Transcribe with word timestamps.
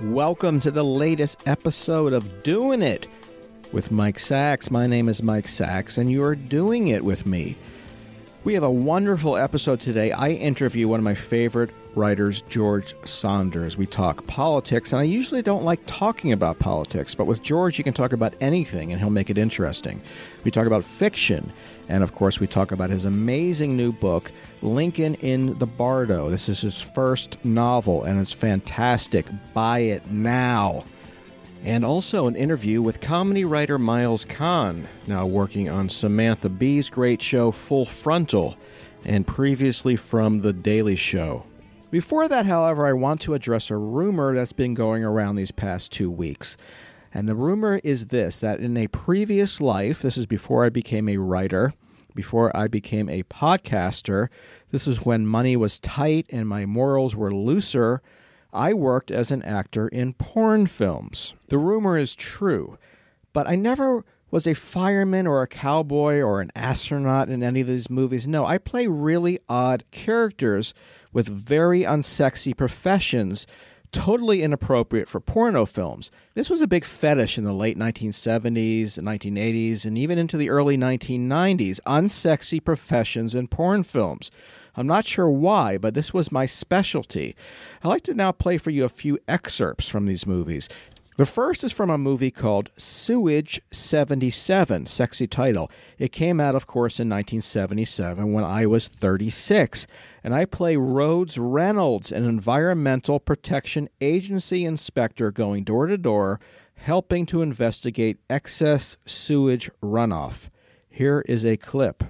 Welcome 0.00 0.60
to 0.60 0.70
the 0.70 0.84
latest 0.84 1.46
episode 1.46 2.12
of 2.12 2.42
Doing 2.42 2.82
It 2.82 3.06
with 3.72 3.90
Mike 3.90 4.18
Sacks. 4.18 4.70
My 4.70 4.86
name 4.86 5.08
is 5.08 5.22
Mike 5.22 5.48
Sacks, 5.48 5.98
and 5.98 6.10
you 6.10 6.22
are 6.22 6.34
doing 6.34 6.88
it 6.88 7.04
with 7.04 7.26
me. 7.26 7.56
We 8.44 8.54
have 8.54 8.62
a 8.62 8.70
wonderful 8.70 9.36
episode 9.36 9.80
today. 9.80 10.12
I 10.12 10.30
interview 10.30 10.86
one 10.86 11.00
of 11.00 11.04
my 11.04 11.14
favorite 11.14 11.70
writers, 11.96 12.42
George 12.42 12.94
Saunders. 13.04 13.76
We 13.76 13.86
talk 13.86 14.24
politics, 14.28 14.92
and 14.92 15.00
I 15.00 15.02
usually 15.04 15.42
don't 15.42 15.64
like 15.64 15.80
talking 15.86 16.30
about 16.30 16.60
politics, 16.60 17.14
but 17.14 17.26
with 17.26 17.42
George, 17.42 17.76
you 17.76 17.82
can 17.82 17.94
talk 17.94 18.12
about 18.12 18.34
anything 18.40 18.92
and 18.92 19.00
he'll 19.00 19.10
make 19.10 19.30
it 19.30 19.38
interesting. 19.38 20.00
We 20.44 20.52
talk 20.52 20.66
about 20.66 20.84
fiction, 20.84 21.52
and 21.88 22.04
of 22.04 22.14
course, 22.14 22.38
we 22.38 22.46
talk 22.46 22.70
about 22.70 22.90
his 22.90 23.04
amazing 23.04 23.76
new 23.76 23.90
book, 23.90 24.30
Lincoln 24.62 25.14
in 25.16 25.58
the 25.58 25.66
Bardo. 25.66 26.30
This 26.30 26.48
is 26.48 26.60
his 26.60 26.80
first 26.80 27.44
novel, 27.44 28.04
and 28.04 28.20
it's 28.20 28.32
fantastic. 28.32 29.26
Buy 29.54 29.80
it 29.80 30.08
now. 30.10 30.84
And 31.66 31.84
also 31.84 32.28
an 32.28 32.36
interview 32.36 32.80
with 32.80 33.00
comedy 33.00 33.44
writer 33.44 33.76
Miles 33.76 34.24
Kahn, 34.24 34.86
now 35.08 35.26
working 35.26 35.68
on 35.68 35.88
Samantha 35.88 36.48
Bee's 36.48 36.88
great 36.88 37.20
show 37.20 37.50
Full 37.50 37.84
Frontal, 37.84 38.56
and 39.04 39.26
previously 39.26 39.96
from 39.96 40.42
The 40.42 40.52
Daily 40.52 40.94
Show. 40.94 41.44
Before 41.90 42.28
that, 42.28 42.46
however, 42.46 42.86
I 42.86 42.92
want 42.92 43.20
to 43.22 43.34
address 43.34 43.68
a 43.68 43.76
rumor 43.76 44.32
that's 44.32 44.52
been 44.52 44.74
going 44.74 45.02
around 45.02 45.34
these 45.34 45.50
past 45.50 45.90
two 45.90 46.08
weeks. 46.08 46.56
And 47.12 47.28
the 47.28 47.34
rumor 47.34 47.80
is 47.82 48.06
this 48.06 48.38
that 48.38 48.60
in 48.60 48.76
a 48.76 48.86
previous 48.86 49.60
life, 49.60 50.02
this 50.02 50.16
is 50.16 50.26
before 50.26 50.64
I 50.64 50.68
became 50.68 51.08
a 51.08 51.16
writer, 51.16 51.74
before 52.14 52.56
I 52.56 52.68
became 52.68 53.08
a 53.08 53.24
podcaster, 53.24 54.28
this 54.70 54.86
was 54.86 55.04
when 55.04 55.26
money 55.26 55.56
was 55.56 55.80
tight 55.80 56.26
and 56.30 56.48
my 56.48 56.64
morals 56.64 57.16
were 57.16 57.34
looser. 57.34 58.02
I 58.52 58.72
worked 58.72 59.10
as 59.10 59.30
an 59.30 59.42
actor 59.42 59.88
in 59.88 60.14
porn 60.14 60.66
films. 60.66 61.34
The 61.48 61.58
rumor 61.58 61.98
is 61.98 62.14
true, 62.14 62.78
but 63.32 63.48
I 63.48 63.56
never 63.56 64.04
was 64.30 64.46
a 64.46 64.54
fireman 64.54 65.26
or 65.26 65.42
a 65.42 65.48
cowboy 65.48 66.20
or 66.20 66.40
an 66.40 66.50
astronaut 66.56 67.28
in 67.28 67.42
any 67.42 67.60
of 67.60 67.66
these 67.68 67.90
movies. 67.90 68.26
No, 68.26 68.44
I 68.44 68.58
play 68.58 68.86
really 68.86 69.38
odd 69.48 69.84
characters 69.90 70.74
with 71.12 71.28
very 71.28 71.82
unsexy 71.82 72.56
professions, 72.56 73.46
totally 73.92 74.42
inappropriate 74.42 75.08
for 75.08 75.20
porno 75.20 75.64
films. 75.64 76.10
This 76.34 76.50
was 76.50 76.60
a 76.60 76.66
big 76.66 76.84
fetish 76.84 77.38
in 77.38 77.44
the 77.44 77.52
late 77.52 77.78
1970s 77.78 78.98
and 78.98 79.06
1980s 79.06 79.86
and 79.86 79.96
even 79.96 80.18
into 80.18 80.36
the 80.36 80.50
early 80.50 80.76
1990s 80.76 81.80
unsexy 81.86 82.62
professions 82.62 83.34
in 83.34 83.46
porn 83.48 83.84
films. 83.84 84.30
I'm 84.76 84.86
not 84.86 85.06
sure 85.06 85.30
why, 85.30 85.78
but 85.78 85.94
this 85.94 86.12
was 86.12 86.30
my 86.30 86.46
specialty. 86.46 87.34
I'd 87.82 87.88
like 87.88 88.02
to 88.02 88.14
now 88.14 88.32
play 88.32 88.58
for 88.58 88.70
you 88.70 88.84
a 88.84 88.90
few 88.90 89.18
excerpts 89.26 89.88
from 89.88 90.06
these 90.06 90.26
movies. 90.26 90.68
The 91.16 91.24
first 91.24 91.64
is 91.64 91.72
from 91.72 91.88
a 91.88 91.96
movie 91.96 92.30
called 92.30 92.70
Sewage 92.76 93.58
77, 93.70 94.84
sexy 94.84 95.26
title. 95.26 95.70
It 95.98 96.12
came 96.12 96.40
out, 96.40 96.54
of 96.54 96.66
course, 96.66 97.00
in 97.00 97.08
1977 97.08 98.34
when 98.34 98.44
I 98.44 98.66
was 98.66 98.88
36. 98.88 99.86
And 100.22 100.34
I 100.34 100.44
play 100.44 100.76
Rhodes 100.76 101.38
Reynolds, 101.38 102.12
an 102.12 102.26
environmental 102.26 103.18
protection 103.18 103.88
agency 104.02 104.66
inspector 104.66 105.32
going 105.32 105.64
door 105.64 105.86
to 105.86 105.96
door, 105.96 106.38
helping 106.74 107.24
to 107.26 107.40
investigate 107.40 108.18
excess 108.28 108.98
sewage 109.06 109.70
runoff. 109.82 110.50
Here 110.90 111.24
is 111.26 111.46
a 111.46 111.56
clip. 111.56 112.04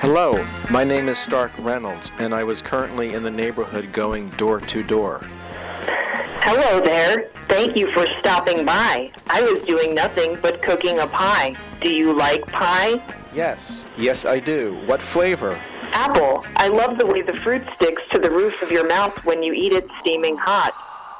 Hello, 0.00 0.42
my 0.70 0.82
name 0.82 1.10
is 1.10 1.18
Stark 1.18 1.52
Reynolds, 1.58 2.10
and 2.18 2.34
I 2.34 2.42
was 2.42 2.62
currently 2.62 3.12
in 3.12 3.22
the 3.22 3.30
neighborhood 3.30 3.92
going 3.92 4.30
door 4.30 4.58
to 4.58 4.82
door. 4.82 5.20
Hello 6.40 6.80
there. 6.80 7.28
Thank 7.48 7.76
you 7.76 7.90
for 7.90 8.06
stopping 8.18 8.64
by. 8.64 9.12
I 9.26 9.42
was 9.42 9.62
doing 9.64 9.94
nothing 9.94 10.38
but 10.40 10.62
cooking 10.62 11.00
a 11.00 11.06
pie. 11.06 11.54
Do 11.82 11.90
you 11.90 12.14
like 12.14 12.46
pie? 12.46 13.02
Yes, 13.34 13.84
yes, 13.98 14.24
I 14.24 14.40
do. 14.40 14.80
What 14.86 15.02
flavor? 15.02 15.60
Apple. 15.92 16.46
I 16.56 16.68
love 16.68 16.96
the 16.96 17.04
way 17.04 17.20
the 17.20 17.36
fruit 17.36 17.62
sticks 17.76 18.00
to 18.12 18.18
the 18.18 18.30
roof 18.30 18.62
of 18.62 18.70
your 18.70 18.88
mouth 18.88 19.22
when 19.26 19.42
you 19.42 19.52
eat 19.52 19.74
it 19.74 19.86
steaming 20.00 20.38
hot. 20.38 20.72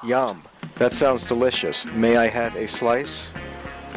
Yum. 0.02 0.42
That 0.76 0.94
sounds 0.94 1.26
delicious. 1.26 1.84
May 1.84 2.16
I 2.16 2.28
have 2.28 2.56
a 2.56 2.66
slice? 2.66 3.26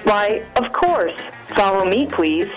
Why, 0.03 0.45
of 0.57 0.73
course. 0.73 1.15
Follow 1.55 1.85
me, 1.85 2.05
please. 2.05 2.51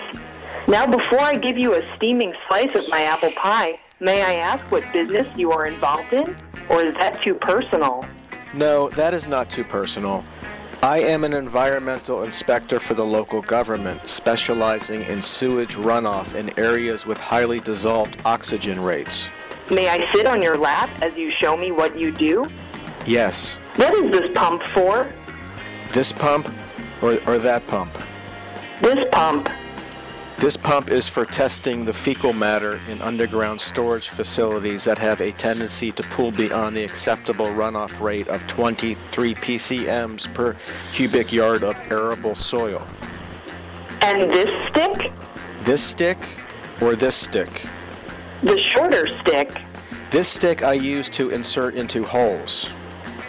Now, 0.68 0.84
before 0.84 1.20
I 1.20 1.36
give 1.36 1.56
you 1.56 1.74
a 1.74 1.96
steaming 1.96 2.34
slice 2.48 2.74
of 2.74 2.88
my 2.88 3.02
apple 3.02 3.30
pie, 3.30 3.78
may 4.00 4.22
I 4.22 4.34
ask 4.34 4.64
what 4.72 4.82
business 4.92 5.28
you 5.36 5.52
are 5.52 5.66
involved 5.66 6.12
in? 6.12 6.36
Or 6.68 6.84
is 6.84 6.92
that 6.94 7.22
too 7.22 7.34
personal? 7.34 8.04
No, 8.52 8.88
that 8.90 9.14
is 9.14 9.28
not 9.28 9.48
too 9.48 9.62
personal. 9.62 10.24
I 10.82 10.98
am 10.98 11.22
an 11.22 11.34
environmental 11.34 12.24
inspector 12.24 12.80
for 12.80 12.94
the 12.94 13.04
local 13.04 13.42
government, 13.42 14.08
specializing 14.08 15.02
in 15.02 15.22
sewage 15.22 15.76
runoff 15.76 16.34
in 16.34 16.56
areas 16.58 17.06
with 17.06 17.18
highly 17.18 17.60
dissolved 17.60 18.20
oxygen 18.24 18.80
rates. 18.80 19.28
May 19.70 19.88
I 19.88 20.12
sit 20.12 20.26
on 20.26 20.42
your 20.42 20.58
lap 20.58 20.90
as 21.00 21.16
you 21.16 21.30
show 21.30 21.56
me 21.56 21.70
what 21.70 21.96
you 21.96 22.10
do? 22.10 22.50
Yes. 23.04 23.54
What 23.76 23.94
is 23.94 24.10
this 24.10 24.36
pump 24.36 24.64
for? 24.74 25.12
This 25.92 26.10
pump 26.10 26.52
or, 27.02 27.20
or 27.28 27.38
that 27.38 27.64
pump? 27.68 27.96
This 28.80 29.04
pump. 29.12 29.48
This 30.38 30.54
pump 30.54 30.90
is 30.90 31.08
for 31.08 31.24
testing 31.24 31.86
the 31.86 31.94
fecal 31.94 32.34
matter 32.34 32.78
in 32.90 33.00
underground 33.00 33.58
storage 33.58 34.10
facilities 34.10 34.84
that 34.84 34.98
have 34.98 35.22
a 35.22 35.32
tendency 35.32 35.90
to 35.92 36.02
pool 36.02 36.30
beyond 36.30 36.76
the 36.76 36.84
acceptable 36.84 37.46
runoff 37.46 37.98
rate 38.00 38.28
of 38.28 38.46
23 38.46 39.34
PCMs 39.34 40.32
per 40.34 40.54
cubic 40.92 41.32
yard 41.32 41.64
of 41.64 41.74
arable 41.90 42.34
soil. 42.34 42.86
And 44.02 44.30
this 44.30 44.68
stick? 44.68 45.10
This 45.64 45.82
stick 45.82 46.18
or 46.82 46.96
this 46.96 47.16
stick? 47.16 47.62
The 48.42 48.60
shorter 48.60 49.08
stick. 49.22 49.56
This 50.10 50.28
stick 50.28 50.62
I 50.62 50.74
use 50.74 51.08
to 51.10 51.30
insert 51.30 51.76
into 51.76 52.04
holes. 52.04 52.70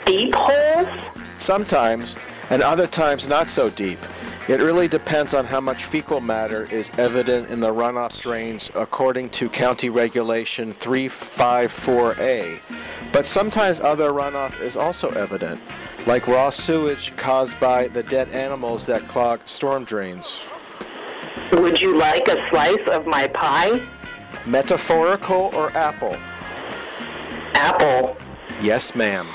Deep 0.06 0.36
holes? 0.36 0.90
Sometimes, 1.38 2.18
and 2.50 2.62
other 2.62 2.86
times 2.86 3.30
not 3.30 3.48
so 3.48 3.70
deep. 3.70 4.00
It 4.48 4.62
really 4.62 4.88
depends 4.88 5.34
on 5.34 5.44
how 5.46 5.60
much 5.60 5.84
fecal 5.86 6.22
matter 6.22 6.68
is 6.72 6.90
evident 6.98 7.50
in 7.50 7.60
the 7.60 7.68
runoff 7.68 8.22
drains 8.22 8.72
according 8.76 9.32
to 9.32 9.50
County 9.50 9.90
Regulation 9.90 10.74
354A. 10.76 12.60
But 13.12 13.26
sometimes 13.26 13.82
other 13.82 14.12
runoff 14.12 14.58
is 14.62 14.78
also 14.78 15.10
evident. 15.10 15.60
like 16.08 16.26
raw 16.28 16.50
sewage 16.50 17.14
caused 17.18 17.60
by 17.60 17.90
the 17.90 18.02
dead 18.04 18.30
animals 18.30 18.86
that 18.86 19.06
clog 19.10 19.42
storm 19.46 19.84
drains. 19.84 20.40
Would 21.52 21.82
you 21.82 21.98
like 21.98 22.30
a 22.30 22.48
slice 22.50 22.88
of 22.88 23.06
my 23.06 23.28
pie? 23.28 23.82
Metaphorical 24.46 25.52
or 25.54 25.76
apple? 25.76 26.16
Apple. 27.56 28.16
Yes, 28.62 28.96
ma'am. 28.96 29.28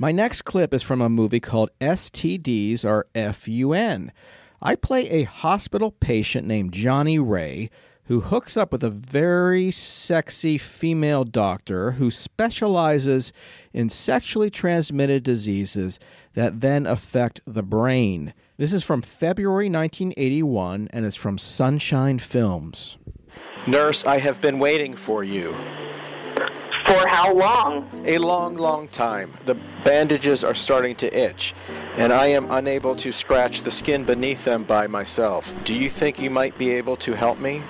My 0.00 0.12
next 0.12 0.42
clip 0.42 0.72
is 0.72 0.84
from 0.84 1.00
a 1.00 1.08
movie 1.08 1.40
called 1.40 1.70
STDs 1.80 2.84
or 2.84 3.08
FUN. 3.16 4.12
I 4.62 4.76
play 4.76 5.08
a 5.08 5.24
hospital 5.24 5.90
patient 5.90 6.46
named 6.46 6.72
Johnny 6.72 7.18
Ray 7.18 7.68
who 8.04 8.20
hooks 8.20 8.56
up 8.56 8.70
with 8.70 8.84
a 8.84 8.90
very 8.90 9.72
sexy 9.72 10.56
female 10.56 11.24
doctor 11.24 11.92
who 11.92 12.12
specializes 12.12 13.32
in 13.72 13.88
sexually 13.88 14.50
transmitted 14.50 15.24
diseases 15.24 15.98
that 16.34 16.60
then 16.60 16.86
affect 16.86 17.40
the 17.44 17.64
brain. 17.64 18.32
This 18.56 18.72
is 18.72 18.84
from 18.84 19.02
February 19.02 19.68
1981 19.68 20.88
and 20.92 21.04
is 21.06 21.16
from 21.16 21.38
Sunshine 21.38 22.20
Films. 22.20 22.98
Nurse, 23.66 24.06
I 24.06 24.18
have 24.18 24.40
been 24.40 24.60
waiting 24.60 24.94
for 24.94 25.24
you. 25.24 25.56
For 26.98 27.06
how 27.06 27.32
long? 27.32 27.88
A 28.06 28.18
long, 28.18 28.56
long 28.56 28.88
time. 28.88 29.32
The 29.46 29.54
bandages 29.84 30.42
are 30.42 30.54
starting 30.54 30.96
to 30.96 31.16
itch, 31.16 31.54
and 31.96 32.12
I 32.12 32.26
am 32.26 32.50
unable 32.50 32.96
to 32.96 33.12
scratch 33.12 33.62
the 33.62 33.70
skin 33.70 34.02
beneath 34.02 34.44
them 34.44 34.64
by 34.64 34.88
myself. 34.88 35.54
Do 35.64 35.74
you 35.74 35.90
think 35.90 36.18
you 36.18 36.28
might 36.28 36.58
be 36.58 36.70
able 36.70 36.96
to 36.96 37.12
help 37.12 37.38
me? 37.38 37.62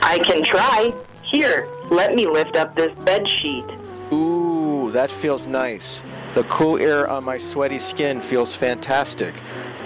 I 0.00 0.20
can 0.20 0.44
try. 0.44 0.94
Here, 1.24 1.66
let 1.90 2.14
me 2.14 2.28
lift 2.28 2.56
up 2.56 2.76
this 2.76 2.92
bed 3.04 3.26
sheet. 3.40 3.64
Ooh, 4.12 4.92
that 4.92 5.10
feels 5.10 5.48
nice. 5.48 6.04
The 6.34 6.44
cool 6.44 6.78
air 6.78 7.08
on 7.08 7.24
my 7.24 7.36
sweaty 7.36 7.80
skin 7.80 8.20
feels 8.20 8.54
fantastic. 8.54 9.34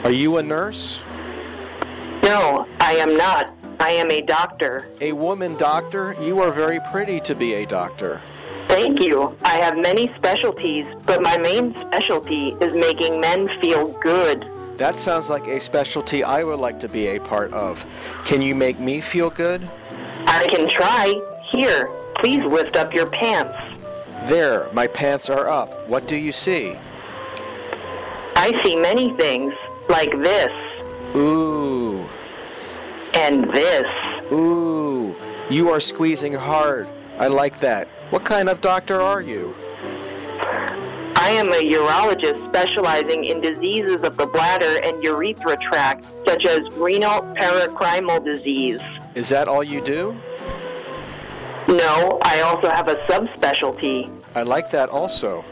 Are 0.04 0.12
you 0.12 0.36
a 0.36 0.42
nurse? 0.42 1.00
No, 2.22 2.68
I 2.78 2.92
am 2.96 3.16
not. 3.16 3.54
I 3.82 3.90
am 3.90 4.12
a 4.12 4.20
doctor. 4.20 4.86
A 5.00 5.10
woman 5.10 5.56
doctor? 5.56 6.14
You 6.20 6.38
are 6.38 6.52
very 6.52 6.78
pretty 6.92 7.18
to 7.22 7.34
be 7.34 7.54
a 7.54 7.66
doctor. 7.66 8.20
Thank 8.68 9.00
you. 9.00 9.36
I 9.42 9.56
have 9.56 9.76
many 9.76 10.06
specialties, 10.14 10.86
but 11.04 11.20
my 11.20 11.36
main 11.38 11.74
specialty 11.80 12.54
is 12.60 12.74
making 12.74 13.20
men 13.20 13.48
feel 13.60 13.88
good. 14.00 14.48
That 14.78 15.00
sounds 15.00 15.28
like 15.28 15.48
a 15.48 15.60
specialty 15.60 16.22
I 16.22 16.44
would 16.44 16.60
like 16.60 16.78
to 16.78 16.88
be 16.88 17.08
a 17.08 17.18
part 17.18 17.52
of. 17.52 17.84
Can 18.24 18.40
you 18.40 18.54
make 18.54 18.78
me 18.78 19.00
feel 19.00 19.30
good? 19.30 19.68
I 20.28 20.46
can 20.46 20.68
try. 20.68 21.20
Here, 21.50 21.86
please 22.14 22.44
lift 22.44 22.76
up 22.76 22.94
your 22.94 23.06
pants. 23.06 23.58
There, 24.28 24.68
my 24.72 24.86
pants 24.86 25.28
are 25.28 25.48
up. 25.48 25.88
What 25.88 26.06
do 26.06 26.14
you 26.14 26.30
see? 26.30 26.76
I 28.36 28.62
see 28.62 28.76
many 28.76 29.12
things, 29.16 29.52
like 29.88 30.12
this. 30.12 30.52
Ooh. 31.16 32.01
And 33.14 33.52
this. 33.52 33.86
Ooh. 34.32 35.14
You 35.50 35.70
are 35.70 35.80
squeezing 35.80 36.32
hard. 36.32 36.88
I 37.18 37.28
like 37.28 37.60
that. 37.60 37.88
What 38.10 38.24
kind 38.24 38.48
of 38.48 38.60
doctor 38.60 39.00
are 39.00 39.20
you? 39.20 39.54
I 41.16 41.28
am 41.30 41.48
a 41.48 41.62
urologist 41.62 42.46
specializing 42.48 43.24
in 43.24 43.40
diseases 43.40 43.96
of 44.02 44.16
the 44.16 44.26
bladder 44.26 44.80
and 44.82 45.02
urethra 45.04 45.56
tract, 45.58 46.06
such 46.26 46.44
as 46.46 46.60
renal 46.76 47.22
paracrimal 47.36 48.24
disease. 48.24 48.80
Is 49.14 49.28
that 49.28 49.46
all 49.46 49.62
you 49.62 49.80
do? 49.80 50.16
No, 51.68 52.18
I 52.24 52.40
also 52.40 52.68
have 52.68 52.88
a 52.88 52.96
subspecialty. 53.06 54.10
I 54.34 54.42
like 54.42 54.70
that 54.72 54.88
also. 54.88 55.44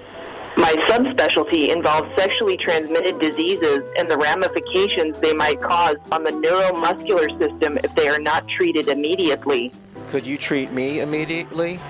My 0.60 0.74
subspecialty 0.90 1.74
involves 1.74 2.14
sexually 2.18 2.58
transmitted 2.58 3.18
diseases 3.18 3.80
and 3.96 4.10
the 4.10 4.18
ramifications 4.18 5.18
they 5.20 5.32
might 5.32 5.58
cause 5.62 5.96
on 6.12 6.22
the 6.22 6.32
neuromuscular 6.32 7.30
system 7.38 7.78
if 7.82 7.94
they 7.94 8.08
are 8.08 8.20
not 8.20 8.46
treated 8.46 8.88
immediately. 8.88 9.72
Could 10.10 10.26
you 10.26 10.36
treat 10.36 10.70
me 10.70 11.00
immediately? 11.00 11.80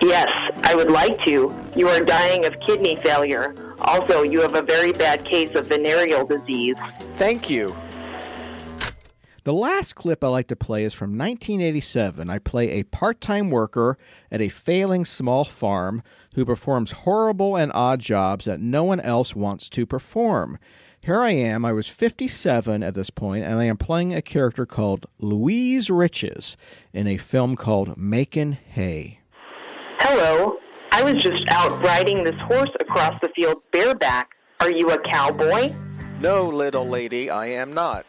Yes, 0.00 0.30
I 0.62 0.76
would 0.76 0.88
like 0.88 1.18
to. 1.24 1.52
You 1.74 1.88
are 1.88 1.98
dying 2.04 2.44
of 2.44 2.54
kidney 2.64 2.96
failure. 3.02 3.74
Also, 3.80 4.22
you 4.22 4.40
have 4.40 4.54
a 4.54 4.62
very 4.62 4.92
bad 4.92 5.24
case 5.24 5.52
of 5.56 5.66
venereal 5.66 6.24
disease. 6.24 6.76
Thank 7.16 7.50
you. 7.50 7.74
The 9.44 9.52
last 9.52 9.96
clip 9.96 10.22
I 10.22 10.28
like 10.28 10.46
to 10.48 10.56
play 10.56 10.84
is 10.84 10.94
from 10.94 11.18
1987. 11.18 12.30
I 12.30 12.38
play 12.38 12.70
a 12.70 12.84
part 12.84 13.20
time 13.20 13.50
worker 13.50 13.98
at 14.30 14.40
a 14.40 14.48
failing 14.48 15.04
small 15.04 15.44
farm 15.44 16.04
who 16.34 16.44
performs 16.44 16.92
horrible 16.92 17.56
and 17.56 17.72
odd 17.74 17.98
jobs 17.98 18.44
that 18.44 18.60
no 18.60 18.84
one 18.84 19.00
else 19.00 19.34
wants 19.34 19.68
to 19.70 19.84
perform. 19.84 20.58
Here 21.00 21.20
I 21.20 21.30
am, 21.30 21.64
I 21.64 21.72
was 21.72 21.88
57 21.88 22.84
at 22.84 22.94
this 22.94 23.10
point, 23.10 23.44
and 23.44 23.58
I 23.58 23.64
am 23.64 23.76
playing 23.76 24.14
a 24.14 24.22
character 24.22 24.64
called 24.64 25.06
Louise 25.18 25.90
Riches 25.90 26.56
in 26.92 27.08
a 27.08 27.16
film 27.16 27.56
called 27.56 27.96
Makin' 27.96 28.52
Hay. 28.52 29.18
Hello. 29.98 30.58
I 30.92 31.02
was 31.02 31.20
just 31.20 31.48
out 31.48 31.82
riding 31.82 32.22
this 32.22 32.38
horse 32.42 32.70
across 32.78 33.18
the 33.18 33.30
field 33.30 33.60
bareback. 33.72 34.36
Are 34.60 34.70
you 34.70 34.90
a 34.90 34.98
cowboy? 35.00 35.74
No, 36.20 36.46
little 36.46 36.86
lady, 36.86 37.28
I 37.28 37.46
am 37.46 37.74
not. 37.74 38.06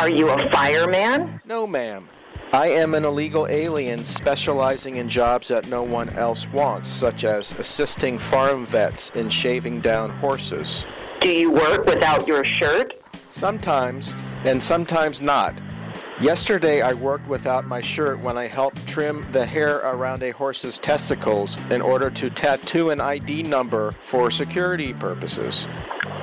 Are 0.00 0.08
you 0.08 0.30
a 0.30 0.50
fireman? 0.50 1.38
No, 1.44 1.66
ma'am. 1.66 2.08
I 2.54 2.68
am 2.68 2.94
an 2.94 3.04
illegal 3.04 3.46
alien 3.46 4.02
specializing 4.02 4.96
in 4.96 5.10
jobs 5.10 5.48
that 5.48 5.68
no 5.68 5.82
one 5.82 6.08
else 6.16 6.46
wants, 6.54 6.88
such 6.88 7.24
as 7.24 7.52
assisting 7.58 8.18
farm 8.18 8.64
vets 8.64 9.10
in 9.10 9.28
shaving 9.28 9.82
down 9.82 10.08
horses. 10.08 10.86
Do 11.20 11.28
you 11.28 11.52
work 11.52 11.84
without 11.84 12.26
your 12.26 12.46
shirt? 12.46 12.94
Sometimes, 13.28 14.14
and 14.46 14.62
sometimes 14.62 15.20
not. 15.20 15.52
Yesterday, 16.18 16.80
I 16.80 16.94
worked 16.94 17.28
without 17.28 17.66
my 17.66 17.82
shirt 17.82 18.20
when 18.20 18.38
I 18.38 18.46
helped 18.46 18.86
trim 18.86 19.22
the 19.32 19.44
hair 19.44 19.80
around 19.80 20.22
a 20.22 20.30
horse's 20.30 20.78
testicles 20.78 21.58
in 21.70 21.82
order 21.82 22.08
to 22.12 22.30
tattoo 22.30 22.88
an 22.88 23.02
ID 23.02 23.42
number 23.42 23.92
for 23.92 24.30
security 24.30 24.94
purposes. 24.94 25.66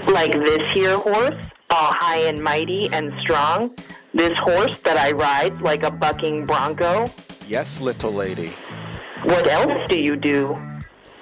Like 0.08 0.32
this 0.32 0.62
here 0.74 0.98
horse, 0.98 1.36
all 1.70 1.92
high 1.92 2.20
and 2.28 2.44
mighty 2.44 2.90
and 2.92 3.14
strong? 3.20 3.76
This 4.14 4.38
horse 4.40 4.80
that 4.82 4.98
I 4.98 5.12
ride 5.12 5.62
like 5.62 5.84
a 5.84 5.92
bucking 5.92 6.46
bronco? 6.46 7.08
Yes, 7.48 7.80
little 7.82 8.12
lady. 8.12 8.54
What 9.24 9.48
else 9.48 9.88
do 9.90 10.02
you 10.02 10.16
do? 10.16 10.58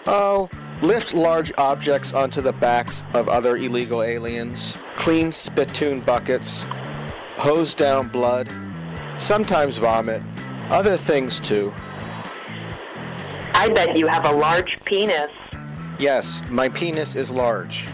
Oh, 0.08 0.50
lift 0.82 1.14
large 1.14 1.52
objects 1.58 2.14
onto 2.14 2.42
the 2.42 2.54
backs 2.54 3.04
of 3.14 3.28
other 3.28 3.58
illegal 3.58 4.04
aliens, 4.04 4.78
clean 4.96 5.32
spittoon 5.32 6.02
buckets, 6.02 6.64
hose 7.38 7.74
down 7.74 8.10
blood, 8.10 8.52
sometimes 9.20 9.78
vomit, 9.78 10.22
other 10.70 10.98
things 10.98 11.40
too. 11.40 11.74
I 13.54 13.70
bet 13.70 13.98
you 13.98 14.08
have 14.08 14.26
a 14.26 14.32
large 14.32 14.78
penis. 14.86 15.32
Yes, 15.98 16.42
my 16.50 16.70
penis 16.70 17.16
is 17.16 17.32
large. 17.32 17.86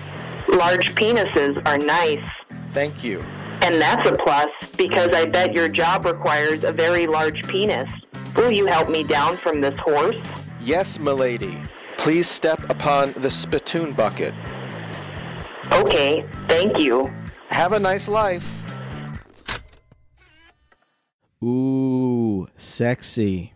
Large 0.47 0.95
penises 0.95 1.61
are 1.67 1.77
nice. 1.77 2.27
Thank 2.73 3.03
you. 3.03 3.21
And 3.63 3.79
that's 3.79 4.09
a 4.09 4.13
plus 4.13 4.51
because 4.75 5.13
I 5.13 5.25
bet 5.25 5.53
your 5.53 5.69
job 5.69 6.05
requires 6.05 6.63
a 6.63 6.71
very 6.71 7.05
large 7.05 7.43
penis. 7.47 7.91
Will 8.35 8.51
you 8.51 8.65
help 8.65 8.89
me 8.89 9.03
down 9.03 9.37
from 9.37 9.61
this 9.61 9.77
horse? 9.79 10.17
Yes, 10.61 10.99
milady. 10.99 11.57
Please 11.97 12.27
step 12.27 12.67
upon 12.69 13.13
the 13.13 13.29
spittoon 13.29 13.93
bucket. 13.93 14.33
Okay, 15.71 16.25
thank 16.47 16.79
you. 16.79 17.11
Have 17.49 17.73
a 17.73 17.79
nice 17.79 18.07
life. 18.07 18.49
Ooh, 21.43 22.47
sexy. 22.57 23.53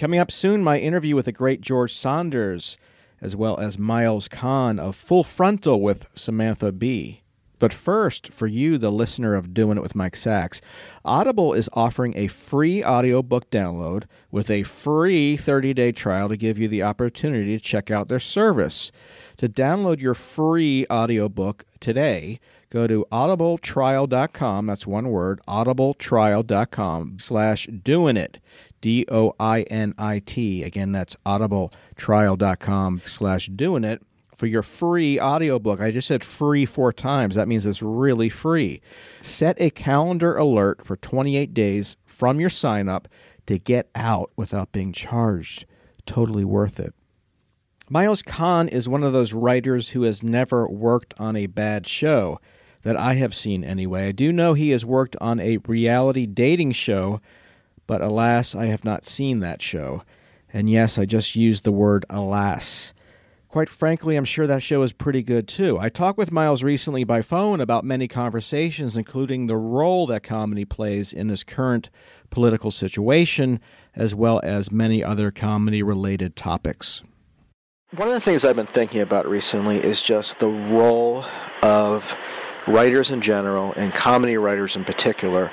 Coming 0.00 0.18
up 0.18 0.30
soon, 0.30 0.64
my 0.64 0.78
interview 0.78 1.14
with 1.14 1.26
the 1.26 1.32
great 1.32 1.60
George 1.60 1.92
Saunders, 1.92 2.78
as 3.20 3.36
well 3.36 3.60
as 3.60 3.78
Miles 3.78 4.28
Kahn 4.28 4.78
of 4.78 4.96
Full 4.96 5.22
Frontal 5.22 5.78
with 5.78 6.06
Samantha 6.14 6.72
Bee. 6.72 7.20
But 7.58 7.74
first, 7.74 8.32
for 8.32 8.46
you, 8.46 8.78
the 8.78 8.90
listener 8.90 9.34
of 9.34 9.52
Doing 9.52 9.76
It 9.76 9.82
with 9.82 9.94
Mike 9.94 10.16
Sacks, 10.16 10.62
Audible 11.04 11.52
is 11.52 11.68
offering 11.74 12.16
a 12.16 12.28
free 12.28 12.82
audiobook 12.82 13.50
download 13.50 14.04
with 14.30 14.50
a 14.50 14.62
free 14.62 15.36
30 15.36 15.74
day 15.74 15.92
trial 15.92 16.30
to 16.30 16.36
give 16.38 16.56
you 16.56 16.66
the 16.66 16.82
opportunity 16.82 17.58
to 17.58 17.62
check 17.62 17.90
out 17.90 18.08
their 18.08 18.18
service. 18.18 18.90
To 19.36 19.50
download 19.50 20.00
your 20.00 20.14
free 20.14 20.86
audiobook 20.90 21.66
today, 21.78 22.40
Go 22.70 22.86
to 22.86 23.04
audibletrial.com, 23.10 24.66
that's 24.66 24.86
one 24.86 25.08
word, 25.08 25.40
audibletrial.com 25.48 27.18
slash 27.18 27.66
doing 27.66 28.16
it, 28.16 28.38
D 28.80 29.04
O 29.10 29.34
I 29.38 29.62
N 29.62 29.94
I 29.98 30.20
T. 30.20 30.62
Again, 30.62 30.92
that's 30.92 31.16
audibletrial.com 31.26 33.02
slash 33.04 33.46
doing 33.48 33.84
it 33.84 34.02
for 34.34 34.46
your 34.46 34.62
free 34.62 35.20
audiobook. 35.20 35.80
I 35.80 35.90
just 35.90 36.08
said 36.08 36.24
free 36.24 36.64
four 36.64 36.92
times. 36.92 37.34
That 37.34 37.48
means 37.48 37.66
it's 37.66 37.82
really 37.82 38.30
free. 38.30 38.80
Set 39.20 39.60
a 39.60 39.70
calendar 39.70 40.36
alert 40.36 40.84
for 40.84 40.96
28 40.96 41.52
days 41.52 41.96
from 42.06 42.40
your 42.40 42.48
sign 42.48 42.88
up 42.88 43.06
to 43.46 43.58
get 43.58 43.90
out 43.94 44.30
without 44.36 44.72
being 44.72 44.92
charged. 44.92 45.66
Totally 46.06 46.44
worth 46.44 46.80
it. 46.80 46.94
Miles 47.90 48.22
Kahn 48.22 48.68
is 48.68 48.88
one 48.88 49.02
of 49.02 49.12
those 49.12 49.32
writers 49.32 49.90
who 49.90 50.02
has 50.02 50.22
never 50.22 50.64
worked 50.66 51.12
on 51.18 51.36
a 51.36 51.46
bad 51.46 51.86
show 51.86 52.40
that 52.82 52.96
I 52.96 53.14
have 53.14 53.34
seen 53.34 53.64
anyway. 53.64 54.08
I 54.08 54.12
do 54.12 54.32
know 54.32 54.54
he 54.54 54.70
has 54.70 54.84
worked 54.84 55.16
on 55.20 55.40
a 55.40 55.58
reality 55.66 56.24
dating 56.24 56.72
show, 56.72 57.20
but 57.90 58.02
alas, 58.02 58.54
I 58.54 58.66
have 58.66 58.84
not 58.84 59.04
seen 59.04 59.40
that 59.40 59.60
show. 59.60 60.04
And 60.52 60.70
yes, 60.70 60.96
I 60.96 61.06
just 61.06 61.34
used 61.34 61.64
the 61.64 61.72
word 61.72 62.06
alas. 62.08 62.92
Quite 63.48 63.68
frankly, 63.68 64.14
I'm 64.14 64.24
sure 64.24 64.46
that 64.46 64.62
show 64.62 64.84
is 64.84 64.92
pretty 64.92 65.24
good 65.24 65.48
too. 65.48 65.76
I 65.76 65.88
talked 65.88 66.16
with 66.16 66.30
Miles 66.30 66.62
recently 66.62 67.02
by 67.02 67.20
phone 67.20 67.60
about 67.60 67.84
many 67.84 68.06
conversations, 68.06 68.96
including 68.96 69.48
the 69.48 69.56
role 69.56 70.06
that 70.06 70.22
comedy 70.22 70.64
plays 70.64 71.12
in 71.12 71.26
this 71.26 71.42
current 71.42 71.90
political 72.30 72.70
situation, 72.70 73.58
as 73.96 74.14
well 74.14 74.40
as 74.44 74.70
many 74.70 75.02
other 75.02 75.32
comedy 75.32 75.82
related 75.82 76.36
topics. 76.36 77.02
One 77.96 78.06
of 78.06 78.14
the 78.14 78.20
things 78.20 78.44
I've 78.44 78.54
been 78.54 78.66
thinking 78.66 79.00
about 79.00 79.28
recently 79.28 79.78
is 79.78 80.00
just 80.00 80.38
the 80.38 80.46
role 80.46 81.24
of 81.64 82.16
writers 82.68 83.10
in 83.10 83.20
general 83.20 83.72
and 83.72 83.92
comedy 83.92 84.36
writers 84.36 84.76
in 84.76 84.84
particular. 84.84 85.50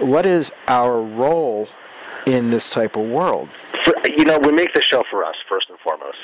What 0.00 0.26
is 0.26 0.52
our 0.66 1.00
role 1.00 1.68
in 2.26 2.50
this 2.50 2.70
type 2.70 2.96
of 2.96 3.08
world? 3.08 3.48
For, 3.84 3.94
you 4.08 4.24
know, 4.24 4.38
we 4.38 4.52
make 4.52 4.72
the 4.72 4.82
show 4.82 5.04
for 5.10 5.24
us 5.24 5.36
first 5.48 5.68
and 5.68 5.78
foremost. 5.78 6.18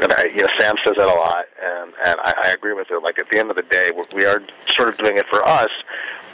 And 0.00 0.12
I, 0.12 0.24
you 0.24 0.42
know, 0.42 0.48
Sam 0.58 0.74
says 0.84 0.94
that 0.96 1.08
a 1.08 1.14
lot, 1.14 1.44
and 1.62 1.92
and 2.04 2.18
I, 2.20 2.32
I 2.44 2.52
agree 2.52 2.72
with 2.72 2.90
it. 2.90 3.02
Like 3.02 3.18
at 3.18 3.28
the 3.30 3.38
end 3.38 3.50
of 3.50 3.56
the 3.56 3.62
day, 3.62 3.90
we 4.14 4.24
are 4.24 4.42
sort 4.68 4.88
of 4.88 4.96
doing 4.98 5.18
it 5.18 5.26
for 5.26 5.46
us. 5.46 5.70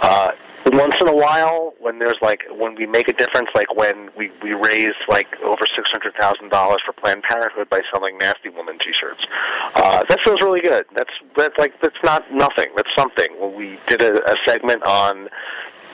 Uh, 0.00 0.32
once 0.66 0.96
in 1.00 1.08
a 1.08 1.14
while, 1.14 1.74
when 1.80 1.98
there's 1.98 2.16
like 2.22 2.42
when 2.52 2.74
we 2.76 2.86
make 2.86 3.08
a 3.08 3.12
difference, 3.12 3.50
like 3.54 3.74
when 3.74 4.10
we 4.16 4.30
we 4.42 4.54
raise 4.54 4.94
like 5.08 5.40
over 5.40 5.64
six 5.74 5.90
hundred 5.90 6.14
thousand 6.14 6.50
dollars 6.50 6.78
for 6.86 6.92
Planned 6.92 7.24
Parenthood 7.24 7.68
by 7.68 7.80
selling 7.92 8.16
Nasty 8.18 8.48
Woman 8.48 8.78
T-shirts, 8.78 9.26
uh, 9.74 10.04
that 10.08 10.20
feels 10.22 10.40
really 10.40 10.60
good. 10.60 10.86
That's 10.94 11.12
that's 11.36 11.58
like 11.58 11.80
that's 11.80 12.02
not 12.04 12.30
nothing. 12.32 12.68
That's 12.76 12.94
something. 12.94 13.28
When 13.40 13.54
we 13.54 13.78
did 13.88 14.02
a, 14.02 14.24
a 14.30 14.36
segment 14.46 14.84
on 14.84 15.28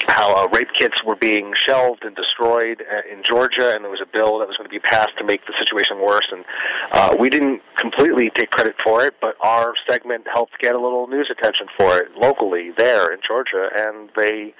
how 0.07 0.35
uh, 0.35 0.49
rape 0.49 0.73
kits 0.73 1.03
were 1.05 1.17
being 1.17 1.53
shelved 1.55 2.05
and 2.05 2.15
destroyed 2.15 2.83
uh, 2.83 3.13
in 3.13 3.23
Georgia, 3.23 3.75
and 3.75 3.85
there 3.85 3.91
was 3.91 4.01
a 4.01 4.07
bill 4.07 4.39
that 4.39 4.49
was 4.49 4.57
going 4.57 4.69
to 4.69 4.73
be 4.73 4.79
passed 4.79 5.17
to 5.19 5.25
make 5.25 5.47
the 5.47 5.53
situation 5.59 6.01
worse. 6.01 6.27
And 6.31 6.45
uh, 6.93 7.17
we 7.19 7.31
didn't 7.31 7.63
completely 7.77 8.31
take 8.31 8.51
credit 8.51 8.77
for 8.83 9.05
it, 9.05 9.15
but 9.21 9.37
our 9.41 9.75
segment 9.89 10.27
helped 10.33 10.59
get 10.59 10.75
a 10.75 10.81
little 10.81 11.07
news 11.07 11.31
attention 11.31 11.67
for 11.77 11.99
it 11.99 12.17
locally 12.17 12.71
there 12.73 13.13
in 13.13 13.21
Georgia, 13.27 13.71
and 13.77 14.11
they, 14.17 14.55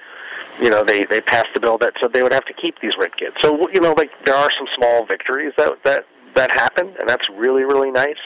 you 0.61 0.69
know, 0.69 0.83
they 0.83 1.05
they 1.05 1.21
passed 1.21 1.49
the 1.53 1.59
bill 1.59 1.77
that 1.77 1.93
said 2.01 2.13
they 2.13 2.23
would 2.23 2.33
have 2.33 2.45
to 2.45 2.53
keep 2.53 2.79
these 2.79 2.97
rape 2.97 3.15
kits. 3.15 3.37
So 3.41 3.69
you 3.69 3.79
know, 3.79 3.93
like 3.93 4.11
there 4.25 4.35
are 4.35 4.49
some 4.57 4.67
small 4.75 5.05
victories 5.05 5.53
that 5.57 5.83
that 5.83 6.05
that 6.35 6.51
happen, 6.51 6.93
and 6.99 7.07
that's 7.07 7.29
really 7.29 7.63
really 7.63 7.91
nice. 7.91 8.17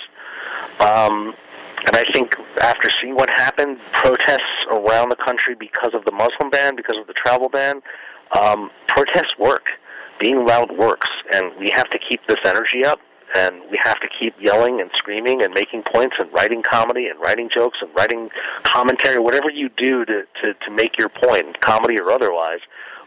Um, 0.79 1.35
and 1.86 1.95
I 1.95 2.03
think 2.12 2.36
after 2.62 2.89
seeing 3.01 3.15
what 3.15 3.29
happened, 3.29 3.79
protests 3.91 4.65
around 4.69 5.09
the 5.09 5.15
country 5.15 5.55
because 5.55 5.93
of 5.93 6.05
the 6.05 6.12
Muslim 6.12 6.50
ban, 6.50 6.75
because 6.75 6.98
of 6.98 7.07
the 7.07 7.13
travel 7.13 7.50
ban, 7.50 7.81
um, 8.38 8.69
protests 8.88 9.38
work. 9.38 9.71
Being 10.19 10.45
loud 10.45 10.77
works, 10.77 11.07
and 11.33 11.51
we 11.57 11.69
have 11.69 11.89
to 11.91 11.98
keep 11.98 12.19
this 12.27 12.39
energy 12.43 12.83
up, 12.83 13.00
and 13.36 13.62
we 13.71 13.79
have 13.81 14.00
to 14.01 14.09
keep 14.19 14.36
yelling 14.39 14.81
and 14.81 14.91
screaming 14.95 15.41
and 15.41 15.53
making 15.53 15.83
points 15.83 16.17
and 16.19 16.31
writing 16.33 16.62
comedy 16.62 17.07
and 17.07 17.17
writing 17.21 17.50
jokes 17.53 17.77
and 17.81 17.89
writing 17.95 18.29
commentary, 18.63 19.19
whatever 19.19 19.50
you 19.50 19.69
do 19.77 20.03
to, 20.03 20.24
to, 20.41 20.53
to 20.55 20.71
make 20.71 20.98
your 20.98 21.07
point, 21.07 21.62
comedy 21.62 21.98
or 21.98 22.12
otherwise. 22.12 22.59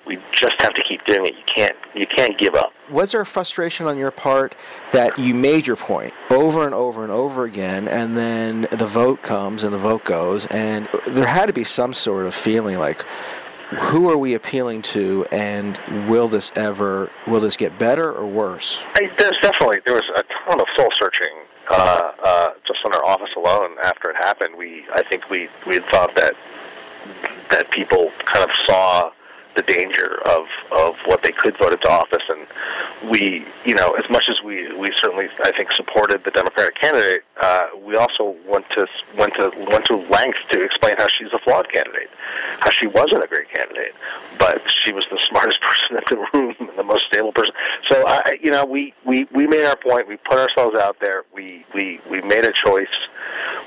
We 0.07 0.19
just 0.33 0.61
have 0.61 0.75
to 0.75 0.83
keep 0.83 1.05
doing 1.05 1.27
it. 1.27 1.35
You 1.35 1.45
can't 1.55 1.77
you 1.95 2.07
can't 2.07 2.37
give 2.39 2.55
up. 2.55 2.73
Was 2.91 3.13
there 3.13 3.21
a 3.21 3.27
frustration 3.27 3.87
on 3.87 3.97
your 3.97 4.11
part 4.11 4.55
that 4.93 5.19
you 5.19 5.35
made 5.35 5.67
your 5.67 5.77
point 5.77 6.13
over 6.31 6.65
and 6.65 6.75
over 6.75 7.03
and 7.03 7.13
over 7.13 7.45
again, 7.45 7.89
and 7.89 8.17
then 8.17 8.63
the 8.73 8.87
vote 8.87 9.23
comes 9.23 9.65
and 9.65 9.73
the 9.73 9.79
vote 9.79 10.05
goes, 10.05 10.47
and 10.47 10.89
there 11.07 11.27
had 11.27 11.47
to 11.47 11.53
be 11.53 11.65
some 11.65 11.95
sort 11.95 12.27
of 12.27 12.35
feeling 12.35 12.79
like, 12.79 13.03
who 13.73 14.11
are 14.11 14.19
we 14.19 14.35
appealing 14.35 14.83
to, 14.83 15.25
and 15.33 15.79
will 16.09 16.29
this 16.29 16.53
ever 16.57 17.11
will 17.27 17.41
this 17.41 17.57
get 17.57 17.79
better 17.79 18.13
or 18.13 18.27
worse? 18.27 18.81
I, 18.95 19.07
there's 19.19 19.39
definitely 19.41 19.81
there 19.85 19.95
was 19.95 20.11
a 20.17 20.25
ton 20.45 20.61
of 20.61 20.67
soul 20.77 20.89
searching 20.99 21.33
uh, 21.71 22.13
uh, 22.23 22.49
just 22.67 22.81
in 22.85 22.93
our 22.93 23.05
office 23.05 23.31
alone 23.37 23.77
after 23.85 24.11
it 24.11 24.17
happened. 24.17 24.57
We 24.57 24.85
I 24.93 25.03
think 25.03 25.31
we 25.31 25.49
we 25.67 25.75
had 25.75 25.85
thought 25.85 26.15
that 26.17 26.35
that 27.51 27.71
people 27.71 28.11
kind 28.25 28.45
of 28.45 28.55
saw 28.67 29.13
the 29.55 29.63
danger 29.63 30.21
of 30.27 30.47
of 30.71 30.97
what 31.07 31.23
they 31.23 31.33
could 31.33 31.57
vote 31.57 31.73
into 31.73 31.89
office, 31.89 32.23
and 32.29 32.47
we, 33.11 33.45
you 33.65 33.75
know, 33.75 33.93
as 33.93 34.09
much 34.11 34.29
as 34.29 34.43
we 34.43 34.73
we 34.77 34.93
certainly 34.93 35.29
I 35.45 35.53
think 35.53 35.73
supported 35.73 36.25
the 36.25 36.31
Democratic 36.31 36.77
candidate, 36.81 37.25
uh, 37.41 37.69
we 37.85 37.97
also 37.97 38.37
went 38.47 38.69
to 38.71 38.87
went 39.17 39.35
to 39.35 39.53
went 39.69 39.85
to 39.87 39.97
lengths 39.97 40.41
to 40.51 40.63
explain 40.63 40.97
how 40.99 41.09
she's 41.09 41.33
a 41.33 41.39
flawed 41.41 41.71
candidate, 41.73 42.11
how 42.61 42.71
she 42.71 42.87
wasn't 42.87 43.23
a 43.23 43.27
great 43.27 43.49
candidate, 43.51 43.95
but 44.39 44.63
she 44.71 44.93
was 44.93 45.05
the 45.11 45.19
smartest 45.29 45.61
person 45.61 45.97
in 45.97 46.03
the 46.11 46.27
room, 46.33 46.55
and 46.59 46.79
the 46.79 46.85
most 46.85 47.07
stable 47.07 47.33
person. 47.33 47.55
So 47.91 48.05
I, 48.07 48.39
you 48.43 48.51
know, 48.51 48.65
we 48.65 48.95
we 49.05 49.25
we 49.33 49.47
made 49.47 49.65
our 49.65 49.77
point. 49.77 50.09
We 50.09 50.17
put 50.17 50.39
ourselves 50.39 50.79
out 50.79 50.99
there. 51.01 51.25
We 51.35 51.65
we 51.75 52.01
we 52.09 52.21
made 52.23 52.45
a 52.45 52.53
choice. 52.53 52.87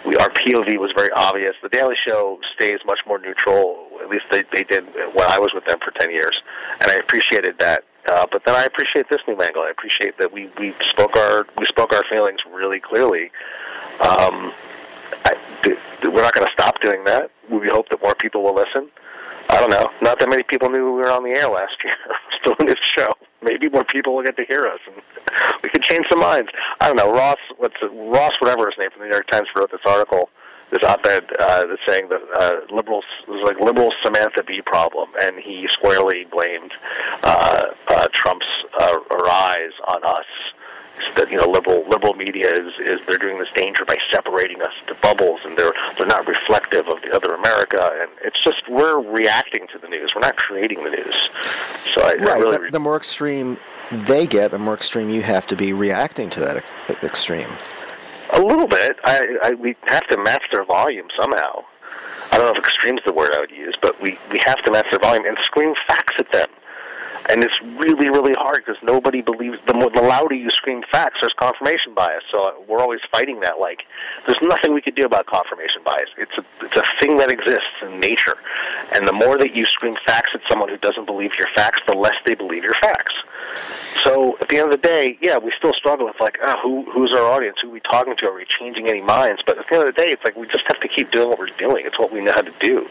We 0.05 0.15
our 0.17 0.29
POV 0.29 0.77
was 0.79 0.91
very 0.95 1.11
obvious. 1.11 1.55
The 1.61 1.69
Daily 1.69 1.95
Show 1.95 2.39
stays 2.55 2.79
much 2.85 2.99
more 3.05 3.19
neutral. 3.19 3.87
At 4.01 4.09
least 4.09 4.25
they 4.31 4.43
they 4.53 4.63
did 4.63 4.85
when 5.13 5.27
I 5.27 5.39
was 5.39 5.51
with 5.53 5.65
them 5.65 5.74
for 5.79 5.91
ten 5.91 6.11
years, 6.11 6.35
and 6.81 6.91
I 6.91 6.95
appreciated 6.95 7.57
that. 7.59 7.83
Uh, 8.07 8.25
but 8.31 8.43
then 8.45 8.55
I 8.55 8.65
appreciate 8.65 9.09
this 9.09 9.19
new 9.27 9.35
angle. 9.41 9.63
I 9.63 9.71
appreciate 9.71 10.17
that 10.19 10.31
we, 10.31 10.49
we 10.59 10.73
spoke 10.81 11.15
our 11.15 11.47
we 11.57 11.65
spoke 11.65 11.93
our 11.93 12.03
feelings 12.09 12.39
really 12.51 12.79
clearly. 12.79 13.31
Um, 13.99 14.53
I, 15.25 15.35
th- 15.63 15.77
th- 16.01 16.13
we're 16.13 16.21
not 16.21 16.33
going 16.33 16.45
to 16.45 16.53
stop 16.53 16.79
doing 16.81 17.03
that. 17.05 17.31
We 17.49 17.67
hope 17.69 17.89
that 17.89 18.01
more 18.01 18.13
people 18.15 18.43
will 18.43 18.53
listen. 18.53 18.89
I 19.49 19.59
don't 19.59 19.69
know. 19.69 19.91
Not 20.01 20.19
that 20.19 20.29
many 20.29 20.43
people 20.43 20.69
knew 20.69 20.85
we 20.85 21.01
were 21.01 21.09
on 21.09 21.23
the 21.23 21.31
air 21.31 21.47
last 21.47 21.75
year, 21.83 21.93
still 22.39 22.55
in 22.59 22.67
this 22.67 22.79
show. 22.81 23.09
Maybe 23.41 23.69
more 23.69 23.83
people 23.83 24.15
will 24.15 24.23
get 24.23 24.37
to 24.37 24.45
hear 24.45 24.65
us, 24.65 24.79
and 24.87 25.01
we 25.63 25.69
could 25.69 25.83
change 25.83 26.05
some 26.09 26.19
minds. 26.19 26.49
I 26.81 26.87
don't 26.87 26.97
know. 26.97 27.11
Ross, 27.11 27.37
what's 27.57 27.75
Ross, 27.81 28.33
whatever 28.39 28.65
his 28.67 28.75
name 28.77 28.91
from 28.91 29.01
the 29.01 29.07
New 29.07 29.13
York 29.13 29.27
Times 29.31 29.47
wrote 29.55 29.71
this 29.71 29.81
article 29.85 30.29
this 30.71 30.83
op-ed 30.83 31.25
uh, 31.39 31.65
that's 31.65 31.81
saying 31.87 32.09
that 32.09 32.21
uh, 32.37 32.73
liberals 32.73 33.05
it 33.27 33.29
was 33.29 33.41
like 33.43 33.59
liberal 33.59 33.93
Samantha 34.03 34.43
Bee 34.43 34.61
problem, 34.61 35.09
and 35.21 35.37
he 35.37 35.67
squarely 35.67 36.25
blamed 36.25 36.73
uh, 37.23 37.67
uh, 37.87 38.07
Trump's 38.11 38.45
uh, 38.79 38.97
rise 39.09 39.73
on 39.87 40.03
us. 40.03 40.25
That 41.17 41.29
you 41.29 41.37
know, 41.37 41.47
liberal 41.49 41.85
liberal 41.89 42.13
media 42.13 42.49
is 42.51 42.73
is 42.79 43.05
they're 43.05 43.17
doing 43.17 43.37
this 43.37 43.51
danger 43.51 43.83
by 43.83 43.97
separating 44.11 44.61
us 44.61 44.71
into 44.79 44.95
bubbles, 45.01 45.41
and 45.43 45.57
they're 45.57 45.73
they're 45.97 46.07
not 46.07 46.25
reflective 46.25 46.87
of 46.87 47.01
the 47.01 47.13
other 47.13 47.33
America, 47.33 47.91
and 48.01 48.09
it's 48.23 48.41
just 48.41 48.67
we're 48.69 48.99
reacting 49.01 49.67
to 49.73 49.77
the 49.77 49.89
news. 49.89 50.13
We're 50.15 50.21
not 50.21 50.37
creating 50.37 50.83
the 50.85 50.91
news. 50.91 51.29
So 51.93 52.01
I, 52.01 52.13
right. 52.13 52.21
I 52.21 52.37
really 52.39 52.57
the, 52.57 52.71
the 52.71 52.79
more 52.79 52.95
extreme 52.95 53.57
they 53.91 54.25
get, 54.25 54.51
the 54.51 54.57
more 54.57 54.73
extreme 54.73 55.09
you 55.09 55.21
have 55.21 55.45
to 55.47 55.55
be 55.55 55.73
reacting 55.73 56.29
to 56.31 56.39
that 56.39 56.57
ex- 56.57 57.03
extreme. 57.03 57.49
A 58.35 58.41
little 58.41 58.67
bit. 58.67 58.97
I, 59.03 59.37
I 59.43 59.53
we 59.53 59.75
have 59.87 60.05
to 60.07 60.17
match 60.17 60.43
their 60.51 60.65
volume 60.65 61.07
somehow. 61.19 61.63
I 62.31 62.37
don't 62.37 62.47
know 62.47 62.51
if 62.51 62.57
extreme's 62.57 63.01
the 63.05 63.13
word 63.13 63.31
I 63.33 63.39
would 63.39 63.51
use, 63.51 63.75
but 63.81 63.99
we 64.01 64.19
we 64.29 64.39
have 64.39 64.63
to 64.65 64.71
match 64.71 64.87
their 64.91 64.99
volume 64.99 65.25
and 65.25 65.37
scream 65.41 65.73
facts 65.87 66.15
at 66.19 66.31
them. 66.31 66.49
And 67.27 67.43
it's 67.43 67.59
really, 67.61 68.09
really 68.09 68.33
hard 68.33 68.63
because 68.65 68.81
nobody 68.83 69.21
believes. 69.21 69.57
The 69.65 69.73
more 69.73 69.89
the 69.89 70.01
louder 70.01 70.35
you 70.35 70.51
scream 70.51 70.83
facts, 70.91 71.17
there's 71.21 71.33
confirmation 71.39 71.95
bias. 71.95 72.23
So 72.31 72.43
uh, 72.43 72.51
we're 72.67 72.79
always 72.79 72.99
fighting 73.11 73.39
that. 73.39 73.59
Like, 73.59 73.83
there's 74.27 74.37
nothing 74.43 74.75
we 74.75 74.81
could 74.81 74.93
do 74.93 75.05
about 75.05 75.25
confirmation 75.25 75.81
bias. 75.83 76.09
It's 76.17 76.37
a 76.37 76.43
it's 76.65 76.75
a 76.75 76.83
thing 76.99 77.17
that 77.17 77.31
exists 77.31 77.81
in 77.81 77.99
nature. 77.99 78.35
And 78.95 79.07
the 79.07 79.13
more 79.13 79.37
that 79.39 79.55
you 79.55 79.65
scream 79.65 79.95
facts 80.05 80.31
at 80.35 80.41
someone 80.49 80.69
who 80.69 80.77
doesn't 80.77 81.05
believe 81.05 81.31
your 81.37 81.47
facts, 81.55 81.81
the 81.87 81.95
less 81.95 82.15
they 82.25 82.35
believe 82.35 82.63
your 82.63 82.75
facts. 82.75 83.15
So 84.03 84.37
at 84.41 84.49
the 84.49 84.57
end 84.57 84.71
of 84.71 84.81
the 84.81 84.87
day, 84.87 85.17
yeah, 85.21 85.37
we 85.37 85.51
still 85.57 85.73
struggle 85.73 86.05
with 86.05 86.19
like, 86.19 86.37
oh, 86.43 86.59
who 86.61 86.91
who's 86.91 87.11
our 87.11 87.25
audience? 87.25 87.57
Who 87.61 87.69
are 87.69 87.71
we 87.71 87.79
talking 87.79 88.15
to? 88.17 88.29
Are 88.29 88.35
we 88.35 88.45
changing 88.45 88.87
any 88.87 89.01
minds? 89.01 89.41
But 89.45 89.57
at 89.57 89.67
the 89.69 89.75
end 89.75 89.87
of 89.87 89.95
the 89.95 90.01
day, 90.01 90.09
it's 90.09 90.23
like 90.23 90.35
we 90.35 90.47
just 90.47 90.63
have 90.67 90.79
to 90.81 90.87
keep 90.87 91.11
doing 91.11 91.29
what 91.29 91.39
we're 91.39 91.47
doing. 91.57 91.85
It's 91.85 91.97
what 91.97 92.11
we 92.11 92.21
know 92.21 92.33
how 92.33 92.41
to 92.41 92.53
do. 92.59 92.89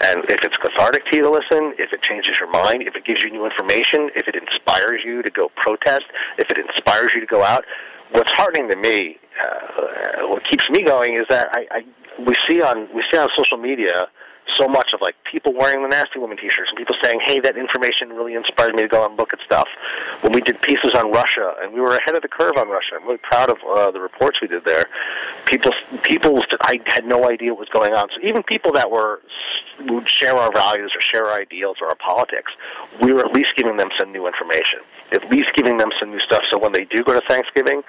And 0.00 0.24
if 0.30 0.44
it's 0.44 0.56
cathartic 0.56 1.06
to 1.06 1.16
you 1.16 1.22
to 1.22 1.30
listen, 1.30 1.74
if 1.78 1.92
it 1.92 2.02
changes 2.02 2.38
your 2.38 2.50
mind, 2.50 2.82
if 2.82 2.94
it 2.94 3.04
gives 3.04 3.22
you 3.22 3.30
new 3.30 3.44
information, 3.44 4.10
if 4.14 4.28
it 4.28 4.36
inspires 4.36 5.02
you 5.04 5.22
to 5.22 5.30
go 5.30 5.50
protest, 5.56 6.04
if 6.38 6.50
it 6.50 6.58
inspires 6.58 7.12
you 7.12 7.20
to 7.20 7.26
go 7.26 7.42
out, 7.42 7.64
what's 8.10 8.30
heartening 8.32 8.70
to 8.70 8.76
me, 8.76 9.18
uh, 9.44 10.28
what 10.28 10.44
keeps 10.44 10.70
me 10.70 10.82
going 10.82 11.14
is 11.14 11.26
that 11.28 11.48
I, 11.52 11.66
I 11.70 11.84
we 12.22 12.36
see 12.48 12.62
on 12.62 12.88
we 12.94 13.04
see 13.10 13.18
on 13.18 13.28
social 13.36 13.58
media 13.58 14.08
so 14.56 14.68
much 14.68 14.92
of 14.92 15.00
like 15.00 15.16
people 15.24 15.52
wearing 15.52 15.82
the 15.82 15.88
nasty 15.88 16.18
woman 16.18 16.36
T-shirts 16.36 16.70
and 16.70 16.78
people 16.78 16.96
saying, 17.02 17.20
"Hey, 17.24 17.40
that 17.40 17.56
information 17.56 18.10
really 18.10 18.34
inspired 18.34 18.74
me 18.74 18.82
to 18.82 18.88
go 18.88 19.04
and 19.04 19.16
look 19.16 19.32
at 19.32 19.40
stuff." 19.40 19.68
When 20.20 20.32
we 20.32 20.40
did 20.40 20.60
pieces 20.62 20.92
on 20.94 21.10
Russia, 21.12 21.54
and 21.62 21.72
we 21.72 21.80
were 21.80 21.96
ahead 21.96 22.14
of 22.14 22.22
the 22.22 22.28
curve 22.28 22.56
on 22.56 22.68
Russia, 22.68 22.96
I'm 22.96 23.04
really 23.04 23.18
proud 23.18 23.50
of 23.50 23.58
uh, 23.64 23.90
the 23.90 24.00
reports 24.00 24.40
we 24.40 24.48
did 24.48 24.64
there. 24.64 24.86
People, 25.46 25.72
people, 26.02 26.42
I 26.62 26.80
had 26.86 27.04
no 27.06 27.28
idea 27.28 27.52
what 27.52 27.60
was 27.60 27.68
going 27.68 27.94
on. 27.94 28.08
So 28.14 28.20
even 28.22 28.42
people 28.42 28.72
that 28.72 28.90
were 28.90 29.20
would 29.86 30.08
share 30.08 30.34
our 30.34 30.52
values 30.52 30.92
or 30.94 31.00
share 31.00 31.26
our 31.26 31.40
ideals 31.40 31.76
or 31.80 31.88
our 31.88 31.94
politics, 31.96 32.52
we 33.00 33.12
were 33.12 33.20
at 33.20 33.32
least 33.32 33.54
giving 33.56 33.76
them 33.76 33.90
some 33.98 34.12
new 34.12 34.26
information, 34.26 34.80
at 35.12 35.28
least 35.30 35.52
giving 35.54 35.76
them 35.78 35.90
some 35.98 36.10
new 36.10 36.20
stuff. 36.20 36.42
So 36.50 36.58
when 36.58 36.72
they 36.72 36.84
do 36.84 37.02
go 37.02 37.18
to 37.18 37.26
Thanksgiving 37.28 37.82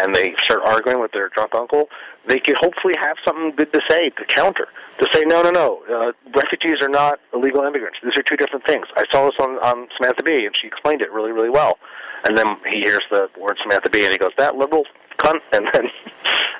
and 0.00 0.14
they 0.14 0.34
start 0.42 0.60
arguing 0.64 1.00
with 1.00 1.12
their 1.12 1.28
drunk 1.28 1.54
uncle, 1.54 1.88
they 2.26 2.38
could 2.38 2.56
hopefully 2.60 2.94
have 3.00 3.16
something 3.24 3.52
good 3.56 3.72
to 3.72 3.80
say 3.88 4.10
to 4.10 4.24
counter. 4.26 4.68
To 4.98 5.06
say, 5.12 5.24
no, 5.24 5.42
no, 5.42 5.50
no, 5.50 5.82
uh, 5.90 6.12
refugees 6.34 6.82
are 6.82 6.88
not 6.88 7.20
illegal 7.34 7.62
immigrants. 7.62 7.98
These 8.02 8.16
are 8.16 8.22
two 8.22 8.36
different 8.36 8.66
things. 8.66 8.86
I 8.96 9.04
saw 9.12 9.26
this 9.26 9.36
on, 9.38 9.58
on 9.58 9.88
Samantha 9.96 10.22
Bee, 10.22 10.46
and 10.46 10.56
she 10.56 10.66
explained 10.66 11.02
it 11.02 11.12
really, 11.12 11.32
really 11.32 11.50
well. 11.50 11.78
And 12.24 12.36
then 12.36 12.56
he 12.72 12.80
hears 12.80 13.02
the 13.10 13.28
word 13.38 13.58
Samantha 13.62 13.90
Bee, 13.90 14.04
and 14.04 14.12
he 14.12 14.18
goes, 14.18 14.32
that 14.38 14.56
liberal 14.56 14.86
cunt, 15.18 15.40
and 15.52 15.68
then 15.72 15.90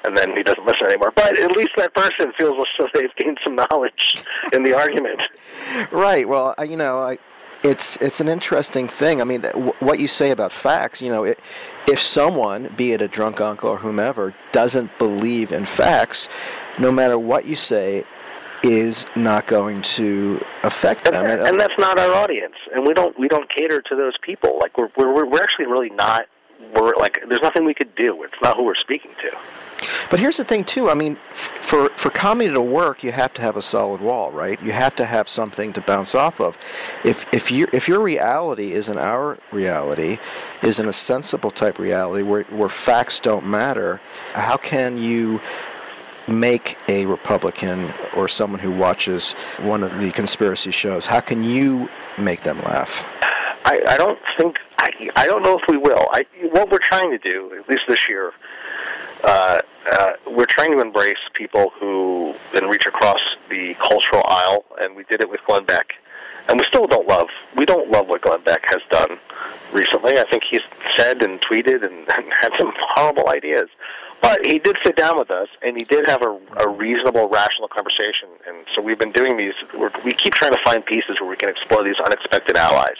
and 0.05 0.17
then 0.17 0.37
he 0.37 0.43
doesn't 0.43 0.65
listen 0.65 0.87
anymore. 0.87 1.13
But 1.15 1.37
at 1.39 1.51
least 1.53 1.71
that 1.77 1.93
person 1.95 2.33
feels 2.39 2.57
as 2.59 2.67
though 2.79 3.01
they've 3.01 3.15
gained 3.17 3.39
some 3.43 3.57
knowledge 3.57 4.23
in 4.53 4.63
the 4.63 4.75
argument. 4.75 5.21
Right. 5.91 6.29
Well, 6.29 6.55
you 6.67 6.77
know, 6.77 6.99
I, 6.99 7.19
it's 7.67 7.97
it's 7.97 8.21
an 8.21 8.29
interesting 8.29 8.89
thing. 8.89 9.21
I 9.21 9.25
mean, 9.25 9.43
wh- 9.43 9.83
what 9.83 9.99
you 9.99 10.09
say 10.09 10.31
about 10.31 10.53
facts. 10.53 11.03
You 11.03 11.11
know, 11.11 11.25
it, 11.25 11.39
if 11.87 11.99
someone, 12.01 12.73
be 12.77 12.93
it 12.93 13.03
a 13.03 13.09
drunk 13.09 13.41
uncle 13.41 13.71
or 13.71 13.77
whomever, 13.77 14.35
doesn't 14.53 14.97
believe 14.99 15.53
in 15.53 15.65
facts, 15.65 16.29
no 16.79 16.91
matter 16.93 17.19
what 17.19 17.47
you 17.47 17.57
say, 17.57 18.05
is 18.63 19.07
not 19.17 19.47
going 19.47 19.83
to 19.83 20.45
affect 20.63 21.05
them. 21.05 21.15
and, 21.27 21.43
and 21.43 21.61
that's 21.61 21.79
not 21.79 21.99
our 21.99 22.15
audience, 22.15 22.55
and 22.75 22.87
we 22.87 22.95
don't 22.95 23.19
we 23.19 23.29
don't 23.29 23.49
cater 23.51 23.83
to 23.83 23.97
those 23.97 24.15
people. 24.23 24.59
Like 24.61 24.77
we're 24.79 24.91
we're 24.97 25.27
we're 25.27 25.43
actually 25.43 25.67
really 25.67 25.91
not. 25.91 26.27
We're 26.75 26.95
like 26.97 27.19
there's 27.29 27.43
nothing 27.43 27.65
we 27.65 27.75
could 27.75 27.95
do. 27.97 28.23
It's 28.23 28.41
not 28.43 28.57
who 28.57 28.65
we're 28.65 28.75
speaking 28.77 29.13
to. 29.23 29.37
But 30.11 30.21
here's 30.21 30.37
the 30.37 30.45
thing, 30.45 30.65
too. 30.65 30.89
I 30.89 30.95
mean, 30.95 31.17
for 31.67 31.89
for 31.91 32.11
comedy 32.11 32.53
to 32.53 32.61
work, 32.61 33.03
you 33.03 33.13
have 33.13 33.35
to 33.35 33.43
have 33.43 33.57
a 33.57 33.63
solid 33.63 34.01
wall, 34.01 34.31
right? 34.31 34.61
You 34.63 34.73
have 34.73 34.95
to 34.97 35.05
have 35.05 35.29
something 35.29 35.73
to 35.73 35.81
bounce 35.81 36.15
off 36.15 36.41
of. 36.41 36.57
If 37.05 37.33
if 37.35 37.51
you 37.51 37.67
if 37.73 37.89
your 37.89 38.01
reality 38.01 38.73
isn't 38.73 38.99
our 38.99 39.39
reality, 39.53 40.19
isn't 40.63 40.89
a 40.89 40.93
sensible 40.93 41.51
type 41.51 41.79
reality 41.79 42.23
where 42.23 42.45
where 42.45 42.69
facts 42.69 43.21
don't 43.21 43.47
matter, 43.47 44.01
how 44.33 44.57
can 44.57 44.97
you 44.97 45.41
make 46.29 46.77
a 46.89 47.07
Republican 47.07 47.89
or 48.17 48.29
someone 48.29 48.61
who 48.61 48.71
watches 48.71 49.33
one 49.59 49.83
of 49.83 49.99
the 49.99 50.11
conspiracy 50.13 50.71
shows? 50.71 51.07
How 51.07 51.21
can 51.21 51.45
you 51.45 51.89
make 52.19 52.43
them 52.43 52.59
laugh? 52.63 53.05
I, 53.65 53.83
I 53.89 53.97
don't 53.97 54.19
think 54.39 54.61
I, 54.79 55.11
I 55.17 55.27
don't 55.27 55.43
know 55.43 55.59
if 55.59 55.65
we 55.69 55.77
will. 55.77 56.07
I, 56.13 56.25
what 56.51 56.71
we're 56.71 56.79
trying 56.79 57.11
to 57.11 57.19
do, 57.19 57.53
at 57.59 57.69
least 57.69 57.83
this 57.89 58.09
year, 58.09 58.33
uh, 59.25 59.61
uh, 59.91 60.13
we're 60.27 60.47
trying 60.47 60.73
to 60.73 60.81
embrace 60.81 61.19
people 61.35 61.71
who 61.79 62.35
and 62.55 62.69
reach 62.69 62.87
across 62.87 63.21
the 63.49 63.75
cultural 63.75 64.23
aisle, 64.27 64.65
and 64.81 64.97
we 64.97 65.05
did 65.05 65.21
it 65.21 65.31
with 65.31 65.41
Glenn 65.47 65.65
Beck. 65.65 65.95
And 66.49 66.59
we 66.59 66.65
still 66.65 66.87
don't 66.87 67.09
love. 67.09 67.29
We 67.57 67.65
don't 67.65 67.91
love 67.91 68.07
what 68.07 68.23
Glenn 68.23 68.43
Beck 68.43 68.67
has 68.67 68.81
done 68.91 69.19
recently. 69.73 70.19
I 70.19 70.25
think 70.31 70.45
he's 70.49 70.61
said 70.97 71.23
and 71.23 71.41
tweeted 71.41 71.85
and, 71.85 72.07
and 72.17 72.33
had 72.41 72.53
some 72.59 72.73
horrible 72.77 73.29
ideas. 73.29 73.69
But 74.23 74.45
he 74.47 74.59
did 74.59 74.79
sit 74.85 74.97
down 74.97 75.19
with 75.19 75.31
us, 75.31 75.49
and 75.63 75.77
he 75.77 75.85
did 75.85 76.07
have 76.09 76.23
a, 76.23 76.39
a 76.59 76.69
reasonable, 76.69 77.29
rational 77.29 77.69
conversation. 77.69 78.29
And 78.49 78.65
so 78.75 78.81
we've 78.81 78.99
been 78.99 79.13
doing 79.13 79.37
these. 79.37 79.53
We're, 79.77 79.91
we 80.05 80.15
keep 80.15 80.35
trying 80.35 80.53
to 80.53 80.59
find 80.65 80.85
pieces 80.85 81.21
where 81.21 81.29
we 81.29 81.37
can 81.37 81.49
explore 81.49 81.85
these 81.85 81.99
unexpected 81.99 82.57
allies 82.57 82.97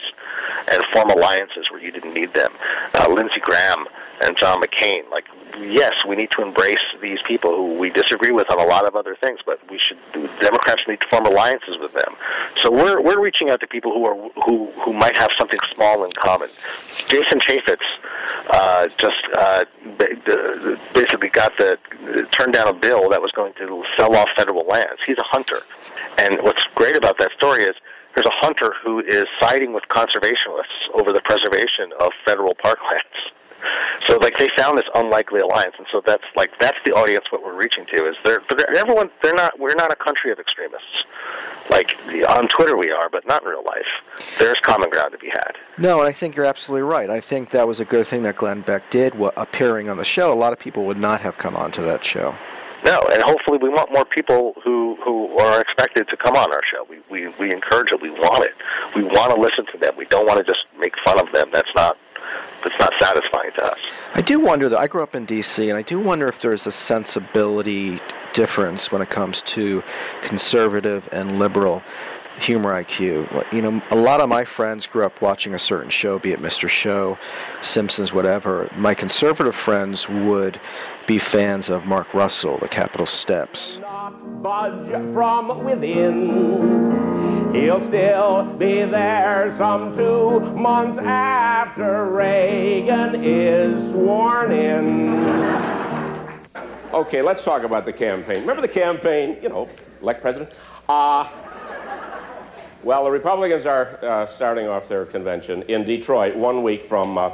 and 0.71 0.83
form 0.85 1.09
alliances 1.09 1.71
where 1.71 1.81
you 1.81 1.91
didn't 1.91 2.13
need 2.13 2.33
them. 2.33 2.51
Uh, 2.93 3.09
Lindsey 3.09 3.39
Graham 3.39 3.87
and 4.21 4.37
John 4.37 4.61
McCain. 4.61 5.09
Like, 5.09 5.25
yes, 5.59 6.05
we 6.05 6.15
need 6.15 6.31
to 6.31 6.41
embrace 6.41 6.83
these 7.01 7.21
people 7.21 7.55
who 7.55 7.77
we 7.77 7.89
disagree 7.89 8.31
with 8.31 8.49
on 8.51 8.59
a 8.59 8.65
lot 8.65 8.85
of 8.85 8.95
other 8.95 9.15
things, 9.15 9.39
but 9.45 9.59
we 9.69 9.79
should. 9.79 9.97
Democrats 10.39 10.83
need 10.87 10.99
to 10.99 11.07
form 11.07 11.25
alliances 11.25 11.77
with 11.79 11.93
them. 11.93 12.15
So 12.61 12.71
we're 12.71 13.01
we're 13.01 13.21
reaching 13.21 13.49
out 13.49 13.59
to 13.61 13.67
people 13.67 13.93
who 13.93 14.05
are 14.05 14.29
who 14.45 14.71
who 14.81 14.93
might 14.93 15.17
have 15.17 15.31
something 15.37 15.59
small 15.73 16.03
in 16.03 16.11
common. 16.13 16.49
Jason 17.07 17.39
Chaffetz 17.39 17.77
uh, 18.49 18.87
just 18.97 19.23
uh, 19.35 19.65
basically 20.93 21.29
got 21.29 21.57
the 21.57 21.77
turned 22.31 22.53
down 22.53 22.67
a 22.67 22.73
bill 22.73 23.09
that 23.09 23.21
was 23.21 23.31
going 23.31 23.53
to 23.53 23.83
sell 23.95 24.15
off 24.15 24.29
federal 24.35 24.65
lands. 24.67 24.99
He's 25.05 25.17
a 25.17 25.25
hunter, 25.25 25.61
and 26.17 26.41
what's 26.41 26.63
great 26.75 26.95
about 26.95 27.17
that 27.19 27.31
story 27.33 27.63
is 27.63 27.75
there's 28.15 28.25
a 28.27 28.45
hunter 28.45 28.73
who 28.83 28.99
is 28.99 29.25
siding 29.39 29.73
with 29.73 29.83
conservationists 29.89 30.89
over 30.95 31.13
the 31.13 31.21
preservation 31.21 31.91
of 31.99 32.11
federal 32.25 32.55
parklands. 32.55 33.31
So 34.07 34.17
like 34.17 34.37
they 34.37 34.49
found 34.57 34.77
this 34.77 34.85
unlikely 34.95 35.41
alliance, 35.41 35.75
and 35.77 35.87
so 35.91 36.01
that's 36.05 36.23
like 36.35 36.51
that's 36.59 36.77
the 36.85 36.93
audience 36.93 37.25
what 37.29 37.43
we're 37.43 37.55
reaching 37.55 37.85
to 37.87 38.07
is 38.07 38.15
they're, 38.23 38.41
they're 38.55 38.77
everyone 38.77 39.09
they're 39.21 39.33
not 39.33 39.59
we're 39.59 39.75
not 39.75 39.91
a 39.91 39.95
country 39.95 40.31
of 40.31 40.39
extremists. 40.39 41.03
Like 41.69 41.97
on 42.29 42.47
Twitter 42.47 42.77
we 42.77 42.91
are, 42.91 43.09
but 43.09 43.27
not 43.27 43.43
in 43.43 43.49
real 43.49 43.63
life. 43.63 44.29
There's 44.39 44.59
common 44.59 44.89
ground 44.89 45.11
to 45.11 45.17
be 45.17 45.27
had. 45.27 45.57
No, 45.77 45.99
and 45.99 46.07
I 46.07 46.13
think 46.13 46.35
you're 46.35 46.45
absolutely 46.45 46.83
right. 46.83 47.09
I 47.09 47.19
think 47.19 47.51
that 47.51 47.67
was 47.67 47.79
a 47.79 47.85
good 47.85 48.07
thing 48.07 48.23
that 48.23 48.37
Glenn 48.37 48.61
Beck 48.61 48.89
did, 48.89 49.13
appearing 49.35 49.89
on 49.89 49.97
the 49.97 50.05
show. 50.05 50.31
A 50.31 50.35
lot 50.35 50.53
of 50.53 50.59
people 50.59 50.85
would 50.85 50.97
not 50.97 51.21
have 51.21 51.37
come 51.37 51.55
on 51.55 51.71
to 51.73 51.81
that 51.81 52.03
show. 52.03 52.33
No, 52.85 53.01
and 53.11 53.21
hopefully 53.21 53.57
we 53.57 53.69
want 53.69 53.91
more 53.91 54.05
people 54.05 54.53
who 54.63 54.97
who 55.03 55.37
are 55.39 55.59
expected 55.59 56.07
to 56.09 56.17
come 56.17 56.35
on 56.35 56.51
our 56.53 56.61
show. 56.63 56.85
We 56.89 56.99
we 57.09 57.27
we 57.39 57.51
encourage 57.51 57.91
it. 57.91 58.01
We 58.01 58.11
want 58.11 58.45
it. 58.45 58.55
We 58.95 59.03
want 59.03 59.33
to 59.33 59.39
listen 59.39 59.65
to 59.73 59.77
them. 59.77 59.95
We 59.97 60.05
don't 60.05 60.27
want 60.27 60.37
to 60.39 60.43
just 60.43 60.65
make 60.79 60.93
fun 61.03 61.19
of 61.19 61.31
them. 61.33 61.49
That's 61.51 61.73
not 61.75 61.97
that's 62.63 62.79
not 62.79 62.93
satisfying 62.99 63.51
to 63.53 63.71
us. 63.71 63.79
I 64.15 64.21
do 64.21 64.39
wonder 64.39 64.69
that 64.69 64.79
I 64.79 64.87
grew 64.87 65.03
up 65.03 65.15
in 65.15 65.25
D.C. 65.25 65.69
and 65.69 65.77
I 65.77 65.81
do 65.81 65.99
wonder 65.99 66.27
if 66.27 66.41
there's 66.41 66.67
a 66.67 66.71
sensibility 66.71 67.99
difference 68.33 68.91
when 68.91 69.01
it 69.01 69.09
comes 69.09 69.41
to 69.43 69.83
conservative 70.21 71.07
and 71.11 71.39
liberal 71.39 71.83
humor 72.39 72.71
IQ. 72.71 73.51
You 73.51 73.61
know, 73.61 73.81
a 73.89 73.95
lot 73.95 74.21
of 74.21 74.29
my 74.29 74.45
friends 74.45 74.85
grew 74.85 75.05
up 75.05 75.21
watching 75.21 75.53
a 75.53 75.59
certain 75.59 75.89
show, 75.89 76.19
be 76.19 76.31
it 76.31 76.39
Mr. 76.39 76.69
Show, 76.69 77.17
Simpsons, 77.61 78.13
whatever. 78.13 78.69
My 78.75 78.93
conservative 78.93 79.55
friends 79.55 80.07
would 80.07 80.59
be 81.07 81.17
fans 81.17 81.69
of 81.69 81.85
Mark 81.85 82.13
Russell, 82.13 82.57
The 82.57 82.67
Capitol 82.67 83.05
Steps. 83.05 83.79
budge 84.41 84.91
from 85.13 85.63
within. 85.63 87.53
He'll 87.55 87.79
still 87.87 88.43
be 88.43 88.83
there 88.83 89.55
some 89.57 89.95
two 89.95 90.41
months 90.51 90.99
after 90.99 92.11
Reagan 92.11 93.23
is 93.23 93.89
sworn 93.91 94.51
in. 94.51 95.25
Okay, 96.93 97.21
let's 97.21 97.43
talk 97.43 97.63
about 97.63 97.85
the 97.85 97.93
campaign. 97.93 98.41
Remember 98.41 98.61
the 98.61 98.67
campaign, 98.67 99.37
you 99.41 99.47
know, 99.47 99.69
elect 100.01 100.21
president? 100.21 100.51
Uh, 100.89 101.29
well, 102.83 103.05
the 103.05 103.11
Republicans 103.11 103.65
are 103.65 103.97
uh, 104.03 104.27
starting 104.27 104.67
off 104.67 104.89
their 104.89 105.05
convention 105.05 105.63
in 105.63 105.85
Detroit 105.85 106.35
one 106.35 106.63
week 106.63 106.83
from, 106.85 107.17
uh, 107.17 107.31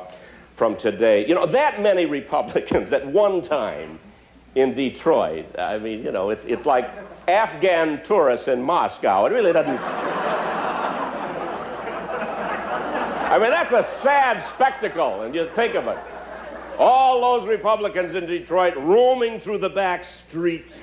from 0.55 0.77
today. 0.77 1.27
You 1.27 1.35
know, 1.35 1.45
that 1.47 1.81
many 1.81 2.05
Republicans 2.05 2.93
at 2.93 3.05
one 3.05 3.41
time 3.41 3.99
in 4.55 4.73
Detroit. 4.73 5.45
I 5.57 5.77
mean, 5.79 6.03
you 6.03 6.11
know, 6.11 6.29
it's, 6.29 6.45
it's 6.45 6.65
like 6.65 6.89
Afghan 7.27 8.03
tourists 8.03 8.47
in 8.47 8.61
Moscow. 8.61 9.25
It 9.25 9.31
really 9.31 9.53
doesn't. 9.53 9.79
I 13.29 13.39
mean, 13.39 13.49
that's 13.49 13.73
a 13.73 13.81
sad 13.81 14.43
spectacle, 14.43 15.23
and 15.23 15.33
you 15.33 15.49
think 15.55 15.73
of 15.73 15.87
it. 15.87 15.97
All 16.77 17.19
those 17.21 17.47
Republicans 17.47 18.13
in 18.13 18.27
Detroit 18.27 18.75
roaming 18.77 19.39
through 19.39 19.57
the 19.59 19.69
back 19.69 20.05
streets 20.05 20.81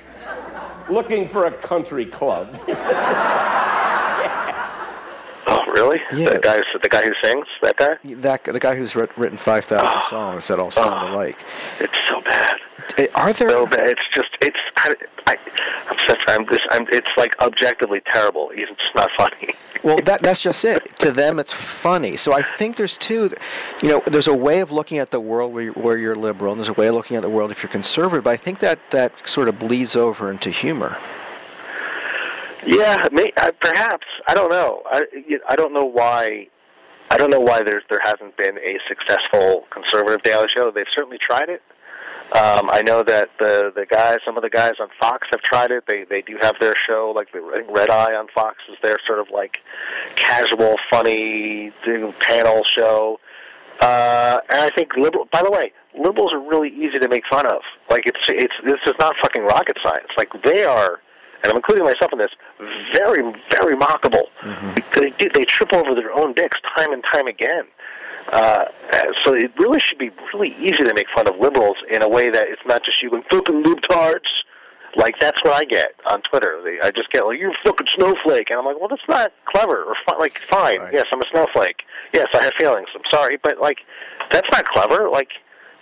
looking 0.88 1.28
for 1.28 1.46
a 1.46 1.52
country 1.52 2.06
club. 2.06 2.58
Oh, 5.70 5.72
really? 5.72 6.00
Yeah. 6.14 6.30
The 6.30 6.38
guy, 6.40 6.60
the 6.82 6.88
guy 6.88 7.02
who 7.02 7.12
sings, 7.22 7.46
that 7.62 7.76
guy. 7.76 7.96
That 8.04 8.44
the 8.44 8.58
guy 8.60 8.74
who's 8.74 8.96
writ- 8.96 9.16
written 9.16 9.38
5,000 9.38 10.02
songs 10.02 10.48
that 10.48 10.58
all 10.58 10.70
sound 10.70 11.12
alike. 11.14 11.38
It's 11.78 11.92
so 12.08 12.20
bad. 12.22 12.60
Eh, 12.98 13.06
Are 13.14 13.32
there? 13.32 13.50
So 13.50 13.66
bad. 13.66 13.88
It's 13.88 14.02
just, 14.12 14.30
it's, 14.40 14.56
I, 14.76 14.94
I, 15.26 15.36
I'm 15.90 15.98
such, 16.08 16.24
I'm 16.26 16.44
this, 16.46 16.58
I'm, 16.70 16.86
it's 16.90 17.10
like 17.16 17.38
objectively 17.40 18.00
terrible. 18.08 18.50
It's 18.54 18.72
not 18.94 19.10
funny. 19.16 19.50
Well, 19.82 19.96
that 20.04 20.20
that's 20.20 20.40
just 20.42 20.62
it. 20.66 20.98
To 20.98 21.10
them, 21.10 21.38
it's 21.38 21.54
funny. 21.54 22.18
So 22.18 22.34
I 22.34 22.42
think 22.42 22.76
there's 22.76 22.98
two. 22.98 23.30
You 23.80 23.88
know, 23.88 24.02
there's 24.06 24.26
a 24.28 24.34
way 24.34 24.60
of 24.60 24.70
looking 24.70 24.98
at 24.98 25.10
the 25.10 25.18
world 25.20 25.54
where 25.54 25.62
you're, 25.62 25.72
where 25.72 25.96
you're 25.96 26.14
liberal, 26.14 26.52
and 26.52 26.60
there's 26.60 26.68
a 26.68 26.74
way 26.74 26.88
of 26.88 26.94
looking 26.96 27.16
at 27.16 27.22
the 27.22 27.30
world 27.30 27.50
if 27.50 27.62
you're 27.62 27.72
conservative. 27.72 28.24
But 28.24 28.28
I 28.32 28.36
think 28.36 28.58
that 28.58 28.78
that 28.90 29.26
sort 29.26 29.48
of 29.48 29.58
bleeds 29.58 29.96
over 29.96 30.30
into 30.30 30.50
humor. 30.50 30.98
Yeah, 32.66 33.08
may, 33.12 33.32
uh, 33.36 33.52
perhaps. 33.60 34.06
I 34.26 34.34
don't 34.34 34.50
know. 34.50 34.82
I, 34.86 35.04
I 35.48 35.56
don't 35.56 35.72
know 35.72 35.84
why. 35.84 36.48
I 37.10 37.16
don't 37.16 37.30
know 37.30 37.40
why 37.40 37.62
there's 37.62 37.82
there 37.90 38.00
hasn't 38.04 38.36
been 38.36 38.58
a 38.58 38.78
successful 38.86 39.66
conservative 39.70 40.22
daily 40.22 40.48
show. 40.54 40.70
They've 40.70 40.86
certainly 40.94 41.18
tried 41.18 41.48
it. 41.48 41.62
Um, 42.32 42.70
I 42.70 42.82
know 42.82 43.02
that 43.02 43.30
the 43.40 43.72
the 43.74 43.86
guys, 43.86 44.18
some 44.24 44.36
of 44.36 44.44
the 44.44 44.50
guys 44.50 44.74
on 44.78 44.88
Fox 45.00 45.26
have 45.32 45.42
tried 45.42 45.72
it. 45.72 45.84
They 45.88 46.04
they 46.04 46.22
do 46.22 46.38
have 46.40 46.54
their 46.60 46.76
show, 46.86 47.12
like 47.16 47.32
the 47.32 47.40
Red 47.68 47.90
Eye 47.90 48.14
on 48.14 48.28
Fox 48.28 48.58
is 48.70 48.76
their 48.82 48.98
sort 49.04 49.18
of 49.18 49.30
like 49.30 49.58
casual, 50.14 50.76
funny 50.92 51.72
panel 52.20 52.62
show. 52.64 53.18
Uh, 53.80 54.38
and 54.50 54.60
I 54.60 54.70
think 54.70 54.94
liberal. 54.96 55.26
By 55.32 55.42
the 55.42 55.50
way, 55.50 55.72
liberals 55.98 56.32
are 56.32 56.38
really 56.38 56.68
easy 56.68 56.98
to 57.00 57.08
make 57.08 57.24
fun 57.28 57.46
of. 57.46 57.62
Like 57.88 58.06
it's 58.06 58.20
it's 58.28 58.54
this 58.64 58.78
is 58.86 58.94
not 59.00 59.16
fucking 59.22 59.42
rocket 59.42 59.78
science. 59.82 60.08
Like 60.16 60.28
they 60.44 60.64
are, 60.64 61.00
and 61.42 61.50
I'm 61.50 61.56
including 61.56 61.84
myself 61.84 62.12
in 62.12 62.18
this. 62.18 62.30
Very 62.92 63.22
very 63.50 63.76
mockable. 63.76 64.24
They 64.94 65.10
do, 65.10 65.28
they 65.30 65.44
trip 65.44 65.72
over 65.72 65.94
their 65.94 66.12
own 66.12 66.32
dicks 66.34 66.58
time 66.76 66.92
and 66.92 67.02
time 67.12 67.26
again. 67.26 67.64
Uh, 68.32 68.66
so 69.24 69.34
it 69.34 69.50
really 69.58 69.80
should 69.80 69.98
be 69.98 70.10
really 70.32 70.54
easy 70.56 70.84
to 70.84 70.94
make 70.94 71.08
fun 71.14 71.26
of 71.26 71.36
liberals 71.38 71.76
in 71.90 72.02
a 72.02 72.08
way 72.08 72.28
that 72.28 72.48
it's 72.48 72.62
not 72.66 72.84
just 72.84 73.02
you 73.02 73.10
going 73.10 73.24
fucking 73.30 73.62
libtards. 73.64 74.28
Like 74.96 75.18
that's 75.20 75.42
what 75.44 75.54
I 75.54 75.64
get 75.64 75.94
on 76.10 76.20
Twitter. 76.22 76.60
They, 76.64 76.80
I 76.80 76.90
just 76.90 77.10
get 77.10 77.24
like 77.24 77.38
you're 77.38 77.52
a 77.52 77.58
fucking 77.64 77.86
snowflake, 77.94 78.50
and 78.50 78.58
I'm 78.58 78.64
like, 78.64 78.78
well, 78.78 78.88
that's 78.88 79.08
not 79.08 79.32
clever. 79.46 79.84
Or 79.84 79.94
like, 80.18 80.38
fine, 80.38 80.80
yes, 80.92 81.06
I'm 81.12 81.20
a 81.20 81.24
snowflake. 81.30 81.82
Yes, 82.12 82.26
I 82.34 82.42
have 82.42 82.52
feelings. 82.58 82.88
I'm 82.94 83.02
sorry, 83.10 83.38
but 83.42 83.60
like, 83.60 83.78
that's 84.30 84.48
not 84.50 84.66
clever. 84.66 85.08
Like, 85.08 85.30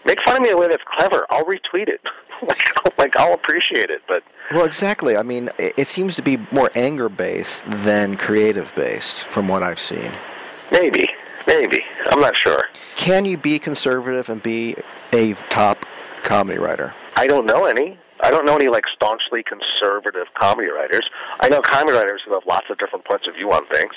make 0.04 0.22
fun 0.24 0.36
of 0.36 0.42
me 0.42 0.50
in 0.50 0.56
a 0.56 0.58
way 0.58 0.68
that's 0.68 0.82
clever. 0.98 1.26
I'll 1.30 1.44
retweet 1.44 1.88
it. 1.88 2.00
like, 2.46 2.98
like 2.98 3.16
I'll 3.16 3.34
appreciate 3.34 3.90
it. 3.90 4.02
But 4.06 4.22
Well, 4.52 4.64
exactly. 4.64 5.16
I 5.16 5.22
mean, 5.22 5.50
it, 5.58 5.74
it 5.76 5.88
seems 5.88 6.16
to 6.16 6.22
be 6.22 6.38
more 6.50 6.70
anger 6.74 7.08
based 7.08 7.64
than 7.66 8.16
creative 8.16 8.72
based, 8.74 9.24
from 9.24 9.48
what 9.48 9.62
I've 9.62 9.80
seen. 9.80 10.10
maybe, 10.70 11.08
maybe 11.46 11.84
I'm 12.10 12.20
not 12.20 12.36
sure. 12.36 12.64
Can 12.96 13.24
you 13.24 13.36
be 13.36 13.58
conservative 13.58 14.28
and 14.28 14.42
be 14.42 14.76
a 15.12 15.34
top 15.50 15.84
comedy 16.24 16.58
writer? 16.58 16.94
I 17.16 17.26
don't 17.26 17.46
know 17.46 17.64
any. 17.64 17.98
I 18.20 18.30
don't 18.30 18.44
know 18.44 18.56
any 18.56 18.68
like 18.68 18.84
staunchly 18.94 19.44
conservative 19.44 20.26
comedy 20.34 20.68
writers. 20.68 21.08
I 21.40 21.48
know 21.48 21.60
comedy 21.60 21.96
writers 21.96 22.22
who 22.26 22.34
have 22.34 22.44
lots 22.46 22.66
of 22.70 22.78
different 22.78 23.04
points 23.04 23.28
of 23.28 23.34
view 23.34 23.52
on 23.52 23.64
things. 23.66 23.92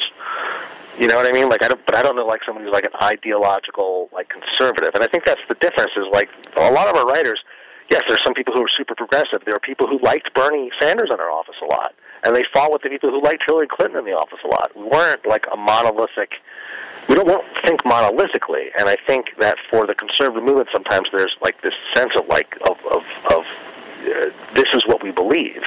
You 0.99 1.07
know 1.07 1.15
what 1.15 1.25
I 1.25 1.31
mean? 1.31 1.49
Like 1.49 1.63
I 1.63 1.69
don't, 1.69 1.83
but 1.85 1.95
I 1.95 2.03
don't 2.03 2.15
know 2.15 2.25
like 2.25 2.41
someone 2.45 2.63
who's 2.63 2.73
like 2.73 2.85
an 2.85 2.93
ideological 3.01 4.09
like 4.13 4.29
conservative. 4.29 4.91
And 4.93 5.03
I 5.03 5.07
think 5.07 5.25
that's 5.25 5.41
the 5.47 5.55
difference. 5.55 5.91
Is 5.95 6.05
like 6.11 6.29
a 6.55 6.71
lot 6.71 6.87
of 6.87 6.95
our 6.95 7.07
writers. 7.07 7.39
Yes, 7.91 8.03
there's 8.07 8.23
some 8.23 8.33
people 8.33 8.53
who 8.53 8.63
are 8.63 8.69
super 8.69 8.95
progressive. 8.95 9.43
There 9.43 9.53
are 9.53 9.59
people 9.59 9.85
who 9.85 9.99
liked 9.99 10.33
Bernie 10.33 10.71
Sanders 10.79 11.09
in 11.13 11.19
our 11.19 11.29
office 11.29 11.55
a 11.61 11.65
lot, 11.65 11.93
and 12.23 12.33
they 12.33 12.45
fought 12.53 12.71
with 12.71 12.83
the 12.83 12.89
people 12.89 13.09
who 13.09 13.21
liked 13.21 13.43
Hillary 13.45 13.67
Clinton 13.67 13.99
in 13.99 14.05
the 14.05 14.13
office 14.13 14.39
a 14.45 14.47
lot. 14.47 14.71
We 14.77 14.83
weren't 14.85 15.25
like 15.27 15.45
a 15.51 15.57
monolithic. 15.57 16.31
We 17.09 17.15
don't, 17.15 17.27
won't 17.27 17.45
think 17.65 17.83
monolithically, 17.83 18.69
and 18.79 18.87
I 18.87 18.95
think 19.05 19.35
that 19.39 19.57
for 19.69 19.85
the 19.85 19.93
conservative 19.93 20.41
movement, 20.41 20.69
sometimes 20.71 21.09
there's 21.11 21.35
like 21.41 21.61
this 21.63 21.73
sense 21.93 22.13
of 22.15 22.27
like 22.29 22.55
of 22.61 22.79
of, 22.85 23.05
of 23.29 23.45
uh, 24.07 24.31
this 24.53 24.73
is 24.73 24.87
what 24.87 25.03
we 25.03 25.11
believe. 25.11 25.63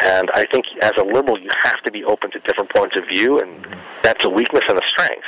And 0.00 0.30
I 0.34 0.46
think 0.46 0.66
as 0.80 0.92
a 0.96 1.02
liberal, 1.02 1.40
you 1.40 1.50
have 1.64 1.82
to 1.82 1.90
be 1.90 2.04
open 2.04 2.30
to 2.30 2.38
different 2.38 2.70
points 2.70 2.96
of 2.96 3.08
view, 3.08 3.40
and 3.40 3.66
that's 4.04 4.24
a 4.24 4.30
weakness 4.30 4.62
and 4.68 4.78
a 4.78 4.88
strength. 4.88 5.26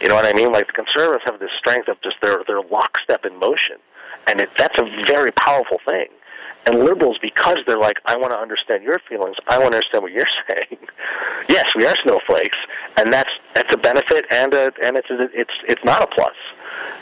You 0.00 0.08
know 0.08 0.14
what 0.14 0.26
I 0.26 0.32
mean? 0.32 0.52
Like 0.52 0.68
the 0.68 0.72
conservatives 0.74 1.24
have 1.26 1.40
this 1.40 1.50
strength 1.58 1.88
of 1.88 2.00
just 2.02 2.20
their 2.22 2.44
their 2.46 2.60
lockstep 2.62 3.24
in 3.24 3.36
motion, 3.36 3.78
and 4.26 4.40
it, 4.40 4.50
that's 4.56 4.78
a 4.78 4.84
very 5.06 5.32
powerful 5.32 5.78
thing. 5.84 6.08
And 6.66 6.80
liberals, 6.80 7.16
because 7.22 7.56
they're 7.66 7.78
like, 7.78 7.98
I 8.04 8.16
want 8.16 8.32
to 8.32 8.38
understand 8.38 8.82
your 8.82 8.98
feelings, 8.98 9.36
I 9.48 9.58
want 9.58 9.72
to 9.72 9.76
understand 9.78 10.02
what 10.02 10.12
you're 10.12 10.26
saying. 10.48 10.78
yes, 11.48 11.74
we 11.74 11.86
are 11.86 11.96
snowflakes, 11.96 12.58
and 12.98 13.12
that's 13.12 13.30
that's 13.54 13.72
a 13.72 13.78
benefit, 13.78 14.26
and 14.30 14.52
a, 14.52 14.72
and 14.84 14.96
it's 14.96 15.10
a, 15.10 15.28
it's 15.32 15.54
it's 15.66 15.84
not 15.84 16.02
a 16.02 16.06
plus 16.06 16.36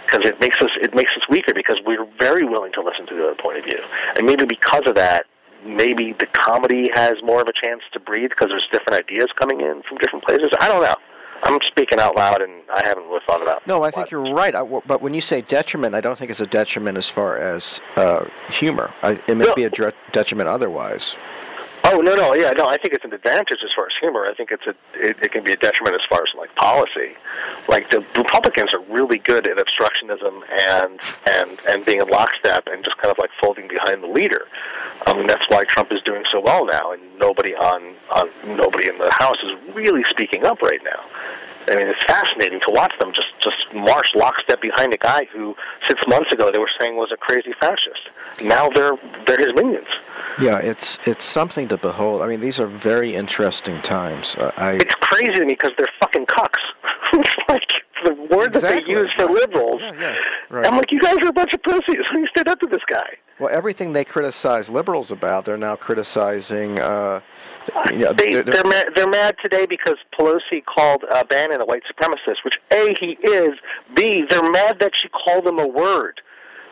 because 0.07 0.25
it 0.25 0.39
makes 0.41 0.61
us 0.63 0.71
it 0.81 0.95
makes 0.95 1.13
us 1.17 1.29
weaker 1.29 1.53
because 1.53 1.81
we're 1.85 2.07
very 2.19 2.45
willing 2.45 2.73
to 2.73 2.83
listen 2.83 3.07
to 3.07 3.15
the 3.15 3.25
other 3.25 3.35
point 3.35 3.59
of 3.59 3.65
view, 3.65 3.83
and 4.17 4.27
maybe 4.27 4.45
because 4.47 4.87
of 4.87 4.95
that, 4.95 5.27
maybe 5.65 6.13
the 6.13 6.27
comedy 6.27 6.91
has 6.95 7.17
more 7.23 7.41
of 7.43 7.49
a 7.49 7.53
chance 7.53 7.83
to 7.93 8.01
breathe 8.01 8.31
because 8.31 8.49
there's 8.49 8.69
different 8.71 8.99
ideas 9.05 9.29
coming 9.35 9.61
in 9.61 9.83
from 9.83 9.99
different 9.99 10.25
places. 10.25 10.51
I 10.61 10.69
don't 10.69 10.83
know. 10.83 10.97
I'm 11.42 11.59
speaking 11.64 11.98
out 11.98 12.16
loud, 12.16 12.42
and 12.42 12.62
I 12.72 12.87
haven't 12.87 13.05
really 13.05 13.20
thought 13.27 13.42
about. 13.42 13.66
No, 13.66 13.83
I 13.83 13.90
think 13.90 14.11
you're 14.11 14.33
right. 14.35 14.55
I, 14.55 14.62
but 14.64 15.01
when 15.01 15.14
you 15.14 15.20
say 15.20 15.40
detriment, 15.40 15.94
I 15.94 16.01
don't 16.01 16.18
think 16.18 16.31
it's 16.31 16.40
a 16.40 16.46
detriment 16.46 16.98
as 16.98 17.09
far 17.09 17.38
as 17.38 17.81
uh, 17.96 18.24
humor. 18.51 18.92
I, 19.03 19.18
it 19.29 19.37
may 19.37 19.53
be 19.55 19.64
a 19.64 19.70
detriment 20.12 20.48
otherwise. 20.48 21.16
Oh 21.90 22.03
no, 22.03 22.14
no, 22.14 22.35
yeah, 22.35 22.51
no. 22.51 22.66
I 22.66 22.77
think 22.77 22.92
it's 22.92 23.05
an 23.07 23.14
advantage 23.14 23.61
as 23.64 23.70
far 23.74 23.87
as 23.87 23.92
humor. 23.98 24.27
I 24.27 24.35
think 24.35 24.51
it's 24.53 24.66
a 24.66 24.74
it, 24.92 25.16
it 25.22 25.33
can 25.33 25.42
be 25.42 25.53
a 25.53 25.57
detriment 25.57 25.94
as 25.94 26.03
far 26.07 26.22
as 26.22 26.29
like 26.37 26.55
policy. 26.55 27.16
Like 27.66 27.88
the 27.88 28.01
Republicans 28.14 28.74
are 28.74 28.83
really 28.90 29.16
good 29.16 29.48
at 29.48 29.57
obstructionism 29.57 30.42
and 30.68 31.01
and 31.27 31.59
and 31.66 31.87
being 31.87 32.03
in 32.03 32.09
lockstep 32.09 32.66
and 32.66 32.85
just 32.85 32.98
kind 32.98 33.11
of 33.11 33.16
like 33.18 33.31
folding 33.40 33.68
behind 33.68 34.03
the 34.03 34.07
leader. 34.07 34.48
I 35.07 35.14
mean, 35.14 35.27
that's 35.27 35.48
why 35.48 35.64
Trump 35.64 35.90
is 35.90 36.03
doing 36.03 36.24
so 36.31 36.40
well 36.40 36.66
now, 36.66 36.92
and 36.92 37.01
nobody 37.18 37.55
on 37.55 37.94
on 38.11 38.29
nobody 38.44 38.87
in 38.87 38.98
the 38.98 39.11
House 39.11 39.38
is 39.42 39.74
really 39.74 40.05
speaking 40.05 40.44
up 40.44 40.61
right 40.61 40.85
now. 40.85 41.01
I 41.71 41.77
mean, 41.77 41.89
it's 41.89 42.03
fascinating 42.05 42.61
to 42.61 42.71
watch 42.71 42.93
them 42.99 43.13
just 43.13 43.29
just 43.41 43.73
march 43.75 44.15
lockstep 44.15 44.61
behind 44.61 44.95
a 44.95 44.99
guy 44.99 45.27
who 45.33 45.55
six 45.87 46.01
months 46.09 46.33
ago 46.33 46.51
they 46.51 46.59
were 46.59 46.71
saying 46.81 46.97
was 46.97 47.11
a 47.13 47.17
crazy 47.17 47.53
fascist. 47.61 48.09
Now 48.43 48.69
they're 48.71 48.97
they're 49.27 49.39
his 49.39 49.55
minions. 49.55 49.87
Yeah, 50.41 50.59
it's 50.59 50.99
it's 51.07 51.25
something 51.25 51.69
to 51.69 51.77
behold. 51.77 52.23
I 52.23 52.27
mean, 52.27 52.41
these 52.41 52.59
are 52.61 52.67
very 52.67 53.15
interesting 53.15 53.81
times. 53.83 54.35
Uh, 54.37 54.53
I 54.57 54.73
It's 54.75 54.95
crazy 54.97 55.33
to 55.35 55.45
me 55.45 55.53
because 55.55 55.73
they're 55.77 55.89
fucking 56.01 56.27
cucks. 56.27 56.59
it's 57.13 57.37
like 57.49 57.85
the 58.05 58.15
word 58.35 58.53
that 58.55 58.63
they 58.63 58.85
use 58.91 59.11
for 59.17 59.27
liberals. 59.27 59.83
right. 60.51 60.67
I'm 60.67 60.77
like, 60.77 60.93
you 60.93 61.01
guys 61.01 61.17
are 61.23 61.29
a 61.29 61.33
bunch 61.33 61.53
of 61.53 61.63
pussies. 61.63 62.03
You 62.13 62.27
stood 62.29 62.49
up 62.49 62.61
to 62.61 62.67
this 62.67 62.83
guy. 62.87 63.17
well, 63.39 63.51
everything 63.53 63.93
they 63.93 64.05
criticize 64.05 64.71
liberals 64.71 65.11
about, 65.11 65.45
they're 65.45 65.57
now 65.57 65.77
criticizing. 65.77 66.79
Uh, 66.79 67.21
you 67.91 67.99
know, 67.99 68.13
They, 68.13 68.35
they're- 68.35 68.43
they're 68.43 68.65
mad. 68.65 68.89
They're 68.95 69.09
mad 69.09 69.37
today 69.43 69.67
because 69.67 69.97
Pelosi 70.19 70.65
called 70.65 71.05
uh, 71.11 71.25
Bannon 71.25 71.61
a 71.61 71.65
white 71.67 71.83
supremacist. 71.91 72.45
Which 72.45 72.59
a 72.73 72.95
he 73.01 73.19
is. 73.29 73.59
B 73.95 74.25
they're 74.29 74.51
mad 74.51 74.81
that 74.81 74.93
she 74.95 75.09
called 75.09 75.47
him 75.47 75.59
a 75.59 75.67
word. 75.67 76.21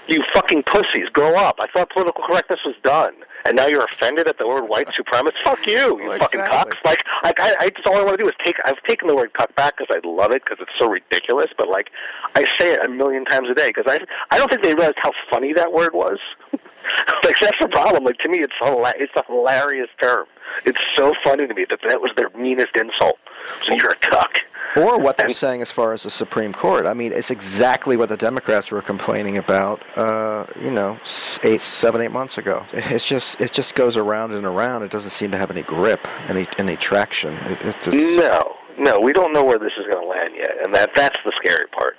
You 0.09 0.23
fucking 0.33 0.63
pussies, 0.63 1.09
grow 1.13 1.35
up. 1.35 1.57
I 1.59 1.67
thought 1.67 1.91
political 1.91 2.23
correctness 2.23 2.61
was 2.65 2.77
done, 2.85 3.13
and 3.45 3.57
now 3.57 3.67
you're 3.67 3.83
offended 3.83 4.29
at 4.29 4.39
the 4.39 4.47
word 4.47 4.69
white 4.69 4.87
supremacist. 4.89 5.43
Fuck 5.43 5.67
you, 5.67 6.01
you 6.01 6.09
Well, 6.09 6.19
fucking 6.19 6.39
exactly. 6.43 6.73
cocks. 6.73 6.77
Like, 6.85 7.03
like 7.25 7.41
I, 7.41 7.55
I 7.59 7.71
just 7.71 7.85
all 7.89 7.97
I 7.97 8.05
want 8.05 8.17
to 8.17 8.23
do 8.23 8.29
is 8.29 8.35
take. 8.45 8.55
I've 8.65 8.81
taken 8.85 9.09
the 9.09 9.17
word 9.17 9.33
cuck 9.33 9.53
back 9.57 9.77
because 9.77 9.93
I 9.93 10.07
love 10.07 10.31
it 10.31 10.45
because 10.45 10.59
it's 10.61 10.71
so 10.79 10.89
ridiculous. 10.89 11.49
But 11.59 11.69
like, 11.69 11.91
I 12.37 12.43
say 12.61 12.73
it 12.75 12.87
a 12.87 12.89
million 12.89 13.25
times 13.25 13.49
a 13.51 13.55
day 13.55 13.69
because 13.75 13.87
I, 13.89 13.99
I 14.31 14.39
don't 14.39 14.49
think 14.49 14.63
they 14.63 14.75
realized 14.75 14.99
how 15.03 15.11
funny 15.29 15.53
that 15.55 15.73
word 15.73 15.93
was. 15.93 16.19
like 17.25 17.39
that's 17.41 17.59
the 17.61 17.69
problem. 17.69 18.05
Like 18.05 18.19
to 18.19 18.29
me, 18.29 18.39
it's 18.39 18.53
hila- 18.61 18.95
it's 18.97 19.13
a 19.17 19.25
hilarious 19.27 19.89
term. 20.01 20.27
It's 20.65 20.81
so 20.97 21.13
funny 21.25 21.47
to 21.47 21.55
me 21.55 21.67
that 21.71 21.81
that 21.89 22.01
was 22.01 22.11
their 22.17 22.31
meanest 22.31 22.77
insult. 22.77 23.19
So 23.65 23.75
you're 23.75 23.91
a 23.91 23.97
cuck. 23.97 24.39
or 24.77 24.99
what 24.99 25.17
they're 25.17 25.31
saying 25.31 25.63
as 25.63 25.71
far 25.71 25.93
as 25.93 26.03
the 26.03 26.11
Supreme 26.11 26.53
Court. 26.53 26.87
I 26.87 26.95
mean, 26.95 27.13
it's 27.13 27.31
exactly 27.31 27.97
what 27.97 28.09
the 28.09 28.17
Democrats 28.17 28.71
were 28.71 28.83
complaining 28.83 29.39
about. 29.39 29.81
Uh, 29.97 30.47
you 30.61 30.71
know, 30.71 30.99
eight, 31.43 31.61
seven, 31.61 32.01
eight 32.01 32.11
months 32.13 32.39
ago. 32.39 32.65
It's 32.73 33.05
just 33.05 33.41
it 33.41 33.53
just 33.53 33.75
goes 33.75 33.97
around 33.97 34.33
and 34.33 34.45
around. 34.47 34.83
It 34.83 34.91
doesn't 34.91 35.11
seem 35.11 35.31
to 35.31 35.39
have 35.39 35.51
any 35.51 35.63
grip, 35.63 36.07
any 36.29 36.47
any 36.59 36.77
traction. 36.77 37.35
It, 37.35 37.65
it's, 37.65 37.89
it's, 37.89 38.17
No, 38.17 38.57
no, 38.79 38.99
we 39.01 39.13
don't 39.13 39.33
know 39.33 39.45
where 39.45 39.59
this 39.59 39.73
is 39.79 39.87
going 39.93 40.03
to 40.03 40.09
land 40.09 40.35
yet, 40.37 40.53
and 40.65 40.75
that 40.75 40.91
that's 40.95 41.19
the 41.25 41.33
scary 41.37 41.67
part. 41.69 41.97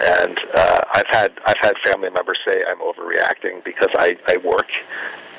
And 0.00 0.38
uh, 0.54 0.82
I've 0.92 1.06
had 1.08 1.32
I've 1.46 1.58
had 1.60 1.74
family 1.84 2.10
members 2.10 2.38
say 2.46 2.60
I'm 2.68 2.78
overreacting 2.78 3.64
because 3.64 3.88
I 3.94 4.16
I 4.28 4.36
work 4.38 4.68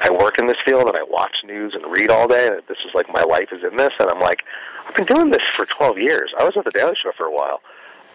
I 0.02 0.12
work 0.12 0.38
in 0.40 0.48
this 0.48 0.58
field 0.66 0.88
and 0.88 0.98
I 0.98 1.04
watch 1.04 1.36
news 1.44 1.74
and 1.74 1.92
read 1.92 2.10
all 2.10 2.28
day, 2.28 2.48
and 2.48 2.62
this 2.68 2.78
is 2.86 2.94
like 2.94 3.12
my 3.12 3.24
life 3.24 3.50
is 3.52 3.64
in 3.64 3.78
this, 3.78 3.94
and 4.00 4.10
I'm 4.10 4.20
like 4.20 4.44
I've 4.88 4.96
been 4.96 5.06
doing 5.06 5.32
this 5.32 5.44
for 5.56 5.66
12 5.66 5.98
years. 5.98 6.34
I 6.40 6.44
was 6.44 6.56
at 6.56 6.64
the 6.64 6.72
Daily 6.72 6.96
Show 7.02 7.12
for 7.18 7.26
a 7.26 7.32
while. 7.32 7.62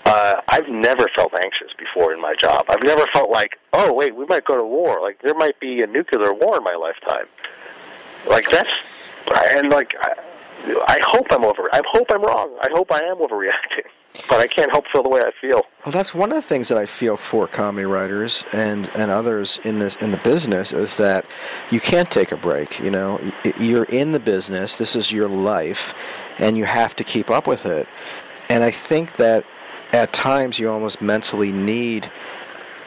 Uh, 0.05 0.41
I've 0.49 0.69
never 0.69 1.09
felt 1.15 1.33
anxious 1.35 1.69
before 1.79 2.13
in 2.13 2.21
my 2.21 2.35
job. 2.35 2.65
I've 2.69 2.83
never 2.83 3.07
felt 3.13 3.31
like, 3.31 3.59
oh 3.73 3.93
wait, 3.93 4.17
we 4.17 4.25
might 4.27 4.45
go 4.45 4.57
to 4.57 4.65
war. 4.65 5.01
Like 5.01 5.21
there 5.23 5.35
might 5.35 5.61
be 5.61 5.81
a 5.81 5.87
nuclear 5.87 6.33
war 6.33 6.57
in 6.59 6.65
my 6.65 6.75
lifetime. 6.75 7.27
Like 8.27 8.51
that's 8.51 8.71
and 9.57 9.71
like 9.71 9.95
I, 10.01 10.15
I 10.89 11.01
hope 11.05 11.27
I'm 11.31 11.45
over. 11.45 11.69
I 11.73 11.83
hope 11.93 12.09
I'm 12.11 12.23
wrong. 12.23 12.57
I 12.61 12.69
hope 12.73 12.91
I 12.93 13.01
am 13.05 13.19
overreacting, 13.19 13.87
but 14.29 14.39
I 14.39 14.47
can't 14.47 14.71
help 14.71 14.87
feel 14.89 15.03
the 15.03 15.09
way 15.09 15.21
I 15.21 15.31
feel. 15.41 15.63
Well, 15.85 15.93
that's 15.93 16.15
one 16.15 16.31
of 16.31 16.37
the 16.37 16.43
things 16.43 16.69
that 16.69 16.79
I 16.79 16.87
feel 16.87 17.17
for 17.17 17.47
comedy 17.47 17.87
writers 17.87 18.45
and, 18.53 18.91
and 18.95 19.11
others 19.11 19.59
in 19.65 19.79
this 19.79 19.97
in 19.97 20.11
the 20.11 20.19
business 20.19 20.73
is 20.73 20.97
that 20.97 21.25
you 21.71 21.81
can't 21.81 22.11
take 22.11 22.31
a 22.33 22.37
break. 22.37 22.79
You 22.81 22.91
know, 22.91 23.21
you're 23.59 23.85
in 23.85 24.13
the 24.13 24.21
business. 24.21 24.79
This 24.79 24.95
is 24.95 25.11
your 25.11 25.29
life, 25.29 25.95
and 26.39 26.59
you 26.59 26.65
have 26.65 26.95
to 26.97 27.05
keep 27.05 27.31
up 27.31 27.47
with 27.47 27.67
it. 27.67 27.89
And 28.49 28.63
I 28.63 28.71
think 28.71 29.15
that 29.17 29.45
at 29.93 30.13
times 30.13 30.59
you 30.59 30.71
almost 30.71 31.01
mentally 31.01 31.53
need 31.53 32.11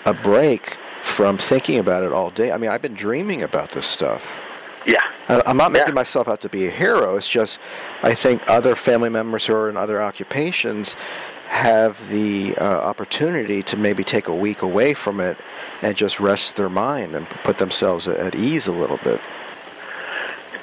a 0.06 0.14
break 0.14 0.76
from 1.02 1.38
thinking 1.38 1.80
about 1.80 2.04
it 2.04 2.12
all 2.12 2.30
day. 2.32 2.52
I 2.52 2.58
mean, 2.58 2.70
I've 2.70 2.82
been 2.82 2.94
dreaming 2.94 3.44
about 3.44 3.72
this 3.72 3.86
stuff. 3.86 4.44
Yeah. 4.86 5.02
I'm 5.28 5.58
not 5.58 5.71
making 5.71 5.95
myself 5.95 6.28
out 6.28 6.41
to 6.41 6.50
be 6.50 6.67
a 6.67 6.71
hero. 6.71 7.15
It's 7.15 7.28
just 7.28 7.60
I 8.04 8.13
think 8.13 8.48
other 8.48 8.76
family 8.76 9.10
members 9.10 9.45
who 9.45 9.54
are 9.54 9.69
in 9.69 9.78
other 9.78 10.02
occupations 10.02 10.95
have 11.48 12.10
the 12.10 12.56
uh, 12.58 12.63
opportunity 12.63 13.63
to 13.63 13.78
maybe 13.78 14.04
take 14.04 14.28
a 14.28 14.36
week 14.36 14.62
away 14.62 14.93
from 14.93 15.19
it 15.19 15.38
and 15.82 15.95
just 15.95 16.19
rest 16.19 16.56
their 16.56 16.69
mind 16.69 17.15
and 17.15 17.28
put 17.30 17.58
themselves 17.58 18.08
at 18.08 18.36
ease 18.36 18.67
a 18.67 18.71
little 18.71 18.98
bit. 18.98 19.21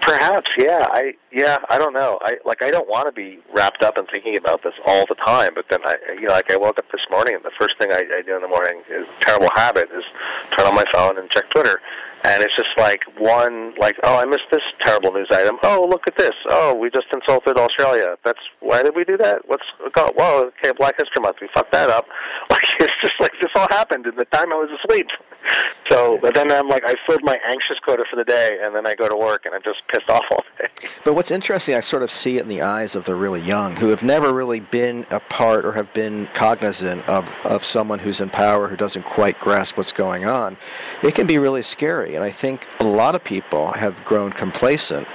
Perhaps, 0.02 0.50
yeah. 0.58 0.86
I 0.90 1.14
yeah, 1.30 1.58
I 1.70 1.78
don't 1.78 1.94
know. 1.94 2.18
I 2.22 2.36
like 2.44 2.60
I 2.60 2.72
don't 2.72 2.88
want 2.88 3.06
to 3.06 3.12
be 3.12 3.38
wrapped 3.54 3.84
up 3.84 3.96
in 3.96 4.04
thinking 4.06 4.36
about 4.36 4.62
this 4.64 4.74
all 4.84 5.06
the 5.06 5.14
time. 5.14 5.52
But 5.54 5.66
then 5.70 5.78
I, 5.84 5.96
you 6.14 6.22
know, 6.22 6.32
like 6.32 6.50
I 6.50 6.56
woke 6.56 6.78
up 6.78 6.90
this 6.90 7.00
morning, 7.08 7.36
and 7.36 7.44
the 7.44 7.52
first 7.58 7.78
thing 7.78 7.92
I, 7.92 8.02
I 8.18 8.22
do 8.22 8.34
in 8.34 8.42
the 8.42 8.48
morning 8.48 8.82
is 8.90 9.06
terrible 9.20 9.48
habit 9.54 9.90
is 9.94 10.04
turn 10.50 10.66
on 10.66 10.74
my 10.74 10.84
phone 10.92 11.18
and 11.18 11.30
check 11.30 11.48
Twitter. 11.50 11.80
And 12.24 12.42
it's 12.42 12.54
just 12.54 12.68
like 12.78 13.04
one, 13.18 13.74
like, 13.78 13.96
oh, 14.04 14.16
I 14.16 14.24
missed 14.24 14.46
this 14.52 14.62
terrible 14.80 15.12
news 15.12 15.26
item. 15.32 15.58
Oh, 15.64 15.86
look 15.88 16.06
at 16.06 16.16
this. 16.16 16.34
Oh, 16.46 16.72
we 16.74 16.88
just 16.88 17.06
insulted 17.12 17.56
Australia. 17.56 18.16
That's 18.24 18.38
why 18.60 18.82
did 18.84 18.94
we 18.94 19.02
do 19.02 19.16
that? 19.16 19.42
What's 19.48 19.64
oh, 19.96 20.12
whoa? 20.16 20.50
Okay, 20.58 20.72
Black 20.76 20.94
History 20.98 21.20
Month. 21.20 21.38
We 21.40 21.48
fucked 21.54 21.72
that 21.72 21.90
up. 21.90 22.06
Like 22.50 22.64
it's 22.80 22.94
just 23.00 23.14
like 23.18 23.32
this 23.40 23.50
all 23.54 23.66
happened 23.70 24.06
in 24.06 24.14
the 24.16 24.26
time 24.26 24.52
I 24.52 24.56
was 24.56 24.68
asleep. 24.84 25.06
So, 25.90 26.18
but 26.22 26.34
then 26.34 26.50
I'm 26.50 26.68
like, 26.68 26.84
I 26.86 26.94
filled 27.06 27.22
my 27.22 27.38
anxious 27.48 27.78
quota 27.82 28.04
for 28.08 28.16
the 28.16 28.24
day, 28.24 28.58
and 28.64 28.74
then 28.74 28.86
I 28.86 28.94
go 28.94 29.08
to 29.08 29.16
work, 29.16 29.44
and 29.44 29.54
I'm 29.54 29.62
just 29.62 29.80
pissed 29.88 30.08
off 30.08 30.24
all 30.30 30.44
day. 30.58 30.88
But 31.04 31.14
what's 31.14 31.30
interesting, 31.30 31.74
I 31.74 31.80
sort 31.80 32.02
of 32.02 32.10
see 32.10 32.38
it 32.38 32.42
in 32.42 32.48
the 32.48 32.62
eyes 32.62 32.96
of 32.96 33.04
the 33.04 33.14
really 33.14 33.40
young 33.40 33.76
who 33.76 33.88
have 33.88 34.02
never 34.02 34.32
really 34.32 34.60
been 34.60 35.04
a 35.10 35.20
part 35.20 35.64
or 35.64 35.72
have 35.72 35.92
been 35.92 36.26
cognizant 36.34 37.06
of, 37.08 37.30
of 37.44 37.64
someone 37.64 37.98
who's 37.98 38.20
in 38.20 38.30
power 38.30 38.68
who 38.68 38.76
doesn't 38.76 39.02
quite 39.02 39.38
grasp 39.40 39.76
what's 39.76 39.92
going 39.92 40.24
on. 40.24 40.56
It 41.02 41.14
can 41.14 41.26
be 41.26 41.38
really 41.38 41.62
scary, 41.62 42.14
and 42.14 42.24
I 42.24 42.30
think 42.30 42.66
a 42.80 42.84
lot 42.84 43.14
of 43.14 43.24
people 43.24 43.72
have 43.72 44.02
grown 44.04 44.30
complacent 44.30 45.08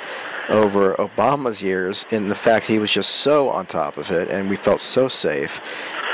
over 0.50 0.96
Obama's 0.96 1.62
years 1.62 2.06
in 2.12 2.30
the 2.30 2.36
fact 2.36 2.66
he 2.66 2.80
was 2.80 2.92
just 2.92 3.10
so 3.10 3.50
on 3.50 3.66
top 3.66 3.98
of 3.98 4.12
it, 4.12 4.30
and 4.30 4.50
we 4.50 4.56
felt 4.56 4.82
so 4.82 5.08
safe. 5.08 5.62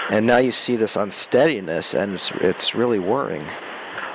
And 0.10 0.26
now 0.26 0.38
you 0.38 0.52
see 0.52 0.76
this 0.76 0.96
unsteadiness, 0.96 1.94
and 1.94 2.14
it's, 2.14 2.32
it's 2.32 2.76
really 2.76 3.00
worrying. 3.00 3.46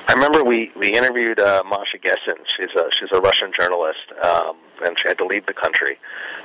I 0.09 0.13
remember 0.13 0.43
we 0.43 0.71
we 0.75 0.89
interviewed 0.89 1.39
uh, 1.39 1.61
Masha 1.69 1.99
Gessen. 1.99 2.43
She's 2.57 2.75
a 2.75 2.89
she's 2.97 3.09
a 3.13 3.21
Russian 3.21 3.51
journalist, 3.57 4.11
um, 4.23 4.57
and 4.83 4.97
she 4.97 5.07
had 5.07 5.19
to 5.19 5.25
leave 5.25 5.45
the 5.45 5.53
country 5.53 5.99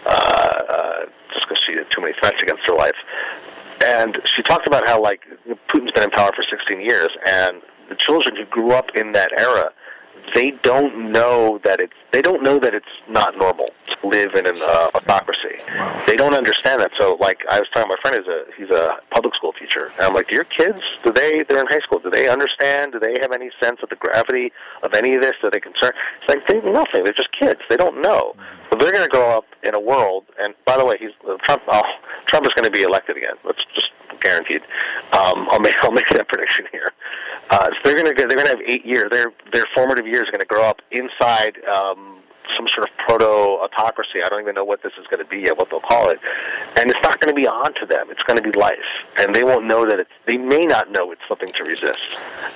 uh, 0.05 0.11
uh, 0.11 1.07
just 1.33 1.49
because 1.49 1.65
she 1.65 1.73
had 1.73 1.91
too 1.91 2.03
many 2.03 2.13
threats 2.13 2.43
against 2.43 2.63
her 2.65 2.75
life. 2.75 2.97
And 3.83 4.19
she 4.27 4.43
talked 4.43 4.67
about 4.67 4.87
how 4.87 5.01
like 5.01 5.23
Putin's 5.69 5.93
been 5.93 6.05
in 6.05 6.11
power 6.11 6.31
for 6.37 6.43
16 6.43 6.79
years, 6.79 7.09
and 7.27 7.63
the 7.89 7.95
children 7.95 8.37
who 8.37 8.45
grew 8.45 8.73
up 8.73 8.91
in 8.95 9.13
that 9.13 9.33
era 9.41 9.73
they 10.35 10.51
don't 10.51 11.13
know 11.13 11.61
that 11.65 11.81
it's 11.81 11.93
they 12.15 12.23
don't 12.23 12.45
know 12.45 12.61
that 12.61 12.75
it's 12.75 12.95
not 13.09 13.37
normal 13.37 13.71
to 13.89 14.07
live 14.07 14.37
in 14.37 14.47
an 14.47 14.57
uh, 14.63 14.91
autocracy. 14.95 15.59
Wow. 15.67 16.05
They 16.07 16.15
don't 16.15 16.33
understand 16.33 16.81
that. 16.81 16.93
So, 16.97 17.17
like 17.19 17.41
I 17.51 17.59
was 17.59 17.69
telling 17.75 17.89
my 17.89 17.97
friend, 18.01 18.17
is 18.17 18.29
a 18.29 18.45
he's 18.57 18.71
a 18.71 19.01
public 19.11 19.35
school 19.35 19.53
teacher, 19.53 19.91
and 19.99 20.07
I'm 20.07 20.15
like, 20.15 20.29
do 20.29 20.37
your 20.37 20.45
kids? 20.45 20.81
Do 21.03 21.11
they? 21.11 21.43
They're 21.49 21.61
in 21.61 21.67
high 21.67 21.81
school. 21.81 21.99
Do 21.99 22.11
they 22.11 22.29
understand? 22.29 22.93
Do 22.93 23.01
they 23.01 23.17
have 23.21 23.33
any 23.33 23.51
sense 23.61 23.81
of 23.83 23.89
the 23.89 23.97
gravity 23.97 24.53
of 24.85 24.95
any 24.95 25.17
of 25.17 25.23
this? 25.23 25.33
Are 25.43 25.51
they 25.51 25.59
concerned? 25.59 25.95
It's 26.21 26.29
like 26.29 26.47
they 26.47 26.61
nothing. 26.71 27.03
They're 27.03 27.13
just 27.13 27.33
kids. 27.37 27.61
They 27.69 27.77
don't 27.77 28.01
know. 28.01 28.37
So 28.71 28.79
they're 28.79 28.93
going 28.93 29.05
to 29.05 29.11
grow 29.11 29.37
up 29.37 29.47
in 29.65 29.75
a 29.75 29.81
world. 29.81 30.25
And 30.41 30.55
by 30.65 30.77
the 30.77 30.85
way, 30.85 30.97
he's 31.01 31.11
uh, 31.29 31.37
Trump. 31.43 31.65
Oh, 31.67 31.83
Trump 32.27 32.47
is 32.47 32.55
going 32.55 32.65
to 32.65 32.71
be 32.71 32.83
elected 32.83 33.17
again. 33.17 33.35
That's 33.45 33.65
just 33.75 33.91
guaranteed. 34.21 34.63
Um, 35.13 35.49
I'll 35.51 35.61
make 35.61 35.75
I'll 35.83 35.93
make 35.93 36.09
that 36.11 36.29
prediction 36.33 36.67
here. 36.71 36.93
Uh, 37.51 37.71
so 37.71 37.77
they're 37.85 37.95
going 37.95 38.07
to 38.07 38.15
they're 38.15 38.37
going 38.37 38.47
to 38.47 38.57
have 38.57 38.63
eight 38.67 38.85
years. 38.85 39.11
Their 39.11 39.33
their 39.53 39.65
formative 39.75 40.07
years 40.07 40.29
are 40.29 40.33
going 40.33 40.41
to 40.41 40.47
grow 40.47 40.65
up 40.65 40.81
inside 40.91 41.59
um, 41.67 42.04
some 42.57 42.69
sort 42.69 42.89
of 42.89 42.97
proto 42.99 43.25
autocracy. 43.25 44.23
I 44.25 44.29
don't 44.29 44.43
even 44.43 44.55
know 44.55 44.65
what 44.65 44.83
this 44.83 44.93
is 44.99 45.07
going 45.07 45.25
to 45.25 45.31
be 45.31 45.41
yet, 45.41 45.57
what 45.57 45.71
they'll 45.71 45.81
call 45.81 46.11
it, 46.11 46.21
and 46.79 46.91
it's 46.91 47.03
not 47.03 47.21
going 47.21 47.35
to 47.35 47.41
be 47.41 47.47
on 47.47 47.75
to 47.75 47.87
them. 47.87 48.11
It's 48.11 48.23
going 48.23 48.43
to 48.43 48.43
be 48.43 48.57
life, 48.59 48.79
and 49.19 49.35
they 49.35 49.45
won't 49.45 49.67
know 49.67 49.87
that 49.87 49.99
it's. 49.99 50.11
They 50.27 50.37
may 50.37 50.67
not 50.67 50.91
know 50.91 51.13
it's 51.13 51.23
something 51.29 51.53
to 51.55 51.65
resist, 51.65 52.05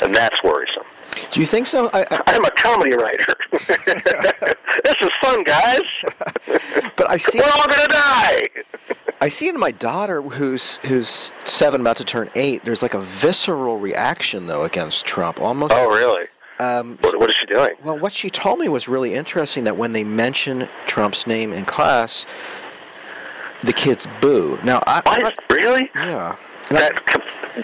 and 0.00 0.14
that's 0.14 0.42
worrisome. 0.42 0.84
Do 1.30 1.40
you 1.40 1.46
think 1.46 1.66
so? 1.66 1.90
I, 1.92 2.06
I'm 2.26 2.44
a 2.44 2.50
comedy 2.52 2.94
writer. 2.94 3.34
this 3.52 4.96
is 5.00 5.10
fun, 5.20 5.42
guys. 5.44 5.82
but 6.96 7.10
I 7.10 7.16
see. 7.16 7.38
We're 7.38 7.50
all 7.50 7.66
going 7.66 7.88
to 7.88 7.88
die. 7.88 8.42
I 9.20 9.28
see 9.28 9.48
in 9.48 9.58
my 9.58 9.72
daughter, 9.72 10.22
who's 10.22 10.76
who's 10.76 11.32
seven, 11.44 11.80
about 11.80 11.96
to 11.96 12.04
turn 12.04 12.30
eight. 12.34 12.64
There's 12.64 12.82
like 12.82 12.94
a 12.94 13.00
visceral 13.00 13.78
reaction 13.78 14.46
though 14.46 14.64
against 14.64 15.06
Trump, 15.06 15.40
almost. 15.40 15.72
Oh, 15.74 15.90
really? 15.90 16.26
Um, 16.58 16.98
what, 17.00 17.18
what 17.18 17.30
is 17.30 17.36
she 17.36 17.46
doing? 17.46 17.70
Well, 17.84 17.98
what 17.98 18.12
she 18.12 18.30
told 18.30 18.58
me 18.58 18.68
was 18.68 18.88
really 18.88 19.14
interesting. 19.14 19.64
That 19.64 19.76
when 19.76 19.92
they 19.92 20.04
mention 20.04 20.68
Trump's 20.86 21.26
name 21.26 21.52
in 21.52 21.64
class, 21.64 22.26
the 23.62 23.72
kids 23.72 24.06
boo. 24.20 24.58
Now, 24.64 24.82
I, 24.86 25.02
what? 25.04 25.34
really? 25.50 25.90
Yeah. 25.94 26.36
That, 26.70 27.00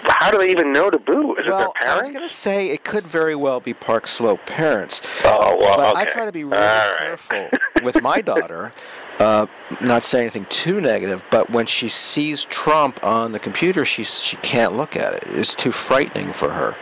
how 0.05 0.31
do 0.31 0.39
they 0.39 0.51
even 0.51 0.73
know 0.73 0.91
to 0.91 0.99
boo? 0.99 1.37
Is 1.37 1.47
well, 1.47 1.61
it 1.61 1.73
their 1.81 1.83
parents? 1.83 1.85
I 1.85 1.97
was 1.97 2.09
going 2.09 2.29
to 2.29 2.35
say 2.35 2.71
it 2.71 2.85
could 2.85 3.07
very 3.07 3.35
well 3.35 3.61
be 3.61 3.75
Park 3.75 4.07
Slope 4.07 4.45
parents. 4.47 5.03
Oh 5.25 5.57
well, 5.61 5.77
but 5.77 5.97
okay. 5.97 6.01
I 6.01 6.05
try 6.13 6.25
to 6.25 6.33
be 6.33 6.45
really 6.45 6.57
All 6.57 6.63
right. 6.63 6.99
careful 7.01 7.49
with 7.83 8.03
my 8.03 8.21
daughter. 8.23 8.73
Uh, 9.19 9.47
not 9.81 10.03
say 10.03 10.23
anything 10.23 10.45
too 10.47 10.81
negative, 10.81 11.23
but 11.31 11.49
when 11.51 11.67
she 11.67 11.89
sees 11.89 12.45
Trump 12.47 13.05
on 13.05 13.33
the 13.33 13.39
computer, 13.39 13.85
she 13.85 14.05
she 14.05 14.37
can't 14.39 14.75
look 14.75 14.97
at 14.97 15.15
it. 15.15 15.25
It's 15.29 15.55
too 15.55 15.71
frightening 15.71 16.33
for 16.33 16.51
her. 16.51 16.75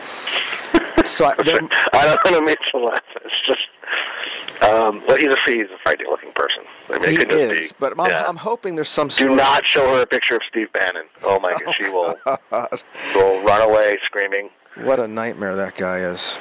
So 1.04 1.26
I, 1.26 1.34
there, 1.42 1.60
I 1.92 2.04
don't 2.04 2.24
want 2.24 2.36
to 2.36 2.42
make 2.42 2.58
you 2.72 2.84
laugh. 2.84 3.00
It's 3.24 3.34
just, 3.46 4.62
um, 4.62 5.02
well, 5.06 5.16
he's 5.16 5.32
a 5.32 5.36
he's 5.46 5.70
a 5.70 5.78
frightening-looking 5.82 6.32
person. 6.32 6.64
I 6.90 6.98
mean, 6.98 7.10
he 7.10 7.34
is, 7.34 7.72
be. 7.72 7.76
but 7.80 7.98
I'm, 7.98 8.10
yeah. 8.10 8.24
I'm 8.26 8.36
hoping 8.36 8.74
there's 8.74 8.88
some 8.88 9.10
sort 9.10 9.30
Do 9.30 9.36
not 9.36 9.66
show 9.66 9.94
her 9.94 10.02
a 10.02 10.06
picture 10.06 10.36
of 10.36 10.42
Steve 10.48 10.72
Bannon. 10.72 11.06
Oh 11.22 11.40
my 11.40 11.50
God, 11.50 11.74
she 11.76 11.90
will 11.90 12.14
will 13.14 13.42
run 13.42 13.68
away 13.68 13.98
screaming. 14.04 14.50
What 14.76 15.00
a 15.00 15.08
nightmare 15.08 15.54
that 15.56 15.76
guy 15.76 15.98
is. 15.98 16.38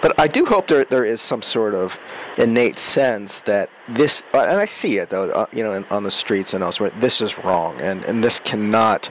But 0.00 0.18
I 0.20 0.28
do 0.28 0.44
hope 0.44 0.68
there 0.68 0.84
there 0.84 1.04
is 1.04 1.20
some 1.20 1.42
sort 1.42 1.74
of 1.74 1.98
innate 2.36 2.78
sense 2.78 3.40
that 3.40 3.70
this, 3.88 4.22
and 4.32 4.60
I 4.60 4.66
see 4.66 4.98
it 4.98 5.10
though, 5.10 5.30
uh, 5.30 5.46
you 5.52 5.64
know, 5.64 5.84
on 5.90 6.04
the 6.04 6.10
streets 6.10 6.54
and 6.54 6.62
elsewhere. 6.62 6.90
This 7.00 7.20
is 7.20 7.38
wrong, 7.38 7.80
and 7.80 8.04
and 8.04 8.22
this 8.22 8.38
cannot, 8.40 9.10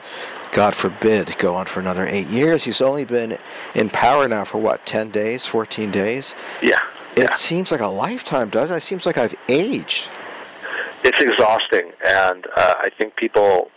God 0.54 0.74
forbid, 0.74 1.36
go 1.38 1.56
on 1.56 1.66
for 1.66 1.80
another 1.80 2.06
eight 2.06 2.28
years. 2.28 2.62
He's 2.62 2.80
only 2.80 3.04
been 3.04 3.36
in 3.74 3.90
power 3.90 4.28
now 4.28 4.44
for 4.44 4.58
what, 4.58 4.86
ten 4.86 5.10
days, 5.10 5.44
fourteen 5.44 5.90
days? 5.90 6.34
Yeah. 6.62 6.78
It 7.16 7.34
seems 7.34 7.70
like 7.72 7.80
a 7.80 7.86
lifetime, 7.86 8.50
doesn't 8.50 8.74
it? 8.74 8.78
It 8.78 8.82
seems 8.82 9.04
like 9.04 9.18
I've 9.18 9.34
aged. 9.48 10.08
It's 11.02 11.20
exhausting, 11.20 11.92
and 12.06 12.46
uh, 12.56 12.74
I 12.78 12.88
think 12.96 13.16
people 13.16 13.70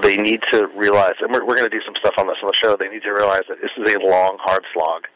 they 0.00 0.16
need 0.16 0.42
to 0.52 0.68
realize, 0.68 1.14
and 1.20 1.32
we're, 1.32 1.44
we're 1.44 1.56
going 1.56 1.68
to 1.68 1.76
do 1.76 1.82
some 1.84 1.94
stuff 1.98 2.14
on 2.18 2.26
this 2.26 2.36
on 2.42 2.48
the 2.48 2.54
show. 2.62 2.76
They 2.76 2.88
need 2.88 3.02
to 3.02 3.10
realize 3.12 3.42
that 3.48 3.60
this 3.60 3.70
is 3.76 3.94
a 3.94 3.98
long, 3.98 4.36
hard 4.40 4.64
slog. 4.72 5.06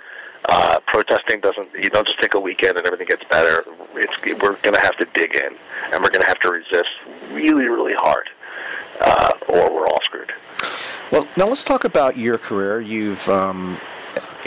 Uh, 0.48 0.80
protesting 0.86 1.40
doesn't. 1.40 1.68
You 1.74 1.90
don't 1.90 2.06
just 2.06 2.20
take 2.20 2.34
a 2.34 2.40
weekend 2.40 2.76
and 2.78 2.86
everything 2.86 3.08
gets 3.08 3.24
better. 3.24 3.64
It's, 3.94 4.40
we're 4.40 4.56
going 4.56 4.74
to 4.74 4.80
have 4.80 4.96
to 4.98 5.06
dig 5.12 5.34
in, 5.34 5.56
and 5.92 6.02
we're 6.02 6.10
going 6.10 6.22
to 6.22 6.28
have 6.28 6.38
to 6.40 6.50
resist 6.50 6.90
really, 7.32 7.68
really 7.68 7.94
hard, 7.94 8.28
uh, 9.00 9.32
or 9.48 9.72
we're 9.72 9.86
all 9.86 10.00
screwed. 10.02 10.32
Well, 11.10 11.26
now 11.36 11.46
let's 11.46 11.64
talk 11.64 11.84
about 11.84 12.16
your 12.16 12.38
career. 12.38 12.80
You've 12.80 13.28
um, 13.28 13.78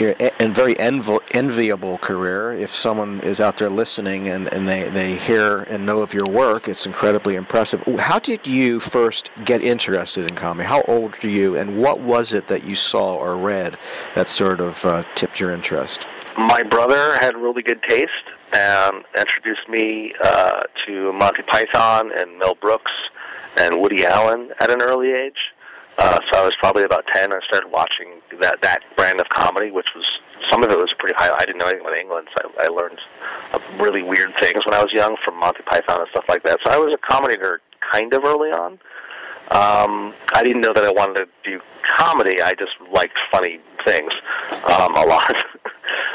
you're 0.00 0.14
a 0.18 0.48
very 0.48 0.74
envi- 0.76 1.20
enviable 1.32 1.98
career. 1.98 2.52
If 2.52 2.70
someone 2.70 3.20
is 3.20 3.40
out 3.40 3.58
there 3.58 3.68
listening 3.68 4.28
and, 4.28 4.50
and 4.52 4.66
they, 4.66 4.88
they 4.88 5.16
hear 5.16 5.64
and 5.64 5.84
know 5.84 6.00
of 6.00 6.14
your 6.14 6.26
work, 6.26 6.68
it's 6.68 6.86
incredibly 6.86 7.34
impressive. 7.34 7.82
How 7.98 8.18
did 8.18 8.46
you 8.46 8.80
first 8.80 9.30
get 9.44 9.62
interested 9.62 10.28
in 10.28 10.34
comedy? 10.34 10.66
How 10.66 10.82
old 10.82 11.22
were 11.22 11.28
you, 11.28 11.56
and 11.56 11.80
what 11.80 12.00
was 12.00 12.32
it 12.32 12.48
that 12.48 12.64
you 12.64 12.74
saw 12.74 13.14
or 13.14 13.36
read 13.36 13.76
that 14.14 14.28
sort 14.28 14.60
of 14.60 14.82
uh, 14.86 15.04
tipped 15.14 15.38
your 15.38 15.52
interest? 15.52 16.06
My 16.38 16.62
brother 16.62 17.18
had 17.18 17.36
really 17.36 17.62
good 17.62 17.82
taste 17.82 18.10
and 18.54 19.04
introduced 19.18 19.68
me 19.68 20.14
uh, 20.22 20.62
to 20.86 21.12
Monty 21.12 21.42
Python 21.42 22.10
and 22.16 22.38
Mel 22.38 22.54
Brooks 22.54 22.92
and 23.56 23.80
Woody 23.80 24.04
Allen 24.04 24.50
at 24.60 24.70
an 24.70 24.82
early 24.82 25.12
age. 25.12 25.38
Uh, 25.98 26.18
so 26.30 26.40
I 26.40 26.44
was 26.44 26.54
probably 26.58 26.84
about 26.84 27.04
ten. 27.12 27.32
I 27.32 27.40
started 27.46 27.70
watching 27.70 28.20
that 28.40 28.62
that 28.62 28.82
brand 28.96 29.20
of 29.20 29.28
comedy, 29.28 29.70
which 29.70 29.88
was 29.94 30.04
some 30.48 30.62
of 30.62 30.70
it 30.70 30.78
was 30.78 30.92
pretty 30.98 31.14
high. 31.14 31.30
I 31.30 31.44
didn't 31.44 31.58
know 31.58 31.66
anything 31.66 31.86
about 31.86 31.98
England, 31.98 32.28
so 32.34 32.50
I, 32.58 32.64
I 32.64 32.68
learned 32.68 32.98
really 33.78 34.02
weird 34.02 34.34
things 34.36 34.64
when 34.64 34.74
I 34.74 34.82
was 34.82 34.92
young 34.92 35.16
from 35.22 35.38
Monty 35.38 35.62
Python 35.62 36.00
and 36.00 36.08
stuff 36.10 36.24
like 36.28 36.42
that. 36.44 36.58
So 36.64 36.70
I 36.70 36.78
was 36.78 36.94
a 36.94 37.12
comedy 37.12 37.36
nerd 37.36 37.58
kind 37.92 38.12
of 38.14 38.24
early 38.24 38.50
on. 38.50 38.78
Um, 39.50 40.14
I 40.32 40.44
didn't 40.44 40.60
know 40.60 40.72
that 40.72 40.84
I 40.84 40.92
wanted 40.92 41.26
to 41.26 41.28
do 41.44 41.60
comedy. 41.82 42.40
I 42.40 42.52
just 42.52 42.72
liked 42.92 43.18
funny 43.32 43.58
things 43.84 44.12
um, 44.64 44.94
a 44.94 45.04
lot. 45.04 45.34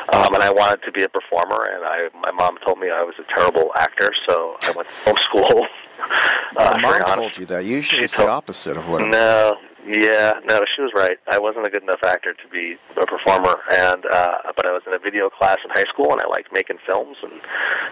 um, 0.10 0.34
and 0.34 0.44
I 0.44 0.52
wanted 0.52 0.84
to 0.84 0.92
be 0.92 1.04
a 1.04 1.10
performer, 1.10 1.66
and 1.66 1.84
I, 1.84 2.10
my 2.22 2.32
mom 2.32 2.58
told 2.66 2.80
me 2.80 2.90
I 2.90 3.04
was 3.04 3.16
a 3.20 3.24
terrible 3.36 3.72
actor, 3.78 4.14
so 4.28 4.58
I 4.62 4.72
went 4.72 4.88
to 4.88 4.94
film 4.94 5.18
school. 5.18 5.68
uh, 6.58 6.78
mom 6.82 6.94
honest. 7.02 7.16
told 7.16 7.38
you 7.38 7.46
that. 7.48 7.66
Usually 7.66 8.00
She 8.00 8.04
it's 8.06 8.14
told- 8.14 8.28
the 8.30 8.34
opposite 8.34 8.78
of 8.78 8.88
what 8.90 9.02
No, 9.08 9.58
yeah, 9.88 10.40
no, 10.46 10.62
she 10.76 10.82
was 10.82 10.92
right. 10.96 11.18
I 11.28 11.38
wasn't 11.38 11.68
a 11.68 11.70
good 11.70 11.84
enough 11.84 12.04
actor 12.04 12.34
to 12.34 12.48
be 12.50 12.76
a 12.98 13.06
performer, 13.06 13.60
and 13.72 14.04
uh, 14.08 14.38
but 14.56 14.66
I 14.68 14.72
was 14.72 14.82
in 14.88 14.96
a 14.96 15.00
video 15.00 15.30
class 15.30 15.58
in 15.64 15.70
high 15.70 15.84
school, 15.94 16.12
and 16.12 16.20
I 16.22 16.28
liked 16.28 16.52
making 16.52 16.80
films 16.86 17.18
and 17.22 17.34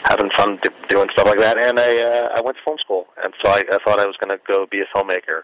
having 0.04 0.30
fun 0.32 0.60
d- 0.64 0.70
doing 0.90 1.10
stuff 1.14 1.26
like 1.28 1.38
that. 1.40 1.58
And 1.60 1.80
I 1.80 2.02
uh, 2.02 2.30
I 2.36 2.42
went 2.42 2.58
to 2.58 2.64
film 2.64 2.78
school, 2.80 3.08
and 3.24 3.34
so 3.44 3.52
I, 3.52 3.62
I 3.72 3.78
thought 3.86 4.00
I 4.00 4.08
was 4.08 4.18
going 4.18 4.32
to 4.36 4.42
go 4.48 4.66
be 4.66 4.82
a 4.82 4.86
filmmaker. 4.96 5.44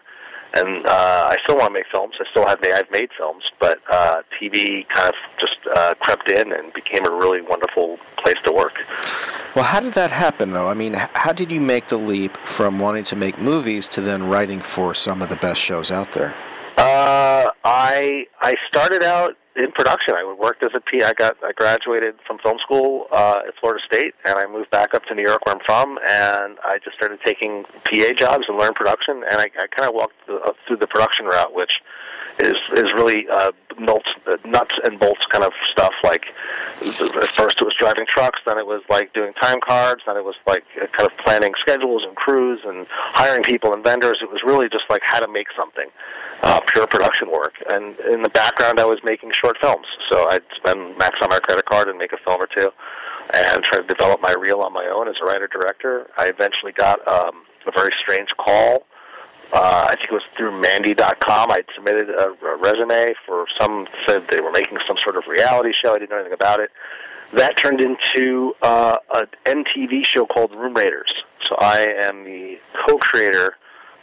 And 0.54 0.86
uh, 0.86 1.28
I 1.30 1.36
still 1.44 1.56
want 1.56 1.68
to 1.68 1.72
make 1.72 1.86
films. 1.90 2.14
I 2.20 2.24
still 2.30 2.46
have 2.46 2.60
I've 2.64 2.90
made 2.90 3.10
films, 3.16 3.44
but 3.58 3.80
uh, 3.90 4.22
TV 4.40 4.86
kind 4.88 5.08
of 5.08 5.14
just 5.38 5.58
uh, 5.74 5.94
crept 6.00 6.30
in 6.30 6.52
and 6.52 6.72
became 6.72 7.06
a 7.06 7.10
really 7.10 7.40
wonderful 7.40 7.98
place 8.16 8.40
to 8.44 8.52
work. 8.52 8.84
Well, 9.54 9.64
how 9.64 9.80
did 9.80 9.94
that 9.94 10.10
happen, 10.10 10.52
though? 10.52 10.68
I 10.68 10.74
mean, 10.74 10.94
how 10.94 11.32
did 11.32 11.50
you 11.50 11.60
make 11.60 11.88
the 11.88 11.96
leap 11.96 12.36
from 12.36 12.78
wanting 12.78 13.04
to 13.04 13.16
make 13.16 13.38
movies 13.38 13.88
to 13.90 14.00
then 14.00 14.28
writing 14.28 14.60
for 14.60 14.94
some 14.94 15.22
of 15.22 15.28
the 15.28 15.36
best 15.36 15.60
shows 15.60 15.90
out 15.90 16.12
there? 16.12 16.34
Uh, 16.76 17.50
I 17.64 18.26
I 18.40 18.54
started 18.68 19.02
out 19.02 19.36
in 19.64 19.72
production. 19.72 20.14
I 20.14 20.24
worked 20.38 20.64
as 20.64 20.70
a 20.74 20.80
P. 20.80 21.02
I 21.02 21.12
got 21.12 21.36
I 21.44 21.52
graduated 21.52 22.14
from 22.26 22.38
film 22.38 22.58
school 22.62 23.06
uh, 23.12 23.40
at 23.46 23.54
Florida 23.60 23.80
State, 23.86 24.14
and 24.26 24.38
I 24.38 24.46
moved 24.46 24.70
back 24.70 24.94
up 24.94 25.04
to 25.06 25.14
New 25.14 25.22
York, 25.22 25.44
where 25.46 25.54
I'm 25.54 25.62
from, 25.64 25.98
and 26.06 26.58
I 26.64 26.78
just 26.82 26.96
started 26.96 27.20
taking 27.24 27.64
PA 27.84 28.12
jobs 28.14 28.44
and 28.48 28.58
learned 28.58 28.74
production. 28.74 29.22
And 29.30 29.40
I, 29.40 29.50
I 29.58 29.66
kind 29.66 29.88
of 29.88 29.94
walked 29.94 30.14
the, 30.26 30.36
uh, 30.36 30.52
through 30.66 30.78
the 30.78 30.86
production 30.86 31.26
route, 31.26 31.54
which 31.54 31.80
is 32.40 32.56
is 32.72 32.92
really 32.92 33.28
uh, 33.28 33.52
nuts, 33.78 34.10
uh, 34.26 34.36
nuts 34.44 34.74
and 34.84 34.98
bolts 34.98 35.24
kind 35.26 35.44
of 35.44 35.52
stuff. 35.72 35.92
Like 36.02 36.26
at 36.82 37.28
first 37.30 37.60
it 37.60 37.64
was 37.64 37.74
driving 37.78 38.06
trucks, 38.06 38.40
then 38.46 38.58
it 38.58 38.66
was 38.66 38.82
like 38.88 39.12
doing 39.12 39.32
time 39.34 39.60
cards, 39.60 40.02
then 40.06 40.16
it 40.16 40.24
was 40.24 40.36
like 40.46 40.64
uh, 40.80 40.86
kind 40.96 41.10
of 41.10 41.16
planning 41.18 41.52
schedules 41.60 42.02
and 42.06 42.14
crews 42.16 42.60
and 42.64 42.86
hiring 42.88 43.42
people 43.42 43.72
and 43.72 43.82
vendors. 43.82 44.18
It 44.22 44.30
was 44.30 44.42
really 44.44 44.68
just 44.68 44.84
like 44.88 45.02
how 45.04 45.20
to 45.20 45.28
make 45.30 45.48
something, 45.56 45.88
uh, 46.42 46.60
pure 46.66 46.86
production 46.86 47.30
work. 47.30 47.54
And 47.70 47.98
in 48.00 48.22
the 48.22 48.30
background, 48.30 48.80
I 48.80 48.84
was 48.84 48.98
making 49.04 49.32
short 49.32 49.56
films, 49.60 49.86
so 50.10 50.28
I'd 50.28 50.44
spend 50.56 50.96
max 50.98 51.16
on 51.22 51.28
my 51.30 51.40
credit 51.40 51.66
card 51.66 51.88
and 51.88 51.98
make 51.98 52.12
a 52.12 52.18
film 52.18 52.40
or 52.40 52.48
two, 52.54 52.70
and 53.34 53.62
try 53.62 53.80
to 53.80 53.86
develop 53.86 54.20
my 54.20 54.32
reel 54.32 54.60
on 54.60 54.72
my 54.72 54.86
own 54.86 55.08
as 55.08 55.16
a 55.22 55.24
writer 55.24 55.48
director. 55.48 56.08
I 56.16 56.26
eventually 56.26 56.72
got 56.72 57.06
um, 57.06 57.42
a 57.66 57.72
very 57.72 57.92
strange 58.02 58.30
call 58.38 58.86
uh, 59.52 59.88
I 59.90 59.96
think 59.96 60.06
it 60.06 60.12
was 60.12 60.22
through 60.36 60.60
Mandy.com. 60.60 61.50
I'd 61.50 61.64
submitted 61.74 62.10
a, 62.10 62.30
a 62.44 62.56
resume 62.56 63.14
for 63.26 63.46
some 63.58 63.88
said 64.06 64.26
they 64.28 64.40
were 64.40 64.52
making 64.52 64.78
some 64.86 64.96
sort 65.02 65.16
of 65.16 65.26
reality 65.26 65.72
show. 65.72 65.94
I 65.94 65.98
didn't 65.98 66.10
know 66.10 66.16
anything 66.16 66.32
about 66.32 66.60
it. 66.60 66.70
That 67.32 67.56
turned 67.56 67.80
into 67.80 68.54
uh, 68.62 68.96
an 69.14 69.26
MTV 69.44 70.04
show 70.04 70.26
called 70.26 70.54
Room 70.54 70.74
Raiders. 70.74 71.12
So 71.48 71.56
I 71.58 71.94
am 72.00 72.24
the 72.24 72.58
co-creator 72.74 73.56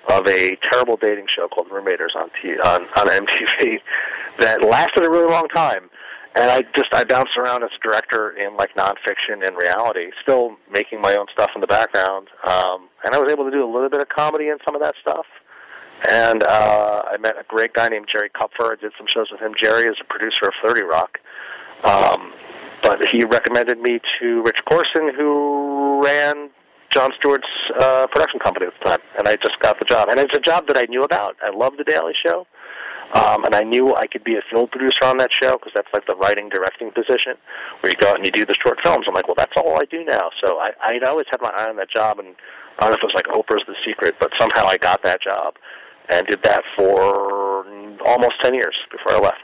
of 0.09 0.25
a 0.27 0.57
terrible 0.57 0.97
dating 0.97 1.27
show 1.27 1.47
called 1.47 1.69
Room 1.69 1.85
Raiders 1.85 2.13
on 2.15 2.29
T- 2.41 2.59
on, 2.59 2.83
on 2.83 3.07
MTV 3.07 3.81
that 4.39 4.61
lasted 4.61 5.03
a 5.03 5.09
really 5.09 5.29
long 5.31 5.47
time. 5.49 5.89
And 6.37 6.51
I 6.51 6.61
just 6.75 6.93
I 6.93 7.03
bounced 7.03 7.35
around 7.35 7.63
as 7.63 7.71
a 7.75 7.87
director 7.87 8.29
in 8.29 8.55
like 8.57 8.75
nonfiction 8.75 9.43
and 9.43 9.57
reality, 9.57 10.11
still 10.21 10.55
making 10.71 11.01
my 11.01 11.15
own 11.15 11.25
stuff 11.33 11.49
in 11.55 11.61
the 11.61 11.67
background. 11.67 12.27
Um, 12.45 12.89
and 13.03 13.15
I 13.15 13.19
was 13.19 13.31
able 13.31 13.43
to 13.45 13.51
do 13.51 13.65
a 13.65 13.71
little 13.71 13.89
bit 13.89 14.01
of 14.01 14.09
comedy 14.09 14.49
in 14.49 14.57
some 14.63 14.75
of 14.75 14.81
that 14.81 14.93
stuff. 15.01 15.25
And 16.07 16.43
uh, 16.43 17.05
I 17.11 17.17
met 17.17 17.39
a 17.39 17.43
great 17.47 17.73
guy 17.73 17.89
named 17.89 18.07
Jerry 18.11 18.29
Kupfer. 18.29 18.71
I 18.71 18.75
did 18.79 18.91
some 18.99 19.07
shows 19.07 19.31
with 19.31 19.41
him. 19.41 19.55
Jerry 19.59 19.87
is 19.87 19.95
a 19.99 20.03
producer 20.03 20.45
of 20.45 20.53
30 20.63 20.83
Rock. 20.83 21.19
Um, 21.83 22.33
but 22.83 23.07
he 23.09 23.23
recommended 23.23 23.79
me 23.79 23.99
to 24.19 24.43
Rich 24.43 24.63
Corson, 24.65 25.11
who 25.15 26.03
ran 26.03 26.51
Jon 26.91 27.11
Stewart's 27.17 27.47
uh, 27.79 28.05
production 28.11 28.39
company 28.39 28.67
at 28.67 28.73
the 28.77 28.85
time. 28.89 28.99
And 29.17 29.27
I 29.27 29.37
just 29.37 29.57
got 29.59 29.79
the 29.79 29.85
job. 29.85 30.09
And 30.09 30.19
it's 30.19 30.37
a 30.37 30.39
job 30.39 30.67
that 30.67 30.77
I 30.77 30.85
knew 30.87 31.01
about. 31.01 31.35
I 31.41 31.49
love 31.49 31.77
The 31.77 31.83
Daily 31.83 32.13
Show. 32.23 32.45
Um, 33.13 33.45
and 33.45 33.55
I 33.55 33.63
knew 33.63 33.95
I 33.95 34.05
could 34.07 34.23
be 34.23 34.35
a 34.35 34.41
film 34.49 34.67
producer 34.67 35.05
on 35.05 35.17
that 35.17 35.31
show 35.31 35.53
because 35.53 35.71
that's 35.73 35.87
like 35.93 36.05
the 36.07 36.15
writing 36.15 36.49
directing 36.49 36.91
position 36.91 37.35
where 37.79 37.91
you 37.91 37.97
go 37.97 38.09
out 38.09 38.17
and 38.17 38.25
you 38.25 38.31
do 38.31 38.45
the 38.45 38.55
short 38.55 38.79
films. 38.83 39.05
I'm 39.07 39.13
like, 39.13 39.27
well, 39.27 39.35
that's 39.35 39.53
all 39.55 39.79
I 39.79 39.85
do 39.85 40.03
now. 40.03 40.29
So 40.43 40.59
I, 40.59 40.71
I'd 40.83 41.03
always 41.03 41.25
had 41.31 41.41
my 41.41 41.51
eye 41.55 41.69
on 41.69 41.77
that 41.77 41.89
job, 41.89 42.19
and 42.19 42.35
I 42.79 42.81
don't 42.81 42.91
know 42.91 42.97
if 42.97 43.03
it 43.03 43.05
was 43.05 43.15
like 43.15 43.27
Oprah's 43.27 43.65
The 43.65 43.75
Secret, 43.85 44.15
but 44.19 44.31
somehow 44.37 44.65
I 44.65 44.77
got 44.77 45.03
that 45.03 45.21
job 45.21 45.55
and 46.09 46.27
did 46.27 46.41
that 46.43 46.63
for 46.75 47.65
almost 48.05 48.41
10 48.43 48.55
years 48.55 48.75
before 48.91 49.13
I 49.13 49.19
left. 49.19 49.43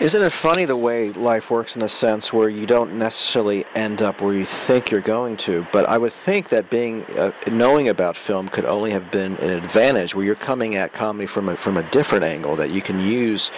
Isn't 0.00 0.22
it 0.22 0.30
funny 0.30 0.64
the 0.64 0.76
way 0.76 1.10
life 1.10 1.50
works 1.50 1.74
in 1.74 1.82
a 1.82 1.88
sense 1.88 2.32
where 2.32 2.48
you 2.48 2.66
don't 2.66 2.98
necessarily 2.98 3.64
end 3.74 4.00
up 4.00 4.20
where 4.20 4.32
you 4.32 4.44
think 4.44 4.90
you're 4.90 5.00
going 5.00 5.36
to? 5.38 5.66
But 5.72 5.88
I 5.88 5.98
would 5.98 6.12
think 6.12 6.50
that 6.50 6.70
being 6.70 7.04
uh, 7.16 7.32
knowing 7.50 7.88
about 7.88 8.16
film 8.16 8.48
could 8.48 8.64
only 8.64 8.92
have 8.92 9.10
been 9.10 9.36
an 9.38 9.50
advantage 9.50 10.14
where 10.14 10.24
you're 10.24 10.36
coming 10.36 10.76
at 10.76 10.92
comedy 10.92 11.26
from 11.26 11.48
a, 11.48 11.56
from 11.56 11.76
a 11.76 11.82
different 11.90 12.24
angle 12.24 12.54
that 12.56 12.70
you 12.70 12.80
can 12.80 13.00
use 13.00 13.50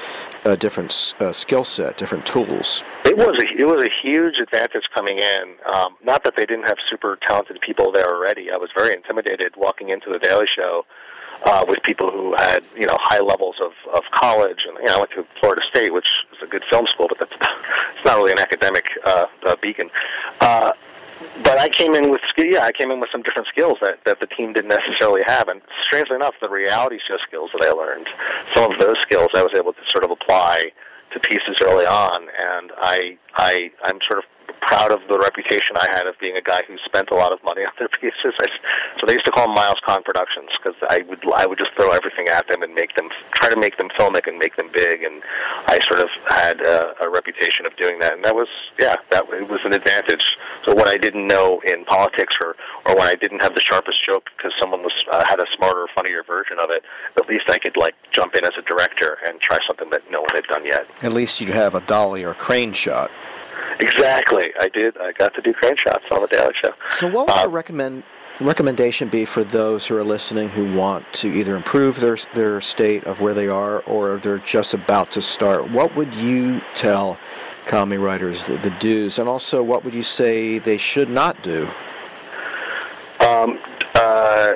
a 0.47 0.57
different 0.57 1.15
uh, 1.21 1.33
skill 1.33 1.65
set, 1.65 1.99
different 1.99 2.25
tools. 2.25 2.83
It 3.05 3.19
was 3.19 3.39
a, 3.39 3.61
it 3.61 3.67
was 3.67 3.83
a 3.83 3.91
huge 4.03 4.39
advantage 4.39 4.85
coming 4.95 5.19
in. 5.19 5.57
Um, 5.75 5.97
not 6.03 6.25
that 6.25 6.37
they 6.37 6.47
didn't 6.47 6.67
have 6.67 6.79
super 6.89 7.19
talented 7.27 7.61
people 7.61 7.93
there 7.93 8.09
already. 8.09 8.51
I 8.51 8.57
was 8.57 8.71
very 8.75 8.95
intimidated 8.95 9.55
walking 9.57 9.91
into 9.91 10.11
the 10.11 10.19
Daily 10.19 10.47
Show 10.57 10.87
uh, 11.45 11.65
with 11.67 11.83
people 11.83 12.11
who 12.11 12.35
had 12.37 12.63
you 12.77 12.87
know 12.87 12.97
high 13.01 13.21
levels 13.21 13.57
of, 13.61 13.73
of 13.95 14.03
college, 14.13 14.61
and 14.67 14.77
you 14.79 14.85
know 14.85 14.97
I 14.97 14.99
went 14.99 15.11
to 15.13 15.27
Florida 15.41 15.63
State, 15.71 15.93
which 15.93 16.11
is 16.33 16.39
a 16.43 16.47
good 16.47 16.65
film 16.71 16.87
school, 16.87 17.09
but 17.09 17.19
that's 17.19 17.33
it's 17.97 18.05
not 18.05 18.17
really 18.17 18.33
an 18.33 18.39
academic 18.39 18.87
uh, 19.05 19.27
uh, 19.45 19.57
beacon. 19.61 19.91
Uh, 20.41 20.73
but 21.43 21.59
I 21.59 21.69
came 21.69 21.95
in 21.95 22.11
with 22.11 22.21
yeah, 22.39 22.65
I 22.65 22.73
came 22.73 22.91
in 22.91 23.01
with 23.01 23.11
some 23.13 23.23
different 23.23 23.49
skills 23.49 23.79
that 23.81 24.05
that 24.05 24.21
the 24.21 24.27
team 24.27 24.53
didn't 24.53 24.71
necessarily 24.71 25.23
have, 25.27 25.49
and 25.49 25.61
strangely 25.85 26.17
enough, 26.17 26.35
the 26.41 26.49
reality 26.49 26.99
show 27.07 27.19
skills 27.27 27.51
that 27.59 27.67
I 27.67 27.73
learned, 27.73 28.09
some 28.55 28.73
of 28.73 28.79
those 28.79 28.97
skills 29.03 29.29
I 29.35 29.43
was 29.43 29.53
able 29.55 29.73
to 29.73 29.81
sort 29.91 30.05
of 30.05 30.11
apply 30.11 30.73
to 31.13 31.21
pieces 31.21 31.57
early 31.61 31.87
on, 31.87 32.29
and 32.39 32.73
I 32.79 33.19
I 33.35 33.71
I'm 33.83 33.99
sort 34.07 34.19
of 34.19 34.25
proud 34.61 34.93
of 34.93 35.01
the 35.09 35.19
reputation 35.19 35.77
I 35.77 35.87
had 35.91 36.07
of 36.07 36.19
being 36.19 36.37
a 36.37 36.43
guy 36.43 36.63
who 36.67 36.77
spent 36.85 37.11
a 37.11 37.15
lot 37.15 37.33
of 37.33 37.43
money 37.45 37.63
on 37.63 37.73
their 37.79 37.89
pieces. 38.01 38.35
I, 38.41 38.47
so 38.99 39.07
they 39.07 39.15
used 39.15 39.25
to 39.25 39.33
call 39.33 39.47
them 39.47 39.55
Miles 39.55 39.81
Kahn 39.85 40.03
Productions 40.03 40.51
because 40.57 40.77
I 40.89 41.03
would 41.09 41.21
I 41.35 41.47
would 41.47 41.59
just 41.59 41.73
throw 41.75 41.93
everything 41.93 42.29
at 42.29 42.49
them 42.49 42.63
and 42.63 42.75
make 42.75 42.95
them 42.95 43.09
try 43.33 43.51
to 43.51 43.59
make 43.59 43.79
them 43.79 43.89
filmic 43.99 44.27
and 44.27 44.39
make 44.39 44.57
them 44.57 44.71
big. 44.73 45.03
And 45.03 45.23
I 45.67 45.79
sort 45.81 46.01
of 46.01 46.09
had 46.27 46.61
a, 46.61 46.95
a 47.03 47.09
reputation 47.11 47.67
of 47.67 47.77
doing 47.77 47.99
that, 48.01 48.15
and 48.15 48.25
that 48.25 48.35
was 48.35 48.49
yeah, 48.79 48.97
that 49.11 49.29
it 49.31 49.49
was 49.49 49.65
an 49.65 49.73
advantage. 49.73 50.37
So 50.65 50.75
what 50.75 50.89
I 50.89 50.99
didn't 50.99 51.27
know 51.27 51.61
in 51.67 51.85
politics 51.85 52.37
or 52.41 52.57
or 52.87 52.97
when 52.97 53.09
I 53.09 53.15
didn't 53.15 53.43
have 53.43 53.55
the 53.55 53.61
sharpest 53.61 54.05
joke 54.05 54.31
because 54.37 54.53
someone 54.61 54.83
was 54.83 54.93
uh, 55.11 55.25
had 55.27 55.41
a 55.41 55.47
smarter, 55.57 55.87
funnier 55.95 56.23
version 56.23 56.59
of 56.59 56.71
it, 56.71 56.85
at 57.17 57.29
least 57.29 57.49
I 57.49 57.59
could 57.59 57.77
like 57.77 57.95
jump 58.11 58.35
in 58.35 58.45
as 58.45 58.53
a 58.59 58.63
director 58.63 59.19
and 59.27 59.41
try 59.41 59.59
something 59.67 59.91
that 59.91 60.03
no 60.11 60.21
one 60.21 60.35
had 60.35 60.45
done 60.45 60.65
yet. 60.65 60.87
At 61.03 61.13
least 61.13 61.41
you'd 61.41 61.51
have 61.51 61.75
a 61.75 61.81
dolly 61.83 62.25
or 62.25 62.35
crane 62.35 62.73
shot. 62.73 63.11
Exactly, 63.79 64.53
I 64.61 64.69
did. 64.69 64.97
I 64.99 65.13
got 65.13 65.35
to 65.35 65.43
do 65.43 65.53
crane 65.53 65.77
shots 65.77 66.05
on 66.11 66.21
the 66.23 66.27
Daily 66.29 66.53
Show. 66.63 66.73
So, 66.99 67.07
what 67.09 67.27
would 67.27 67.37
Uh, 67.37 67.41
your 67.43 67.51
recommend 67.51 68.03
recommendation 68.41 69.09
be 69.09 69.27
for 69.27 69.45
those 69.45 69.87
who 69.87 69.97
are 69.97 70.05
listening 70.05 70.49
who 70.49 70.75
want 70.75 71.05
to 71.13 71.29
either 71.29 71.57
improve 71.57 72.01
their 72.01 72.17
their 72.35 72.61
state 72.61 73.05
of 73.05 73.21
where 73.21 73.35
they 73.35 73.49
are 73.49 73.81
or 73.81 74.17
they're 74.19 74.39
just 74.39 74.75
about 74.75 75.11
to 75.13 75.23
start? 75.23 75.71
What 75.71 75.95
would 75.97 76.13
you 76.15 76.61
tell 76.75 77.19
comedy 77.67 77.99
writers 77.99 78.47
the, 78.47 78.57
the 78.59 78.71
do's, 78.81 79.19
and 79.19 79.29
also 79.29 79.63
what 79.63 79.85
would 79.85 79.95
you 79.95 80.03
say 80.03 80.59
they 80.59 80.79
should 80.79 81.09
not 81.09 81.41
do? 81.43 81.69
Um, 83.21 83.59
uh, 83.95 84.55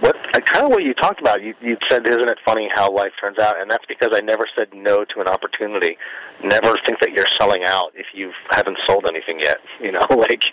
what 0.00 0.16
kind 0.46 0.66
of 0.66 0.70
what 0.70 0.82
you 0.82 0.94
talked 0.94 1.20
about? 1.20 1.42
You, 1.42 1.54
you 1.60 1.76
said, 1.88 2.06
"Isn't 2.06 2.28
it 2.28 2.38
funny 2.44 2.68
how 2.74 2.90
life 2.90 3.12
turns 3.20 3.38
out?" 3.38 3.60
And 3.60 3.70
that's 3.70 3.84
because 3.86 4.10
I 4.12 4.20
never 4.20 4.46
said 4.56 4.72
no 4.74 5.04
to 5.04 5.20
an 5.20 5.28
opportunity. 5.28 5.96
Never 6.42 6.76
think 6.84 7.00
that 7.00 7.12
you're 7.12 7.26
selling 7.38 7.64
out 7.64 7.92
if 7.94 8.06
you 8.12 8.32
haven't 8.50 8.78
sold 8.86 9.06
anything 9.06 9.40
yet. 9.40 9.60
You 9.82 9.90
know, 9.90 10.06
like 10.10 10.44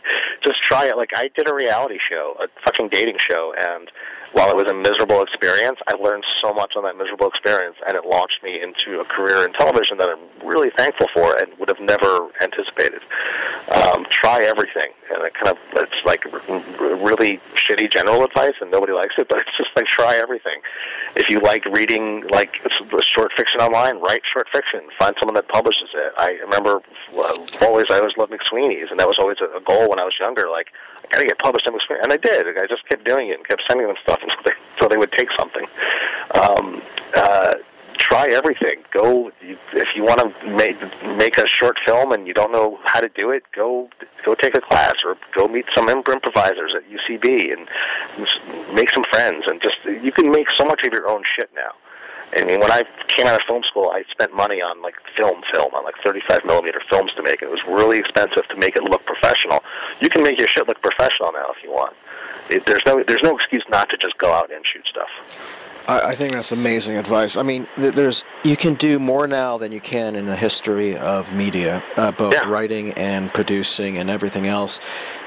just 0.41 0.61
try 0.63 0.87
it. 0.87 0.97
Like 0.97 1.11
I 1.15 1.29
did 1.35 1.47
a 1.47 1.53
reality 1.53 1.99
show, 2.09 2.35
a 2.41 2.47
fucking 2.65 2.89
dating 2.89 3.17
show, 3.19 3.53
and 3.59 3.91
while 4.31 4.49
it 4.49 4.55
was 4.55 4.67
a 4.67 4.73
miserable 4.73 5.21
experience, 5.23 5.79
I 5.87 5.93
learned 5.93 6.23
so 6.41 6.53
much 6.53 6.73
on 6.75 6.83
that 6.83 6.97
miserable 6.97 7.27
experience, 7.27 7.77
and 7.87 7.97
it 7.97 8.05
launched 8.05 8.43
me 8.43 8.61
into 8.61 8.99
a 8.99 9.05
career 9.05 9.45
in 9.45 9.53
television 9.53 9.97
that 9.97 10.09
I'm 10.09 10.47
really 10.47 10.69
thankful 10.77 11.07
for 11.13 11.35
and 11.37 11.51
would 11.57 11.69
have 11.69 11.79
never 11.79 12.29
anticipated. 12.41 13.01
Um, 13.71 14.05
try 14.09 14.43
everything, 14.43 14.91
and 15.11 15.23
it 15.25 15.33
kind 15.33 15.49
of 15.49 15.57
it's 15.75 16.05
like 16.05 16.25
really 16.79 17.39
shitty 17.55 17.91
general 17.91 18.23
advice, 18.23 18.53
and 18.61 18.69
nobody 18.69 18.93
likes 18.93 19.15
it, 19.17 19.27
but 19.29 19.41
it's 19.41 19.57
just 19.57 19.69
like 19.75 19.85
try 19.85 20.15
everything. 20.15 20.61
If 21.15 21.29
you 21.29 21.39
like 21.39 21.65
reading 21.65 22.27
like 22.29 22.55
short 23.01 23.31
fiction 23.35 23.61
online, 23.61 23.99
write 23.99 24.21
short 24.31 24.47
fiction. 24.49 24.81
Find 24.97 25.15
someone 25.19 25.35
that 25.35 25.47
publishes 25.47 25.89
it. 25.93 26.13
I 26.17 26.33
remember 26.43 26.81
uh, 27.17 27.37
always 27.61 27.85
I 27.89 27.97
always 27.99 28.15
loved 28.17 28.31
McSweeney's, 28.31 28.91
and 28.91 28.99
that 28.99 29.07
was 29.07 29.17
always 29.19 29.37
a, 29.41 29.59
goal 29.59 29.89
when 29.89 29.99
I 29.99 30.03
was 30.03 30.13
younger. 30.19 30.49
Like 30.49 30.67
got 31.09 31.19
to 31.19 31.25
get 31.25 31.39
published 31.39 31.67
and 31.67 32.13
I 32.13 32.17
did. 32.17 32.47
I 32.57 32.67
just 32.67 32.87
kept 32.87 33.05
doing 33.05 33.29
it 33.29 33.37
and 33.37 33.47
kept 33.47 33.63
sending 33.67 33.87
them 33.87 33.95
stuff 34.03 34.19
until 34.23 34.43
they, 34.43 34.51
until 34.73 34.89
they 34.89 34.97
would 34.97 35.11
take 35.11 35.29
something. 35.37 35.65
Um, 36.35 36.81
uh, 37.15 37.55
try 37.93 38.29
everything. 38.29 38.83
Go 38.91 39.31
if 39.41 39.95
you 39.95 40.03
want 40.03 40.19
to 40.19 40.49
make 40.49 40.77
make 41.17 41.37
a 41.37 41.45
short 41.45 41.77
film 41.85 42.11
and 42.11 42.27
you 42.27 42.33
don't 42.33 42.51
know 42.51 42.79
how 42.85 42.99
to 42.99 43.09
do 43.09 43.31
it. 43.31 43.43
Go 43.53 43.89
go 44.25 44.35
take 44.35 44.55
a 44.55 44.61
class 44.61 44.95
or 45.05 45.17
go 45.33 45.47
meet 45.47 45.65
some 45.75 45.89
improvisers 45.89 46.73
at 46.75 46.83
UCB 46.89 47.53
and 47.53 47.67
make 48.73 48.89
some 48.89 49.03
friends. 49.05 49.45
And 49.47 49.61
just 49.61 49.77
you 49.85 50.11
can 50.11 50.31
make 50.31 50.49
so 50.51 50.65
much 50.65 50.83
of 50.83 50.93
your 50.93 51.07
own 51.09 51.23
shit 51.35 51.49
now. 51.55 51.71
I 52.35 52.43
mean, 52.43 52.59
when 52.59 52.71
I 52.71 52.83
came 53.07 53.27
out 53.27 53.35
of 53.35 53.45
film 53.47 53.63
school, 53.63 53.89
I 53.89 54.03
spent 54.11 54.33
money 54.33 54.61
on 54.61 54.81
like 54.81 54.95
film, 55.15 55.41
film, 55.51 55.73
on 55.73 55.83
like 55.83 55.95
35 56.03 56.45
millimeter 56.45 56.81
films 56.89 57.11
to 57.13 57.23
make 57.23 57.41
it. 57.41 57.45
It 57.45 57.51
was 57.51 57.63
really 57.65 57.97
expensive 57.97 58.47
to 58.49 58.55
make 58.55 58.75
it 58.75 58.83
look 58.83 59.05
professional. 59.05 59.63
You 59.99 60.09
can 60.09 60.23
make 60.23 60.37
your 60.37 60.47
shit 60.47 60.67
look 60.67 60.81
professional 60.81 61.31
now 61.31 61.51
if 61.55 61.63
you 61.63 61.71
want. 61.71 61.95
It, 62.49 62.65
there's 62.65 62.83
no 62.85 63.03
there's 63.03 63.23
no 63.23 63.35
excuse 63.35 63.63
not 63.69 63.89
to 63.89 63.97
just 63.97 64.17
go 64.17 64.31
out 64.31 64.51
and 64.51 64.65
shoot 64.65 64.85
stuff. 64.87 65.09
I, 65.87 66.09
I 66.09 66.15
think 66.15 66.33
that's 66.33 66.51
amazing 66.51 66.97
advice. 66.97 67.35
I 67.35 67.41
mean, 67.41 67.67
th- 67.75 67.95
there's 67.95 68.23
you 68.43 68.55
can 68.55 68.75
do 68.75 68.99
more 68.99 69.27
now 69.27 69.57
than 69.57 69.71
you 69.71 69.81
can 69.81 70.15
in 70.15 70.27
the 70.27 70.35
history 70.35 70.95
of 70.97 71.33
media, 71.33 71.81
uh, 71.97 72.11
both 72.11 72.35
writing 72.45 72.93
and 72.93 73.33
producing 73.33 73.97
and 73.97 74.09
everything 74.09 74.45
else. 74.45 74.79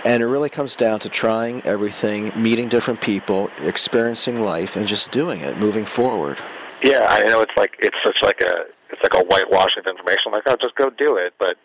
And 0.05 0.23
it 0.23 0.27
really 0.27 0.51
comes 0.51 0.77
down 0.77 1.01
to 1.01 1.09
trying 1.09 1.63
everything, 1.63 2.33
meeting 2.41 2.69
different 2.69 3.01
people, 3.01 3.51
experiencing 3.61 4.41
life, 4.41 4.77
and 4.77 4.87
just 4.87 5.11
doing 5.11 5.41
it, 5.41 5.59
moving 5.59 5.85
forward. 5.85 6.39
Yeah, 6.83 7.07
I 7.09 7.23
know 7.25 7.41
it's 7.41 7.57
like 7.57 7.77
it's 7.79 7.97
such 8.05 8.23
like 8.23 8.41
a 8.41 8.67
it's 8.91 9.03
like 9.03 9.15
a 9.15 9.25
whitewash 9.25 9.77
of 9.77 9.87
information. 9.87 10.33
Like, 10.33 10.43
oh, 10.47 10.57
just 10.61 10.75
go 10.75 10.91
do 10.91 11.17
it. 11.17 11.35
But 11.39 11.57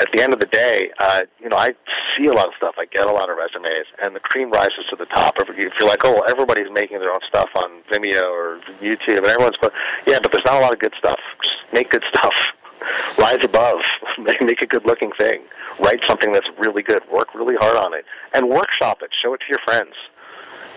at 0.00 0.10
the 0.12 0.22
end 0.22 0.32
of 0.32 0.40
the 0.40 0.46
day, 0.46 0.90
uh, 0.98 1.22
you 1.40 1.48
know, 1.48 1.56
I 1.56 1.70
see 2.16 2.26
a 2.28 2.32
lot 2.32 2.48
of 2.48 2.54
stuff. 2.56 2.74
I 2.78 2.86
get 2.86 3.06
a 3.06 3.12
lot 3.12 3.28
of 3.30 3.36
resumes, 3.36 3.86
and 4.04 4.14
the 4.16 4.20
cream 4.20 4.50
rises 4.50 4.84
to 4.90 4.96
the 4.96 5.06
top. 5.06 5.34
If 5.38 5.56
you're 5.56 5.88
like, 5.88 6.04
oh, 6.04 6.20
everybody's 6.28 6.70
making 6.72 7.00
their 7.00 7.12
own 7.12 7.20
stuff 7.28 7.50
on 7.54 7.82
Vimeo 7.90 8.22
or 8.22 8.60
YouTube, 8.80 9.18
and 9.18 9.26
everyone's 9.26 9.56
going, 9.56 9.72
yeah, 10.06 10.18
but 10.22 10.32
there's 10.32 10.44
not 10.44 10.54
a 10.54 10.60
lot 10.60 10.72
of 10.72 10.78
good 10.78 10.94
stuff. 10.98 11.20
Just 11.42 11.56
make 11.72 11.90
good 11.90 12.04
stuff. 12.08 12.34
Rise 13.18 13.44
above. 13.44 13.80
make 14.18 14.62
a 14.62 14.66
good-looking 14.66 15.12
thing. 15.18 15.42
Write 15.78 16.04
something 16.04 16.32
that's 16.32 16.48
really 16.58 16.82
good. 16.82 17.02
Work 17.10 17.34
really 17.34 17.56
hard 17.56 17.76
on 17.76 17.94
it, 17.94 18.04
and 18.34 18.48
workshop 18.48 19.02
it. 19.02 19.10
Show 19.22 19.34
it 19.34 19.40
to 19.40 19.46
your 19.48 19.60
friends. 19.64 19.94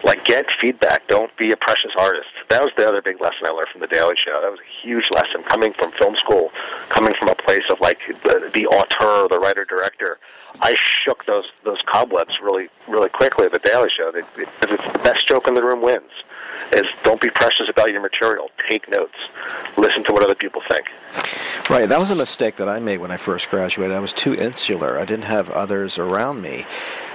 Like, 0.06 0.24
get 0.24 0.45
feedback. 0.62 1.08
Don't 1.08 1.36
be 1.36 1.51
a 1.51 1.58
precious 1.58 1.91
artist. 1.97 2.30
That 2.49 2.62
was 2.62 2.72
the 2.78 2.88
other 2.88 3.01
big 3.01 3.20
lesson 3.20 3.39
I 3.43 3.49
learned 3.49 3.70
from 3.72 3.82
The 3.82 3.88
Daily 3.88 4.16
Show. 4.16 4.39
That 4.39 4.51
was 4.51 4.60
a 4.60 4.88
huge 4.88 5.10
lesson 5.12 5.41
coming 5.43 5.74
from 5.74 5.91
film 5.91 6.16
school, 6.16 6.51
coming 6.89 7.16
from 7.18 7.30
a 7.30 7.36
place 7.36 7.64
of, 7.72 7.80
like, 7.82 7.97
the, 8.22 8.51
the 8.53 8.68
auteur, 8.68 9.28
the 9.28 9.39
writer-director. 9.39 10.20
I 10.62 10.76
shook 10.76 11.26
those 11.26 11.45
those 11.64 11.80
cobwebs 11.86 12.39
really 12.41 12.70
really 12.88 13.10
quickly 13.10 13.45
at 13.45 13.51
The 13.51 13.60
Daily 13.60 13.89
Show. 13.95 14.10
It, 14.10 14.26
it, 14.38 14.49
it's 14.62 14.84
the 14.84 14.99
best 14.99 15.28
joke 15.28 15.47
in 15.47 15.53
the 15.53 15.64
room 15.64 15.82
wins. 15.82 16.12
Is 16.72 16.88
don't 17.03 17.22
be 17.22 17.30
precious 17.30 17.70
about 17.70 17.91
your 17.91 18.01
material. 18.01 18.49
Take 18.70 18.89
notes. 18.89 19.16
Listen 19.78 20.03
to 20.06 20.14
what 20.14 20.24
other 20.24 20.36
people 20.36 20.62
think. 20.68 20.88
Right, 21.70 21.88
that 21.88 21.99
was 21.99 22.12
a 22.12 22.16
mistake 22.16 22.56
that 22.58 22.70
I 22.70 22.80
made 22.80 22.97
when 22.97 23.12
I 23.12 23.18
first 23.18 23.49
graduated. 23.49 23.95
I 23.95 23.99
was 23.99 24.14
too 24.14 24.34
insular. 24.34 24.97
I 24.97 25.06
didn't 25.06 25.26
have 25.26 25.49
others 25.49 25.97
around 25.97 26.41
me. 26.41 26.66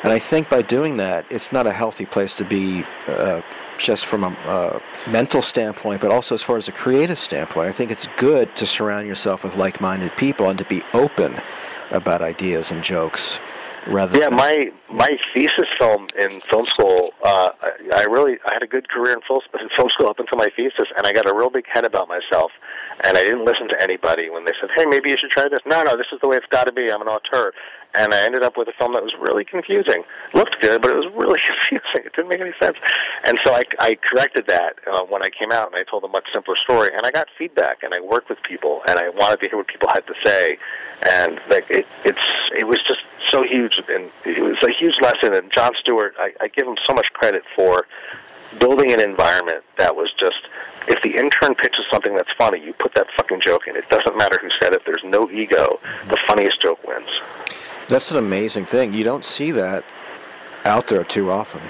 And 0.03 0.13
I 0.13 0.19
think 0.19 0.49
by 0.49 0.63
doing 0.63 0.97
that, 0.99 1.25
it's 1.31 1.53
not 1.53 1.67
a 1.67 1.73
healthy 1.73 2.07
place 2.07 2.37
to 2.37 2.45
be 2.45 2.85
uh, 3.07 3.43
just 3.79 4.07
from 4.07 4.25
a 4.25 4.29
uh, 4.47 4.81
mental 5.09 5.43
standpoint, 5.43 6.01
but 6.01 6.11
also 6.11 6.35
as 6.35 6.43
far 6.43 6.57
as 6.57 6.69
a 6.69 6.73
creative 6.73 7.19
standpoint. 7.19 7.69
I 7.69 7.73
think 7.73 7.91
it's 7.91 8.07
good 8.17 8.55
to 8.57 8.67
surround 8.67 9.07
yourself 9.07 9.45
with 9.45 9.57
like 9.57 9.81
minded 9.81 10.15
people 10.17 10.49
and 10.49 10.59
to 10.59 10.65
be 10.65 10.83
open 10.95 11.41
about 11.91 12.23
ideas 12.23 12.71
and 12.71 12.83
jokes. 12.83 13.39
Rather 13.87 14.19
yeah, 14.19 14.29
than, 14.29 14.37
my 14.37 14.71
my 14.91 15.19
thesis 15.33 15.69
film 15.79 16.07
in 16.19 16.43
film 16.51 16.67
school, 16.67 17.15
uh, 17.25 17.51
I, 17.63 18.01
I 18.01 18.03
really 18.03 18.39
I 18.47 18.53
had 18.53 18.63
a 18.63 18.67
good 18.67 18.91
career 18.91 19.15
in 19.15 19.21
film, 19.27 19.41
in 19.59 19.69
film 19.75 19.89
school 19.89 20.09
up 20.09 20.19
until 20.19 20.37
my 20.37 20.51
thesis, 20.55 20.87
and 20.99 21.07
I 21.07 21.13
got 21.13 21.27
a 21.27 21.35
real 21.35 21.49
big 21.49 21.67
head 21.67 21.87
about 21.87 22.07
myself, 22.07 22.53
and 23.05 23.17
I 23.17 23.25
didn't 23.25 23.47
listen 23.47 23.69
to 23.69 23.83
anybody 23.83 24.29
when 24.29 24.45
they 24.45 24.53
said, 24.61 24.69
"Hey, 24.77 24.85
maybe 24.85 25.09
you 25.09 25.17
should 25.19 25.31
try 25.31 25.49
this." 25.49 25.61
No, 25.65 25.83
no, 25.83 25.97
this 25.97 26.09
is 26.13 26.21
the 26.21 26.29
way 26.29 26.37
it's 26.37 26.47
got 26.51 26.65
to 26.65 26.73
be. 26.73 26.93
I'm 26.93 27.01
an 27.01 27.09
auteur, 27.09 27.55
and 27.95 28.15
I 28.15 28.25
ended 28.25 28.43
up 28.43 28.57
with 28.57 28.69
a 28.69 28.73
film 28.73 28.95
that 28.95 29.03
was 29.03 29.13
really 29.19 29.45
confusing. 29.45 30.05
Looked 30.35 30.61
good, 30.61 30.83
but 30.83 30.91
it 30.91 30.97
was 30.97 31.13
really 31.15 31.41
confusing. 31.47 32.07
It 32.07 32.13
didn't 32.15 32.29
make 32.29 32.41
any 32.41 32.53
sense, 32.61 32.77
and 33.25 33.39
so 33.45 33.53
I, 33.53 33.65
I 33.79 33.95
corrected 33.95 34.47
that 34.47 34.77
uh, 34.87 35.05
when 35.05 35.23
I 35.23 35.31
came 35.31 35.53
out, 35.53 35.73
and 35.73 35.77
I 35.77 35.83
told 35.83 36.05
a 36.05 36.09
much 36.09 36.27
simpler 36.33 36.57
story, 36.57 36.91
and 36.95 37.05
I 37.05 37.11
got 37.11 37.29
feedback, 37.37 37.83
and 37.83 37.93
I 37.95 38.01
worked 38.01 38.29
with 38.29 38.43
people, 38.43 38.83
and 38.89 38.99
I 38.99 39.09
wanted 39.11 39.41
to 39.41 39.49
hear 39.49 39.59
what 39.59 39.69
people 39.69 39.89
had 39.93 40.07
to 40.07 40.15
say, 40.25 40.59
and 41.03 41.41
like 41.49 41.71
it, 41.71 41.87
it's 42.05 42.27
it 42.57 42.67
was 42.67 42.81
just 42.83 43.01
so 43.31 43.43
huge, 43.43 43.81
and 43.89 44.11
it 44.25 44.43
was 44.43 44.63
a 44.63 44.71
huge 44.71 45.01
lesson. 45.01 45.35
And 45.35 45.51
Jon 45.51 45.73
Stewart, 45.81 46.15
I, 46.19 46.33
I 46.41 46.49
give 46.49 46.67
him 46.67 46.77
so 46.87 46.95
much 46.95 47.13
credit 47.13 47.43
for 47.55 47.87
building 48.59 48.93
an 48.93 49.01
environment 49.01 49.63
that 49.79 49.95
was 49.95 50.13
just 50.19 50.49
if 50.89 51.03
the 51.03 51.17
intern 51.17 51.55
pitches 51.55 51.85
something 51.91 52.15
that's 52.15 52.33
funny, 52.37 52.63
you 52.63 52.73
put 52.73 52.95
that 52.95 53.07
fucking 53.17 53.41
joke 53.41 53.69
in. 53.69 53.77
It 53.77 53.89
doesn't 53.91 54.17
matter 54.17 54.39
who 54.41 54.49
said 54.61 54.73
it. 54.73 54.83
There's 54.85 55.05
no 55.05 55.31
ego. 55.31 55.79
The 56.09 56.17
funniest 56.27 56.61
joke 56.61 56.83
wins. 56.87 57.09
That's 57.91 58.13
an 58.13 58.19
amazing 58.19 58.67
thing. 58.67 58.95
You 58.95 59.03
don't 59.03 59.25
see 59.25 59.51
that 59.51 59.85
out 60.65 60.87
there 60.87 61.03
too 61.03 61.31
often. 61.31 61.61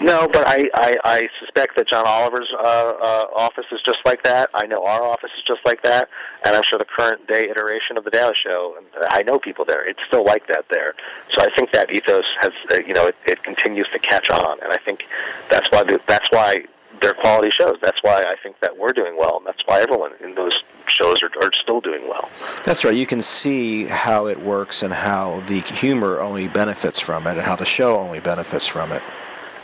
No, 0.00 0.26
but 0.26 0.44
I, 0.46 0.68
I, 0.74 0.96
I 1.04 1.28
suspect 1.38 1.76
that 1.76 1.86
John 1.86 2.04
Oliver's 2.06 2.52
uh, 2.58 2.62
uh, 2.62 3.24
office 3.36 3.66
is 3.70 3.80
just 3.80 3.98
like 4.04 4.24
that. 4.24 4.50
I 4.52 4.66
know 4.66 4.84
our 4.84 5.02
office 5.02 5.30
is 5.38 5.44
just 5.46 5.60
like 5.64 5.82
that, 5.84 6.08
and 6.44 6.56
I'm 6.56 6.64
sure 6.64 6.78
the 6.78 6.84
current 6.84 7.26
day 7.28 7.48
iteration 7.48 7.96
of 7.96 8.02
the 8.02 8.10
Daily 8.10 8.34
Show. 8.34 8.76
I 9.10 9.22
know 9.22 9.38
people 9.38 9.64
there. 9.64 9.88
It's 9.88 10.00
still 10.08 10.24
like 10.24 10.48
that 10.48 10.66
there. 10.68 10.94
So 11.32 11.42
I 11.42 11.48
think 11.54 11.70
that 11.70 11.92
ethos 11.92 12.24
has, 12.40 12.52
uh, 12.72 12.80
you 12.84 12.92
know, 12.92 13.06
it, 13.06 13.16
it 13.24 13.42
continues 13.44 13.88
to 13.90 14.00
catch 14.00 14.28
on, 14.30 14.60
and 14.60 14.72
I 14.72 14.78
think 14.78 15.06
that's 15.48 15.70
why 15.70 15.84
the, 15.84 16.00
that's 16.06 16.30
why 16.32 16.64
they're 17.04 17.14
quality 17.14 17.50
shows. 17.50 17.76
That's 17.82 18.02
why 18.02 18.24
I 18.26 18.34
think 18.42 18.58
that 18.60 18.78
we're 18.78 18.94
doing 18.94 19.18
well, 19.18 19.36
and 19.36 19.46
that's 19.46 19.60
why 19.66 19.80
everyone 19.80 20.12
in 20.20 20.34
those 20.34 20.58
shows 20.86 21.22
are, 21.22 21.30
are 21.42 21.52
still 21.52 21.80
doing 21.80 22.08
well. 22.08 22.30
That's 22.64 22.82
right. 22.82 22.94
You 22.94 23.06
can 23.06 23.20
see 23.20 23.84
how 23.84 24.26
it 24.26 24.40
works 24.40 24.82
and 24.82 24.92
how 24.92 25.40
the 25.46 25.60
humor 25.60 26.20
only 26.20 26.48
benefits 26.48 26.98
from 26.98 27.26
it, 27.26 27.32
and 27.32 27.42
how 27.42 27.56
the 27.56 27.66
show 27.66 27.98
only 27.98 28.20
benefits 28.20 28.66
from 28.66 28.90
it. 28.90 29.02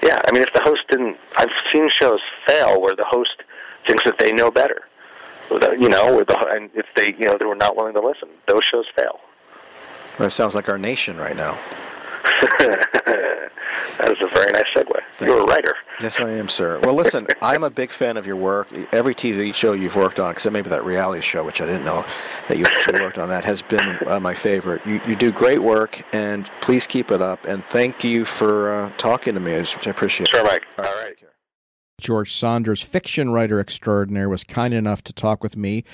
Yeah, 0.02 0.20
I 0.26 0.32
mean, 0.32 0.42
if 0.42 0.52
the 0.52 0.62
host 0.62 0.82
didn't, 0.90 1.16
I've 1.38 1.52
seen 1.72 1.88
shows 1.88 2.20
fail 2.46 2.80
where 2.80 2.94
the 2.94 3.06
host 3.06 3.42
thinks 3.86 4.04
that 4.04 4.18
they 4.18 4.32
know 4.32 4.50
better. 4.50 4.82
You 5.50 5.88
know, 5.88 6.14
where 6.14 6.24
the, 6.24 6.38
and 6.54 6.70
if 6.74 6.86
they, 6.94 7.14
you 7.18 7.24
know, 7.24 7.36
they 7.38 7.46
were 7.46 7.56
not 7.56 7.74
willing 7.74 7.94
to 7.94 8.00
listen, 8.00 8.28
those 8.46 8.64
shows 8.64 8.84
fail. 8.94 9.18
Well, 10.18 10.28
it 10.28 10.30
sounds 10.30 10.54
like 10.54 10.68
our 10.68 10.78
nation 10.78 11.16
right 11.16 11.34
now. 11.34 11.58
that 13.98 14.10
is 14.10 14.20
a 14.20 14.28
very 14.28 14.52
nice 14.52 14.64
segue. 14.74 15.00
Thank 15.14 15.28
You're 15.28 15.40
a 15.40 15.44
writer. 15.44 15.74
Yes, 16.00 16.18
I 16.20 16.30
am, 16.30 16.48
sir. 16.48 16.78
Well, 16.80 16.94
listen, 16.94 17.26
I'm 17.42 17.64
a 17.64 17.70
big 17.70 17.90
fan 17.90 18.16
of 18.16 18.26
your 18.26 18.36
work. 18.36 18.68
Every 18.92 19.14
TV 19.14 19.54
show 19.54 19.72
you've 19.72 19.96
worked 19.96 20.18
on, 20.18 20.30
except 20.30 20.52
maybe 20.52 20.70
that 20.70 20.84
reality 20.84 21.20
show, 21.20 21.44
which 21.44 21.60
I 21.60 21.66
didn't 21.66 21.84
know 21.84 22.04
that 22.48 22.58
you 22.58 22.64
actually 22.64 23.00
worked 23.00 23.18
on, 23.18 23.28
that 23.28 23.44
has 23.44 23.62
been 23.62 23.98
uh, 24.06 24.18
my 24.20 24.34
favorite. 24.34 24.84
You, 24.86 25.00
you 25.06 25.16
do 25.16 25.30
great 25.30 25.60
work, 25.60 26.02
and 26.14 26.46
please 26.60 26.86
keep 26.86 27.10
it 27.10 27.20
up. 27.20 27.44
And 27.44 27.64
thank 27.66 28.02
you 28.02 28.24
for 28.24 28.72
uh, 28.72 28.92
talking 28.96 29.34
to 29.34 29.40
me, 29.40 29.52
which 29.52 29.86
I 29.86 29.90
appreciate. 29.90 30.28
It. 30.28 30.36
Sure, 30.36 30.44
Mike. 30.44 30.66
All 30.78 30.84
right. 30.84 31.16
George 32.00 32.32
Saunders, 32.32 32.80
fiction 32.80 33.30
writer 33.30 33.60
extraordinaire, 33.60 34.28
was 34.28 34.42
kind 34.42 34.72
enough 34.72 35.04
to 35.04 35.12
talk 35.12 35.42
with 35.42 35.56
me 35.56 35.84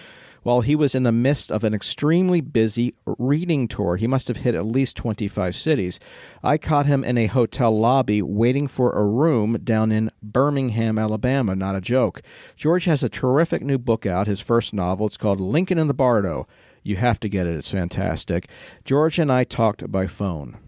while 0.47 0.61
he 0.61 0.77
was 0.77 0.95
in 0.95 1.03
the 1.03 1.11
midst 1.11 1.51
of 1.51 1.65
an 1.65 1.75
extremely 1.75 2.41
busy 2.41 2.95
reading 3.19 3.67
tour. 3.67 3.97
He 3.97 4.07
must 4.07 4.29
have 4.29 4.37
hit 4.37 4.55
at 4.55 4.65
least 4.65 4.97
25 4.97 5.57
cities. 5.57 5.99
I 6.41 6.57
caught 6.57 6.87
him 6.87 7.03
in 7.03 7.19
a 7.19 7.27
hotel 7.27 7.77
lobby 7.77 8.23
waiting 8.23 8.69
for 8.69 8.93
a 8.93 9.05
room 9.05 9.59
down 9.65 9.91
in 9.91 10.13
Birmingham, 10.23 11.01
Alabama. 11.01 11.57
Not 11.57 11.75
a 11.75 11.81
joke. 11.81 12.23
George 12.55 12.85
has 12.85 13.03
a 13.03 13.09
terrific 13.09 13.61
new 13.61 13.77
book 13.77 14.07
out, 14.07 14.29
his 14.29 14.41
first 14.41 14.73
novel. 14.73 15.09
It's 15.09 15.17
called 15.17 15.41
Lincoln 15.41 15.79
in 15.79 15.89
the 15.89 15.95
Bardo. 15.95 16.47
You 16.85 16.95
have 16.95 17.19
to 17.21 17.29
get 17.29 17.49
it, 17.49 17.57
it's 17.57 17.73
fantastic. 17.73 18.49
George 18.85 19.19
and 19.19 19.33
I 19.33 19.43
talked 19.43 19.91
by 19.91 20.07
phone. 20.07 20.59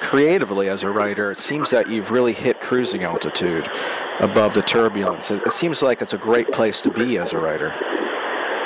Creatively, 0.00 0.70
as 0.70 0.82
a 0.82 0.88
writer, 0.88 1.30
it 1.30 1.38
seems 1.38 1.68
that 1.72 1.90
you've 1.90 2.10
really 2.10 2.32
hit 2.32 2.58
cruising 2.62 3.02
altitude 3.02 3.68
above 4.20 4.54
the 4.54 4.62
turbulence. 4.62 5.30
It, 5.30 5.42
it 5.42 5.52
seems 5.52 5.82
like 5.82 6.00
it's 6.00 6.14
a 6.14 6.18
great 6.18 6.50
place 6.52 6.80
to 6.80 6.90
be 6.90 7.18
as 7.18 7.34
a 7.34 7.38
writer. 7.38 7.74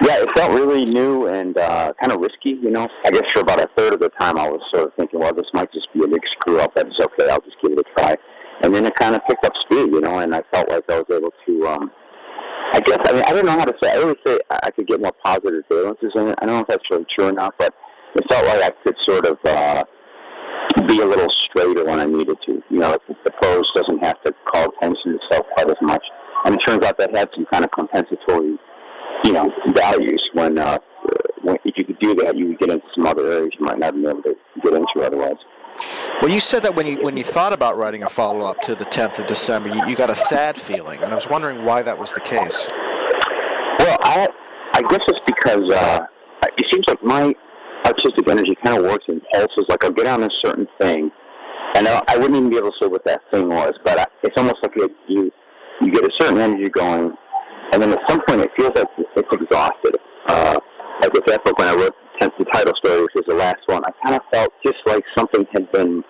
Yeah, 0.03 0.23
it 0.23 0.29
felt 0.37 0.51
really 0.51 0.85
new 0.85 1.27
and 1.27 1.57
uh, 1.57 1.93
kind 2.01 2.13
of 2.13 2.21
risky, 2.21 2.59
you 2.61 2.71
know. 2.71 2.89
I 3.05 3.11
guess 3.11 3.23
for 3.33 3.41
about 3.41 3.61
a 3.61 3.69
third 3.77 3.95
of 3.95 4.01
the 4.01 4.09
time 4.21 4.39
I 4.39 4.51
was 4.51 4.61
sort 4.73 4.89
of 4.89 4.95
thinking, 4.95 5.21
well, 5.21 5.33
this 5.33 5.47
might 5.55 5.73
just 5.73 5.93
be 5.95 6.03
a 6.03 6.09
big 6.09 6.23
screw 6.33 6.59
up. 6.61 6.75
That's 6.75 6.99
okay. 7.01 7.31
I'll 7.31 7.41
just 7.41 7.57
give 7.63 7.73
it 7.73 7.79
a 7.79 7.85
try. 7.97 8.17
And 8.63 8.75
then 8.75 8.87
it 8.87 8.95
kind 8.97 9.15
of 9.15 9.23
picked 9.27 9.45
up 9.45 9.53
speed, 9.65 9.93
you 9.93 10.01
know, 10.01 10.19
and 10.19 10.35
I 10.35 10.43
felt 10.53 10.69
like 10.69 10.91
I 10.91 10.97
was 10.97 11.07
able 11.11 11.33
to, 11.47 11.69
um, 11.69 11.93
I 12.73 12.81
guess, 12.81 12.99
I 13.05 13.13
mean, 13.13 13.23
I 13.23 13.33
don't 13.33 13.47
know 13.47 13.53
how 13.53 13.65
to 13.65 13.75
say 13.83 13.93
I 13.93 14.03
always 14.03 14.17
say 14.27 14.39
I 14.51 14.71
could 14.71 14.87
get 14.89 15.01
more 15.01 15.13
positive 15.25 15.63
valences 15.71 16.15
in 16.17 16.29
it. 16.29 16.39
I 16.41 16.47
don't 16.47 16.57
know 16.57 16.61
if 16.61 16.67
that's 16.67 16.91
really 16.91 17.07
true 17.15 17.29
enough, 17.29 17.55
but 17.59 17.75
it 18.15 18.25
felt 18.29 18.47
like 18.47 18.63
I 18.63 18.71
could 18.83 18.97
sort 19.03 19.27
of 19.27 19.39
uh, 19.45 19.85
be 20.87 21.01
a 21.01 21.07
little 21.07 21.31
straighter 21.31 21.85
when 21.85 22.01
I 22.01 22.07
needed 22.07 22.37
to. 22.47 22.63
You 22.69 22.79
know, 22.79 22.99
the, 23.09 23.17
the 23.25 23.31
prose 23.31 23.71
doesn't 23.75 24.03
have 24.03 24.21
to 24.23 24.35
call 24.53 24.71
attention 24.71 25.13
to 25.13 25.19
itself 25.23 25.47
quite 25.55 25.71
as 25.71 25.77
much. 25.83 26.05
And 26.45 26.55
it 26.57 26.59
turns 26.59 26.85
out 26.85 26.99
that 26.99 27.17
had 27.17 27.29
some 27.35 27.47
kind 27.47 27.65
of 27.65 27.71
compensatory 27.71 28.59
you 29.23 29.33
know, 29.33 29.51
values 29.69 30.23
when, 30.33 30.59
uh, 30.59 30.79
when 31.43 31.57
if 31.65 31.75
you 31.77 31.85
could 31.85 31.99
do 31.99 32.15
that, 32.17 32.37
you 32.37 32.49
would 32.49 32.59
get 32.59 32.71
into 32.71 32.87
some 32.95 33.07
other 33.07 33.31
areas 33.31 33.53
you 33.59 33.65
might 33.65 33.79
not 33.79 33.95
be 33.95 34.07
able 34.07 34.23
to 34.23 34.35
get 34.63 34.75
into 34.75 35.03
otherwise. 35.03 35.37
Well, 36.23 36.31
you 36.31 36.41
said 36.41 36.63
that 36.63 36.75
when 36.75 36.87
you 36.87 37.03
when 37.03 37.17
you 37.17 37.25
thought 37.25 37.53
about 37.53 37.77
writing 37.77 38.05
a 38.05 38.11
follow 38.11 38.45
up 38.47 38.61
to 38.63 38.75
the 38.75 38.85
10th 38.85 39.19
of 39.19 39.27
December, 39.27 39.71
you, 39.71 39.87
you 39.87 39.97
got 39.97 40.11
a 40.11 40.15
sad 40.15 40.57
feeling, 40.57 41.03
and 41.03 41.13
I 41.13 41.15
was 41.15 41.29
wondering 41.29 41.65
why 41.65 41.83
that 41.83 41.99
was 41.99 42.13
the 42.13 42.21
case. 42.21 42.67
Well, 42.69 43.99
I 44.03 44.29
I 44.73 44.83
guess 44.83 45.01
it's 45.09 45.21
because 45.27 45.71
uh, 45.73 46.07
it 46.57 46.67
seems 46.73 46.85
like 46.89 47.03
my 47.03 47.35
artistic 47.85 48.29
energy 48.29 48.57
kind 48.65 48.79
of 48.79 48.85
works 48.85 49.05
in 49.09 49.21
pulses. 49.33 49.67
Like 49.69 49.85
I'll 49.85 49.91
get 49.91 50.07
on 50.07 50.23
a 50.23 50.31
certain 50.45 50.69
thing, 50.79 51.11
and 51.75 51.89
I, 51.89 52.03
I 52.09 52.17
wouldn't 52.17 52.37
even 52.37 52.51
be 52.51 52.57
able 52.57 52.71
to 52.71 52.77
say 52.81 52.87
what 52.87 53.05
that 53.05 53.23
thing 53.33 53.49
was, 53.49 53.75
but 53.85 53.99
I, 53.99 54.07
it's 54.23 54.37
almost 54.37 54.59
like 54.63 54.73
it, 54.77 54.93
you 55.09 55.31
you 55.81 55.93
get 55.93 56.05
a 56.05 56.11
certain 56.21 56.39
energy 56.39 56.71
going, 56.71 57.17
and 57.75 57.83
then 57.83 57.93
at 57.93 57.99
some 58.09 58.23
point 58.27 58.41
it 58.41 58.51
feels 58.57 58.71
like 58.77 58.87
it's 58.99 59.33
exhausted. 59.33 59.97
Uh, 60.29 60.59
like 61.03 61.13
with 61.13 61.27
that 61.27 61.45
book 61.45 61.59
when 61.59 61.69
I 61.69 61.75
wrote 61.75 61.95
tenth 62.21 62.33
the 62.39 62.45
title 62.47 62.73
story, 62.77 63.03
which 63.03 63.15
was 63.15 63.25
the 63.27 63.35
last 63.35 63.59
one, 63.67 63.83
I 63.85 63.91
kind 64.05 64.15
of 64.15 64.23
felt 64.33 64.53
just 64.65 64.79
like 64.87 65.03
something 65.19 65.45
had 65.53 65.71
been 65.73 66.05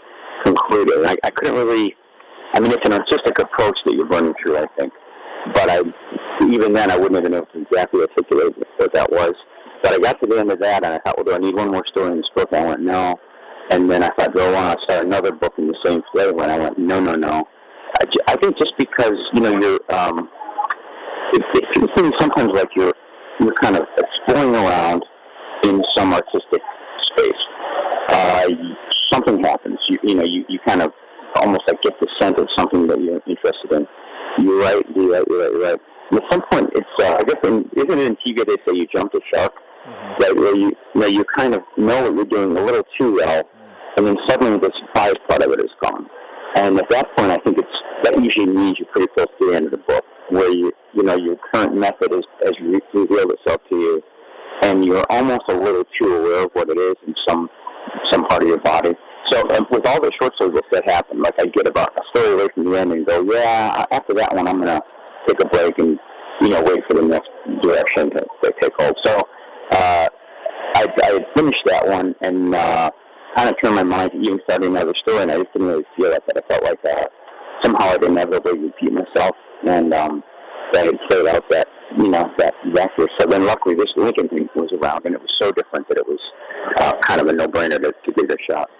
concluded. 0.45 1.07
I, 1.07 1.17
I 1.25 1.31
couldn't 1.31 1.55
really. 1.55 1.97
I 2.53 2.61
mean, 2.61 2.71
it's 2.71 2.85
an 2.85 2.93
artistic 2.93 3.39
approach 3.39 3.77
that 3.87 3.95
you're 3.95 4.07
running 4.07 4.35
through, 4.43 4.59
I 4.59 4.67
think. 4.79 4.93
but 5.53 5.69
I 5.71 5.81
even 6.43 6.73
then 6.73 6.91
I 6.91 6.97
wouldn't 6.97 7.19
even 7.19 7.33
know 7.33 7.47
exactly 7.55 8.03
articulate 8.03 8.55
what 8.77 8.93
that 8.93 9.11
was. 9.11 9.35
But 9.83 9.93
I 9.93 9.99
got 9.99 10.21
to 10.23 10.29
the 10.29 10.39
end 10.39 10.51
of 10.51 10.61
that, 10.61 10.85
and 10.85 10.95
I 10.95 10.99
thought, 10.99 11.17
well, 11.17 11.25
do 11.25 11.35
I 11.35 11.39
need 11.39 11.55
one 11.55 11.71
more 11.71 11.85
story 11.89 12.12
in 12.12 12.17
this 12.19 12.31
book? 12.35 12.49
And 12.53 12.65
I 12.65 12.69
went, 12.69 12.81
no. 12.81 13.17
And 13.71 13.91
then 13.91 14.03
I 14.03 14.09
thought, 14.19 14.35
do 14.35 14.41
I 14.41 14.53
want 14.53 14.79
to 14.79 14.85
start 14.85 15.07
another 15.07 15.33
book 15.33 15.55
in 15.59 15.69
the 15.69 15.77
same 15.85 16.03
flavor? 16.12 16.43
And 16.43 16.53
I 16.53 16.59
went, 16.59 16.79
no, 16.79 17.01
no, 17.01 17.15
no. 17.15 17.49
I, 18.01 18.05
I 18.29 18.37
think 18.37 18.57
just 18.59 18.73
because 18.79 19.15
you 19.35 19.41
know 19.41 19.59
you're, 19.61 19.81
um, 19.95 20.29
it, 21.33 21.45
it 21.55 21.91
seems 21.97 22.12
sometimes 22.18 22.53
like 22.53 22.68
you're 22.77 22.95
you're 23.41 23.55
kind 23.55 23.77
of 23.77 23.87
exploring 23.99 24.55
around 24.55 25.05
in 25.64 25.83
some 25.97 26.12
artistic 26.12 26.62
space. 27.03 27.43
Uh, 28.09 28.49
something 29.12 29.43
happens. 29.43 29.79
You 29.89 29.99
you 30.03 30.14
know 30.14 30.25
you, 30.25 30.45
you 30.49 30.59
kind 30.66 30.83
of 30.83 30.93
almost 31.37 31.62
like 31.66 31.81
get 31.83 31.99
the 32.01 32.09
scent 32.20 32.39
of 32.39 32.49
something 32.57 32.87
that 32.87 33.01
you're 33.01 33.20
interested 33.27 33.72
in. 33.72 33.87
You're 34.39 34.61
right. 34.61 34.85
You're 34.95 35.12
right. 35.12 35.25
You're 35.29 35.41
right. 35.41 35.53
You're 35.53 35.62
right. 35.62 35.81
And 36.11 36.20
at 36.20 36.31
some 36.31 36.43
point, 36.51 36.70
it's 36.75 36.87
uh, 37.01 37.16
I 37.16 37.22
guess 37.25 37.37
in, 37.45 37.68
isn't 37.77 37.99
it 37.99 38.07
in 38.07 38.16
TV 38.16 38.47
they 38.47 38.57
say 38.66 38.77
you 38.77 38.87
jumped 38.95 39.14
a 39.14 39.20
shark, 39.33 39.55
mm-hmm. 39.55 40.22
right? 40.22 40.37
Where 40.37 40.55
you 40.55 40.77
you 40.95 41.01
know 41.01 41.07
you 41.07 41.25
kind 41.25 41.55
of 41.55 41.62
know 41.77 42.03
what 42.03 42.14
you're 42.14 42.25
doing 42.25 42.57
a 42.57 42.61
little 42.61 42.85
too 42.99 43.14
well, 43.14 43.49
and 43.97 44.07
then 44.07 44.16
suddenly 44.29 44.59
the 44.59 44.72
surprise 44.81 45.14
part 45.29 45.43
of 45.43 45.53
it 45.53 45.61
is 45.61 45.70
gone. 45.83 46.09
And 46.57 46.79
at 46.79 46.89
that 46.91 47.16
point, 47.16 47.33
I 47.33 47.39
think 47.39 47.59
it's 47.59 47.68
that 48.05 48.22
usually 48.22 48.47
means 48.47 48.79
you're 48.79 48.89
pretty 48.89 49.09
close 49.14 49.27
to 49.41 49.51
the 49.51 49.57
end 49.57 49.66
of 49.66 49.72
the 49.72 49.79
book, 49.79 50.05
where 50.29 50.51
you 50.53 50.72
you 50.95 51.03
know 51.03 51.16
your 51.16 51.36
current 51.53 51.76
method 51.76 52.12
is 52.12 52.24
has 52.42 52.53
revealed 52.61 53.32
itself 53.32 53.61
to 53.70 53.76
you, 53.76 54.03
and 54.62 54.84
you're 54.84 55.05
almost 55.11 55.42
a 55.49 55.55
little 55.55 55.84
too 56.01 56.16
aware 56.16 56.45
of 56.45 56.51
what 56.53 56.68
it 56.70 56.78
is 56.78 56.95
in 57.07 57.14
some 57.26 57.49
some 58.11 58.24
part 58.26 58.42
of 58.42 58.49
your 58.49 58.61
body. 58.61 58.95
So 59.30 59.40
um, 59.51 59.66
with 59.70 59.86
all 59.86 60.01
the 60.01 60.12
short 60.20 60.34
books 60.38 60.68
that 60.72 60.88
happen, 60.88 61.22
like 61.22 61.34
I 61.40 61.47
get 61.47 61.66
about 61.66 61.92
a 61.99 62.03
story 62.11 62.34
away 62.34 62.49
from 62.55 62.64
the 62.64 62.78
end 62.78 62.92
and 62.92 63.07
go, 63.07 63.22
yeah, 63.22 63.86
after 63.90 64.14
that 64.14 64.34
one 64.34 64.47
I'm 64.47 64.59
gonna 64.59 64.82
take 65.26 65.40
a 65.40 65.49
break 65.49 65.78
and 65.78 65.99
you 66.40 66.49
know 66.51 66.62
wait 66.62 66.80
for 66.88 66.95
the 66.95 67.03
next 67.03 67.30
direction 67.62 68.11
to, 68.11 68.26
to 68.42 68.55
take 68.61 68.72
hold. 68.78 68.97
So 69.05 69.18
uh, 69.72 70.09
I, 70.76 70.86
I 71.03 71.18
finished 71.34 71.62
that 71.66 71.86
one 71.86 72.14
and 72.20 72.55
uh, 72.55 72.90
kind 73.36 73.49
of 73.49 73.57
turned 73.62 73.76
my 73.76 73.82
mind 73.82 74.12
to 74.12 74.18
even 74.18 74.40
starting 74.45 74.70
another 74.70 74.95
story, 75.03 75.22
and 75.22 75.30
I 75.30 75.36
just 75.36 75.53
didn't 75.53 75.68
really 75.68 75.84
feel 75.97 76.11
like 76.11 76.26
that. 76.26 76.45
I 76.45 76.49
felt 76.49 76.64
like 76.64 76.84
uh, 76.84 77.07
somehow 77.62 77.90
I'd 77.90 78.05
inevitably 78.05 78.59
repeat 78.59 78.92
myself, 78.92 79.36
and 79.66 79.92
um, 79.95 80.22
that 80.73 80.87
had 80.87 80.99
played 81.09 81.27
out 81.27 81.49
that 81.51 81.69
you 81.97 82.09
know 82.09 82.33
that 82.39 82.55
that 82.73 82.91
year. 82.99 83.09
So 83.19 83.27
then, 83.27 83.47
luckily, 83.47 83.75
this 83.75 83.93
Lincoln 83.97 84.29
thing 84.29 84.49
was 84.55 84.73
around, 84.73 85.05
and 85.05 85.15
it 85.15 85.21
was 85.21 85.35
so 85.39 85.53
different 85.53 85.89
that 85.89 85.99
it 85.99 86.07
was 86.07 86.21
uh, 86.79 86.95
kind 87.01 87.21
of 87.21 87.29
a 87.29 87.33
no-brainer 87.33 87.81
to, 87.83 87.93
to 87.93 88.12
give 88.12 88.31
it 88.31 88.41
a 88.41 88.53
shot. 88.53 88.71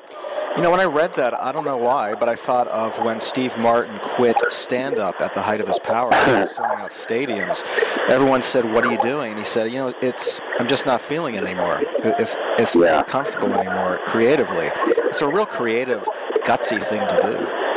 You 0.57 0.62
know, 0.62 0.70
when 0.70 0.80
I 0.80 0.85
read 0.85 1.14
that, 1.14 1.35
I 1.35 1.51
don't 1.51 1.64
know 1.64 1.76
why, 1.76 2.14
but 2.14 2.28
I 2.28 2.37
thought 2.37 2.68
of 2.68 2.97
when 3.05 3.20
Steve 3.20 3.57
Martin 3.59 3.99
quit 4.01 4.37
stand 4.51 5.01
up 5.01 5.20
at 5.20 5.35
the 5.35 5.43
height 5.43 5.61
of 5.61 5.66
his 5.66 5.80
power, 5.80 6.12
selling 6.53 6.80
out 6.80 6.91
stadiums. 6.91 7.64
Everyone 8.09 8.41
said, 8.41 8.64
"What 8.64 8.87
are 8.87 8.93
you 8.93 8.99
doing?" 9.01 9.30
And 9.30 9.39
he 9.39 9.45
said, 9.45 9.70
"You 9.72 9.78
know, 9.78 9.95
it's 10.01 10.41
I'm 10.59 10.68
just 10.68 10.87
not 10.87 11.01
feeling 11.01 11.35
it 11.35 11.45
anymore. 11.45 11.82
It's 11.99 12.37
it's 12.59 12.76
yeah. 12.76 12.97
not 12.97 13.09
comfortable 13.09 13.53
anymore 13.53 13.99
creatively. 14.07 14.70
It's 14.87 15.22
a 15.22 15.28
real 15.28 15.47
creative, 15.47 16.05
gutsy 16.45 16.82
thing 16.85 17.01
to 17.09 17.16
do." 17.22 17.73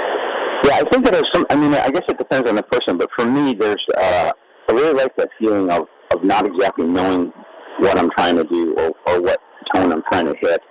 I 0.78 0.84
think 0.91 1.05
that 1.05 1.13
there's 1.13 1.30
some. 1.34 1.45
I 1.49 1.55
mean, 1.55 1.73
I 1.73 1.89
guess 1.89 2.03
it 2.07 2.19
depends 2.19 2.47
on 2.47 2.55
the 2.55 2.61
person, 2.61 2.97
but 2.97 3.09
for 3.17 3.25
me, 3.25 3.55
there's. 3.55 3.84
Uh, 3.97 4.32
I 4.69 4.73
really 4.73 4.93
like 4.93 5.15
that 5.15 5.30
feeling 5.39 5.71
of 5.71 5.88
of 6.11 6.23
not 6.23 6.45
exactly 6.45 6.86
knowing 6.86 7.34
what 7.80 7.97
I'm 7.97 8.11
trying 8.11 8.36
to 8.36 8.43
do 8.43 8.75
or, 8.75 8.93
or 9.07 9.21
what 9.21 9.41
tone 9.73 9.91
I'm 9.91 10.03
trying 10.11 10.25
to 10.28 10.36
hit. 10.39 10.61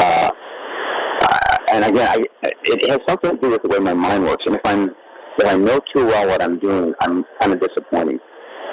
Uh, 0.00 0.30
and 1.70 1.84
again, 1.84 2.08
I, 2.08 2.50
it 2.64 2.90
has 2.90 3.00
something 3.06 3.32
to 3.32 3.36
do 3.36 3.50
with 3.50 3.62
the 3.62 3.68
way 3.68 3.78
my 3.78 3.92
mind 3.92 4.24
works. 4.24 4.44
And 4.46 4.54
if 4.54 4.62
I'm 4.64 4.94
if 5.38 5.46
I 5.46 5.54
know 5.54 5.80
too 5.94 6.06
well 6.06 6.28
what 6.28 6.42
I'm 6.42 6.58
doing, 6.58 6.94
I'm 7.02 7.24
kind 7.40 7.52
of 7.52 7.60
disappointing. 7.60 8.20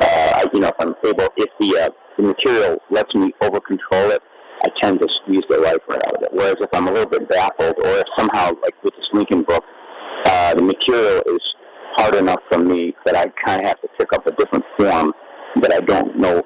Uh, 0.01 0.47
you 0.53 0.61
know, 0.61 0.69
if 0.69 0.75
I'm 0.80 0.95
able, 1.05 1.27
if 1.36 1.49
the 1.59 1.77
uh, 1.77 1.89
the 2.15 2.23
material 2.23 2.82
lets 2.89 3.13
me 3.15 3.34
over 3.41 3.59
control 3.59 4.11
it, 4.11 4.21
I 4.63 4.69
tend 4.82 5.01
to 5.01 5.07
squeeze 5.21 5.43
the 5.49 5.57
life 5.57 5.80
right 5.89 6.01
out 6.07 6.15
of 6.15 6.23
it. 6.23 6.30
Whereas 6.32 6.55
if 6.61 6.69
I'm 6.73 6.88
a 6.88 6.91
little 6.91 7.09
bit 7.09 7.27
baffled, 7.27 7.75
or 7.80 7.97
if 7.97 8.05
somehow, 8.17 8.51
like 8.63 8.82
with 8.82 8.95
this 8.95 9.07
Lincoln 9.11 9.43
book, 9.43 9.63
uh, 10.26 10.53
the 10.55 10.61
material 10.61 11.24
is 11.28 11.41
hard 11.97 12.15
enough 12.15 12.41
for 12.51 12.59
me 12.59 12.95
that 13.05 13.15
I 13.15 13.28
kind 13.45 13.61
of 13.61 13.67
have 13.67 13.82
to 13.82 13.88
pick 13.97 14.13
up 14.13 14.26
a 14.28 14.32
different 14.32 14.65
form 14.78 15.13
that 15.61 15.74
I 15.74 15.80
don't 15.82 16.17
know 16.17 16.43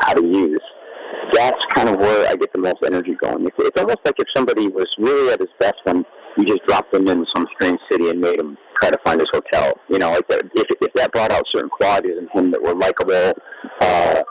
how 0.00 0.14
to 0.14 0.24
use 0.24 0.60
that's 1.32 1.64
kind 1.74 1.88
of 1.88 1.98
where 1.98 2.28
I 2.28 2.36
get 2.36 2.52
the 2.52 2.60
most 2.60 2.78
energy 2.84 3.16
going. 3.20 3.46
It's, 3.46 3.56
it's 3.58 3.80
almost 3.80 4.00
like 4.04 4.14
if 4.18 4.26
somebody 4.34 4.68
was 4.68 4.86
really 4.98 5.32
at 5.32 5.40
his 5.40 5.48
best 5.58 5.76
when 5.84 6.04
you 6.36 6.44
just 6.44 6.64
dropped 6.66 6.94
him 6.94 7.06
in 7.08 7.24
some 7.34 7.46
strange 7.54 7.78
city 7.90 8.10
and 8.10 8.20
made 8.20 8.38
him 8.38 8.56
try 8.78 8.90
to 8.90 8.98
find 9.04 9.20
his 9.20 9.28
hotel. 9.32 9.74
You 9.88 9.98
know, 9.98 10.12
like 10.12 10.24
if, 10.30 10.66
if 10.80 10.92
that 10.94 11.12
brought 11.12 11.32
out 11.32 11.44
certain 11.52 11.70
qualities 11.70 12.16
in 12.18 12.28
him 12.32 12.50
that 12.50 12.62
were 12.62 12.74
likable, 12.74 13.34
uh, 13.80 14.22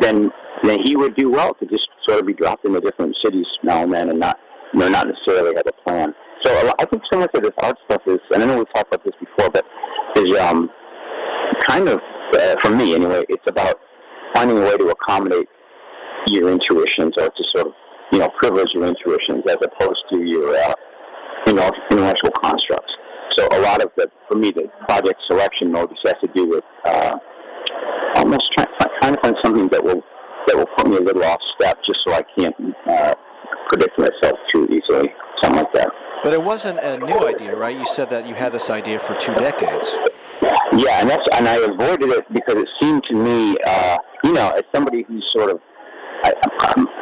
then 0.00 0.30
then 0.62 0.78
he 0.84 0.96
would 0.96 1.14
do 1.16 1.30
well 1.30 1.54
to 1.54 1.66
just 1.66 1.86
sort 2.08 2.20
of 2.20 2.26
be 2.26 2.32
dropped 2.32 2.64
into 2.64 2.80
different 2.80 3.14
cities 3.22 3.46
now 3.62 3.82
and 3.82 3.92
then 3.92 4.10
and 4.10 4.18
not 4.18 4.38
you 4.72 4.80
know 4.80 4.88
not 4.88 5.06
necessarily 5.06 5.54
have 5.54 5.66
a 5.66 5.88
plan. 5.88 6.14
So 6.46 6.72
I 6.78 6.84
think 6.84 7.02
so 7.12 7.18
much 7.18 7.34
of 7.34 7.42
this 7.42 7.50
art 7.58 7.76
stuff 7.86 8.02
is, 8.06 8.20
and 8.30 8.40
I 8.40 8.46
know 8.46 8.58
we've 8.58 8.72
talked 8.72 8.94
about 8.94 9.04
this 9.04 9.14
before, 9.18 9.50
but 9.50 9.66
is 10.16 10.30
um, 10.38 10.70
kind 11.66 11.88
of 11.88 12.00
uh, 12.32 12.54
for 12.62 12.70
me 12.70 12.94
anyway. 12.94 13.24
It's 13.28 13.42
about 13.48 13.80
finding 14.32 14.56
a 14.58 14.60
way 14.60 14.76
to 14.76 14.88
accommodate 14.90 15.48
your 16.28 16.50
intuitions 16.50 17.14
or 17.18 17.30
to 17.30 17.44
sort 17.52 17.66
of, 17.66 17.72
you 18.12 18.20
know, 18.20 18.28
privilege 18.38 18.68
your 18.74 18.86
intuitions 18.86 19.42
as 19.48 19.56
opposed 19.60 20.04
to 20.12 20.22
your, 20.22 20.56
uh, 20.56 20.74
you 21.48 21.54
know, 21.54 21.68
intellectual 21.90 22.30
constructs. 22.40 22.92
So 23.36 23.48
a 23.50 23.60
lot 23.62 23.82
of 23.82 23.90
the, 23.96 24.08
for 24.28 24.38
me, 24.38 24.52
the 24.52 24.70
project 24.88 25.20
selection 25.26 25.72
mode 25.72 25.90
just 25.90 26.06
has 26.06 26.14
to 26.22 26.30
do 26.32 26.46
with 26.48 26.64
uh, 26.84 27.18
almost 28.14 28.52
trying, 28.52 28.68
trying 29.00 29.14
to 29.16 29.20
find 29.20 29.36
something 29.42 29.66
that 29.70 29.82
will 29.82 30.04
that 30.46 30.56
will 30.56 30.68
put 30.76 30.86
me 30.86 30.96
a 30.96 31.00
little 31.00 31.24
off 31.24 31.40
step, 31.56 31.76
just 31.84 31.98
so 32.06 32.12
I 32.14 32.22
can't 32.38 32.54
uh, 32.86 33.14
predict 33.68 33.98
myself 33.98 34.38
too 34.52 34.66
easily, 34.70 35.12
something 35.42 35.62
like 35.62 35.72
that. 35.74 35.90
But 36.22 36.32
it 36.32 36.42
wasn't 36.42 36.78
a 36.80 36.98
new 36.98 37.26
idea, 37.26 37.54
right? 37.54 37.76
You 37.76 37.86
said 37.86 38.10
that 38.10 38.26
you 38.26 38.34
had 38.34 38.52
this 38.52 38.70
idea 38.70 38.98
for 38.98 39.14
two 39.14 39.34
decades. 39.34 39.94
Yeah, 40.72 41.00
and 41.00 41.10
that's 41.10 41.24
and 41.34 41.48
I 41.48 41.56
avoided 41.56 42.10
it 42.10 42.24
because 42.32 42.56
it 42.56 42.68
seemed 42.80 43.02
to 43.10 43.14
me, 43.14 43.56
uh, 43.64 43.98
you 44.24 44.32
know, 44.32 44.50
as 44.50 44.62
somebody 44.74 45.04
who's 45.06 45.24
sort 45.36 45.50
of 45.50 45.60
I, 46.24 46.32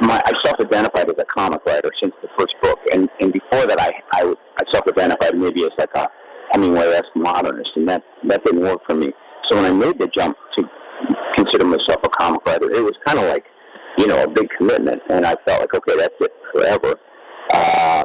my, 0.01 0.21
I 0.25 0.33
self-identified 0.45 1.09
as 1.09 1.15
a 1.19 1.25
comic 1.25 1.65
writer 1.65 1.91
since 2.03 2.13
the 2.21 2.29
first 2.37 2.55
book, 2.61 2.79
and, 2.93 3.09
and 3.21 3.33
before 3.33 3.67
that, 3.67 3.81
I, 3.81 3.93
I, 4.13 4.35
I 4.59 4.73
self-identified 4.73 5.37
maybe 5.37 5.65
as 5.65 5.71
like 5.79 5.91
a 5.95 6.09
Hemingway-esque 6.53 7.15
modernist, 7.15 7.71
and 7.77 7.89
that 7.89 8.03
that 8.29 8.45
didn't 8.45 8.61
work 8.61 8.81
for 8.87 8.95
me. 8.95 9.13
So 9.49 9.57
when 9.57 9.65
I 9.65 9.73
made 9.73 9.99
the 9.99 10.09
jump 10.09 10.37
to 10.59 10.65
consider 11.35 11.65
myself 11.65 12.01
a 12.03 12.09
comic 12.09 12.45
writer, 12.45 12.71
it 12.71 12.83
was 12.83 12.95
kind 13.07 13.19
of 13.19 13.27
like, 13.27 13.45
you 13.99 14.07
know, 14.07 14.25
a 14.25 14.29
big 14.29 14.49
commitment, 14.59 15.03
and 15.11 15.25
I 15.27 15.37
felt 15.47 15.61
like, 15.61 15.75
okay, 15.75 15.97
that's 15.97 16.15
it 16.21 16.33
forever. 16.53 16.97
Uh, 17.53 18.05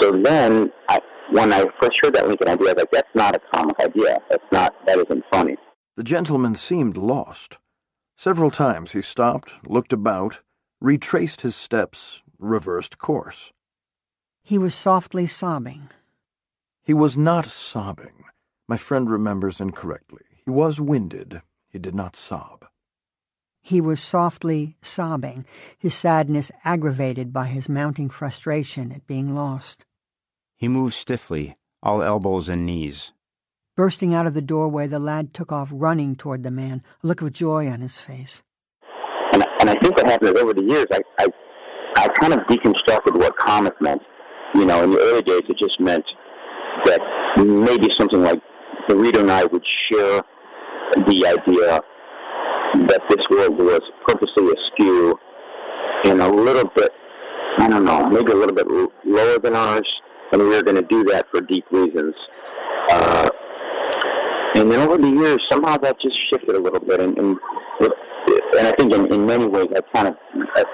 so 0.00 0.12
then, 0.12 0.72
I, 0.88 1.00
when 1.30 1.52
I 1.52 1.64
first 1.80 1.98
heard 2.02 2.14
that 2.14 2.26
Lincoln 2.26 2.48
idea, 2.48 2.70
I 2.70 2.72
was 2.72 2.82
like, 2.82 2.90
that's 2.90 3.14
not 3.14 3.36
a 3.36 3.40
comic 3.54 3.78
idea. 3.80 4.18
That's 4.30 4.44
not. 4.52 4.74
That 4.86 4.98
isn't 4.98 5.24
funny. 5.32 5.56
The 5.96 6.02
gentleman 6.04 6.54
seemed 6.54 6.96
lost. 6.96 7.58
Several 8.16 8.50
times 8.50 8.92
he 8.92 9.02
stopped, 9.02 9.54
looked 9.66 9.92
about, 9.92 10.40
retraced 10.80 11.42
his 11.42 11.54
steps, 11.54 12.22
reversed 12.38 12.98
course. 12.98 13.52
He 14.42 14.58
was 14.58 14.74
softly 14.74 15.26
sobbing. 15.26 15.90
He 16.82 16.94
was 16.94 17.16
not 17.16 17.46
sobbing. 17.46 18.24
My 18.68 18.76
friend 18.76 19.10
remembers 19.10 19.60
incorrectly. 19.60 20.22
He 20.44 20.50
was 20.50 20.80
winded. 20.80 21.42
He 21.68 21.78
did 21.78 21.94
not 21.94 22.16
sob. 22.16 22.66
He 23.64 23.80
was 23.80 24.00
softly 24.00 24.76
sobbing, 24.82 25.46
his 25.78 25.94
sadness 25.94 26.50
aggravated 26.64 27.32
by 27.32 27.46
his 27.46 27.68
mounting 27.68 28.10
frustration 28.10 28.90
at 28.90 29.06
being 29.06 29.36
lost. 29.36 29.86
He 30.56 30.66
moved 30.66 30.94
stiffly, 30.94 31.56
all 31.80 32.02
elbows 32.02 32.48
and 32.48 32.66
knees. 32.66 33.12
Bursting 33.76 34.12
out 34.12 34.26
of 34.26 34.34
the 34.34 34.42
doorway, 34.42 34.88
the 34.88 34.98
lad 34.98 35.32
took 35.32 35.52
off 35.52 35.68
running 35.70 36.16
toward 36.16 36.42
the 36.42 36.50
man, 36.50 36.82
a 37.02 37.06
look 37.06 37.22
of 37.22 37.32
joy 37.32 37.68
on 37.68 37.80
his 37.80 37.98
face. 37.98 38.42
And, 39.32 39.44
and 39.60 39.70
I 39.70 39.74
think 39.80 39.96
what 39.96 40.06
happened 40.06 40.36
is 40.36 40.42
over 40.42 40.52
the 40.52 40.62
years, 40.62 40.86
I, 40.92 41.00
I, 41.20 41.28
I 41.96 42.08
kind 42.08 42.34
of 42.34 42.40
deconstructed 42.40 43.16
what 43.16 43.36
comic 43.38 43.80
meant. 43.80 44.02
You 44.54 44.66
know, 44.66 44.82
in 44.82 44.90
the 44.90 44.98
early 44.98 45.22
days, 45.22 45.42
it 45.48 45.56
just 45.56 45.80
meant 45.80 46.04
that 46.84 47.00
maybe 47.38 47.88
something 47.96 48.20
like 48.20 48.42
the 48.88 48.96
reader 48.96 49.20
and 49.20 49.30
I 49.30 49.44
would 49.44 49.64
share 49.88 50.22
the 51.06 51.26
idea 51.26 51.80
that 52.74 53.02
this 53.08 53.20
world 53.30 53.58
was 53.58 53.80
purposely 54.06 54.48
askew 54.52 55.18
and 56.04 56.20
a 56.20 56.28
little 56.28 56.68
bit, 56.74 56.90
I 57.58 57.68
don't 57.68 57.84
know, 57.84 58.08
maybe 58.08 58.32
a 58.32 58.34
little 58.34 58.54
bit 58.54 58.66
lower 59.04 59.38
than 59.38 59.54
ours, 59.54 59.88
and 60.32 60.40
we 60.40 60.48
were 60.48 60.62
going 60.62 60.76
to 60.76 60.82
do 60.82 61.04
that 61.04 61.26
for 61.30 61.40
deep 61.40 61.64
reasons. 61.70 62.14
Uh, 62.90 63.28
and 64.54 64.70
then 64.70 64.80
over 64.80 64.98
the 64.98 65.08
years, 65.08 65.40
somehow 65.50 65.76
that 65.78 65.96
just 66.00 66.16
shifted 66.30 66.56
a 66.56 66.60
little 66.60 66.80
bit, 66.80 67.00
and 67.00 67.16
and, 67.18 67.38
and 67.80 68.66
I 68.66 68.72
think 68.78 68.92
in, 68.92 69.12
in 69.12 69.26
many 69.26 69.46
ways 69.46 69.68
I 69.74 69.80
kind 69.94 70.08
of 70.08 70.16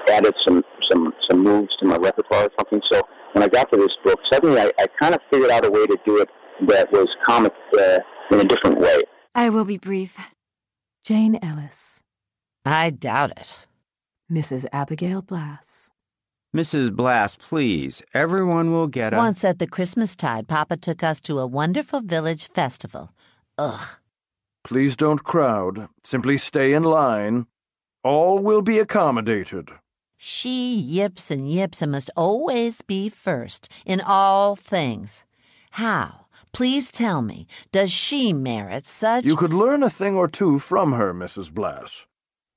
added 0.09 0.33
some 0.45 0.63
some 0.89 1.13
some 1.29 1.43
moves 1.43 1.75
to 1.79 1.85
my 1.85 1.95
repertoire 1.97 2.45
or 2.45 2.51
something. 2.57 2.81
So 2.91 3.01
when 3.33 3.43
I 3.43 3.47
got 3.47 3.71
to 3.71 3.77
this 3.77 3.95
book, 4.03 4.19
suddenly 4.31 4.59
I, 4.59 4.71
I 4.79 4.85
kind 5.01 5.15
of 5.15 5.21
figured 5.31 5.51
out 5.51 5.65
a 5.65 5.71
way 5.71 5.85
to 5.85 5.97
do 6.05 6.17
it 6.17 6.29
that 6.67 6.91
was 6.91 7.07
comic 7.25 7.53
uh, 7.77 7.99
in 8.31 8.41
a 8.41 8.43
different 8.43 8.79
way. 8.79 9.01
I 9.33 9.49
will 9.49 9.65
be 9.65 9.77
brief. 9.77 10.17
Jane 11.03 11.39
Ellis. 11.41 12.03
I 12.65 12.89
doubt 12.89 13.31
it. 13.31 13.67
Mrs. 14.31 14.65
Abigail 14.71 15.21
Blass. 15.21 15.89
Mrs. 16.55 16.95
Blass, 16.95 17.35
please. 17.35 18.01
Everyone 18.13 18.71
will 18.71 18.87
get 18.87 19.13
a. 19.13 19.17
Once 19.17 19.43
at 19.43 19.59
the 19.59 19.67
Christmastide, 19.67 20.47
Papa 20.47 20.77
took 20.77 21.03
us 21.03 21.19
to 21.21 21.39
a 21.39 21.47
wonderful 21.47 22.01
village 22.01 22.47
festival. 22.47 23.11
Ugh. 23.57 23.87
Please 24.63 24.95
don't 24.95 25.23
crowd. 25.23 25.87
Simply 26.03 26.37
stay 26.37 26.73
in 26.73 26.83
line. 26.83 27.45
All 28.03 28.39
will 28.39 28.61
be 28.61 28.79
accommodated. 28.79 29.69
She 30.17 30.75
yips 30.75 31.31
and 31.31 31.49
yips 31.49 31.81
and 31.81 31.91
must 31.91 32.11
always 32.15 32.81
be 32.81 33.09
first 33.09 33.71
in 33.85 34.01
all 34.01 34.55
things. 34.55 35.23
How? 35.71 36.25
Please 36.51 36.91
tell 36.91 37.21
me, 37.21 37.47
does 37.71 37.91
she 37.91 38.33
merit 38.33 38.85
such. 38.87 39.23
You 39.23 39.35
could 39.35 39.53
learn 39.53 39.83
a 39.83 39.89
thing 39.89 40.15
or 40.15 40.27
two 40.27 40.59
from 40.59 40.93
her, 40.93 41.13
Mrs. 41.13 41.51
Blass. 41.51 42.05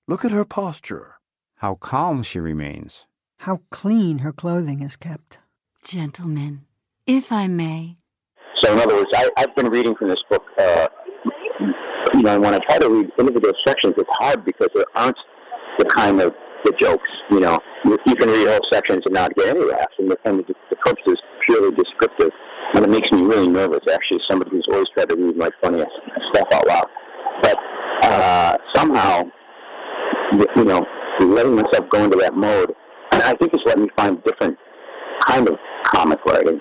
Look 0.09 0.25
at 0.25 0.33
her 0.33 0.45
posture. 0.45 1.17
How 1.57 1.75
calm 1.77 2.23
she 2.23 2.41
remains. 2.41 3.07
How 3.39 3.61
clean 3.71 4.19
her 4.19 4.33
clothing 4.33 4.83
is 4.83 4.97
kept. 4.97 5.39
Gentlemen, 5.85 6.63
if 7.07 7.31
I 7.33 7.49
may. 7.49 7.97
So, 8.59 8.73
in 8.73 8.79
other 8.79 8.95
words, 8.95 9.11
I, 9.15 9.31
I've 9.37 9.55
been 9.57 9.69
reading 9.69 9.95
from 9.95 10.09
this 10.09 10.23
book. 10.31 10.45
Uh, 10.59 10.89
you 12.15 12.23
know, 12.23 12.41
when 12.41 12.55
I 12.55 12.59
try 12.61 12.79
to 12.79 12.89
read 12.89 13.11
individual 13.19 13.55
sections, 13.67 13.95
it's 13.97 14.09
hard 14.13 14.45
because 14.45 14.69
there 14.75 14.87
aren't 14.95 15.17
the 15.79 15.85
kind 15.85 16.21
of 16.21 16.35
the 16.65 16.73
jokes. 16.81 17.09
You 17.31 17.41
know, 17.41 17.59
you, 17.85 17.99
you 18.07 18.15
can 18.17 18.29
read 18.29 18.49
whole 18.49 18.61
sections 18.73 19.03
and 19.05 19.15
not 19.15 19.35
get 19.35 19.49
any 19.49 19.65
laughs, 19.65 19.95
and 19.99 20.11
the, 20.11 20.19
and 20.25 20.41
the, 20.41 20.55
the 20.71 20.77
purpose 20.77 21.03
is 21.07 21.19
purely 21.45 21.75
descriptive, 21.75 22.31
and 22.75 22.85
it 22.85 22.91
makes 22.91 23.11
me 23.13 23.23
really 23.23 23.49
nervous. 23.49 23.81
Actually, 23.93 24.21
as 24.21 24.27
somebody 24.29 24.51
who's 24.51 24.67
always 24.71 24.87
tried 24.95 25.09
to 25.09 25.17
read 25.17 25.37
my 25.37 25.51
funny 25.61 25.85
stuff 26.33 26.49
out 26.53 26.67
loud, 26.67 26.87
but 27.43 27.57
uh, 28.03 28.57
somehow, 28.75 29.31
you 30.57 30.65
know, 30.65 30.87
letting 31.21 31.55
myself 31.55 31.89
go 31.89 32.05
into 32.05 32.17
that 32.17 32.35
mode, 32.35 32.75
and 33.13 33.23
I 33.23 33.35
think 33.35 33.55
it's 33.55 33.63
let 33.67 33.79
me 33.79 33.89
find 33.97 34.23
different 34.25 34.59
kind 35.27 35.49
of 35.49 35.59
comic 35.85 36.25
writing. 36.25 36.61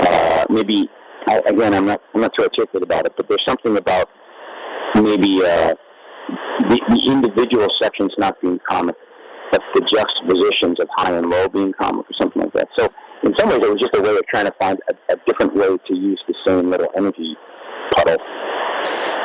Uh, 0.00 0.44
maybe 0.50 0.88
I, 1.26 1.40
again, 1.46 1.74
I'm 1.74 1.86
not 1.86 2.02
I'm 2.14 2.20
not 2.20 2.32
too 2.36 2.42
articulate 2.44 2.82
about 2.82 3.06
it, 3.06 3.12
but 3.16 3.28
there's 3.28 3.44
something 3.44 3.76
about 3.76 4.08
maybe 4.94 5.42
uh, 5.44 5.74
the, 6.68 6.80
the 6.88 7.02
individual 7.06 7.68
sections 7.80 8.12
not 8.18 8.40
being 8.40 8.60
comic, 8.68 8.96
but 9.50 9.62
the 9.74 9.80
juxtapositions 9.82 10.80
of 10.80 10.88
high 10.96 11.12
and 11.12 11.30
low 11.30 11.48
being 11.48 11.72
comic 11.72 12.06
or 12.10 12.14
something 12.20 12.42
like 12.42 12.52
that. 12.52 12.68
So 12.78 12.88
in 13.22 13.34
some 13.38 13.48
ways, 13.48 13.60
it 13.62 13.70
was 13.70 13.80
just 13.80 13.96
a 13.96 14.00
way 14.00 14.16
of 14.16 14.26
trying 14.26 14.46
to 14.46 14.54
find 14.60 14.78
a, 14.90 15.12
a 15.12 15.16
different 15.26 15.54
way 15.54 15.76
to 15.76 15.94
use 15.94 16.20
the 16.26 16.34
same 16.46 16.70
little 16.70 16.88
energy 16.96 17.36
puddle. 17.92 18.18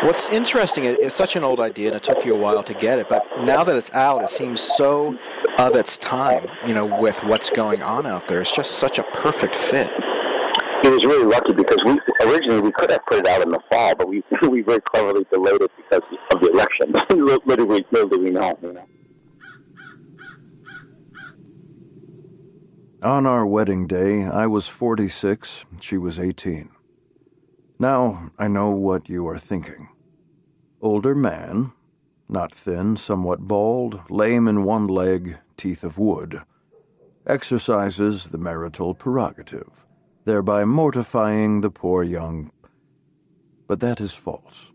What's 0.01 0.29
interesting 0.29 0.83
is 0.83 0.97
it's 0.99 1.15
such 1.15 1.35
an 1.35 1.43
old 1.43 1.59
idea, 1.59 1.87
and 1.87 1.95
it 1.95 2.03
took 2.03 2.23
you 2.23 2.35
a 2.35 2.37
while 2.37 2.61
to 2.61 2.73
get 2.75 2.99
it. 2.99 3.09
But 3.09 3.25
now 3.41 3.63
that 3.63 3.75
it's 3.75 3.91
out, 3.93 4.21
it 4.21 4.29
seems 4.29 4.61
so 4.61 5.17
of 5.57 5.75
its 5.75 5.97
time. 5.97 6.47
You 6.67 6.75
know, 6.75 6.85
with 7.01 7.23
what's 7.23 7.49
going 7.49 7.81
on 7.81 8.05
out 8.05 8.27
there, 8.27 8.41
it's 8.41 8.55
just 8.55 8.73
such 8.73 8.99
a 8.99 9.03
perfect 9.03 9.55
fit. 9.55 9.89
It 10.83 10.91
was 10.91 11.03
really 11.03 11.25
lucky 11.25 11.53
because 11.53 11.83
we 11.83 11.99
originally 12.21 12.61
we 12.61 12.71
could 12.71 12.91
have 12.91 13.03
put 13.07 13.19
it 13.19 13.27
out 13.27 13.41
in 13.41 13.49
the 13.49 13.59
fall, 13.71 13.95
but 13.95 14.07
we 14.07 14.23
we 14.47 14.61
very 14.61 14.81
cleverly 14.81 15.25
delayed 15.31 15.61
it 15.61 15.71
because 15.75 16.03
of 16.31 16.41
the 16.41 16.51
election. 16.51 16.91
little, 17.09 17.65
we, 17.65 17.83
little 17.89 18.09
did 18.09 18.21
we 18.21 18.29
know. 18.29 18.57
You 18.61 18.73
know. 18.73 18.87
On 23.03 23.27
our 23.27 23.45
wedding 23.45 23.85
day, 23.85 24.23
I 24.23 24.47
was 24.47 24.67
46, 24.67 25.65
she 25.79 25.99
was 25.99 26.17
18. 26.17 26.71
Now 27.77 28.31
I 28.39 28.47
know 28.47 28.71
what 28.71 29.07
you 29.07 29.27
are 29.27 29.37
thinking. 29.37 29.89
Older 30.81 31.13
man, 31.13 31.73
not 32.27 32.51
thin, 32.51 32.97
somewhat 32.97 33.41
bald, 33.41 34.01
lame 34.09 34.47
in 34.47 34.63
one 34.63 34.87
leg, 34.87 35.37
teeth 35.57 35.83
of 35.83 35.99
wood, 35.99 36.41
exercises 37.27 38.29
the 38.29 38.39
marital 38.39 38.95
prerogative, 38.95 39.85
thereby 40.25 40.65
mortifying 40.65 41.61
the 41.61 41.69
poor 41.69 42.01
young. 42.01 42.51
But 43.67 43.79
that 43.79 44.01
is 44.01 44.15
false. 44.15 44.71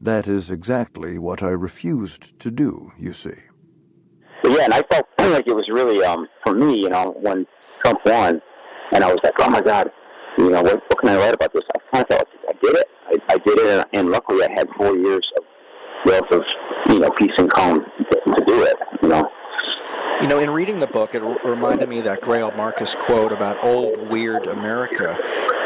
That 0.00 0.28
is 0.28 0.52
exactly 0.52 1.18
what 1.18 1.42
I 1.42 1.48
refused 1.48 2.38
to 2.38 2.52
do, 2.52 2.92
you 2.96 3.12
see. 3.12 3.40
Yeah, 4.44 4.66
and 4.66 4.74
I 4.74 4.82
felt 4.82 5.06
like 5.18 5.48
it 5.48 5.56
was 5.56 5.68
really, 5.68 6.04
um, 6.04 6.28
for 6.44 6.54
me, 6.54 6.80
you 6.80 6.88
know, 6.88 7.16
when 7.20 7.44
Trump 7.86 8.04
won, 8.04 8.42
and 8.90 9.04
I 9.04 9.12
was 9.12 9.20
like, 9.22 9.34
oh 9.38 9.48
my 9.48 9.60
God, 9.60 9.92
you 10.38 10.50
know, 10.50 10.60
what, 10.60 10.82
what 10.88 10.98
can 10.98 11.08
I 11.10 11.16
write 11.18 11.34
about 11.34 11.52
this? 11.52 11.62
I 11.72 11.78
kind 11.92 12.02
of 12.02 12.08
felt 12.08 12.28
like 12.44 12.56
I 12.56 12.58
did 12.60 12.74
it. 12.74 12.88
I, 13.06 13.34
I 13.34 13.38
did 13.38 13.58
it, 13.58 13.78
and, 13.78 13.86
and 13.92 14.10
luckily 14.10 14.44
I 14.44 14.50
had 14.50 14.68
four 14.76 14.96
years 14.96 15.30
of 15.38 15.44
wealth 16.04 16.32
of, 16.32 16.42
you 16.88 16.98
know, 16.98 17.10
peace 17.10 17.30
and 17.38 17.48
calm 17.48 17.84
to, 17.84 18.20
to 18.34 18.44
do 18.44 18.64
it, 18.64 18.76
you 19.02 19.08
know. 19.08 19.30
You 20.20 20.26
know, 20.26 20.40
in 20.40 20.50
reading 20.50 20.80
the 20.80 20.88
book, 20.88 21.14
it 21.14 21.22
r- 21.22 21.38
reminded 21.44 21.88
me 21.88 21.98
of 21.98 22.06
that 22.06 22.22
Greil 22.22 22.56
Marcus 22.56 22.96
quote 22.96 23.30
about 23.30 23.62
old, 23.62 24.10
weird 24.10 24.48
America. 24.48 25.16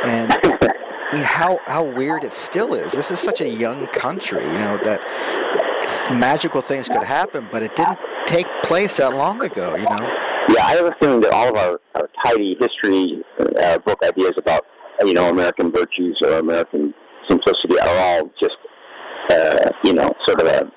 And 0.05 0.31
how, 1.25 1.59
how 1.66 1.85
weird 1.85 2.25
it 2.25 2.35
still 2.35 2.75
is. 2.75 2.93
This 2.93 3.11
is 3.11 3.18
such 3.18 3.41
a 3.41 3.49
young 3.49 3.87
country, 3.87 4.43
you 4.43 4.59
know, 4.59 4.79
that 4.85 5.01
magical 6.12 6.61
things 6.61 6.87
could 6.87 7.03
happen, 7.03 7.49
but 7.51 7.62
it 7.62 7.75
didn't 7.77 7.99
take 8.27 8.47
place 8.62 8.99
that 8.99 9.14
long 9.14 9.43
ago, 9.43 9.75
you 9.75 9.85
know. 9.85 10.31
Yeah, 10.51 10.66
I 10.66 10.74
have 10.74 10.86
a 10.86 10.96
feeling 11.01 11.20
that 11.20 11.32
all 11.32 11.48
of 11.48 11.57
our, 11.57 11.80
our 11.94 12.09
tidy 12.24 12.57
history 12.59 13.22
uh, 13.38 13.78
book 13.78 14.01
ideas 14.03 14.32
about, 14.36 14.66
you 15.05 15.14
know, 15.14 15.30
American 15.30 15.70
virtues 15.70 16.18
or 16.24 16.38
American 16.38 16.92
simplicity 17.28 17.78
are 17.78 17.98
all 17.98 18.30
just, 18.40 18.57
uh, 19.30 19.70
you 19.84 19.92
know, 19.92 20.12
sort 20.26 20.40
of 20.40 20.48
a, 20.48 20.72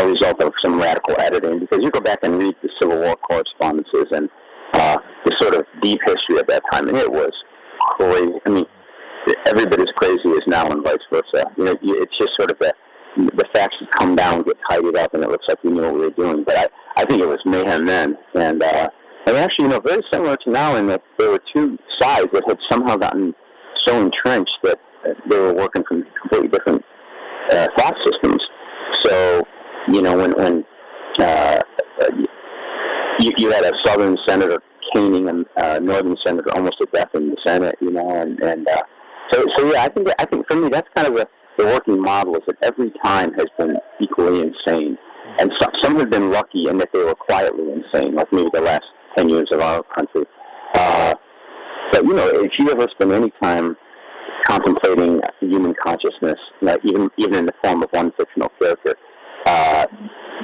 a 0.00 0.06
result 0.06 0.40
of 0.40 0.52
some 0.64 0.80
radical 0.80 1.14
editing. 1.20 1.58
Because 1.58 1.84
you 1.84 1.90
go 1.90 2.00
back 2.00 2.20
and 2.22 2.42
read 2.42 2.54
the 2.62 2.70
Civil 2.80 3.00
War 3.00 3.16
correspondences 3.16 4.06
and 4.12 4.30
uh, 4.72 4.96
the 5.26 5.36
sort 5.38 5.56
of 5.56 5.66
deep 5.82 6.00
history 6.06 6.38
of 6.40 6.46
that 6.46 6.62
time, 6.72 6.88
and 6.88 6.96
it 6.96 7.12
was 7.12 7.32
crazy. 7.80 8.32
I 8.46 8.48
mean, 8.48 8.66
every 9.46 9.66
bit 9.66 9.80
as 9.80 9.92
crazy 9.96 10.30
as 10.30 10.42
now, 10.46 10.70
and 10.70 10.82
vice 10.82 10.96
versa. 11.12 11.50
You 11.58 11.64
know, 11.64 11.76
it's 11.82 12.16
just 12.18 12.30
sort 12.38 12.50
of 12.50 12.56
a 12.62 12.72
the 13.14 13.44
facts 13.52 13.76
have 13.78 13.90
come 13.90 14.16
down, 14.16 14.42
get 14.42 14.56
tidied 14.70 14.96
up, 14.96 15.12
and 15.12 15.22
it 15.22 15.28
looks 15.28 15.44
like 15.46 15.62
we 15.62 15.70
knew 15.70 15.82
what 15.82 15.94
we 15.94 16.00
were 16.00 16.10
doing. 16.10 16.44
But 16.44 16.56
I, 16.56 17.02
I 17.02 17.04
think 17.04 17.20
it 17.20 17.28
was 17.28 17.40
mayhem 17.44 17.84
then, 17.84 18.16
and 18.34 18.62
uh, 18.62 18.88
and 19.26 19.36
actually, 19.36 19.66
you 19.66 19.68
know, 19.68 19.80
very 19.80 20.02
similar 20.12 20.36
to 20.36 20.41
now 20.52 20.76
in 20.76 20.86
that 20.88 21.02
there 21.18 21.30
were 21.30 21.40
two 21.54 21.78
sides 22.00 22.28
that 22.32 22.44
had 22.46 22.58
somehow 22.70 22.96
gotten 22.96 23.34
so 23.84 24.00
entrenched 24.00 24.58
that 24.62 24.78
they 25.28 25.38
were 25.38 25.54
working 25.54 25.84
from 25.88 26.04
completely 26.20 26.48
different 26.48 26.84
uh, 27.50 27.66
thought 27.76 27.96
systems. 28.04 28.42
So, 29.02 29.46
you 29.88 30.02
know, 30.02 30.16
when 30.16 30.32
when 30.32 30.64
uh, 31.18 31.60
you, 33.18 33.32
you 33.36 33.50
had 33.50 33.64
a 33.64 33.72
southern 33.84 34.16
senator 34.26 34.62
caning 34.92 35.28
a 35.28 35.60
uh, 35.60 35.78
northern 35.80 36.16
senator 36.24 36.54
almost 36.54 36.78
to 36.78 36.86
death 36.92 37.10
in 37.14 37.30
the 37.30 37.36
Senate, 37.46 37.76
you 37.80 37.90
know, 37.90 38.10
and 38.10 38.40
and 38.40 38.68
uh, 38.68 38.82
so 39.32 39.44
so 39.56 39.72
yeah, 39.72 39.82
I 39.82 39.88
think 39.88 40.08
I 40.18 40.24
think 40.24 40.46
for 40.48 40.56
me 40.56 40.68
that's 40.68 40.88
kind 40.94 41.08
of 41.08 41.14
the 41.14 41.28
the 41.58 41.64
working 41.66 42.00
model 42.00 42.34
is 42.36 42.42
that 42.46 42.56
every 42.62 42.92
time 43.04 43.32
has 43.34 43.46
been 43.58 43.76
equally 44.00 44.40
insane, 44.40 44.96
and 45.38 45.52
some 45.60 45.72
some 45.82 45.98
have 45.98 46.10
been 46.10 46.30
lucky 46.30 46.68
in 46.68 46.78
that 46.78 46.92
they 46.92 47.04
were 47.04 47.14
quietly 47.14 47.72
insane, 47.72 48.14
like 48.14 48.32
maybe 48.32 48.50
the 48.52 48.60
last 48.60 48.84
ten 49.16 49.28
years 49.28 49.48
of 49.52 49.60
our 49.60 49.82
country. 49.82 50.24
Uh, 50.74 51.14
but 51.92 52.04
you 52.04 52.14
know, 52.14 52.28
if 52.28 52.52
you 52.58 52.70
ever 52.70 52.88
spend 52.90 53.12
any 53.12 53.30
time 53.42 53.76
contemplating 54.46 55.20
human 55.40 55.74
consciousness, 55.74 56.38
know, 56.62 56.78
even 56.84 57.10
even 57.18 57.34
in 57.34 57.46
the 57.46 57.54
form 57.62 57.82
of 57.82 57.90
one 57.90 58.12
fictional 58.12 58.50
character, 58.60 58.96
uh, 59.46 59.86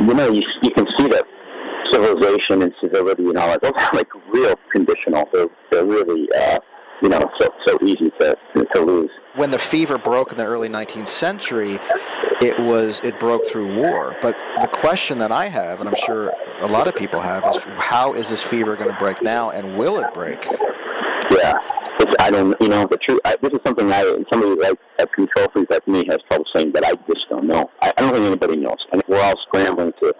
you 0.01 0.15
know, 0.15 0.31
you 0.31 0.43
you 0.63 0.71
can 0.71 0.87
see 0.99 1.09
that 1.09 1.25
civilization 1.93 2.63
and 2.63 2.75
civility 2.81 3.29
and 3.29 3.39
all 3.39 3.49
that 3.49 3.63
those 3.63 3.73
are 3.73 3.91
like 3.95 4.09
real 4.33 4.55
conditional. 4.73 5.29
They're 5.33 5.49
they're 5.71 5.87
really 5.87 6.29
uh, 6.33 6.59
you 7.03 7.09
know 7.09 7.31
so 7.41 7.49
so 7.67 7.79
easy 7.83 8.11
to 8.21 8.37
to 8.75 8.81
lose 8.81 9.11
when 9.39 9.53
the 9.53 9.59
fever 9.59 9.99
broke 9.99 10.33
in 10.33 10.39
the 10.39 10.45
early 10.45 10.69
19th 10.69 11.07
century, 11.07 11.79
it 12.43 12.59
was 12.59 13.01
it 13.05 13.19
broke 13.21 13.47
through 13.47 13.77
war. 13.77 14.17
But 14.21 14.37
the 14.61 14.67
question 14.67 15.19
that 15.19 15.31
I 15.31 15.47
have, 15.47 15.81
and 15.81 15.89
I'm 15.89 15.95
sure 16.05 16.33
a 16.61 16.67
lot 16.67 16.89
of 16.89 16.97
people 16.97 17.21
have, 17.21 17.45
is 17.55 17.63
how 17.77 18.15
is 18.15 18.29
this 18.31 18.43
fever 18.43 18.75
going 18.77 18.91
to 18.91 18.99
break 18.99 19.23
now, 19.23 19.51
and 19.51 19.79
will 19.79 20.01
it 20.01 20.13
break? 20.13 20.45
Yeah, 21.31 21.61
it's, 22.01 22.15
I 22.19 22.31
don't. 22.31 22.61
You 22.61 22.69
know, 22.69 22.85
the 22.87 22.99
truth. 22.99 23.21
I, 23.25 23.37
this 23.41 23.53
is 23.53 23.61
something 23.65 23.91
I 23.93 24.03
somebody 24.33 24.61
like 24.61 24.79
a 24.99 25.07
control 25.07 25.47
freak 25.53 25.71
like 25.71 25.87
me 25.87 26.05
has 26.09 26.19
trouble 26.29 26.45
saying, 26.55 26.73
but 26.73 26.85
I 26.85 26.93
just 27.07 27.29
don't 27.31 27.47
know. 27.47 27.71
I, 27.81 27.93
I 27.97 28.01
don't 28.01 28.13
think 28.13 28.27
anybody 28.27 28.57
knows, 28.57 28.79
and 28.93 29.03
we're 29.09 29.23
all 29.23 29.35
scrambling 29.47 29.93
to, 30.03 30.15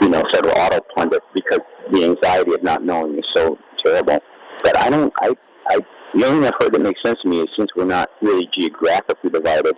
you 0.00 0.08
know, 0.08 0.22
sort 0.32 0.46
of 0.46 0.52
auto 0.52 0.80
pundit 0.96 1.22
because 1.34 1.60
the 1.92 2.04
anxiety 2.04 2.54
of 2.54 2.62
not 2.62 2.84
knowing 2.84 3.16
is 3.16 3.24
so 3.34 3.58
terrible. 3.84 4.18
But 4.64 4.76
I 4.80 4.90
don't. 4.90 5.12
I 5.20 5.34
I 5.68 5.80
the 6.20 6.26
only 6.26 6.38
thing 6.40 6.52
I've 6.52 6.60
heard 6.60 6.72
that 6.74 6.82
makes 6.82 7.00
sense 7.04 7.18
to 7.22 7.28
me 7.28 7.40
is 7.40 7.48
since 7.58 7.70
we're 7.76 7.84
not 7.84 8.10
really 8.20 8.48
geographically 8.52 9.30
divided, 9.30 9.76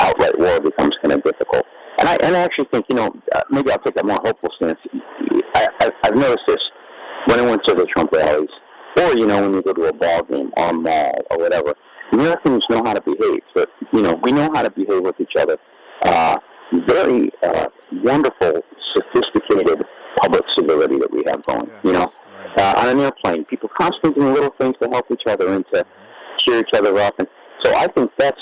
outright 0.00 0.38
war 0.38 0.60
becomes 0.60 0.94
kind 1.02 1.12
of 1.12 1.22
difficult. 1.22 1.66
And 1.98 2.08
I, 2.08 2.16
and 2.22 2.36
I 2.36 2.40
actually 2.40 2.68
think, 2.72 2.86
you 2.88 2.96
know, 2.96 3.14
uh, 3.34 3.42
maybe 3.50 3.70
I'll 3.70 3.78
take 3.78 4.00
a 4.00 4.04
more 4.04 4.20
hopeful 4.24 4.50
stance. 4.56 4.78
I, 5.54 5.68
I, 5.80 5.90
I've 6.04 6.16
noticed 6.16 6.46
this 6.46 6.62
when 7.26 7.38
I 7.38 7.42
went 7.42 7.62
to 7.64 7.74
the 7.74 7.86
Trump 7.86 8.12
rallies, 8.12 8.48
or, 8.98 9.16
you 9.16 9.26
know, 9.26 9.42
when 9.42 9.54
you 9.54 9.62
go 9.62 9.72
to 9.72 9.84
a 9.84 9.92
ball 9.92 10.22
game 10.24 10.50
or 10.56 10.70
a 10.70 10.72
mall 10.72 11.18
or 11.30 11.38
whatever. 11.38 11.74
Americans 12.12 12.64
know 12.68 12.82
how 12.84 12.92
to 12.92 13.00
behave. 13.00 13.42
But, 13.54 13.70
you 13.92 14.02
know, 14.02 14.18
we 14.22 14.32
know 14.32 14.50
how 14.54 14.62
to 14.62 14.70
behave 14.70 15.02
with 15.02 15.20
each 15.20 15.36
other. 15.38 15.56
uh, 16.04 16.36
very 16.86 17.30
uh, 17.42 17.66
wonderful, 18.02 18.64
sophisticated 18.94 19.84
public 20.20 20.44
civility 20.58 20.98
that 20.98 21.10
we 21.10 21.22
have 21.26 21.44
going. 21.46 21.70
You 21.82 21.92
know, 21.92 22.12
uh, 22.56 22.74
on 22.78 22.88
an 22.88 23.00
airplane, 23.00 23.44
people 23.44 23.70
constantly 23.78 24.20
doing 24.20 24.34
little 24.34 24.54
things 24.58 24.74
to 24.82 24.88
help 24.88 25.10
each 25.10 25.22
other 25.26 25.48
and 25.52 25.64
to 25.72 25.84
cheer 26.38 26.60
each 26.60 26.74
other 26.74 26.96
up, 26.98 27.18
and 27.18 27.28
so 27.62 27.74
I 27.74 27.86
think 27.88 28.10
that's 28.18 28.40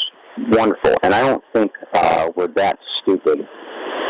wonderful. 0.49 0.95
And 1.03 1.15
I 1.15 1.21
don't 1.27 1.45
think 1.53 1.73
uh, 1.95 2.31
we're 2.35 2.49
that 2.49 2.79
stupid 3.03 3.47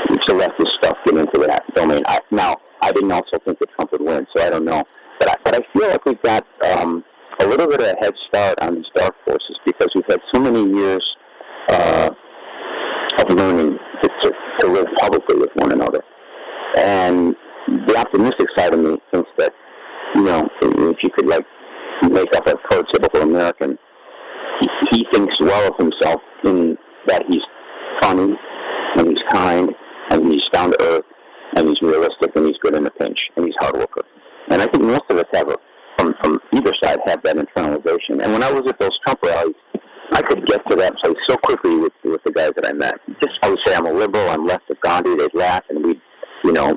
to 0.08 0.34
let 0.34 0.56
this 0.58 0.72
stuff 0.74 0.98
get 1.04 1.16
into 1.16 1.38
that 1.38 1.62
domain. 1.74 2.02
I, 2.06 2.20
now, 2.30 2.60
I 2.82 2.92
didn't 2.92 3.12
also 3.12 3.38
think 3.44 3.58
that 3.58 3.70
Trump 3.70 3.92
would 3.92 4.02
win, 4.02 4.26
so 4.34 4.42
I 4.44 4.50
don't 4.50 4.64
know. 4.64 4.84
But 5.18 5.30
I, 5.30 5.34
but 5.44 5.54
I 5.54 5.60
feel 5.72 5.88
like 5.88 6.04
we've 6.04 6.22
got 6.22 6.46
um, 6.64 7.04
a 7.40 7.46
little 7.46 7.66
bit 7.66 7.80
of 7.80 7.86
a 7.86 7.96
head 8.00 8.14
start 8.28 8.58
on 8.60 8.76
these 8.76 8.86
dark 8.94 9.14
forces 9.24 9.58
because 9.64 9.88
we've 9.94 10.06
had 10.06 10.20
so 10.32 10.40
many 10.40 10.64
years 10.76 11.16
uh, 11.68 12.10
of 13.18 13.30
learning 13.30 13.78
to, 14.02 14.08
to, 14.22 14.34
to 14.60 14.66
live 14.66 14.86
publicly 14.96 15.36
with 15.36 15.50
one 15.54 15.72
another. 15.72 16.02
And 16.76 17.36
the 17.66 17.96
optimistic 17.96 18.48
side 18.56 18.74
of 18.74 18.80
me 18.80 18.98
thinks 19.12 19.30
that, 19.38 19.54
you 20.14 20.24
know, 20.24 20.48
if 20.62 21.02
you 21.02 21.10
could 21.10 21.26
like 21.26 21.46
make 22.02 22.34
up 22.34 22.46
a 22.46 22.54
prototypical 22.54 23.22
American, 23.22 23.78
he, 24.60 24.68
he 24.90 25.04
thinks 25.12 25.38
well 25.40 25.72
of 25.72 25.76
himself 25.76 26.20
in 26.44 26.76
that 27.06 27.24
he's 27.26 27.42
funny 28.00 28.36
and 28.96 29.08
he's 29.08 29.22
kind 29.30 29.74
and 30.10 30.32
he's 30.32 30.46
down 30.52 30.72
to 30.72 30.82
earth 30.82 31.04
and 31.56 31.68
he's 31.68 31.80
realistic 31.82 32.34
and 32.36 32.46
he's 32.46 32.58
good 32.58 32.74
in 32.74 32.86
a 32.86 32.90
pinch 32.90 33.18
and 33.36 33.46
he's 33.46 33.54
hard 33.58 33.76
worker. 33.76 34.04
And 34.48 34.60
I 34.60 34.66
think 34.66 34.84
most 34.84 35.02
of 35.08 35.18
us 35.18 35.26
have 35.32 35.48
a, 35.48 35.56
from 35.98 36.14
from 36.22 36.40
either 36.52 36.72
side 36.82 36.98
have 37.06 37.22
that 37.22 37.36
internalization. 37.36 38.22
And 38.22 38.32
when 38.32 38.42
I 38.42 38.50
was 38.50 38.66
at 38.68 38.78
those 38.78 38.98
Trump 39.04 39.22
rallies, 39.22 39.54
I 40.12 40.22
could 40.22 40.46
get 40.46 40.68
to 40.68 40.76
that 40.76 40.96
place 40.96 41.16
so 41.28 41.36
quickly 41.36 41.76
with 41.76 41.92
with 42.04 42.22
the 42.24 42.32
guys 42.32 42.52
that 42.56 42.66
I 42.66 42.72
met. 42.72 42.94
Just 43.22 43.38
I 43.42 43.50
would 43.50 43.60
say 43.66 43.74
I'm 43.74 43.86
a 43.86 43.92
liberal, 43.92 44.28
I'm 44.28 44.46
left 44.46 44.70
of 44.70 44.80
Gandhi. 44.80 45.16
They'd 45.16 45.34
laugh 45.34 45.62
and 45.68 45.84
we'd 45.84 46.00
you 46.44 46.52
know 46.52 46.76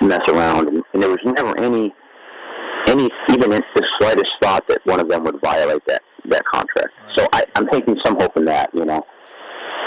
mess 0.00 0.22
around, 0.28 0.68
and, 0.68 0.82
and 0.92 1.02
there 1.02 1.10
was 1.10 1.20
never 1.24 1.58
any 1.58 1.94
any 2.86 3.10
even 3.30 3.50
the 3.50 3.88
slightest 3.98 4.30
thought 4.40 4.66
that 4.68 4.84
one 4.84 5.00
of 5.00 5.08
them 5.08 5.24
would 5.24 5.40
violate 5.40 5.84
that 5.86 6.02
that 6.26 6.44
contract. 6.44 6.92
So 7.16 7.26
I, 7.32 7.44
I'm 7.56 7.68
taking 7.68 7.96
some 8.04 8.16
hope 8.16 8.36
in 8.36 8.44
that, 8.46 8.74
you 8.74 8.84
know. 8.84 9.04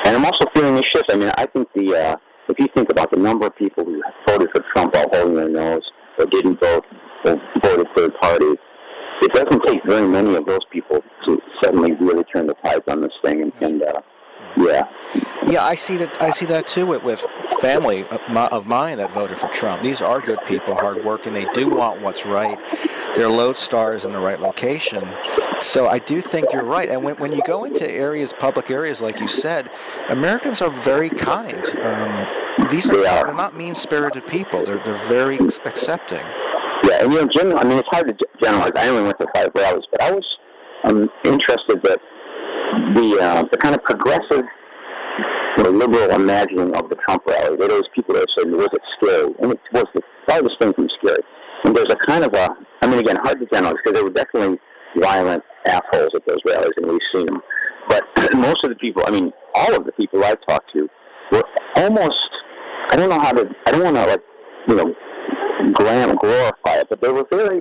And 0.06 0.16
I'm 0.16 0.26
also 0.26 0.46
feeling 0.54 0.78
a 0.78 0.84
shift. 0.84 1.06
I 1.12 1.16
mean, 1.16 1.32
I 1.38 1.46
think 1.46 1.68
the 1.74 1.96
uh, 1.96 2.16
if 2.50 2.60
you 2.60 2.68
think 2.76 2.90
about 2.92 3.12
the 3.12 3.18
number 3.18 3.48
of 3.48 3.56
people 3.56 3.84
who 3.84 4.02
voted 4.28 4.50
for 4.52 4.64
Trump 4.74 4.94
while 4.94 5.10
holding 5.12 5.36
their 5.36 5.50
nose 5.50 5.84
or 6.18 6.26
didn't 6.26 6.60
vote 6.60 6.86
or 7.26 7.42
voted 7.62 7.88
third 7.96 8.14
party, 8.22 8.56
it 9.22 9.32
doesn't 9.34 9.64
take 9.64 9.84
very 9.86 10.08
many 10.08 10.36
of 10.36 10.46
those 10.46 10.64
people 10.72 11.04
to 11.26 11.42
suddenly 11.64 11.94
really 11.94 12.24
turn 12.26 12.48
the 12.48 12.54
tides 12.56 12.84
on 12.88 13.02
this 13.02 13.14
thing. 13.24 13.42
And, 13.42 13.54
and 13.62 13.84
uh, 13.84 14.02
yeah, 14.58 14.84
Yeah, 15.48 15.64
I 15.64 15.76
see 15.76 15.98
that. 15.98 16.22
I 16.22 16.32
see 16.32 16.46
that 16.48 16.68
too 16.68 16.86
with, 16.86 17.04
with 17.04 17.24
family 17.62 18.06
of 18.08 18.22
mi- 18.30 18.48
of 18.52 18.68
mine 18.68 18.98
that 18.98 19.12
voted 19.12 19.38
for 19.38 19.48
Trump. 19.50 19.84
These 19.84 20.02
are 20.02 20.22
good 20.22 20.40
people, 20.46 20.76
hardworking. 20.76 21.34
They 21.34 21.46
do 21.54 21.68
want 21.70 22.02
what's 22.02 22.26
right. 22.26 22.58
They're 23.16 23.30
lodestars 23.30 24.04
in 24.06 24.12
the 24.12 24.20
right 24.20 24.40
location. 24.40 25.08
So 25.60 25.88
I 25.88 26.00
do 26.00 26.20
think 26.20 26.52
you're 26.52 26.66
right. 26.66 26.90
And 26.90 27.02
when, 27.04 27.16
when 27.16 27.32
you 27.32 27.42
go 27.48 27.64
into 27.64 27.90
areas, 27.90 28.34
public 28.34 28.70
areas, 28.70 29.02
like 29.02 29.20
you 29.22 29.28
said, 29.28 29.70
Americans 30.10 30.62
are 30.62 30.70
very 30.70 31.10
kind. 31.10 31.64
Um, 31.80 32.68
these 32.70 32.90
are, 32.90 33.02
they're 33.02 33.34
not 33.34 33.56
mean-spirited 33.56 34.28
people. 34.28 34.64
They're 34.66 34.80
they're 34.84 34.98
very 35.08 35.38
accepting. 35.66 36.26
yeah. 36.84 37.04
And 37.04 37.14
you 37.14 37.22
know, 37.22 37.28
general, 37.28 37.58
I 37.60 37.64
mean, 37.64 37.78
it's 37.78 37.88
hard 37.92 38.08
to 38.08 38.28
generalize. 38.42 38.72
I 38.76 38.90
only 38.90 39.04
went 39.04 39.20
to 39.20 39.28
five 39.34 39.52
rallies, 39.56 39.86
but 39.92 40.02
I 40.02 40.12
was 40.12 40.38
um, 40.84 41.10
interested 41.24 41.82
that 41.84 42.00
the 42.94 43.20
uh, 43.22 43.44
the 43.52 43.58
kind 43.58 43.76
of 43.76 43.84
progressive 43.84 44.46
you 45.58 45.64
know, 45.64 45.70
liberal 45.70 46.12
imagining 46.12 46.76
of 46.76 46.90
the 46.90 46.96
Trump 47.08 47.26
rally. 47.26 47.56
There 47.58 47.68
was 47.70 47.88
people 47.94 48.16
that 48.16 48.28
said, 48.38 48.52
was 48.52 48.70
it 48.74 48.82
scary? 48.98 49.34
And 49.40 49.52
it 49.54 49.60
was 49.72 49.86
the 49.94 50.02
farthest 50.28 50.60
thing 50.60 50.74
from 50.74 50.90
scary. 51.00 51.24
And 51.64 51.76
there's 51.76 51.92
a 51.92 51.96
kind 51.96 52.24
of 52.24 52.34
a, 52.34 52.50
I 52.82 52.88
mean, 52.88 53.00
again, 53.00 53.16
hard 53.18 53.40
to 53.40 53.46
generalize 53.46 53.78
because 53.84 53.94
there 53.94 54.04
were 54.04 54.12
definitely 54.12 54.60
violent 54.98 55.44
assholes 55.66 56.12
at 56.14 56.26
those 56.28 56.40
rallies, 56.46 56.74
and 56.78 56.88
we've 56.88 57.00
seen 57.14 57.26
them. 57.26 57.42
But 57.88 58.04
most 58.36 58.64
of 58.64 58.70
the 58.70 58.76
people, 58.76 59.04
I 59.06 59.12
mean, 59.12 59.32
all 59.54 59.76
of 59.76 59.86
the 59.86 59.92
people 59.94 60.24
I've 60.24 60.46
talked 60.48 60.72
to 60.74 60.90
were 61.32 61.44
almost, 61.78 62.30
I 62.92 62.96
don't 62.96 63.10
know 63.10 63.20
how 63.20 63.32
to, 63.32 63.50
I 63.66 63.72
don't 63.72 63.84
want 63.84 63.96
to, 63.96 64.06
like, 64.06 64.24
you 64.68 64.76
know, 64.76 64.96
glam, 65.74 66.16
glorify 66.18 66.80
it, 66.80 66.88
but 66.90 67.02
they 67.02 67.12
were 67.12 67.26
very, 67.30 67.60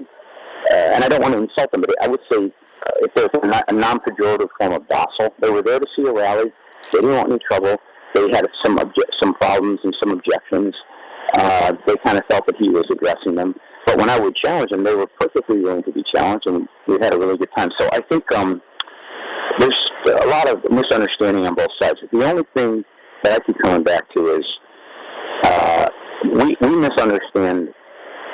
uh, 0.70 0.74
and 0.74 1.05
I 1.05 1.09
don't 1.09 1.22
want 1.22 1.34
to 1.34 1.42
insult 1.42 1.70
them, 1.70 1.82
but 1.82 1.95
I 2.03 2.09
would 2.09 2.20
say 2.30 2.53
if 2.97 3.14
there's 3.14 3.30
a, 3.35 3.47
non- 3.47 3.62
a 3.68 3.72
non-pejorative 3.72 4.49
form 4.59 4.72
of 4.72 4.89
docile, 4.89 5.35
they 5.41 5.51
were 5.51 5.62
there 5.62 5.80
to 5.80 5.87
see 5.97 6.07
a 6.07 6.12
rally. 6.12 6.53
They 6.93 7.01
didn't 7.01 7.16
want 7.16 7.30
any 7.30 7.41
trouble. 7.51 7.76
They 8.14 8.22
had 8.30 8.47
some 8.64 8.78
obje- 8.78 9.12
some 9.20 9.35
problems 9.35 9.80
and 9.85 9.95
some 10.03 10.12
objections. 10.12 10.74
Uh, 11.35 11.74
they 11.87 11.97
kind 12.05 12.18
of 12.18 12.24
felt 12.26 12.47
that 12.47 12.57
he 12.57 12.68
was 12.68 12.85
addressing 12.91 13.35
them. 13.35 13.55
But 13.87 13.99
when 13.99 14.09
I 14.09 14.18
would 14.18 14.37
challenge 14.37 14.70
them, 14.70 14.85
they 14.85 14.95
were 14.95 15.07
perfectly 15.07 15.61
willing 15.61 15.82
to 15.82 15.93
be 15.93 16.05
challenged, 16.14 16.47
and 16.47 16.68
we 16.87 16.95
had 17.01 17.12
a 17.12 17.18
really 17.18 17.37
good 17.37 17.51
time. 17.57 17.70
So 17.78 17.89
I 17.93 18.01
think 18.09 18.30
um, 18.35 18.62
there's 19.59 19.78
a 20.07 20.26
lot 20.26 20.49
of 20.49 20.70
misunderstanding 20.70 21.47
on 21.47 21.55
both 21.55 21.70
sides. 21.80 21.99
The 22.12 22.30
only 22.30 22.45
thing 22.55 22.85
that 23.22 23.32
I 23.32 23.45
keep 23.45 23.59
coming 23.59 23.82
back 23.82 24.09
to 24.14 24.28
is 24.37 24.45
uh, 25.43 25.89
we, 26.24 26.57
we 26.61 26.76
misunderstand 26.76 27.74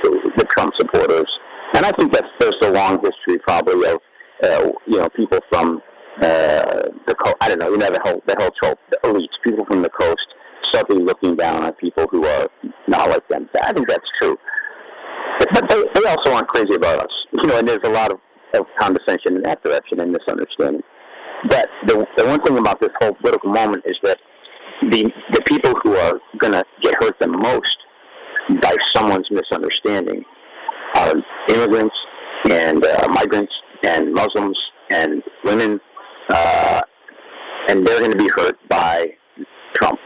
the, 0.03 0.33
the 0.37 0.45
Trump 0.45 0.75
supporters, 0.79 1.29
and 1.75 1.85
I 1.87 1.93
think 1.93 2.13
that's 2.13 2.29
there's 2.39 2.57
a 2.63 2.71
long 2.71 3.01
history 3.03 3.39
probably 3.39 3.89
of 3.91 4.01
uh, 4.43 4.70
you 4.86 4.99
know 4.99 5.09
people 5.11 5.38
from 5.51 5.82
uh, 6.16 6.88
the 7.07 7.14
co- 7.18 7.34
I 7.41 7.49
don't 7.49 7.59
know 7.59 7.70
you 7.70 7.78
know 7.78 7.91
the 7.91 8.01
whole 8.05 8.22
the 8.26 8.36
whole 8.38 8.51
trope 8.62 8.78
the 8.91 8.99
elites 9.05 9.36
people 9.45 9.64
from 9.66 9.82
the 9.82 9.91
coast 9.91 10.26
suddenly 10.72 11.05
looking 11.05 11.36
down 11.36 11.64
on 11.64 11.72
people 11.74 12.07
who 12.11 12.24
are 12.24 12.49
not 12.86 13.09
like 13.09 13.26
them. 13.28 13.49
I 13.62 13.72
think 13.72 13.88
that's 13.88 14.07
true, 14.20 14.38
but 15.53 15.68
they, 15.68 15.84
they 15.95 16.09
also 16.09 16.32
aren't 16.32 16.49
crazy 16.49 16.74
about 16.74 17.01
us, 17.01 17.12
you 17.32 17.47
know. 17.47 17.59
And 17.59 17.66
there's 17.68 17.80
a 17.84 17.91
lot 17.91 18.12
of, 18.12 18.20
of 18.55 18.66
condescension 18.78 19.36
in 19.36 19.43
that 19.43 19.62
direction 19.62 20.01
and 20.01 20.12
misunderstanding. 20.12 20.82
But 21.49 21.68
the 21.86 22.07
the 22.16 22.26
one 22.26 22.41
thing 22.43 22.59
about 22.59 22.80
this 22.80 22.91
whole 23.01 23.14
political 23.14 23.51
moment 23.51 23.84
is 23.86 23.97
that 24.03 24.18
the 24.82 25.12
the 25.32 25.43
people 25.47 25.74
who 25.82 25.95
are 25.97 26.20
going 26.38 26.53
to 26.53 26.64
get 26.82 26.95
hurt 27.03 27.18
the 27.18 27.28
most 27.28 27.76
by 28.61 28.76
someone's 28.95 29.30
misunderstanding 29.30 30.24
are 30.97 31.14
immigrants 31.49 31.95
and 32.51 32.84
uh, 32.84 33.09
migrants 33.09 33.53
and 33.85 34.12
Muslims 34.12 34.59
and 34.91 35.22
women, 35.45 35.81
uh, 36.28 36.83
and 37.68 37.87
they're 37.87 38.01
going 38.01 38.12
to 38.12 38.18
be 38.18 38.31
hurt 38.37 38.57
by 38.68 39.14
Trump. 39.74 39.99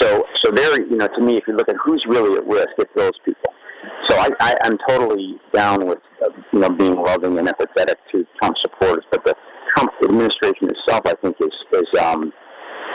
So, 0.00 0.26
so 0.40 0.50
they're 0.50 0.80
you 0.82 0.96
know 0.96 1.08
to 1.08 1.20
me, 1.20 1.36
if 1.36 1.46
you 1.46 1.56
look 1.56 1.68
at 1.68 1.76
who's 1.84 2.04
really 2.06 2.36
at 2.36 2.46
risk, 2.46 2.70
it's 2.78 2.90
those 2.96 3.18
people. 3.24 3.52
So 4.08 4.16
I, 4.16 4.30
I, 4.40 4.54
I'm 4.62 4.78
totally 4.88 5.38
down 5.52 5.86
with 5.86 5.98
uh, 6.24 6.30
you 6.52 6.60
know 6.60 6.70
being 6.70 6.96
loving 6.96 7.38
and 7.38 7.48
empathetic 7.48 7.96
to 8.12 8.26
Trump 8.40 8.56
supporters, 8.62 9.04
but 9.10 9.24
the 9.24 9.34
Trump 9.70 9.92
administration 10.02 10.70
itself, 10.70 11.02
I 11.06 11.14
think, 11.22 11.36
is 11.40 11.52
is 11.72 12.00
um, 12.00 12.32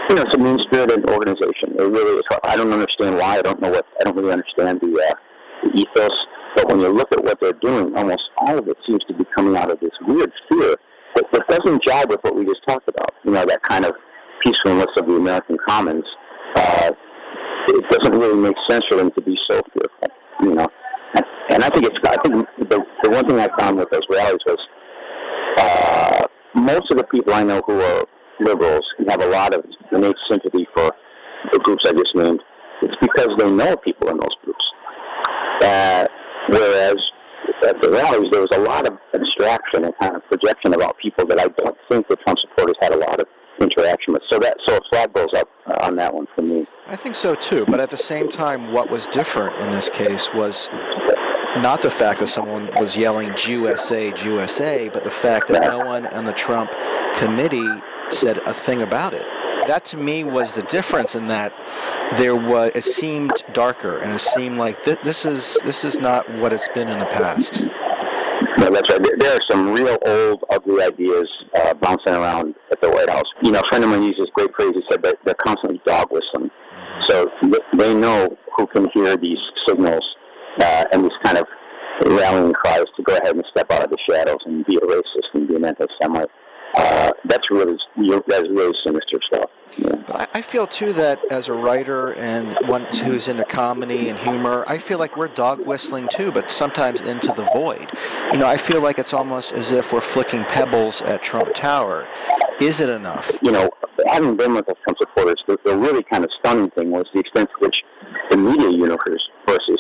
you 0.09 0.15
know, 0.15 0.24
it's 0.24 0.34
a 0.34 0.38
mean-spirited 0.38 1.07
organization. 1.09 1.76
It 1.78 1.84
really 1.84 2.17
is. 2.17 2.24
I 2.43 2.55
don't 2.55 2.72
understand 2.72 3.17
why. 3.17 3.38
I 3.38 3.41
don't 3.41 3.61
know 3.61 3.70
what. 3.70 3.86
I 3.99 4.03
don't 4.05 4.15
really 4.15 4.32
understand 4.32 4.82
the, 4.82 4.88
uh, 4.88 5.13
the 5.63 5.82
ethos. 5.82 6.11
But 6.56 6.68
when 6.68 6.80
you 6.80 6.89
look 6.89 7.12
at 7.12 7.24
what 7.24 7.39
they're 7.39 7.54
doing, 7.54 7.95
almost 7.95 8.24
all 8.38 8.58
of 8.58 8.68
it 8.68 8.78
seems 8.88 9.04
to 9.06 9.14
be 9.14 9.26
coming 9.36 9.56
out 9.56 9.72
of 9.72 9.80
this 9.80 9.91
weird 10.08 10.32
fear 10.50 10.76
that, 11.16 11.26
that 11.32 11.47
doesn't 11.47 11.84
jive 11.84 12.10
with 12.10 12.20
what 12.24 12.36
we 12.36 12.45
just 12.45 12.66
talked 12.68 12.88
about. 12.88 13.14
You 13.24 13.32
know, 13.32 13.45
that 13.45 13.62
kind 13.64 13.86
of 13.86 13.95
peacefulness 14.43 14.88
of 14.97 15.08
the 15.08 15.16
American 15.16 15.58
commons. 15.68 16.06
Uh, 16.56 16.91
it 17.68 17.89
doesn't 17.89 18.20
really 18.20 18.38
make 18.38 18.56
sense 18.70 18.84
for 18.89 18.97
them 18.97 19.12
to 19.12 19.22
be 19.22 19.38
so 19.50 19.62
fearful. 19.74 20.18
You 20.41 20.56
know, 20.56 20.68
and, 21.50 21.64
I 21.64 21.70
think 21.70 21.86
it's. 21.86 21.97
I 22.04 22.16
think 22.24 22.47
the, 22.70 22.86
the 23.04 23.10
one 23.10 23.28
thing 23.28 23.39
I 23.39 23.50
found 23.60 23.78
with 23.78 23.89
those 23.89 24.04
rallies 24.10 24.39
was 24.45 24.58
uh, 25.58 26.28
most 26.56 26.89
of 26.91 26.97
the 26.97 27.04
people 27.04 27.34
I 27.34 27.43
know 27.43 27.62
who 27.66 27.80
are 27.82 28.06
liberals 28.39 28.86
have 29.10 29.22
a 29.22 29.28
lot 29.28 29.54
of 29.54 29.66
innate 29.91 30.16
sympathy 30.30 30.68
for 30.74 30.91
the 31.52 31.60
groups 31.60 31.86
I 31.86 31.93
just 31.93 32.16
named. 32.16 32.41
It's 32.82 32.95
because 33.02 33.30
they 33.38 33.52
know 33.52 33.76
people 33.78 34.10
in 34.10 34.18
those 34.18 34.36
groups. 34.43 34.66
Uh, 35.62 36.08
whereas 36.48 36.98
at 37.66 37.82
the 37.82 37.90
rallies, 37.90 38.30
there 38.32 38.42
was 38.42 38.50
a 38.54 38.60
lot 38.60 38.88
of 38.88 38.98
abstraction 39.14 39.86
and 39.86 39.94
kind 40.00 40.16
of 40.16 40.26
projection 40.26 40.74
about 40.74 40.98
people 40.98 41.26
that 41.28 41.40
I 41.40 41.48
don't 41.48 41.78
think 41.90 42.08
the 42.08 42.16
Trump 42.18 42.40
supporters 42.40 42.76
had 42.82 42.94
a 42.94 42.98
lot 42.98 43.20
of 43.20 43.28
interaction 43.60 44.14
with. 44.14 44.24
So 44.30 44.40
that 44.40 44.58
so 44.68 44.78
a 44.78 44.82
flag 44.90 45.14
goes 45.14 45.30
up 45.36 45.50
uh, 45.68 45.78
on 45.82 45.96
that 45.98 46.14
one 46.14 46.28
for 46.36 46.42
me. 46.42 46.66
I 46.88 46.96
think 46.96 47.16
so 47.16 47.36
too. 47.36 47.66
But 47.68 47.80
at 47.80 47.90
the 47.90 47.98
same 47.98 48.30
time, 48.30 48.72
what 48.72 48.90
was 48.90 49.08
different 49.08 49.58
in 49.60 49.72
this 49.72 49.90
case 49.90 50.30
was 50.34 50.70
not 51.58 51.82
the 51.82 51.92
fact 51.92 52.20
that 52.20 52.28
someone 52.28 52.70
was 52.80 52.96
yelling 52.96 53.34
"USA, 53.48 54.14
USA," 54.24 54.90
but 54.90 55.04
the 55.04 55.12
fact 55.12 55.48
that 55.50 55.62
no 55.62 55.80
one 55.80 56.08
on 56.08 56.26
the 56.26 56.34
Trump 56.34 56.72
committee 57.18 57.68
said 58.12 58.38
a 58.40 58.54
thing 58.54 58.82
about 58.82 59.14
it. 59.14 59.28
That 59.70 59.86
to 59.86 59.97
me 59.97 60.24
was 60.24 60.51
the 60.53 60.63
difference 60.63 61.13
in 61.13 61.28
that 61.28 61.53
there 62.17 62.36
was 62.36 62.72
it 62.74 62.84
seemed 62.84 63.43
darker 63.53 63.99
and 63.99 64.11
it 64.11 64.17
seemed 64.17 64.57
like 64.57 64.84
th- 64.84 64.97
this 65.03 65.28
is 65.28 65.59
this 65.63 65.86
is 65.86 65.99
not 65.99 66.28
what 66.39 66.51
it's 66.51 66.67
been 66.70 66.88
in 66.88 66.97
the 66.97 67.05
past. 67.05 67.61
No, 68.57 68.72
that's 68.72 68.89
right. 68.89 69.03
There, 69.03 69.15
there 69.20 69.36
are 69.36 69.41
some 69.47 69.72
real 69.72 69.99
old, 70.07 70.43
ugly 70.49 70.84
ideas 70.84 71.30
uh, 71.53 71.76
bouncing 71.76 72.13
around 72.13 72.55
at 72.72 72.82
the 72.82 72.89
White 72.89 73.11
House. 73.11 73.28
You 73.43 73.51
know, 73.51 73.59
a 73.59 73.70
friend 73.70 73.84
of 73.84 73.91
mine 73.91 74.01
uses 74.01 74.22
this 74.22 74.30
great 74.34 74.49
phrase. 74.55 74.72
He 74.74 74.82
said 74.89 75.03
that 75.03 75.17
they're 75.24 75.36
constantly 75.36 75.80
dog 75.86 76.07
whistling. 76.09 76.49
So 77.07 77.30
th- 77.43 77.61
they 77.78 77.93
know 77.93 78.36
who 78.57 78.65
can 78.65 78.89
hear 78.95 79.17
these 79.17 79.38
signals 79.67 80.03
uh, 80.61 80.86
and 80.91 81.03
these 81.03 81.17
kind 81.24 81.38
of 81.38 81.45
rallying 82.07 82.53
cries 82.53 82.86
to 82.97 83.03
go 83.03 83.15
ahead 83.17 83.36
and 83.36 83.45
step 83.51 83.72
out 83.72 83.84
of 83.84 83.91
the 83.91 83.97
shadows 84.09 84.39
and 84.47 84.65
be 84.65 84.78
a 84.78 84.80
racist 84.80 85.30
and 85.36 85.47
be 85.47 85.57
an 85.57 85.65
anti-Semite. 85.65 86.30
Uh, 86.76 87.11
that's 87.26 87.49
really 87.49 87.78
that's 88.28 88.47
really 88.49 88.74
sinister 88.86 89.20
stuff. 89.32 89.49
Yeah. 89.78 89.95
I, 90.09 90.28
I 90.36 90.41
feel 90.41 90.67
too 90.67 90.93
that 90.93 91.20
as 91.32 91.47
a 91.47 91.53
writer 91.53 92.13
and 92.13 92.57
one 92.67 92.86
who's 92.86 93.28
into 93.28 93.45
comedy 93.45 94.09
and 94.09 94.17
humor, 94.17 94.63
I 94.67 94.78
feel 94.78 94.97
like 94.99 95.15
we're 95.17 95.28
dog 95.28 95.65
whistling 95.65 96.07
too, 96.09 96.32
but 96.32 96.51
sometimes 96.51 97.01
into 97.01 97.28
the 97.34 97.47
void. 97.53 97.91
You 98.32 98.39
know, 98.39 98.47
I 98.47 98.57
feel 98.57 98.82
like 98.82 98.99
it's 98.99 99.13
almost 99.13 99.53
as 99.53 99.72
if 99.72 99.93
we're 99.93 100.01
flicking 100.01 100.43
pebbles 100.45 101.01
at 101.01 101.24
Trump 101.24 101.53
Tower. 101.53 102.07
Is 102.59 102.80
it 102.80 102.89
enough? 102.89 103.32
You 103.41 103.51
know, 103.51 103.70
having 104.07 104.36
been 104.36 104.53
with 104.53 104.65
the 104.65 104.76
Trump 104.84 104.97
supporters, 104.99 105.41
the, 105.47 105.57
the 105.63 105.76
really 105.78 106.03
kind 106.03 106.24
of 106.24 106.30
stunning 106.39 106.70
thing 106.72 106.91
was 106.91 107.05
the 107.13 107.20
extent 107.20 107.49
to 107.49 107.65
which 107.65 107.82
the 108.30 108.38
media 108.38 108.70
universes 108.70 109.22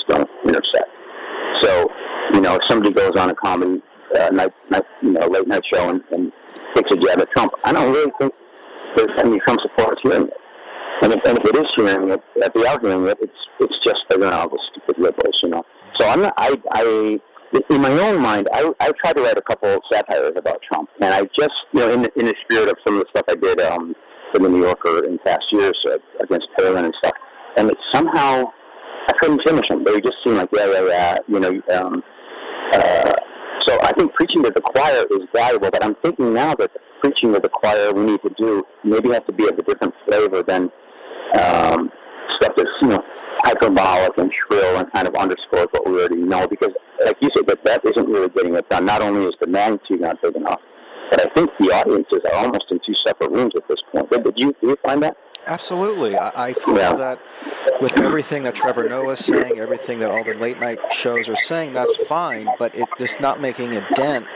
don't 0.07 0.29
intersect. 0.45 0.89
So, 1.61 1.91
you 2.33 2.41
know, 2.41 2.55
if 2.55 2.61
somebody 2.67 2.93
goes 2.93 3.15
on 3.17 3.29
a 3.29 3.35
comedy 3.35 3.81
uh, 4.17 4.29
night, 4.29 4.53
night, 4.69 4.83
you 5.01 5.11
know, 5.11 5.27
late 5.27 5.47
night 5.47 5.63
show 5.71 5.89
and, 5.89 6.01
and 6.11 6.31
takes 6.75 6.91
a 6.91 6.97
jab 6.97 7.19
at 7.19 7.29
Trump, 7.31 7.53
I 7.63 7.73
don't 7.73 7.93
really 7.93 8.11
think 8.19 8.33
there's 8.95 9.17
any 9.19 9.39
Trump 9.39 9.59
supporters 9.61 9.99
hearing 10.03 10.27
it. 10.27 10.33
And 11.01 11.13
if, 11.13 11.23
and 11.25 11.37
if 11.37 11.45
it 11.45 11.55
is 11.55 11.65
hearing 11.75 12.09
it, 12.09 12.21
if 12.35 12.53
they 12.53 12.65
are 12.65 12.79
hearing 12.79 13.05
it, 13.07 13.17
it's 13.21 13.39
it's 13.59 13.75
just 13.83 13.99
they're 14.09 14.19
going 14.19 14.31
to 14.31 14.49
the 14.49 14.59
stupid 14.71 15.01
liberals, 15.01 15.39
you 15.43 15.49
know. 15.49 15.63
So 15.99 16.07
I'm 16.07 16.21
not, 16.21 16.33
I, 16.37 16.55
I, 16.71 17.19
in 17.69 17.81
my 17.81 17.91
own 17.91 18.21
mind, 18.21 18.47
I, 18.53 18.71
I 18.79 18.91
tried 19.03 19.17
to 19.17 19.21
write 19.21 19.37
a 19.37 19.41
couple 19.41 19.79
satires 19.91 20.33
about 20.35 20.61
Trump, 20.61 20.89
and 21.01 21.13
I 21.13 21.23
just, 21.37 21.51
you 21.73 21.81
know, 21.81 21.91
in 21.91 22.03
the, 22.03 22.11
in 22.19 22.25
the 22.25 22.35
spirit 22.43 22.69
of 22.69 22.77
some 22.85 22.95
of 22.95 23.01
the 23.01 23.07
stuff 23.09 23.25
I 23.29 23.35
did 23.35 23.59
um, 23.61 23.95
for 24.31 24.39
the 24.39 24.49
New 24.49 24.61
Yorker 24.63 25.05
in 25.05 25.19
past 25.19 25.43
years 25.51 25.77
uh, 25.87 25.97
against 26.21 26.47
Palin 26.57 26.85
and 26.85 26.93
stuff, 27.03 27.15
and 27.57 27.69
it 27.69 27.77
somehow 27.93 28.45
I 29.09 29.13
couldn't 29.17 29.41
finish 29.45 29.67
them. 29.69 29.83
They 29.83 29.99
just 29.99 30.15
seemed 30.23 30.37
like 30.37 30.49
yeah, 30.53 30.71
yeah, 30.71 30.87
yeah, 30.87 31.17
you 31.27 31.39
know. 31.39 31.61
Um, 31.75 32.03
uh, 32.71 33.13
so 33.69 33.77
I 33.83 33.91
think 33.93 34.15
preaching 34.15 34.41
to 34.43 34.49
the 34.49 34.61
choir 34.61 35.05
is 35.11 35.27
valuable, 35.31 35.69
but 35.69 35.85
I'm 35.85 35.93
thinking 36.01 36.33
now 36.33 36.55
that 36.55 36.71
preaching 37.01 37.33
to 37.33 37.39
the 37.39 37.49
choir 37.49 37.93
we 37.93 38.03
need 38.03 38.21
to 38.23 38.33
do 38.35 38.63
maybe 38.83 39.09
has 39.09 39.21
to 39.27 39.31
be 39.31 39.47
of 39.47 39.59
a 39.59 39.61
different 39.61 39.93
flavor 40.07 40.41
than 40.41 40.71
um, 41.39 41.91
stuff 42.39 42.53
that's 42.57 42.69
you 42.81 42.87
know 42.87 43.03
hyperbolic 43.45 44.17
and 44.17 44.31
shrill 44.33 44.77
and 44.77 44.91
kind 44.91 45.07
of 45.07 45.13
underscores 45.13 45.67
what 45.69 45.87
we 45.87 45.99
already 45.99 46.15
know. 46.15 46.47
Because, 46.47 46.71
like 47.05 47.17
you 47.21 47.29
said, 47.35 47.45
that 47.45 47.63
that 47.63 47.85
isn't 47.85 48.09
really 48.09 48.29
getting 48.29 48.55
it 48.55 48.67
done. 48.69 48.85
Not 48.85 49.03
only 49.03 49.25
is 49.25 49.35
the 49.39 49.45
magnitude 49.45 50.01
not 50.01 50.19
big 50.23 50.35
enough, 50.35 50.61
but 51.11 51.21
I 51.21 51.33
think 51.35 51.51
the 51.59 51.71
audiences 51.71 52.21
are 52.25 52.39
almost 52.39 52.65
in 52.71 52.79
two 52.83 52.95
separate 53.05 53.29
rooms 53.29 53.53
at 53.55 53.67
this 53.67 53.77
point. 53.91 54.09
Did 54.09 54.33
you, 54.35 54.55
did 54.61 54.69
you 54.69 54.77
find 54.83 55.03
that? 55.03 55.15
Absolutely. 55.49 56.15
I, 56.15 56.49
I 56.49 56.53
feel 56.53 56.77
Yeah. 56.77 56.93
that 56.93 57.19
with 57.81 57.97
everything 57.99 58.43
that 58.43 58.53
Trevor 58.55 58.87
Noah 58.87 59.13
is 59.13 59.25
saying, 59.25 59.57
everything 59.59 59.97
that 59.99 60.11
all 60.11 60.23
the 60.23 60.35
late 60.35 60.59
night 60.59 60.77
shows 60.93 61.27
are 61.27 61.35
saying, 61.35 61.73
that's 61.73 61.95
fine, 62.05 62.47
but 62.59 62.73
it 62.75 62.87
is 62.99 63.19
not 63.19 63.41
making 63.41 63.75
a 63.75 63.87
dent. 63.95 64.27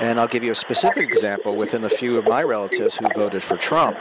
And 0.00 0.20
I'll 0.20 0.28
give 0.28 0.44
you 0.44 0.52
a 0.52 0.54
specific 0.56 1.08
example 1.08 1.56
within 1.56 1.84
a 1.84 1.88
few 1.88 2.18
of 2.18 2.26
my 2.26 2.42
relatives 2.42 2.96
who 2.96 3.06
voted 3.14 3.42
for 3.42 3.56
Trump. 3.56 3.96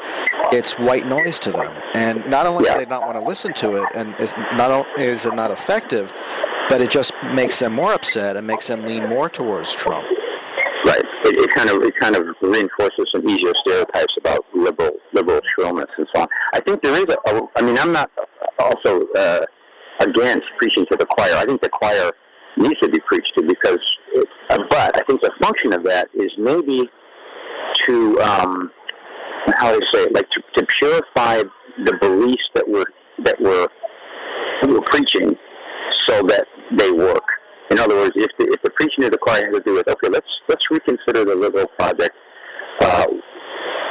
It's 0.52 0.78
white 0.78 1.08
noise 1.08 1.40
to 1.42 1.52
them. 1.52 1.72
And 1.94 2.26
not 2.28 2.46
only 2.46 2.66
do 2.66 2.74
they 2.76 2.86
not 2.86 3.02
want 3.04 3.14
to 3.16 3.22
listen 3.22 3.54
to 3.56 3.76
it, 3.76 3.88
and 3.96 4.14
it's 4.20 4.34
not 4.54 4.70
only 4.72 4.90
is 4.98 5.26
it 5.26 5.36
not 5.36 5.52
effective, 5.52 6.12
but 6.70 6.82
it 6.82 6.90
just 6.92 7.14
makes 7.34 7.60
them 7.60 7.74
more 7.74 7.94
upset 7.94 8.36
and 8.36 8.46
makes 8.46 8.68
them 8.68 8.84
lean 8.86 9.08
more 9.08 9.30
towards 9.30 9.72
Trump. 9.72 10.06
Right. 10.86 11.04
It, 11.26 11.38
it 11.38 11.50
kind 11.50 11.70
of 11.70 11.84
it 11.84 11.94
kind 12.00 12.16
of 12.16 12.26
reinforces 12.42 13.10
some 13.12 13.28
easier 13.28 13.54
stereotypes 13.56 14.16
about 14.18 14.46
liberal 14.54 14.92
liberal 15.14 15.42
shrillness 15.54 15.90
and 15.98 16.08
so 16.16 16.22
on. 16.22 16.28
I 16.54 16.62
think 16.62 16.82
there 16.82 16.94
is 16.94 17.06
a. 17.06 17.36
a 17.36 17.48
I 17.58 17.62
mean, 17.62 17.78
I'm 17.78 17.92
not 17.92 18.10
also 18.60 19.06
uh, 19.16 19.46
against 20.00 20.48
preaching 20.58 20.86
to 20.92 20.98
the 20.98 21.06
choir. 21.06 21.36
I 21.36 21.46
think 21.46 21.62
the 21.62 21.70
choir 21.70 22.12
needs 22.58 22.80
to 22.80 22.90
be 22.90 23.00
preached 23.02 23.32
to 23.38 23.44
because, 23.44 23.80
it, 24.14 24.28
uh, 24.50 24.58
but 24.70 24.96
I 24.96 25.06
think 25.06 25.22
the 25.22 25.32
function 25.42 25.74
of 25.74 25.84
that 25.84 26.10
is 26.14 26.32
maybe 26.38 26.90
to 27.86 28.20
um, 28.22 28.72
how 29.56 29.72
do 29.72 29.82
I 29.82 29.92
say 29.94 30.04
it? 30.04 30.14
Like 30.14 30.30
to, 30.32 30.42
to 30.56 30.66
purify 30.66 31.44
the 31.84 31.98
beliefs 32.00 32.50
that 32.56 32.68
we're 32.68 32.86
that 33.24 33.40
we're, 33.40 33.68
we're 34.64 34.82
preaching, 34.82 35.38
so 36.08 36.22
that 36.24 36.48
they 36.72 36.92
work. 36.92 37.28
In 37.72 37.80
other 37.80 37.96
words, 37.96 38.14
if 38.16 38.32
the, 38.38 38.46
if 38.52 38.62
the 38.64 38.72
preaching 38.72 39.04
of 39.04 39.12
the 39.12 39.18
choir 39.18 39.46
has 39.46 39.56
to 39.56 39.62
do 39.62 39.74
with 39.76 39.88
okay, 39.88 40.10
let's 40.10 40.28
let's 40.48 40.70
reconsider 40.72 41.26
the 41.26 41.36
liberal 41.36 41.68
project. 41.80 42.16
Uh, 42.82 43.08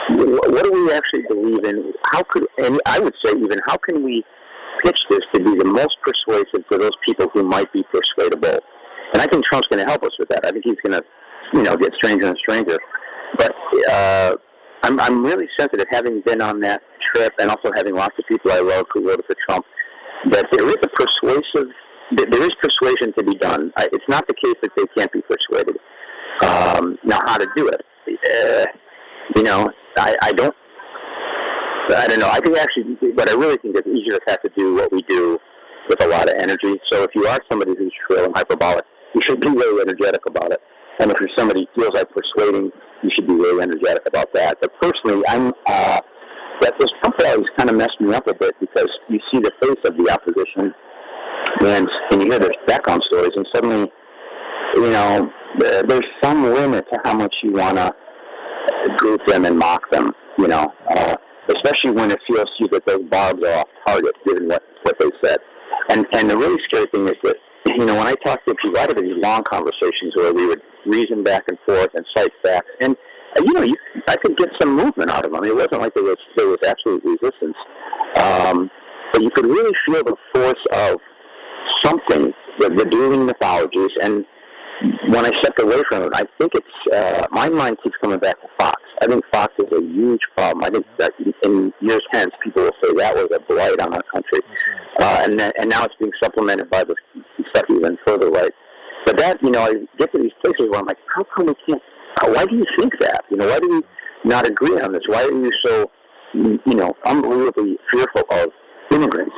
what 0.09 0.65
do 0.65 0.73
we 0.73 0.93
actually 0.93 1.23
believe 1.29 1.65
in? 1.65 1.93
How 2.05 2.23
could 2.25 2.47
and 2.59 2.81
I 2.87 2.99
would 2.99 3.15
say 3.25 3.33
even 3.33 3.61
how 3.67 3.77
can 3.77 4.03
we 4.03 4.25
pitch 4.83 5.01
this 5.11 5.21
to 5.35 5.45
be 5.45 5.57
the 5.57 5.65
most 5.65 5.97
persuasive 6.03 6.65
for 6.69 6.79
those 6.79 6.97
people 7.05 7.29
who 7.33 7.43
might 7.45 7.73
be 7.73 7.85
persuadable? 7.85 8.61
And 9.13 9.23
I 9.23 9.27
think 9.27 9.45
Trump's 9.45 9.69
going 9.69 9.85
to 9.85 9.91
help 9.91 10.03
us 10.03 10.13
with 10.19 10.29
that. 10.29 10.45
I 10.45 10.51
think 10.51 10.65
he's 10.65 10.81
going 10.85 11.01
to, 11.01 11.05
you 11.55 11.63
know, 11.63 11.77
get 11.77 11.93
stranger 11.95 12.27
and 12.27 12.37
stranger. 12.39 12.79
But 13.37 13.55
uh, 13.91 14.37
I'm 14.83 14.99
I'm 15.01 15.25
really 15.25 15.49
sensitive, 15.59 15.87
having 15.91 16.21
been 16.23 16.41
on 16.41 16.61
that 16.61 16.83
trip 17.15 17.35
and 17.39 17.51
also 17.51 17.71
having 17.75 17.95
lots 17.95 18.19
of 18.19 18.27
people 18.27 18.53
I 18.53 18.61
love 18.61 18.87
who 18.93 19.05
voted 19.05 19.25
for 19.27 19.37
Trump, 19.49 19.65
that 20.27 20.47
there 20.53 20.69
is 20.69 20.77
a 20.83 20.89
persuasive 20.89 21.73
there 22.13 22.43
is 22.43 22.51
persuasion 22.63 23.13
to 23.15 23.25
be 23.25 23.35
done. 23.35 23.73
It's 23.79 24.05
not 24.09 24.27
the 24.27 24.35
case 24.35 24.55
that 24.63 24.71
they 24.77 24.85
can't 24.97 25.13
be 25.13 25.23
persuaded. 25.23 25.77
Um, 26.43 26.99
now, 27.05 27.19
how 27.27 27.37
to 27.39 27.47
do 27.57 27.69
it? 27.69 27.83
Uh, 28.09 28.65
you 29.37 29.43
know, 29.43 29.71
I, 29.97 30.17
I 30.23 30.33
don't. 30.33 30.55
I 31.91 32.07
don't 32.07 32.21
know. 32.21 32.29
I 32.29 32.41
think 32.41 32.57
actually, 32.59 33.13
what 33.13 33.31
I 33.31 33.35
really 33.35 33.57
think 33.59 33.77
each 33.87 34.09
of 34.09 34.15
us 34.15 34.21
have 34.29 34.43
to 34.43 34.51
do 34.57 34.75
what 34.75 34.93
we 34.93 35.03
do 35.03 35.39
with 35.89 36.03
a 36.05 36.07
lot 36.09 36.29
of 36.29 36.37
energy. 36.37 36.79
So 36.91 37.03
if 37.03 37.11
you 37.15 37.27
are 37.27 37.39
somebody 37.51 37.75
who's 37.77 37.93
shrill 38.07 38.27
and 38.27 38.37
hyperbolic, 38.37 38.85
you 39.15 39.23
should 39.23 39.41
be 39.41 39.49
really 39.49 39.83
energetic 39.83 40.21
about 40.27 40.53
it. 40.53 40.61
And 41.01 41.11
if 41.11 41.17
you're 41.21 41.31
somebody 41.37 41.67
who 41.75 41.83
feels 41.83 41.95
like 41.95 42.09
persuading, 42.11 42.71
you 43.03 43.11
should 43.15 43.27
be 43.27 43.35
really 43.35 43.63
energetic 43.63 44.07
about 44.07 44.33
that. 44.35 44.59
But 44.61 44.73
personally, 44.81 45.23
I'm 45.29 45.55
uh, 45.67 46.01
that 46.61 46.75
this 46.79 46.91
Trump 47.01 47.17
rallies 47.23 47.47
kind 47.57 47.71
of 47.71 47.77
messed 47.77 48.01
me 48.01 48.13
up 48.15 48.27
a 48.27 48.35
bit 48.35 48.55
because 48.61 48.89
you 49.09 49.19
see 49.33 49.41
the 49.41 49.53
face 49.63 49.79
of 49.85 49.97
the 49.97 50.11
opposition 50.13 50.75
and 51.61 51.89
and 52.11 52.23
you 52.23 52.31
hear 52.31 52.39
their 52.39 52.53
background 52.67 53.03
stories, 53.07 53.33
and 53.37 53.47
suddenly, 53.55 53.91
you 54.75 54.91
know, 54.91 55.31
there, 55.59 55.83
there's 55.83 56.07
some 56.23 56.45
limit 56.45 56.87
to 56.93 57.01
how 57.05 57.15
much 57.15 57.35
you 57.43 57.53
want 57.53 57.77
to 57.77 57.95
group 58.97 59.25
them 59.27 59.45
and 59.45 59.59
mock 59.59 59.91
them. 59.91 60.13
You 60.39 60.49
know, 60.49 60.73
uh, 60.91 61.17
especially 61.49 61.91
when 61.91 62.11
it 62.11 62.21
feels 62.27 62.45
to 62.45 62.65
you 62.65 62.69
that 62.69 62.87
those 62.87 63.05
barbs 63.11 63.45
are 63.45 63.61
off 63.61 63.69
target, 63.87 64.15
given 64.25 64.49
what 64.49 64.63
what 64.83 64.99
they 64.99 65.11
said. 65.23 65.39
And 65.91 66.07
and 66.13 66.31
the 66.31 66.37
really 66.37 66.61
scary 66.65 66.87
thing 66.87 67.09
is 67.09 67.17
that 67.23 67.37
you 67.67 67.85
know 67.85 67.97
when 67.97 68.07
I 68.07 68.15
talk 68.25 68.45
to 68.47 68.55
people, 68.55 68.79
I 68.79 68.83
have 68.83 68.97
these 68.97 69.17
long 69.23 69.43
conversations 69.45 70.15
where 70.15 70.33
we 70.33 70.47
would 70.47 70.63
reason 70.87 71.23
back 71.23 71.45
and 71.49 71.59
forth 71.67 71.91
and 71.95 72.05
cite 72.17 72.33
facts, 72.43 72.71
and 72.81 72.97
uh, 73.37 73.43
you 73.45 73.53
know, 73.53 73.63
you, 73.63 73.77
I 74.09 74.17
could 74.17 74.37
get 74.37 74.49
some 74.61 74.75
movement 74.75 75.11
out 75.11 75.25
of 75.25 75.33
them. 75.33 75.45
It 75.45 75.55
wasn't 75.55 75.81
like 75.81 75.95
there 75.95 76.05
was 76.05 76.17
there 76.37 76.47
was 76.47 76.59
absolute 76.67 77.05
resistance, 77.05 77.57
um, 78.17 78.71
but 79.13 79.23
you 79.23 79.31
could 79.31 79.47
really 79.47 79.75
feel 79.87 80.03
the 80.05 80.17
force 80.33 80.65
of 80.73 81.01
something, 81.85 82.33
the, 82.59 82.71
the 82.71 82.85
dueling 82.85 83.27
mythologies, 83.27 83.91
and 84.03 84.25
when 85.09 85.27
I 85.27 85.37
stepped 85.39 85.61
away 85.61 85.83
from 85.89 86.05
it, 86.05 86.13
I 86.15 86.25
think 86.39 86.53
it's 86.55 86.95
uh, 86.95 87.27
my 87.31 87.49
mind 87.49 87.79
keeps 87.83 87.97
coming 88.01 88.19
back 88.19 88.41
to 88.41 88.49
Fox. 88.59 88.81
I 89.03 89.07
think 89.07 89.25
Fox 89.33 89.53
is 89.59 89.77
a 89.77 89.81
huge 89.81 90.21
problem. 90.37 90.65
I 90.65 90.71
think 90.71 90.87
that 90.99 91.13
in 91.43 91.73
years 91.81 92.03
hence, 92.13 92.33
people 92.43 92.63
will 92.63 92.73
say 92.83 92.93
that 92.95 93.15
was 93.15 93.29
a 93.35 93.41
blight 93.41 93.81
on 93.81 93.95
our 93.95 94.03
country, 94.03 94.41
uh, 95.01 95.23
and 95.25 95.39
then, 95.39 95.53
and 95.59 95.71
now 95.71 95.85
it's 95.85 95.95
being 95.99 96.13
supplemented 96.23 96.71
by 96.71 96.85
the 96.85 96.95
stuff 97.51 97.65
even 97.71 97.99
further 98.07 98.31
right. 98.31 98.53
But 99.05 99.17
that, 99.19 99.43
you 99.43 99.51
know, 99.51 99.63
I 99.63 99.75
get 99.97 100.13
to 100.13 100.19
these 100.19 100.33
places 100.45 100.69
where 100.69 100.81
I'm 100.81 100.87
like, 100.87 100.99
how 101.15 101.25
come 101.35 101.47
we 101.47 101.55
can't? 101.67 101.83
How, 102.21 102.33
why 102.33 102.45
do 102.45 102.57
you 102.57 102.67
think 102.79 102.99
that? 103.01 103.25
You 103.31 103.37
know, 103.37 103.47
why 103.47 103.59
do 103.59 103.69
we 103.69 103.83
not 104.29 104.47
agree 104.47 104.79
on 104.81 104.93
this? 104.93 105.03
Why 105.07 105.23
are 105.25 105.31
you 105.31 105.51
so, 105.65 105.91
you 106.35 106.61
know, 106.75 106.93
unbelievably 107.07 107.79
fearful 107.91 108.23
of 108.31 108.49
immigrants? 108.91 109.35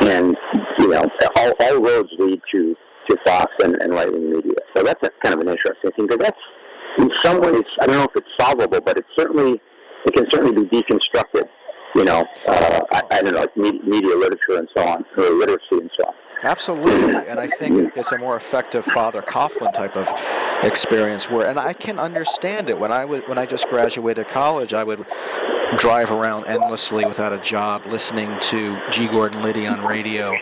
And 0.00 0.36
you 0.78 0.88
know, 0.88 1.08
all, 1.36 1.52
all 1.60 1.82
roads 1.82 2.10
lead 2.18 2.40
to 2.52 2.76
to 3.08 3.16
Fox 3.24 3.52
and, 3.62 3.76
and 3.82 3.92
right 3.92 4.10
wing 4.10 4.32
media. 4.32 4.54
So 4.74 4.82
that's 4.82 5.02
a, 5.02 5.10
kind 5.22 5.34
of 5.34 5.40
an 5.40 5.48
interesting 5.48 5.90
thing. 5.92 6.06
But 6.06 6.20
that's 6.20 6.40
in 6.98 7.10
some 7.22 7.40
ways, 7.40 7.64
I 7.80 7.86
don't 7.86 7.96
know 7.96 8.04
if 8.04 8.16
it's 8.16 8.28
solvable, 8.38 8.80
but 8.80 8.96
it's 8.96 9.08
certainly 9.16 9.60
it 10.06 10.14
can 10.14 10.26
certainly 10.30 10.64
be 10.64 10.80
deconstructed. 10.82 11.48
You 11.94 12.04
know, 12.04 12.26
uh, 12.48 12.80
I, 12.90 13.02
I 13.10 13.22
don't 13.22 13.34
know, 13.34 13.46
media, 13.56 13.80
media 13.84 14.16
literature 14.16 14.58
and 14.58 14.68
so 14.76 14.82
on, 14.82 15.04
or 15.16 15.30
literacy 15.30 15.78
and 15.78 15.90
so 15.98 16.08
on. 16.08 16.14
Absolutely, 16.42 17.14
and 17.28 17.40
I 17.40 17.48
think 17.48 17.96
it's 17.96 18.12
a 18.12 18.18
more 18.18 18.36
effective 18.36 18.84
Father 18.84 19.22
Coughlin 19.22 19.72
type 19.72 19.96
of 19.96 20.08
experience. 20.62 21.30
Where, 21.30 21.46
and 21.46 21.58
I 21.58 21.72
can 21.72 21.98
understand 21.98 22.68
it. 22.68 22.78
When 22.78 22.92
I 22.92 23.04
was 23.04 23.22
when 23.26 23.38
I 23.38 23.46
just 23.46 23.68
graduated 23.68 24.28
college, 24.28 24.74
I 24.74 24.84
would 24.84 25.06
drive 25.78 26.10
around 26.10 26.46
endlessly 26.46 27.04
without 27.04 27.32
a 27.32 27.38
job, 27.38 27.86
listening 27.86 28.38
to 28.38 28.78
G. 28.90 29.08
Gordon 29.08 29.42
Liddy 29.42 29.66
on 29.66 29.84
radio, 29.84 30.36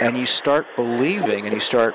and 0.00 0.18
you 0.18 0.26
start 0.26 0.66
believing 0.76 1.46
and 1.46 1.54
you 1.54 1.60
start 1.60 1.94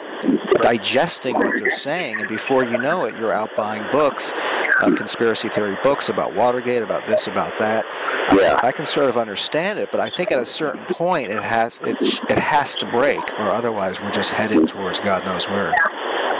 digesting 0.61 1.35
what 1.35 1.53
they're 1.59 1.77
saying, 1.77 2.19
and 2.19 2.27
before 2.29 2.63
you 2.63 2.77
know 2.77 3.05
it, 3.05 3.17
you're 3.17 3.33
out 3.33 3.55
buying 3.55 3.83
books. 3.91 4.33
Uh, 4.81 4.95
conspiracy 4.95 5.49
theory 5.49 5.77
books 5.83 6.09
about 6.09 6.35
Watergate, 6.35 6.81
about 6.81 7.05
this, 7.07 7.27
about 7.27 7.57
that. 7.57 7.85
Yeah. 8.33 8.59
I 8.63 8.71
can 8.71 8.85
sort 8.85 9.09
of 9.09 9.17
understand 9.17 9.79
it, 9.79 9.89
but 9.91 9.99
I 9.99 10.09
think 10.09 10.31
at 10.31 10.39
a 10.39 10.45
certain 10.45 10.85
point 10.85 11.31
it 11.31 11.41
has 11.41 11.79
it 11.83 11.97
it 12.29 12.39
has 12.39 12.75
to 12.77 12.85
break, 12.91 13.21
or 13.39 13.49
otherwise 13.51 13.99
we're 13.99 14.11
just 14.11 14.29
headed 14.29 14.67
towards 14.67 14.99
God 14.99 15.25
knows 15.25 15.47
where. 15.47 15.73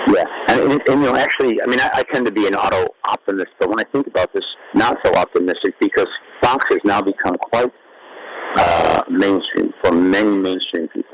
Yeah, 0.08 0.26
and, 0.48 0.72
and, 0.72 0.82
and 0.88 1.02
you 1.02 1.12
know, 1.12 1.16
actually, 1.16 1.62
I 1.62 1.66
mean, 1.66 1.80
I, 1.80 1.90
I 1.94 2.04
tend 2.14 2.26
to 2.26 2.32
be 2.32 2.48
an 2.48 2.56
auto 2.56 2.88
optimist, 3.06 3.52
but 3.60 3.70
when 3.70 3.80
I 3.80 3.84
think 3.92 4.08
about 4.08 4.34
this, 4.34 4.46
not 4.74 4.98
so 5.06 5.14
optimistic 5.14 5.78
because 5.80 6.08
Fox 6.42 6.66
has 6.70 6.80
now 6.84 7.02
become 7.02 7.38
quite 7.38 7.72
uh, 8.56 9.04
mainstream 9.10 9.74
for 9.84 9.92
many 9.92 10.36
mainstream 10.38 10.88
people, 10.88 11.14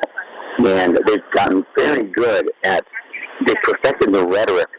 and 0.60 0.98
they've 1.08 1.24
gotten 1.34 1.66
very 1.76 2.04
good 2.04 2.52
at 2.64 2.86
they 3.46 3.54
perfected 3.64 4.14
the 4.14 4.26
rhetoric, 4.26 4.70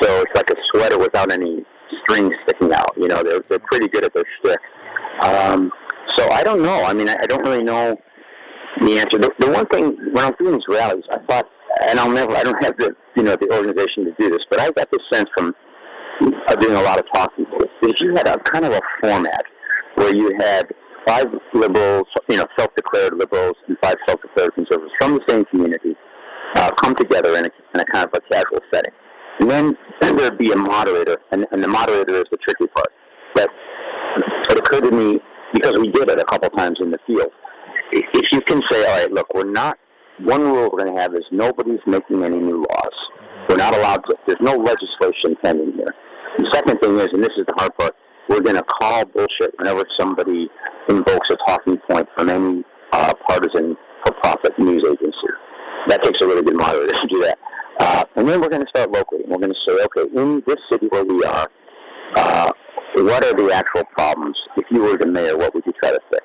so 0.00 0.22
it's 0.22 0.32
like 0.34 0.50
a 0.50 0.56
sweater 0.70 0.98
without 0.98 1.30
any 1.30 1.64
strings 2.02 2.34
sticking 2.44 2.72
out. 2.72 2.92
You 2.96 3.08
know, 3.08 3.22
they're 3.22 3.44
they're 3.48 3.58
pretty 3.58 3.88
good 3.88 4.04
at 4.04 4.14
their 4.14 4.24
shtick. 4.38 4.60
Um, 5.20 5.72
so 6.16 6.30
I 6.30 6.42
don't 6.42 6.62
know. 6.62 6.84
I 6.84 6.92
mean, 6.92 7.08
I, 7.08 7.16
I 7.20 7.26
don't 7.26 7.42
really 7.42 7.62
know 7.62 7.96
the 8.78 8.98
answer. 8.98 9.18
The, 9.18 9.32
the 9.38 9.50
one 9.50 9.66
thing 9.66 9.96
when 10.12 10.24
I 10.24 10.30
was 10.30 10.36
doing 10.38 10.54
these 10.54 10.68
rallies, 10.68 11.04
I 11.10 11.18
thought, 11.18 11.48
and 11.88 11.98
I'll 11.98 12.10
never, 12.10 12.34
I 12.36 12.42
don't 12.42 12.62
have 12.64 12.76
the 12.78 12.94
you 13.16 13.22
know 13.22 13.36
the 13.36 13.50
organization 13.52 14.04
to 14.04 14.14
do 14.18 14.30
this, 14.30 14.40
but 14.50 14.60
I 14.60 14.70
got 14.70 14.90
the 14.90 15.00
sense 15.12 15.28
from 15.36 15.54
uh, 16.20 16.54
doing 16.56 16.76
a 16.76 16.82
lot 16.82 16.98
of 16.98 17.06
talking 17.14 17.46
if 17.82 18.00
you 18.00 18.14
had 18.14 18.28
a 18.28 18.38
kind 18.38 18.64
of 18.64 18.72
a 18.72 18.80
format 19.00 19.44
where 19.96 20.14
you 20.14 20.32
had 20.38 20.72
five 21.06 21.26
liberals, 21.52 22.06
you 22.28 22.36
know, 22.36 22.46
self-declared 22.58 23.14
liberals 23.14 23.56
and 23.66 23.76
five 23.82 23.96
self-declared 24.06 24.54
conservatives 24.54 24.92
from 24.98 25.14
the 25.14 25.20
same 25.28 25.44
community 25.46 25.96
uh, 26.54 26.70
come 26.76 26.94
together 26.94 27.36
in 27.36 27.44
a, 27.44 27.50
in 27.74 27.80
a 27.80 27.84
kind 27.86 28.08
of 28.08 28.14
a 28.14 28.20
casual 28.32 28.60
setting. 28.72 28.92
And 29.40 29.50
then, 29.50 29.76
there'd 30.00 30.38
be 30.38 30.52
a 30.52 30.56
moderator, 30.56 31.18
and, 31.32 31.46
and 31.52 31.62
the 31.62 31.68
moderator 31.68 32.14
is 32.14 32.24
the 32.30 32.36
tricky 32.38 32.66
part. 32.66 32.88
But 33.34 33.50
it 34.50 34.58
occurred 34.58 34.84
to 34.84 34.90
me, 34.90 35.20
because 35.52 35.76
we 35.78 35.88
did 35.90 36.08
it 36.10 36.18
a 36.18 36.24
couple 36.24 36.50
times 36.50 36.78
in 36.80 36.90
the 36.90 36.98
field, 37.06 37.32
if 37.92 38.32
you 38.32 38.40
can 38.42 38.62
say, 38.70 38.84
all 38.86 39.00
right, 39.00 39.12
look, 39.12 39.32
we're 39.34 39.44
not, 39.44 39.78
one 40.18 40.42
rule 40.42 40.70
we're 40.70 40.84
going 40.84 40.94
to 40.94 41.00
have 41.00 41.14
is 41.14 41.24
nobody's 41.30 41.80
making 41.86 42.22
any 42.24 42.38
new 42.38 42.64
laws. 42.70 42.96
We're 43.48 43.56
not 43.56 43.76
allowed 43.76 44.04
to, 44.06 44.16
there's 44.26 44.40
no 44.40 44.54
legislation 44.54 45.36
pending 45.42 45.72
here. 45.74 45.94
The 46.38 46.50
second 46.54 46.78
thing 46.78 46.98
is, 46.98 47.08
and 47.12 47.22
this 47.22 47.32
is 47.36 47.44
the 47.46 47.54
hard 47.56 47.74
part, 47.76 47.96
we're 48.28 48.40
going 48.40 48.56
to 48.56 48.62
call 48.62 49.04
bullshit 49.06 49.52
whenever 49.58 49.84
somebody 49.98 50.48
invokes 50.88 51.28
a 51.30 51.36
talking 51.46 51.78
point 51.90 52.08
from 52.16 52.30
any 52.30 52.64
uh, 52.92 53.14
partisan 53.26 53.76
for-profit 54.04 54.58
news 54.58 54.82
agency. 54.84 55.28
That 55.88 56.02
takes 56.02 56.20
a 56.20 56.26
really 56.26 56.42
good 56.42 56.56
moderator 56.56 57.00
to 57.00 57.06
do 57.06 57.20
that. 57.24 57.38
Uh, 57.80 58.04
and 58.16 58.28
then 58.28 58.40
we're 58.40 58.48
going 58.48 58.62
to 58.62 58.68
start 58.68 58.90
locally. 58.92 59.22
And 59.24 59.32
we're 59.32 59.38
going 59.38 59.52
to 59.52 59.58
say, 59.66 59.84
okay, 59.84 60.16
in 60.16 60.42
this 60.46 60.58
city 60.70 60.86
where 60.88 61.04
we 61.04 61.24
are, 61.24 61.50
uh, 62.14 62.52
what 62.94 63.24
are 63.24 63.34
the 63.34 63.50
actual 63.52 63.84
problems? 63.84 64.36
If 64.56 64.66
you 64.70 64.82
were 64.82 64.96
the 64.96 65.06
mayor, 65.06 65.36
what 65.36 65.54
would 65.54 65.64
you 65.66 65.72
try 65.72 65.90
to 65.90 66.00
fix? 66.10 66.24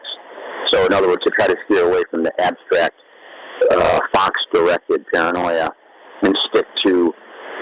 So, 0.67 0.85
in 0.85 0.93
other 0.93 1.07
words, 1.07 1.23
to 1.23 1.31
try 1.31 1.47
to 1.47 1.55
steer 1.65 1.89
away 1.89 2.03
from 2.11 2.23
the 2.23 2.33
abstract, 2.41 2.95
uh, 3.71 3.99
Fox-directed 4.13 5.05
paranoia 5.13 5.71
and 6.21 6.37
stick 6.49 6.65
to 6.85 7.13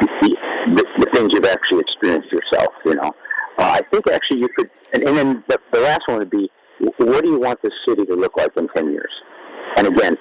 the, 0.02 0.38
the, 0.68 0.86
the 0.98 1.10
things 1.14 1.32
you've 1.32 1.46
actually 1.46 1.82
experienced 1.82 2.32
yourself. 2.32 2.74
You 2.84 2.96
know, 2.96 3.16
uh, 3.58 3.80
I 3.80 3.82
think 3.92 4.08
actually 4.10 4.40
you 4.40 4.50
could, 4.58 4.70
and, 4.94 5.04
and 5.04 5.16
then 5.16 5.44
the, 5.48 5.60
the 5.72 5.82
last 5.82 6.02
one 6.08 6.18
would 6.18 6.30
be, 6.30 6.50
what 6.80 7.24
do 7.24 7.30
you 7.30 7.40
want 7.40 7.62
this 7.62 7.74
city 7.88 8.06
to 8.06 8.16
look 8.16 8.36
like 8.38 8.52
in 8.58 8.68
ten 8.70 8.92
years? 8.92 9.12
And 9.78 9.88
again, 9.88 10.18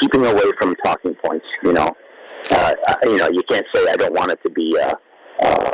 keeping 0.00 0.24
away 0.24 0.50
from 0.58 0.74
talking 0.84 1.14
points. 1.14 1.46
You 1.62 1.72
know, 1.72 1.94
uh, 2.50 2.74
you 3.04 3.16
know, 3.16 3.28
you 3.28 3.42
can't 3.50 3.66
say 3.74 3.86
I 3.88 3.96
don't 3.96 4.14
want 4.14 4.32
it 4.32 4.40
to 4.44 4.50
be. 4.50 4.76
Uh, 4.78 4.94
uh, 5.40 5.72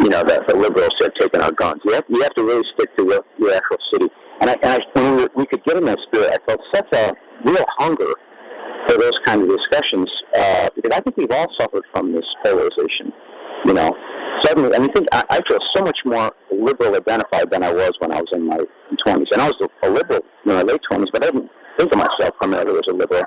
you 0.00 0.08
know, 0.08 0.22
the, 0.24 0.42
the 0.48 0.56
liberals 0.56 0.94
have 1.00 1.14
taken 1.14 1.40
our 1.40 1.52
guns. 1.52 1.80
You 1.84 1.92
have, 1.92 2.04
you 2.08 2.20
have 2.22 2.34
to 2.34 2.42
really 2.42 2.64
stick 2.74 2.94
to 2.96 3.04
your, 3.04 3.24
your 3.38 3.54
actual 3.54 3.78
city. 3.92 4.08
And, 4.40 4.50
I, 4.50 4.54
and 4.54 4.82
I, 4.82 5.00
when 5.00 5.16
we, 5.16 5.28
we 5.36 5.46
could 5.46 5.62
get 5.64 5.76
in 5.76 5.84
that 5.84 5.98
spirit, 6.06 6.30
I 6.32 6.38
felt 6.46 6.60
such 6.74 6.88
a 6.92 7.14
real 7.44 7.64
hunger 7.78 8.12
for 8.86 8.98
those 8.98 9.18
kind 9.24 9.42
of 9.42 9.48
discussions 9.48 10.10
uh, 10.36 10.68
because 10.74 10.96
I 10.96 11.00
think 11.00 11.16
we've 11.16 11.30
all 11.30 11.46
suffered 11.58 11.84
from 11.92 12.12
this 12.12 12.24
polarization. 12.44 13.12
You 13.64 13.72
know, 13.72 13.96
suddenly, 14.42 14.74
and 14.74 14.84
I 14.84 14.92
think 14.92 15.08
I, 15.12 15.24
I 15.30 15.40
feel 15.48 15.58
so 15.74 15.82
much 15.82 15.98
more 16.04 16.30
liberal 16.50 16.96
identified 16.96 17.50
than 17.50 17.62
I 17.62 17.72
was 17.72 17.92
when 17.98 18.12
I 18.12 18.20
was 18.20 18.28
in 18.32 18.46
my 18.46 18.58
20s. 19.06 19.26
And 19.32 19.40
I 19.40 19.48
was 19.48 19.68
a, 19.82 19.88
liberal 19.88 20.20
in 20.44 20.52
my 20.52 20.62
late 20.62 20.80
20s, 20.90 21.06
but 21.12 21.24
I 21.24 21.30
didn't 21.30 21.50
think 21.78 21.92
of 21.92 21.98
myself 21.98 22.36
primarily 22.40 22.76
as 22.76 22.82
a 22.90 22.94
liberal. 22.94 23.24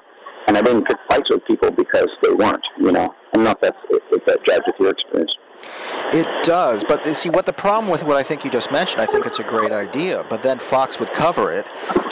And 0.47 0.58
I 0.58 0.62
didn't 0.62 0.86
pick 0.86 0.97
fights 1.10 1.30
with 1.30 1.43
people 1.45 1.72
because 1.72 2.08
they 2.22 2.32
weren't. 2.32 2.64
You 2.80 2.91
know, 2.91 3.16
I 3.34 3.36
don't 3.36 3.43
know 3.45 3.51
if 3.51 3.62
that's 3.62 3.78
if, 3.89 4.26
that 4.26 4.76
your 4.80 4.91
experience. 4.91 5.32
It 6.14 6.45
does, 6.45 6.86
but 6.86 7.03
see 7.16 7.30
what 7.30 7.45
the 7.45 7.53
problem 7.53 7.91
with 7.91 8.03
what 8.03 8.16
I 8.16 8.24
think 8.24 8.45
you 8.45 8.51
just 8.51 8.72
mentioned. 8.72 9.01
I 9.01 9.05
think 9.05 9.26
it's 9.26 9.39
a 9.39 9.43
great 9.43 9.74
idea, 9.74 10.26
but 10.30 10.41
then 10.41 10.58
Fox 10.58 10.99
would 10.99 11.12
cover 11.12 11.51
it. 11.51 11.66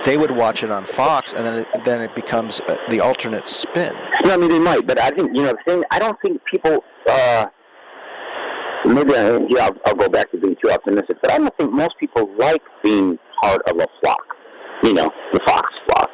They 0.04 0.18
would 0.18 0.32
watch 0.32 0.64
it 0.64 0.70
on 0.70 0.86
Fox, 0.86 1.34
and 1.34 1.46
then 1.46 1.60
it, 1.60 1.68
then 1.86 2.02
it 2.02 2.14
becomes 2.14 2.60
uh, 2.62 2.78
the 2.90 3.00
alternate 3.00 3.48
spin. 3.48 3.96
Yeah, 4.26 4.34
I 4.34 4.38
mean 4.38 4.50
they 4.50 4.60
might, 4.60 4.86
but 4.86 5.00
I 5.00 5.12
think 5.12 5.36
you 5.36 5.44
know 5.44 5.54
the 5.54 5.60
thing. 5.66 5.84
I 5.92 6.00
don't 6.00 6.20
think 6.22 6.42
people. 6.52 6.84
Uh, 7.10 7.46
maybe 8.86 9.16
I, 9.16 9.38
yeah, 9.50 9.66
I'll, 9.66 9.78
I'll 9.86 9.96
go 9.96 10.10
back 10.10 10.30
to 10.32 10.38
being 10.38 10.58
too 10.62 10.72
optimistic, 10.72 11.18
but 11.22 11.32
I 11.32 11.38
don't 11.38 11.56
think 11.58 11.72
most 11.72 11.98
people 12.00 12.30
like 12.38 12.62
being 12.84 13.18
part 13.42 13.62
of 13.70 13.78
a 13.78 13.88
flock. 14.02 14.26
You 14.84 14.94
know, 14.94 15.10
the 15.32 15.40
Fox 15.48 15.72
flock. 15.86 16.10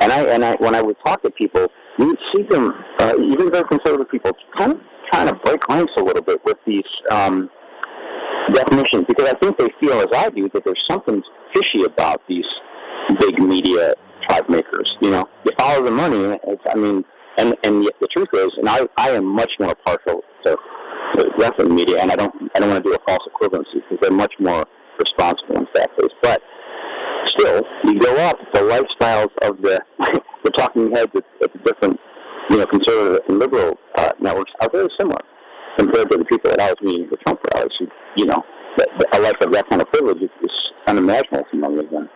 And 0.00 0.12
I 0.12 0.22
and 0.26 0.44
I 0.44 0.54
when 0.56 0.74
I 0.74 0.82
would 0.82 0.96
talk 1.04 1.22
to 1.22 1.30
people, 1.30 1.66
you 1.98 2.06
would 2.06 2.18
see 2.34 2.42
them, 2.44 2.72
uh, 3.00 3.14
even 3.18 3.50
very 3.50 3.64
conservative 3.64 4.08
people, 4.10 4.32
kind 4.56 4.72
of 4.72 4.80
trying 5.14 5.28
to 5.28 5.34
break 5.44 5.66
ranks 5.68 5.92
a 5.96 6.02
little 6.02 6.22
bit 6.22 6.44
with 6.44 6.58
these 6.66 6.82
um, 7.10 7.48
definitions 8.52 9.04
because 9.06 9.28
I 9.28 9.34
think 9.38 9.56
they 9.58 9.68
feel, 9.80 9.92
as 10.00 10.08
I 10.14 10.28
do, 10.30 10.48
that 10.52 10.64
there's 10.64 10.84
something 10.88 11.22
fishy 11.54 11.84
about 11.84 12.20
these 12.28 12.44
big 13.20 13.38
media 13.38 13.94
tribe 14.26 14.48
makers. 14.48 14.96
You 15.00 15.12
know, 15.12 15.28
you 15.44 15.52
follow 15.58 15.84
the 15.84 15.90
money. 15.90 16.38
It's, 16.44 16.62
I 16.68 16.74
mean, 16.74 17.04
and 17.38 17.56
and 17.62 17.84
yet 17.84 17.94
the 18.00 18.08
truth 18.08 18.28
is, 18.32 18.50
and 18.58 18.68
I 18.68 18.86
I 18.96 19.10
am 19.10 19.24
much 19.24 19.52
more 19.60 19.74
partial 19.86 20.22
to 20.44 20.58
of 21.16 21.70
media, 21.70 22.00
and 22.00 22.10
I 22.10 22.16
don't 22.16 22.34
I 22.56 22.60
don't 22.60 22.70
want 22.70 22.82
to 22.82 22.90
do 22.90 22.96
a 22.96 22.98
false 23.06 23.28
equivalency 23.32 23.74
because 23.74 23.98
they're 24.00 24.10
much 24.10 24.34
more 24.40 24.66
responsible 24.98 25.58
in 25.58 25.66
fact 25.74 25.96
based, 25.98 26.14
but. 26.22 26.42
Still, 27.26 27.66
you 27.82 27.98
go 27.98 28.14
up, 28.28 28.38
the 28.52 28.60
lifestyles 28.60 29.30
of 29.42 29.60
the 29.60 29.80
the 30.44 30.50
talking 30.50 30.90
heads 30.92 31.10
at, 31.16 31.24
at 31.42 31.52
the 31.52 31.58
different, 31.58 31.98
you 32.50 32.58
know, 32.58 32.66
conservative 32.66 33.20
and 33.28 33.38
liberal 33.38 33.78
uh, 33.96 34.12
networks 34.20 34.52
are 34.60 34.70
very 34.70 34.88
similar 34.98 35.20
compared 35.76 36.10
to 36.10 36.18
the 36.18 36.24
people 36.24 36.50
that 36.50 36.60
I 36.60 36.68
was 36.68 36.76
meeting 36.82 37.08
the 37.10 37.16
Trump 37.18 37.40
rallies. 37.54 37.72
Who, 37.78 37.88
you 38.16 38.26
know, 38.26 38.44
a 39.12 39.20
life 39.20 39.34
of 39.40 39.52
that 39.52 39.68
kind 39.68 39.82
of 39.82 39.90
privilege 39.92 40.22
is, 40.22 40.30
is 40.42 40.50
unimaginable 40.86 41.46
for 41.50 41.56
many 41.56 41.78
of 41.78 41.90
them. 41.90 42.08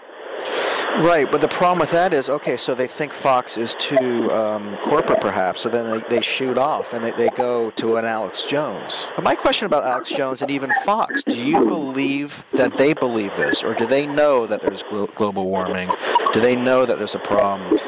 Right, 1.00 1.26
but 1.30 1.40
the 1.40 1.48
problem 1.48 1.80
with 1.80 1.90
that 1.90 2.14
is, 2.14 2.28
okay, 2.28 2.56
so 2.56 2.74
they 2.74 2.86
think 2.86 3.12
Fox 3.12 3.56
is 3.56 3.74
too 3.74 4.30
um, 4.32 4.76
corporate, 4.78 5.20
perhaps, 5.20 5.60
so 5.60 5.68
then 5.68 5.90
they, 5.90 6.16
they 6.16 6.22
shoot 6.22 6.58
off 6.58 6.92
and 6.92 7.04
they, 7.04 7.10
they 7.12 7.28
go 7.30 7.70
to 7.72 7.96
an 7.96 8.04
Alex 8.04 8.44
Jones. 8.44 9.06
But 9.14 9.24
my 9.24 9.34
question 9.34 9.66
about 9.66 9.84
Alex 9.84 10.10
Jones 10.10 10.40
and 10.42 10.50
even 10.50 10.72
Fox, 10.84 11.22
do 11.24 11.36
you 11.36 11.64
believe 11.66 12.44
that 12.52 12.76
they 12.76 12.94
believe 12.94 13.36
this, 13.36 13.62
or 13.62 13.74
do 13.74 13.86
they 13.86 14.06
know 14.06 14.46
that 14.46 14.60
there's 14.62 14.82
glo- 14.84 15.08
global 15.08 15.44
warming? 15.44 15.90
Do 16.32 16.40
they 16.40 16.56
know 16.56 16.86
that 16.86 16.98
there's 16.98 17.14
a 17.14 17.20
problem, 17.20 17.78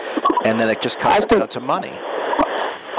and 0.44 0.60
then 0.60 0.68
it 0.68 0.80
just 0.80 0.98
comes 0.98 1.26
down 1.26 1.48
to 1.48 1.60
money? 1.60 1.92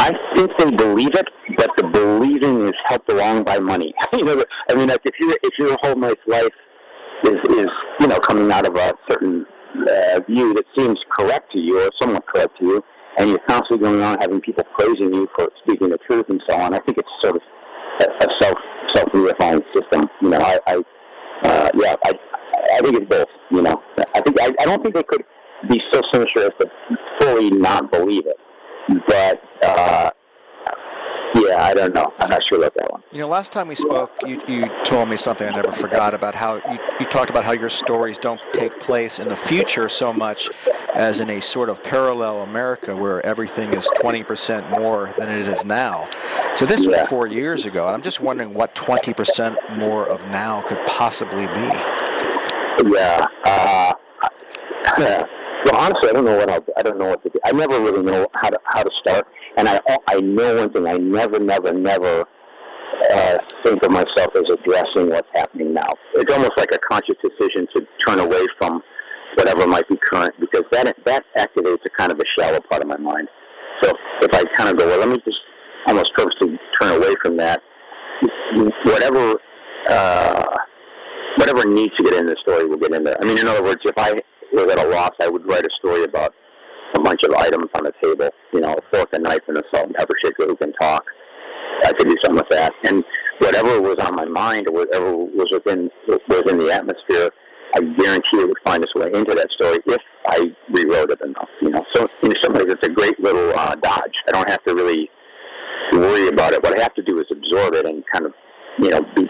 I 0.01 0.17
think 0.33 0.57
they 0.57 0.71
believe 0.71 1.13
it, 1.13 1.27
but 1.57 1.69
the 1.77 1.83
believing 1.83 2.67
is 2.67 2.73
helped 2.85 3.11
along 3.11 3.43
by 3.43 3.59
money. 3.59 3.93
you 4.13 4.25
know, 4.25 4.43
I 4.69 4.75
mean, 4.75 4.89
like 4.89 5.01
if 5.05 5.13
your 5.19 5.35
if 5.43 5.53
your 5.59 5.77
whole 5.83 5.95
nice 5.95 6.15
life 6.25 6.49
is 7.23 7.35
is 7.49 7.67
you 7.99 8.07
know 8.07 8.19
coming 8.19 8.51
out 8.51 8.65
of 8.65 8.75
a 8.75 8.93
certain 9.09 9.45
uh, 9.75 10.19
view 10.27 10.53
that 10.55 10.65
seems 10.75 10.97
correct 11.15 11.51
to 11.51 11.59
you 11.59 11.79
or 11.85 11.89
somewhat 12.01 12.25
correct 12.25 12.57
to 12.59 12.65
you, 12.65 12.83
and 13.17 13.29
you're 13.29 13.45
constantly 13.47 13.77
going 13.77 14.01
on 14.01 14.17
having 14.19 14.41
people 14.41 14.63
praising 14.77 15.13
you 15.13 15.27
for 15.37 15.49
speaking 15.63 15.89
the 15.89 15.99
truth 15.99 16.25
and 16.29 16.41
so 16.49 16.55
on. 16.57 16.73
I 16.73 16.79
think 16.79 16.97
it's 16.97 17.09
sort 17.21 17.35
of 17.35 17.41
a, 18.01 18.25
a 18.25 18.27
self 18.41 18.57
self 18.95 19.09
reifying 19.11 19.63
system. 19.75 20.09
You 20.21 20.29
know, 20.29 20.39
I, 20.39 20.59
I 20.65 20.75
uh, 21.43 21.71
yeah, 21.75 21.95
I 22.05 22.19
I 22.73 22.81
think 22.81 22.95
it's 22.97 23.05
both. 23.05 23.27
You 23.51 23.61
know, 23.61 23.83
I 24.15 24.21
think 24.21 24.41
I, 24.41 24.51
I 24.59 24.65
don't 24.65 24.81
think 24.81 24.95
they 24.95 25.03
could 25.03 25.23
be 25.67 25.79
so 25.91 26.01
sinister 26.13 26.43
as 26.43 26.51
to 26.59 26.71
fully 27.19 27.51
not 27.51 27.91
believe 27.91 28.25
it, 28.25 28.37
but. 29.07 29.41
Uh, 29.63 30.11
yeah, 31.33 31.63
I 31.63 31.73
don't 31.73 31.93
know. 31.93 32.13
I'm 32.19 32.29
not 32.29 32.43
sure 32.43 32.57
about 32.57 32.73
that 32.75 32.91
one. 32.91 33.03
You 33.11 33.19
know, 33.19 33.27
last 33.27 33.51
time 33.51 33.67
we 33.67 33.75
spoke, 33.75 34.11
you, 34.25 34.41
you 34.47 34.65
told 34.83 35.09
me 35.09 35.15
something 35.15 35.47
I 35.47 35.55
never 35.55 35.71
forgot 35.71 36.13
about 36.13 36.35
how 36.35 36.55
you, 36.55 36.77
you 36.99 37.05
talked 37.05 37.29
about 37.29 37.45
how 37.45 37.53
your 37.53 37.69
stories 37.69 38.17
don't 38.17 38.41
take 38.53 38.77
place 38.79 39.19
in 39.19 39.29
the 39.29 39.35
future 39.35 39.87
so 39.87 40.11
much 40.11 40.49
as 40.93 41.19
in 41.19 41.29
a 41.29 41.39
sort 41.39 41.69
of 41.69 41.81
parallel 41.83 42.41
America 42.41 42.95
where 42.95 43.25
everything 43.25 43.73
is 43.73 43.87
20% 44.01 44.69
more 44.71 45.13
than 45.17 45.29
it 45.29 45.47
is 45.47 45.63
now. 45.63 46.09
So 46.55 46.65
this 46.65 46.85
was 46.85 47.07
four 47.07 47.27
years 47.27 47.65
ago, 47.65 47.85
and 47.85 47.95
I'm 47.95 48.01
just 48.01 48.19
wondering 48.19 48.53
what 48.53 48.75
20% 48.75 49.77
more 49.77 50.07
of 50.09 50.19
now 50.27 50.61
could 50.63 50.85
possibly 50.85 51.47
be. 51.47 52.93
Yeah. 52.93 53.25
Uh, 53.45 53.93
well, 54.97 55.75
honestly, 55.75 56.09
I 56.09 56.13
don't 56.13 56.25
know 56.25 56.37
what 56.37 56.49
I'll, 56.49 56.65
I 56.77 56.81
don't 56.81 56.97
know 56.97 57.09
what 57.09 57.23
to 57.23 57.29
do. 57.29 57.39
I 57.45 57.51
never 57.51 57.79
really 57.79 58.03
know 58.03 58.27
how 58.33 58.49
to 58.49 58.59
how 58.65 58.83
to 58.83 58.91
start. 59.01 59.27
And 59.57 59.67
I 59.67 59.79
I 60.07 60.19
know 60.21 60.57
one 60.57 60.73
thing: 60.73 60.87
I 60.87 60.97
never, 60.97 61.39
never, 61.39 61.73
never 61.73 62.25
uh, 63.13 63.37
think 63.63 63.83
of 63.83 63.91
myself 63.91 64.35
as 64.35 64.43
addressing 64.49 65.09
what's 65.09 65.29
happening 65.33 65.73
now. 65.73 65.87
It's 66.15 66.33
almost 66.33 66.53
like 66.57 66.69
a 66.73 66.79
conscious 66.79 67.15
decision 67.23 67.67
to 67.75 67.87
turn 68.05 68.19
away 68.19 68.45
from 68.57 68.81
whatever 69.35 69.65
might 69.67 69.87
be 69.87 69.95
current 69.97 70.33
because 70.39 70.63
that 70.71 70.95
that 71.05 71.25
activates 71.37 71.85
a 71.85 71.89
kind 71.97 72.11
of 72.11 72.19
a 72.19 72.25
shallow 72.37 72.59
part 72.69 72.81
of 72.81 72.87
my 72.87 72.97
mind. 72.97 73.27
So 73.81 73.93
if 74.21 74.33
I 74.33 74.43
kind 74.53 74.69
of 74.69 74.77
go, 74.77 74.87
well, 74.87 74.99
let 74.99 75.09
me 75.09 75.17
just 75.25 75.39
almost 75.87 76.13
purposely 76.15 76.59
turn 76.79 76.97
away 76.97 77.15
from 77.21 77.37
that. 77.37 77.61
Whatever 78.83 79.37
uh, 79.87 80.57
whatever 81.35 81.67
needs 81.67 81.95
to 81.97 82.03
get 82.03 82.13
in 82.13 82.25
the 82.25 82.35
story 82.41 82.65
will 82.65 82.77
get 82.77 82.93
in 82.93 83.03
there. 83.03 83.17
I 83.21 83.25
mean, 83.25 83.39
in 83.39 83.47
other 83.47 83.63
words, 83.63 83.81
if 83.83 83.97
I 83.97 84.21
was 84.51 84.71
at 84.71 84.79
a 84.79 84.87
loss, 84.87 85.11
I 85.21 85.27
would 85.27 85.45
write 85.47 85.65
a 85.65 85.69
story 85.79 86.03
about 86.03 86.33
a 86.95 86.99
bunch 86.99 87.21
of 87.23 87.33
items 87.33 87.69
on 87.75 87.83
the 87.83 87.93
table. 88.03 88.29
You 88.53 88.61
know, 88.61 88.73
a 88.73 88.95
fork, 88.95 89.09
a 89.13 89.19
knife, 89.19 89.41
and 89.47 89.57
a 89.57 89.63
salt 89.73 89.87
and 89.87 89.95
pepper 89.95 90.15
shaker 90.23 90.45
who 90.45 90.55
can 90.55 90.73
talk. 90.73 91.05
I 91.83 91.93
could 91.93 92.07
do 92.07 92.17
something 92.23 92.43
with 92.43 92.49
that. 92.49 92.73
And 92.85 93.03
whatever 93.39 93.81
was 93.81 93.97
on 93.99 94.15
my 94.15 94.25
mind 94.25 94.67
or 94.67 94.73
whatever 94.73 95.15
was 95.15 95.47
within 95.51 95.89
was 96.07 96.43
in 96.49 96.57
the 96.57 96.71
atmosphere, 96.71 97.29
I 97.73 97.79
guarantee 97.81 98.37
it 98.37 98.47
would 98.47 98.59
find 98.65 98.83
its 98.83 98.93
way 98.95 99.07
into 99.13 99.33
that 99.33 99.49
story 99.51 99.79
if 99.85 100.01
I 100.27 100.53
rewrote 100.69 101.11
it 101.11 101.21
enough. 101.21 101.49
You 101.61 101.69
know, 101.69 101.85
so 101.93 102.09
in 102.23 102.33
some 102.43 102.53
ways 102.53 102.65
it's 102.67 102.85
a 102.85 102.91
great 102.91 103.19
little 103.19 103.51
uh, 103.55 103.75
dodge. 103.75 104.15
I 104.27 104.31
don't 104.31 104.49
have 104.49 104.63
to 104.65 104.75
really 104.75 105.09
worry 105.93 106.27
about 106.27 106.53
it. 106.53 106.61
What 106.63 106.77
I 106.77 106.81
have 106.81 106.93
to 106.95 107.03
do 107.03 107.19
is 107.19 107.25
absorb 107.31 107.73
it 107.75 107.85
and 107.85 108.03
kind 108.07 108.25
of, 108.25 108.33
you 108.77 108.89
know, 108.89 109.01
be, 109.15 109.29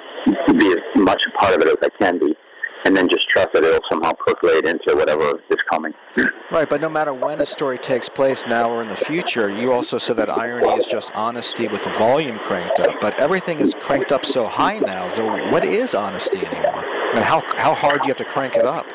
be 0.57 0.71
as 0.71 0.83
much 0.95 1.21
a 1.27 1.31
part 1.37 1.55
of 1.55 1.61
it 1.61 1.67
as 1.67 1.77
I 1.83 1.89
can 2.03 2.19
be 2.19 2.35
and 2.85 2.95
then 2.95 3.07
just 3.07 3.27
trust 3.29 3.49
that 3.53 3.63
it'll 3.63 3.81
somehow 3.89 4.11
percolate 4.13 4.65
into 4.65 4.95
whatever 4.95 5.39
is 5.49 5.57
coming. 5.69 5.93
Right, 6.51 6.69
but 6.69 6.81
no 6.81 6.89
matter 6.89 7.13
when 7.13 7.41
a 7.41 7.45
story 7.45 7.77
takes 7.77 8.09
place, 8.09 8.45
now 8.47 8.69
or 8.71 8.81
in 8.81 8.89
the 8.89 8.95
future, 8.95 9.49
you 9.49 9.71
also 9.71 9.97
said 9.97 10.17
that 10.17 10.29
irony 10.29 10.69
is 10.73 10.85
just 10.85 11.11
honesty 11.13 11.67
with 11.67 11.83
the 11.83 11.91
volume 11.91 12.39
cranked 12.39 12.79
up. 12.79 12.99
But 12.99 13.19
everything 13.19 13.59
is 13.59 13.75
cranked 13.79 14.11
up 14.11 14.25
so 14.25 14.47
high 14.47 14.79
now. 14.79 15.09
So 15.09 15.25
what 15.51 15.63
is 15.63 15.93
honesty 15.93 16.39
anymore? 16.39 16.83
And 17.13 17.23
how 17.23 17.41
how 17.55 17.73
hard 17.73 18.01
do 18.01 18.07
you 18.07 18.09
have 18.09 18.17
to 18.17 18.25
crank 18.25 18.55
it 18.55 18.65
up? 18.65 18.85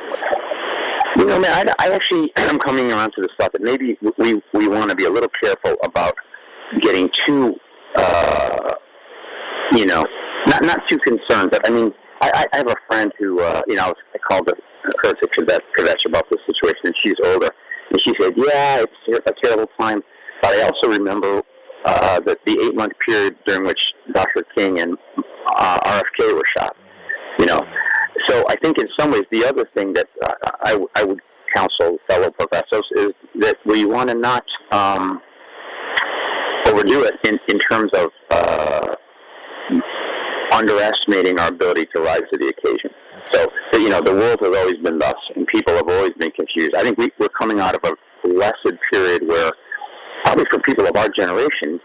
You 1.17 1.25
know, 1.25 1.41
man, 1.41 1.69
I, 1.69 1.75
I 1.87 1.95
actually 1.95 2.33
am 2.37 2.59
coming 2.59 2.93
around 2.93 3.13
to 3.13 3.23
the 3.23 3.29
thought 3.39 3.53
that 3.53 3.63
maybe 3.63 3.99
we 4.19 4.43
we 4.53 4.69
want 4.69 4.91
to 4.91 4.97
be 4.97 5.05
a 5.05 5.11
little 5.11 5.31
careful 5.31 5.77
about 5.83 6.15
getting 6.81 7.09
too, 7.27 7.59
uh, 7.95 8.75
you 9.73 9.87
know, 9.87 10.07
not 10.47 10.63
not 10.65 10.89
too 10.89 10.99
concerned. 10.99 11.51
But 11.51 11.67
I 11.69 11.71
mean 11.71 11.95
I, 12.21 12.47
I 12.53 12.57
have 12.57 12.69
a 12.69 12.77
friend 12.89 13.13
who, 13.19 13.41
uh, 13.41 13.63
you 13.67 13.77
know, 13.77 13.95
I 14.15 14.19
called 14.19 14.49
her, 14.49 14.55
to 15.13 15.27
Kavesh 15.77 16.07
about 16.07 16.27
this 16.31 16.41
situation, 16.47 16.81
and 16.85 16.95
she's 17.03 17.15
older. 17.25 17.51
And 17.91 18.01
she 18.03 18.13
said, 18.21 18.33
yeah, 18.37 18.85
it's 18.85 19.27
a 19.27 19.33
terrible 19.43 19.71
time. 19.79 20.03
But 20.43 20.55
I 20.55 20.63
also 20.63 20.89
remember 20.89 21.43
uh, 21.85 22.21
the, 22.21 22.39
the 22.47 22.59
eight-month 22.65 22.93
period 23.07 23.37
during 23.47 23.65
which 23.65 23.93
Dr. 24.13 24.45
King 24.55 24.81
and 24.81 24.97
uh, 25.57 25.79
RFK 25.85 26.35
were 26.35 26.45
shot. 26.45 26.77
You 27.39 27.47
know, 27.47 27.61
so 28.29 28.45
I 28.49 28.57
think 28.57 28.79
in 28.79 28.87
some 28.99 29.13
ways 29.13 29.25
the 29.31 29.45
other 29.45 29.69
thing 29.75 29.93
that 29.93 30.09
uh, 30.25 30.51
I, 30.63 30.87
I 30.97 31.05
would 31.05 31.21
counsel 31.55 31.99
fellow 32.09 32.31
professors 32.31 32.85
is 32.97 33.13
that 33.41 33.57
we 33.65 33.85
want 33.85 34.11
to 34.11 34.15
not 34.15 34.45
um, 34.73 35.21
overdo 36.67 37.05
it 37.05 37.15
in, 37.25 37.39
in 37.49 37.59
terms 37.59 37.91
of 37.95 38.11
uh, 38.31 38.95
underestimating 40.57 41.39
our 41.39 41.49
ability 41.49 41.87
to 41.95 42.01
rise 42.01 42.23
to 42.33 42.39
the 42.39 42.49
occasion. 42.49 42.91
So, 43.33 43.51
you 43.79 43.91
know, 43.91 44.01
the 44.01 44.13
world 44.13 44.41
has 44.41 44.57
always 44.57 44.77
been 44.77 44.99
thus, 44.99 45.15
and 45.35 45.47
people 45.49 45.75
have 45.75 45.89
always 45.89 46.13
been 46.13 46.31
confused. 46.31 46.75
I 46.75 46.83
think 46.83 46.97
we, 46.99 47.11
we're 47.19 47.29
coming 47.29 47.61
out 47.61 47.75
of 47.75 47.83
a 47.85 48.29
blessed 48.29 48.77
period 48.91 49.27
where, 49.27 49.53
probably 50.25 50.47
for 50.49 50.59
people 50.61 50.87
of 50.87 50.97
our 50.97 51.09
generation, 51.11 51.79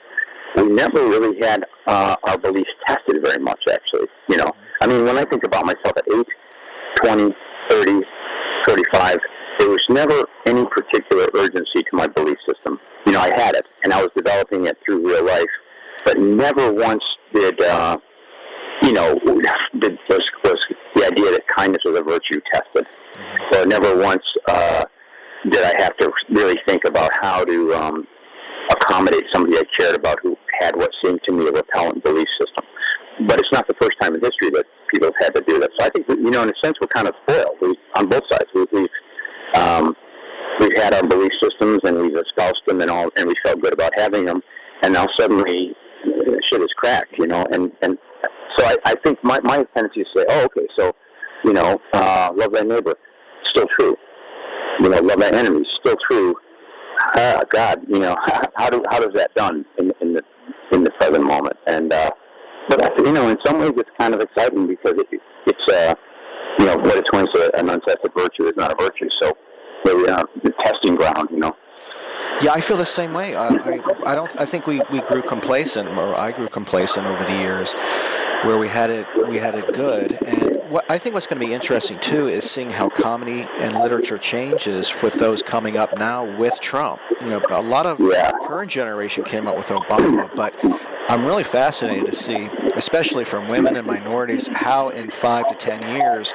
we 0.55 0.63
never 0.63 0.99
really 0.99 1.37
had 1.41 1.65
uh, 1.87 2.15
our 2.23 2.37
beliefs 2.37 2.69
tested 2.87 3.21
very 3.23 3.39
much, 3.43 3.61
actually. 3.71 4.07
You 4.29 4.37
know, 4.37 4.51
I 4.81 4.87
mean, 4.87 5.05
when 5.05 5.17
I 5.17 5.25
think 5.25 5.43
about 5.43 5.65
myself 5.65 5.97
at 5.97 6.05
8, 6.11 6.25
20, 6.95 7.35
30, 7.69 8.01
35, 8.65 9.19
there 9.59 9.69
was 9.69 9.83
never 9.89 10.25
any 10.45 10.65
particular 10.65 11.27
urgency 11.35 11.83
to 11.83 11.89
my 11.93 12.07
belief 12.07 12.37
system. 12.47 12.79
You 13.05 13.13
know, 13.13 13.19
I 13.19 13.29
had 13.29 13.55
it, 13.55 13.65
and 13.83 13.93
I 13.93 14.01
was 14.01 14.11
developing 14.15 14.67
it 14.67 14.77
through 14.83 15.07
real 15.07 15.25
life, 15.25 15.51
but 16.05 16.17
never 16.19 16.71
once 16.71 17.03
did 17.33 17.61
uh, 17.61 17.97
you 18.81 18.93
know, 18.93 19.13
the, 19.15 19.97
was, 20.09 20.21
was 20.43 20.65
the 20.95 21.05
idea 21.05 21.31
that 21.31 21.47
kindness 21.47 21.81
was 21.85 21.99
a 21.99 22.03
virtue 22.03 22.41
tested. 22.53 22.85
So 23.51 23.63
never 23.63 23.97
once 23.97 24.23
uh, 24.47 24.85
did 25.49 25.63
I 25.63 25.81
have 25.81 25.95
to 25.97 26.11
really 26.29 26.59
think 26.67 26.85
about 26.85 27.11
how 27.21 27.43
to 27.45 27.73
um, 27.73 28.07
accommodate 28.71 29.23
somebody 29.33 29.57
I 29.57 29.63
cared 29.77 29.95
about 29.95 30.19
who 30.21 30.37
had 30.59 30.75
what 30.75 30.91
seemed 31.03 31.19
to 31.27 31.33
me 31.33 31.47
a 31.47 31.51
repellent 31.51 32.03
belief 32.03 32.27
system. 32.39 32.65
But 33.27 33.39
it's 33.39 33.51
not 33.51 33.67
the 33.67 33.75
first 33.79 33.99
time 34.01 34.15
in 34.15 34.21
history 34.21 34.49
that 34.51 34.65
people 34.91 35.11
have 35.13 35.25
had 35.25 35.35
to 35.35 35.41
do 35.45 35.59
that. 35.59 35.69
So 35.79 35.85
I 35.85 35.89
think, 35.89 36.07
you 36.07 36.31
know, 36.31 36.43
in 36.43 36.49
a 36.49 36.53
sense, 36.63 36.77
we're 36.81 36.87
kind 36.87 37.07
of 37.07 37.15
spoiled 37.23 37.57
we, 37.61 37.75
on 37.95 38.07
both 38.07 38.23
sides. 38.31 38.49
We, 38.53 38.65
we've 38.71 38.89
um, 39.55 39.95
we've 40.59 40.75
had 40.77 40.93
our 40.93 41.05
belief 41.05 41.31
systems 41.41 41.79
and 41.83 41.99
we've 41.99 42.15
espoused 42.15 42.61
them 42.65 42.81
and 42.81 42.89
all, 42.89 43.09
and 43.17 43.27
we 43.27 43.35
felt 43.43 43.61
good 43.61 43.73
about 43.73 43.91
having 43.95 44.25
them. 44.25 44.41
And 44.81 44.93
now 44.93 45.07
suddenly, 45.19 45.75
shit 46.47 46.61
is 46.61 46.73
cracked, 46.77 47.13
you 47.19 47.27
know. 47.27 47.45
And 47.51 47.71
and 47.81 47.97
so 48.57 48.65
I, 48.65 48.75
I 48.85 48.95
think 49.03 49.23
my, 49.23 49.39
my 49.41 49.63
tendency 49.75 50.01
is 50.01 50.07
to 50.13 50.21
say, 50.21 50.25
oh, 50.29 50.45
okay, 50.45 50.67
so, 50.77 50.95
you 51.43 51.53
know, 51.53 51.79
uh, 51.93 52.31
love 52.35 52.53
thy 52.53 52.61
neighbor, 52.61 52.95
still 53.49 53.67
true. 53.77 53.95
You 54.79 54.89
know, 54.89 54.99
love 54.99 55.19
thy 55.19 55.29
enemy, 55.29 55.65
still 55.79 55.97
true. 56.09 56.35
Uh, 57.15 57.43
God, 57.49 57.81
you 57.87 57.99
know, 57.99 58.15
how 58.55 58.69
do 58.69 58.83
how 58.89 58.99
does 58.99 59.13
that 59.15 59.33
done 59.35 59.65
in, 59.79 59.91
in 60.01 60.13
the 60.13 60.21
in 60.71 60.83
the 60.83 60.91
present 60.91 61.23
moment? 61.23 61.57
And 61.67 61.91
uh, 61.91 62.11
but 62.69 62.97
you 62.99 63.11
know, 63.11 63.29
in 63.29 63.37
some 63.45 63.59
ways 63.59 63.73
it's 63.75 63.89
kind 63.99 64.13
of 64.13 64.21
exciting 64.21 64.67
because 64.67 64.93
it, 64.93 65.07
it's 65.47 65.73
uh, 65.73 65.95
you 66.59 66.65
know 66.65 66.77
what 66.77 66.97
it's 66.97 67.09
to 67.09 67.51
an 67.59 67.69
untested 67.69 68.11
virtue 68.15 68.45
is 68.45 68.53
not 68.55 68.71
a 68.71 68.75
virtue. 68.75 69.09
So 69.21 69.33
maybe 69.85 70.09
uh, 70.09 70.23
the 70.43 70.53
testing 70.63 70.95
ground, 70.95 71.29
you 71.31 71.39
know. 71.39 71.55
Yeah, 72.41 72.53
I 72.53 72.61
feel 72.61 72.77
the 72.77 72.85
same 72.85 73.13
way. 73.13 73.35
I, 73.35 73.49
I, 73.49 73.79
I 74.05 74.15
don't. 74.15 74.39
I 74.39 74.45
think 74.45 74.65
we, 74.67 74.81
we 74.91 75.01
grew 75.01 75.21
complacent, 75.21 75.89
or 75.89 76.15
I 76.15 76.31
grew 76.31 76.47
complacent 76.47 77.05
over 77.05 77.23
the 77.23 77.33
years, 77.33 77.75
where 78.43 78.57
we 78.57 78.67
had 78.67 78.89
it 78.89 79.07
we 79.27 79.37
had 79.37 79.55
it 79.55 79.73
good. 79.73 80.21
And 80.23 80.69
what 80.69 80.85
I 80.89 80.97
think 80.97 81.13
what's 81.13 81.27
going 81.27 81.39
to 81.39 81.45
be 81.45 81.53
interesting 81.53 81.99
too 81.99 82.27
is 82.27 82.49
seeing 82.49 82.69
how 82.69 82.89
comedy 82.89 83.47
and 83.57 83.75
literature 83.75 84.17
changes 84.17 84.93
with 85.01 85.13
those 85.15 85.43
coming 85.43 85.77
up 85.77 85.97
now 85.97 86.25
with 86.37 86.59
Trump. 86.59 87.01
You 87.19 87.29
know, 87.29 87.41
a 87.49 87.61
lot 87.61 87.85
of 87.85 87.99
yeah. 87.99 88.31
current 88.45 88.71
generation 88.71 89.23
came 89.23 89.47
up 89.47 89.57
with 89.57 89.67
Obama, 89.67 90.33
but 90.35 90.55
I'm 91.09 91.25
really 91.25 91.43
fascinated 91.43 92.05
to 92.05 92.15
see, 92.15 92.49
especially 92.75 93.25
from 93.25 93.47
women 93.47 93.75
and 93.75 93.85
minorities, 93.85 94.47
how 94.47 94.89
in 94.89 95.11
five 95.11 95.47
to 95.49 95.55
ten 95.55 95.95
years 95.95 96.33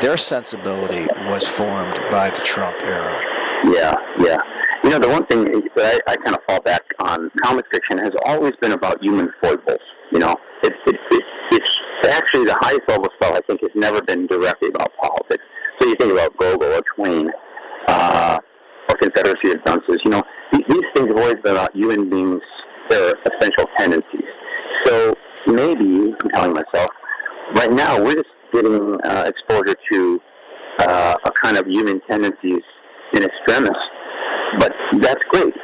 their 0.00 0.16
sensibility 0.16 1.06
was 1.28 1.46
formed 1.46 1.98
by 2.10 2.30
the 2.30 2.40
Trump 2.42 2.76
era. 2.82 3.20
Yeah, 3.64 3.94
yeah. 4.18 4.38
You 4.84 4.90
know, 4.90 4.98
the 4.98 5.08
one 5.08 5.26
thing 5.26 5.44
that 5.74 6.02
I, 6.06 6.12
I 6.12 6.16
kind 6.16 6.36
of 6.36 6.42
fall 6.48 6.60
back 6.60 6.82
on, 7.00 7.30
comic 7.42 7.66
fiction 7.72 7.98
has 7.98 8.12
always 8.24 8.54
been 8.60 8.72
about 8.72 9.02
human 9.02 9.32
foibles. 9.40 9.80
You 10.12 10.20
know, 10.20 10.36
it, 10.62 10.74
it, 10.86 11.00
it, 11.10 11.24
it's 11.52 12.08
actually 12.08 12.46
the 12.46 12.56
highest 12.60 12.82
level 12.88 13.06
of 13.06 13.12
spell 13.14 13.34
I 13.34 13.40
think 13.42 13.60
has 13.62 13.70
never 13.74 14.02
been 14.02 14.26
directly 14.26 14.68
about 14.68 14.92
politics. 14.96 15.44
So 15.80 15.88
you 15.88 15.94
think 15.96 16.12
about 16.12 16.36
Gogol 16.36 16.72
or 16.72 16.82
Twain 16.94 17.30
uh, 17.88 18.38
or 18.88 18.96
Confederacy 18.96 19.52
of 19.52 19.64
Dunces. 19.64 19.98
You 20.04 20.10
know, 20.10 20.22
these, 20.52 20.64
things 20.66 21.08
have 21.08 21.16
always 21.16 21.36
been 21.36 21.52
about 21.52 21.74
human 21.74 22.08
beings, 22.10 22.42
their 22.88 23.14
essential 23.26 23.66
tendencies. 23.76 24.28
So 24.84 25.14
maybe, 25.46 26.14
I'm 26.20 26.30
telling 26.30 26.52
myself, 26.52 26.90
right 27.54 27.72
now 27.72 28.02
we're 28.02 28.14
just 28.14 28.30
getting 28.52 29.00
uh, 29.02 29.24
exposure 29.26 29.76
to 29.92 30.22
uh, 30.80 31.16
a 31.24 31.30
kind 31.32 31.56
of 31.56 31.66
human 31.66 32.00
tendencies 32.08 32.62
in 33.12 33.22
extremis 33.22 33.76
but 34.58 34.74
that's 35.00 35.24
great. 35.26 35.54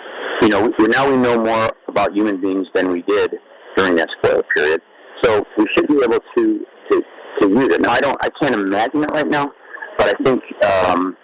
You 0.43 0.49
know, 0.49 0.75
now 0.79 1.11
we 1.11 1.17
know 1.17 1.43
more 1.43 1.71
about 1.89 2.15
human 2.15 2.41
beings 2.41 2.67
than 2.75 2.91
we 2.91 3.03
did 3.03 3.39
during 3.77 3.97
that 3.97 4.09
spoil 4.19 4.43
period. 4.55 4.81
So 5.23 5.47
we 5.57 5.67
should 5.75 5.89
be 5.89 6.01
able 6.03 6.21
to, 6.37 6.67
to, 6.91 7.03
to 7.41 7.49
use 7.49 7.75
it. 7.75 7.81
Now, 7.81 7.91
I 7.91 8.01
don't, 8.01 8.19
I 8.23 8.29
can't 8.41 8.55
imagine 8.55 9.05
it 9.05 9.11
right 9.11 9.29
now, 9.29 9.53
but 9.97 10.09
I 10.09 10.23
think, 10.23 10.43
um, 10.65 11.17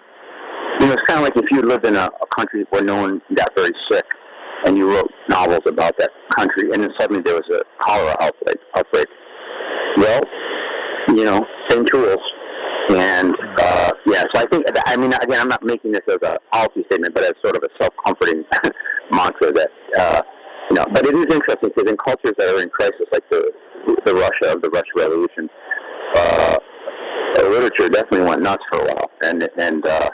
you 0.79 0.87
know, 0.87 0.93
it's 0.93 1.07
kind 1.07 1.19
of 1.19 1.23
like 1.23 1.37
if 1.37 1.49
you 1.51 1.61
lived 1.61 1.85
in 1.85 1.95
a, 1.95 2.05
a 2.05 2.27
country 2.35 2.65
where 2.69 2.83
no 2.83 2.97
one 2.97 3.21
got 3.35 3.53
very 3.55 3.73
sick, 3.89 4.05
and 4.65 4.77
you 4.77 4.89
wrote 4.89 5.11
novels 5.27 5.63
about 5.65 5.97
that 5.97 6.11
country, 6.35 6.71
and 6.71 6.83
then 6.83 6.91
suddenly 6.99 7.21
there 7.21 7.35
was 7.35 7.49
a 7.51 7.63
cholera 7.83 8.15
outbreak. 8.21 8.57
outbreak. 8.75 9.07
Well, 9.97 10.21
you 11.09 11.25
know, 11.25 11.45
same 11.69 11.85
tools, 11.85 12.19
and 12.89 13.35
uh, 13.57 13.91
yeah, 14.05 14.23
so 14.33 14.41
I 14.41 14.45
think 14.49 14.65
I 14.85 14.95
mean 14.97 15.13
again, 15.13 15.39
I'm 15.39 15.49
not 15.49 15.63
making 15.63 15.91
this 15.91 16.01
as 16.07 16.17
a 16.21 16.37
policy 16.51 16.83
statement, 16.85 17.13
but 17.13 17.23
as 17.23 17.33
sort 17.43 17.55
of 17.55 17.63
a 17.63 17.69
self-comforting 17.81 18.45
mantra 19.11 19.51
that 19.51 19.71
uh, 19.97 20.21
know. 20.73 20.85
But 20.91 21.05
it 21.05 21.15
is 21.15 21.25
interesting 21.33 21.71
because 21.75 21.89
in 21.89 21.97
cultures 21.97 22.33
that 22.37 22.49
are 22.49 22.61
in 22.61 22.69
crisis, 22.69 23.07
like 23.11 23.27
the 23.29 23.51
the 24.05 24.13
Russia 24.13 24.53
of 24.53 24.61
the 24.61 24.69
Russian 24.69 24.93
Revolution, 24.95 25.49
uh, 26.15 26.57
literature 27.51 27.89
definitely 27.89 28.27
went 28.27 28.41
nuts 28.41 28.63
for 28.71 28.79
a 28.79 28.85
while, 28.85 29.11
and 29.23 29.47
and 29.57 29.85
uh, 29.85 30.09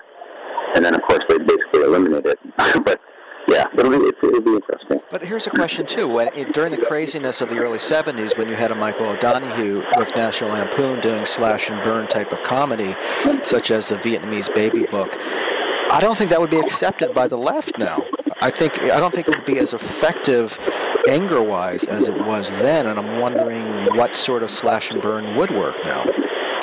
and 0.76 0.84
then 0.84 0.94
of 0.94 1.02
course 1.04 1.24
they 1.30 1.38
basically 1.38 1.82
eliminated 1.82 2.26
it. 2.26 2.40
but 2.86 3.00
yeah, 3.48 3.64
it'll 3.78 3.92
be 3.92 4.06
it'll 4.24 4.42
be 4.42 4.56
interesting. 4.56 5.00
But 5.12 5.22
here's 5.22 5.48
a 5.48 5.52
question 5.52 5.86
too: 5.86 6.08
when 6.08 6.30
during 6.52 6.72
the 6.72 6.86
craziness 6.86 7.42
of 7.42 7.50
the 7.50 7.58
early 7.58 7.78
'70s, 7.78 8.38
when 8.38 8.50
you 8.50 8.56
had 8.56 8.72
a 8.72 8.76
Michael 8.76 9.08
O'Donoghue 9.08 9.84
with 9.98 10.14
National 10.16 10.52
Lampoon 10.52 11.00
doing 11.02 11.26
slash 11.26 11.70
and 11.70 11.82
burn 11.84 12.08
type 12.08 12.34
of 12.34 12.44
comedy, 12.44 12.96
such 13.44 13.72
as 13.72 13.90
the 13.90 13.96
Vietnamese 13.96 14.54
Baby 14.54 14.86
Book, 14.86 15.14
I 15.90 16.00
don't 16.02 16.18
think 16.18 16.30
that 16.32 16.40
would 16.40 16.50
be 16.50 16.60
accepted 16.60 17.14
by 17.14 17.28
the 17.28 17.38
left 17.38 17.78
now. 17.78 18.04
I 18.42 18.52
think 18.52 18.80
I 18.84 19.00
don't 19.00 19.14
think 19.14 19.28
it 19.28 19.36
would 19.36 19.46
be 19.46 19.60
as 19.60 19.74
effective 19.74 20.60
anger-wise 21.08 21.86
as 21.86 22.08
it 22.08 22.26
was 22.26 22.52
then, 22.52 22.88
and 22.88 23.00
I'm 23.00 23.20
wondering 23.20 23.96
what 23.96 24.16
sort 24.16 24.44
of 24.44 24.52
slash 24.52 24.92
and 24.92 25.02
burn 25.02 25.36
would 25.36 25.52
work 25.52 25.76
now. 25.86 26.04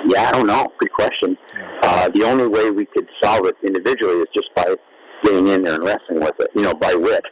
Yeah, 0.07 0.29
I 0.29 0.33
don't 0.33 0.47
know. 0.47 0.71
Good 0.79 0.93
question. 0.93 1.37
Uh, 1.83 2.11
the 2.11 2.25
only 2.25 2.47
way 2.47 2.71
we 2.71 2.85
could 2.85 3.09
solve 3.23 3.47
it 3.47 3.57
individually 3.65 4.17
is 4.19 4.27
just 4.35 4.55
by 4.55 4.75
getting 5.23 5.49
in 5.49 5.63
there 5.63 5.75
and 5.75 5.85
wrestling 5.85 6.21
with 6.21 6.39
it, 6.39 6.51
you 6.55 6.63
know, 6.63 6.75
by 6.75 6.95
wit. 6.95 7.25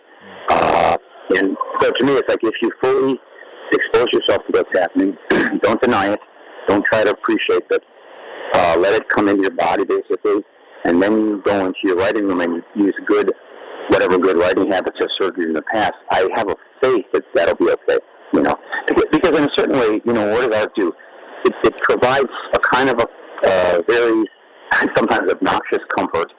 Uh, 0.48 0.96
and 1.36 1.56
so 1.80 1.90
to 1.90 2.04
me, 2.04 2.12
it's 2.14 2.28
like 2.28 2.42
if 2.42 2.54
you 2.62 2.70
fully 2.82 3.20
expose 3.72 4.06
yourself 4.12 4.42
to 4.46 4.52
what's 4.52 4.78
happening, 4.78 5.16
don't 5.62 5.80
deny 5.82 6.12
it, 6.12 6.20
don't 6.66 6.84
try 6.86 7.04
to 7.04 7.10
appreciate 7.10 7.64
it, 7.70 7.82
uh, 8.54 8.76
let 8.78 8.94
it 8.94 9.08
come 9.08 9.28
into 9.28 9.42
your 9.42 9.52
body 9.52 9.84
basically, 9.84 10.42
and 10.84 11.02
then 11.02 11.12
you 11.12 11.42
go 11.44 11.66
into 11.66 11.78
your 11.84 11.96
writing 11.96 12.26
room 12.26 12.40
and 12.40 12.62
use 12.74 12.94
good, 13.06 13.32
whatever 13.88 14.18
good 14.18 14.36
writing 14.36 14.70
habits 14.70 14.96
have 15.00 15.08
served 15.18 15.38
you 15.38 15.46
in 15.46 15.52
the 15.52 15.62
past. 15.62 15.94
I 16.10 16.28
have 16.34 16.48
a 16.48 16.56
faith 16.80 17.06
that 17.12 17.24
that'll 17.34 17.56
be 17.56 17.70
okay, 17.70 17.98
you 18.32 18.42
know, 18.42 18.58
because, 18.86 19.38
in 19.38 19.44
a 19.44 19.50
certain 19.56 19.78
way, 19.78 20.00
you 20.04 20.12
know, 20.12 20.32
what 20.32 20.50
does 20.50 20.60
art 20.60 20.74
do? 20.74 20.92
It, 21.44 21.54
it 21.64 21.76
provides 21.78 22.30
a 22.54 22.58
kind 22.58 22.88
of 22.88 22.98
a 22.98 23.08
uh, 23.44 23.82
very 23.88 24.24
sometimes 24.96 25.30
obnoxious 25.30 25.80
comfort 25.96 26.32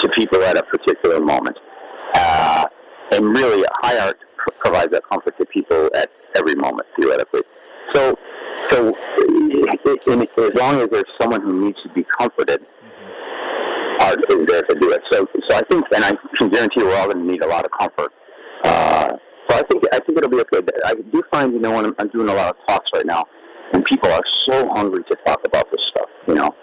to 0.00 0.08
people 0.10 0.42
at 0.42 0.56
a 0.56 0.62
particular 0.62 1.20
moment. 1.20 1.58
Uh, 2.14 2.66
and 3.12 3.26
really, 3.26 3.64
high 3.82 3.98
art 3.98 4.18
pr- 4.36 4.52
provides 4.60 4.92
that 4.92 5.02
comfort 5.10 5.36
to 5.38 5.46
people 5.46 5.90
at 5.94 6.10
every 6.36 6.54
moment, 6.54 6.86
theoretically. 6.98 7.42
So, 7.92 8.18
so 8.70 8.96
as 10.44 10.54
long 10.54 10.80
as 10.80 10.88
there's 10.90 11.04
someone 11.20 11.42
who 11.42 11.66
needs 11.66 11.82
to 11.82 11.88
be 11.90 12.04
comforted, 12.18 12.64
there 14.12 14.62
to 14.62 14.74
do 14.80 14.92
it. 14.92 15.02
So, 15.10 15.28
so 15.48 15.56
I 15.56 15.62
think, 15.70 15.84
and 15.94 16.04
I 16.04 16.12
can 16.36 16.48
guarantee 16.48 16.82
we're 16.82 16.96
all 16.96 17.12
going 17.12 17.24
to 17.24 17.32
need 17.32 17.42
a 17.42 17.46
lot 17.46 17.64
of 17.64 17.70
comfort. 17.78 18.12
Uh, 18.64 19.10
so 19.48 19.58
I 19.58 19.62
think 19.70 19.84
I 19.92 19.98
think 19.98 20.18
it'll 20.18 20.30
be 20.30 20.40
okay. 20.40 20.60
I 20.86 20.94
do 20.94 21.22
find, 21.30 21.52
you 21.52 21.60
know, 21.60 21.72
when 21.72 21.86
I'm, 21.86 21.94
I'm 21.98 22.08
doing 22.08 22.28
a 22.28 22.34
lot 22.34 22.48
of 22.48 22.56
talks 22.66 22.90
right 22.94 23.06
now, 23.06 23.24
and 23.72 23.84
people 23.84 24.10
are 24.10 24.22
so 24.46 24.68
hungry 24.70 25.04
to 25.10 25.16
talk 25.26 25.40
about 25.46 25.70
this 25.70 25.80
stuff, 25.90 26.08
you 26.26 26.34
know. 26.34 26.54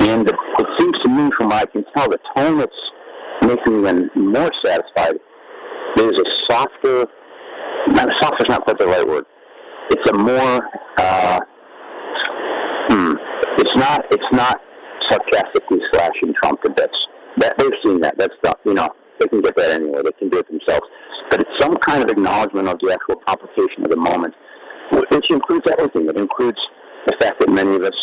And 0.00 0.28
it, 0.28 0.34
it 0.58 0.66
seems 0.78 0.98
to 1.04 1.08
me, 1.08 1.30
from 1.36 1.48
what 1.48 1.62
I 1.62 1.66
can 1.66 1.84
tell, 1.94 2.08
the 2.08 2.18
tone 2.34 2.58
that's 2.58 2.72
making 3.42 3.82
them 3.82 4.10
more 4.14 4.50
satisfied 4.64 5.16
is 5.96 6.12
a 6.18 6.24
softer. 6.48 7.06
Not 7.88 8.08
softer 8.20 8.44
is 8.44 8.48
not 8.48 8.64
quite 8.64 8.78
the 8.78 8.86
right 8.86 9.06
word. 9.06 9.24
It's 9.90 10.10
a 10.10 10.14
more. 10.14 10.68
Uh, 10.96 11.40
hmm, 12.88 13.14
it's 13.58 13.76
not. 13.76 14.06
It's 14.10 14.32
not 14.32 14.60
sarcastically 15.08 15.80
slashing 15.92 16.34
Trump 16.42 16.62
to 16.62 16.70
bits. 16.70 16.96
That 17.38 17.58
they've 17.58 17.78
seen 17.84 18.00
that. 18.00 18.16
That's 18.18 18.34
not. 18.42 18.60
You 18.64 18.74
know, 18.74 18.88
they 19.20 19.28
can 19.28 19.40
get 19.40 19.56
that 19.56 19.70
anyway. 19.70 20.00
They 20.04 20.12
can 20.12 20.28
do 20.28 20.38
it 20.38 20.48
themselves. 20.48 20.86
But 21.30 21.40
it's 21.40 21.50
some 21.60 21.76
kind 21.76 22.02
of 22.02 22.10
acknowledgement 22.10 22.68
of 22.68 22.78
the 22.80 22.92
actual 22.92 23.16
complication 23.26 23.84
of 23.84 23.90
the 23.90 23.96
moment, 23.96 24.34
which 24.92 25.30
includes 25.30 25.66
everything. 25.70 26.08
It 26.08 26.16
includes 26.16 26.58
the 27.06 27.16
fact 27.20 27.40
that 27.40 27.50
many 27.50 27.76
of 27.76 27.82
us 27.82 27.98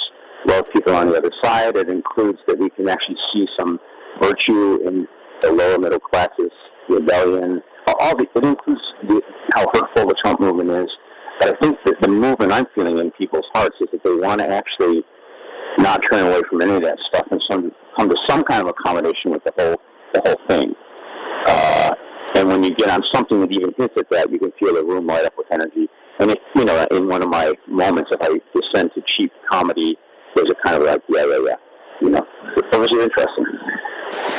love 0.46 0.66
people 0.74 0.96
on 0.96 1.10
the 1.10 1.18
other 1.18 1.32
side. 1.44 1.76
It 1.76 1.90
includes 1.90 2.40
that 2.48 2.60
we 2.60 2.70
can 2.72 2.90
actually 2.90 3.18
see 3.34 3.48
some 3.58 3.80
virtue 4.22 4.80
in 4.86 5.08
the 5.42 5.52
lower 5.52 5.80
middle 5.80 6.00
classes, 6.00 6.52
rebellion. 6.90 7.62
All 7.88 8.16
the, 8.16 8.28
it 8.36 8.46
includes 8.46 8.82
the, 9.08 9.22
how 9.54 9.68
hurtful 9.74 10.08
the 10.08 10.16
Trump 10.24 10.40
movement 10.40 10.70
is. 10.70 10.90
But 11.40 11.56
I 11.56 11.60
think 11.62 11.78
that 11.86 11.96
the 12.02 12.08
movement 12.08 12.52
I'm 12.52 12.66
feeling 12.76 12.98
in 12.98 13.12
people's 13.12 13.48
hearts 13.54 13.76
is 13.82 13.88
that 13.92 14.04
they 14.04 14.16
want 14.16 14.40
to 14.40 14.50
actually 14.50 15.04
not 15.78 16.02
turn 16.10 16.28
away 16.28 16.42
from 16.50 16.62
any 16.62 16.76
of 16.76 16.82
that 16.84 16.98
stuff 17.08 17.28
and 17.32 17.42
some, 17.50 17.72
come 17.98 18.10
to 18.10 18.16
some 18.28 18.44
kind 18.44 18.62
of 18.62 18.68
accommodation 18.68 19.32
with 19.32 19.44
the 19.44 19.54
whole 19.58 19.82
the 20.14 20.22
whole 20.26 20.48
thing. 20.48 20.76
Uh, 21.46 21.96
and 22.36 22.48
when 22.48 22.64
you 22.64 22.74
get 22.76 22.90
on 22.90 23.04
something 23.14 23.40
that 23.42 23.52
even 23.52 23.74
hints 23.78 23.96
at 23.98 24.10
that, 24.10 24.32
you 24.32 24.40
can 24.40 24.52
feel 24.60 24.76
the 24.76 24.84
room 24.84 25.08
light 25.08 25.26
up 25.26 25.34
with 25.38 25.48
energy. 25.52 25.88
And 26.20 26.32
if 26.32 26.38
you 26.56 26.66
know, 26.66 26.88
in 26.92 27.08
one 27.08 27.24
of 27.24 27.30
my 27.30 27.54
moments, 27.68 28.12
if 28.14 28.22
I 28.22 28.40
descend 28.54 28.92
to 28.96 29.02
cheap 29.08 29.32
comedy, 29.50 29.98
there's 30.36 30.50
a 30.50 30.56
kind 30.68 30.78
of 30.78 30.84
like, 30.84 31.02
yeah, 31.10 31.26
yeah, 31.26 31.40
yeah. 31.46 31.56
You 32.02 32.10
know, 32.12 32.28
it 32.56 32.80
was 32.80 32.92
interesting. 32.92 33.46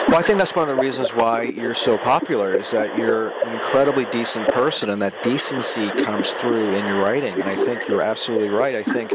Well, 0.09 0.19
I 0.19 0.23
think 0.23 0.39
that's 0.39 0.55
one 0.55 0.69
of 0.69 0.77
the 0.77 0.83
reasons 0.83 1.15
why 1.15 1.43
you're 1.43 1.75
so 1.75 1.97
popular 1.97 2.55
is 2.55 2.71
that 2.71 2.97
you're 2.97 3.31
an 3.43 3.55
incredibly 3.55 4.05
decent 4.07 4.49
person, 4.49 4.91
and 4.91 5.01
that 5.03 5.23
decency 5.23 5.89
comes 6.05 6.33
through 6.35 6.75
in 6.75 6.87
your 6.87 7.01
writing. 7.01 7.35
And 7.35 7.45
I 7.45 7.57
think 7.57 7.89
you're 7.89 8.03
absolutely 8.03 8.51
right. 8.51 8.75
I 8.77 8.83
think 8.83 9.13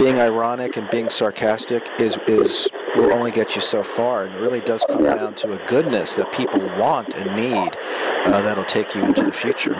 being 0.00 0.18
ironic 0.18 0.78
and 0.78 0.88
being 0.90 1.10
sarcastic 1.10 1.86
is 1.98 2.16
is 2.26 2.68
will 2.96 3.12
only 3.12 3.30
get 3.30 3.54
you 3.54 3.60
so 3.60 3.82
far, 3.82 4.24
and 4.24 4.34
it 4.34 4.40
really 4.40 4.60
does 4.60 4.82
come 4.88 5.04
down 5.04 5.34
to 5.34 5.52
a 5.52 5.66
goodness 5.66 6.14
that 6.16 6.32
people 6.32 6.60
want 6.78 7.14
and 7.14 7.36
need 7.36 7.76
uh, 8.24 8.40
that'll 8.42 8.64
take 8.64 8.94
you 8.94 9.04
into 9.04 9.22
the 9.22 9.32
future. 9.32 9.76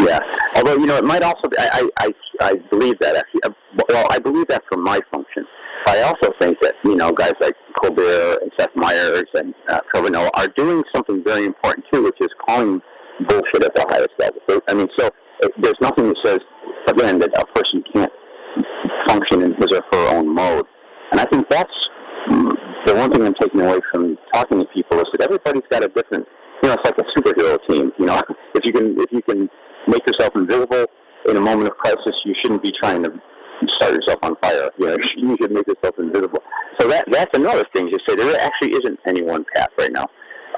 Yeah. 0.00 0.20
Although 0.56 0.76
you 0.76 0.86
know, 0.86 0.96
it 0.96 1.04
might 1.04 1.22
also. 1.22 1.48
Be, 1.48 1.56
I, 1.58 1.88
I 1.98 2.14
I 2.40 2.54
believe 2.70 2.98
that 3.00 3.16
actually. 3.16 3.42
Uh, 3.44 3.50
Well, 3.88 4.06
I 4.10 4.18
believe 4.18 4.46
that 4.48 4.62
for 4.70 4.78
my 4.78 5.00
function. 5.12 5.44
I 5.86 6.02
also 6.02 6.32
think 6.40 6.58
that 6.60 6.74
you 6.84 6.94
know 6.94 7.12
guys 7.12 7.34
like 7.40 7.56
Colbert 7.82 8.38
and 8.42 8.52
Seth 8.58 8.74
Meyers 8.76 9.30
and 9.34 9.54
uh, 9.68 9.80
Trevor 9.90 10.10
Noah 10.10 10.30
are 10.34 10.48
doing 10.56 10.84
something 10.94 11.24
very 11.24 11.44
important 11.44 11.84
too, 11.92 12.04
which 12.04 12.20
is 12.20 12.28
calling 12.46 12.80
bullshit 13.28 13.64
at 13.64 13.74
the 13.74 13.84
highest 13.88 14.14
level. 14.18 14.40
I 14.68 14.74
mean, 14.74 14.88
so 14.98 15.10
it, 15.40 15.52
there's 15.60 15.80
nothing 15.80 16.08
that 16.08 16.18
says 16.24 16.40
again 16.88 17.18
that 17.18 17.30
a 17.36 17.46
person 17.54 17.82
can't 17.92 18.12
function 19.06 19.42
in 19.42 19.54
his 19.54 19.72
or 19.72 19.82
her 19.92 20.16
own 20.16 20.28
mode. 20.34 20.66
And 21.10 21.20
I 21.20 21.24
think 21.24 21.48
that's 21.48 21.72
the 22.26 22.94
one 22.96 23.10
thing 23.10 23.22
I'm 23.22 23.34
taking 23.34 23.60
away 23.60 23.80
from 23.90 24.18
talking 24.32 24.58
to 24.58 24.64
people 24.66 24.98
is 24.98 25.06
that 25.12 25.22
everybody's 25.22 25.62
got 25.70 25.84
a 25.84 25.88
different. 25.88 26.26
You 26.62 26.68
know, 26.68 26.74
it's 26.74 26.84
like 26.84 26.98
a 26.98 27.18
superhero 27.18 27.58
team. 27.68 27.92
You 27.98 28.06
know, 28.06 28.22
if 28.54 28.64
you 28.64 28.72
can 28.72 28.98
if 28.98 29.10
you 29.12 29.22
can 29.22 29.48
make 29.86 30.06
yourself 30.06 30.34
invisible 30.36 30.86
in 31.28 31.36
a 31.36 31.40
moment 31.40 31.70
of 31.70 31.76
crisis, 31.78 32.14
you 32.24 32.34
shouldn't 32.42 32.62
be 32.62 32.72
trying 32.72 33.02
to 33.04 33.12
start 33.68 33.92
yourself 33.92 34.18
on 34.22 34.36
fire. 34.36 34.70
You 34.78 34.86
know, 34.86 34.96
you 35.16 35.36
should 35.40 35.52
make 35.52 35.66
yourself 35.66 35.98
invisible. 35.98 36.42
So 36.78 36.88
that 36.88 37.06
that's 37.10 37.36
another 37.36 37.64
thing 37.74 37.90
to 37.90 37.98
say. 38.08 38.16
There 38.16 38.40
actually 38.40 38.72
isn't 38.72 38.98
any 39.06 39.22
one 39.22 39.44
path 39.54 39.70
right 39.78 39.92
now. 39.92 40.06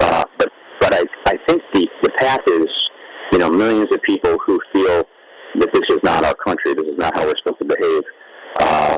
Uh, 0.01 0.23
but 0.37 0.49
but 0.79 0.93
I 0.93 1.05
I 1.27 1.37
think 1.47 1.63
the 1.73 1.89
the 2.01 2.09
path 2.17 2.41
is 2.47 2.67
you 3.31 3.37
know 3.37 3.49
millions 3.49 3.91
of 3.91 4.01
people 4.03 4.37
who 4.45 4.59
feel 4.71 5.07
that 5.55 5.71
this 5.71 5.83
is 5.89 5.99
not 6.03 6.25
our 6.25 6.35
country. 6.35 6.73
This 6.73 6.87
is 6.87 6.97
not 6.97 7.15
how 7.15 7.25
we're 7.25 7.37
supposed 7.37 7.59
to 7.59 7.65
behave. 7.65 8.03
Uh, 8.59 8.97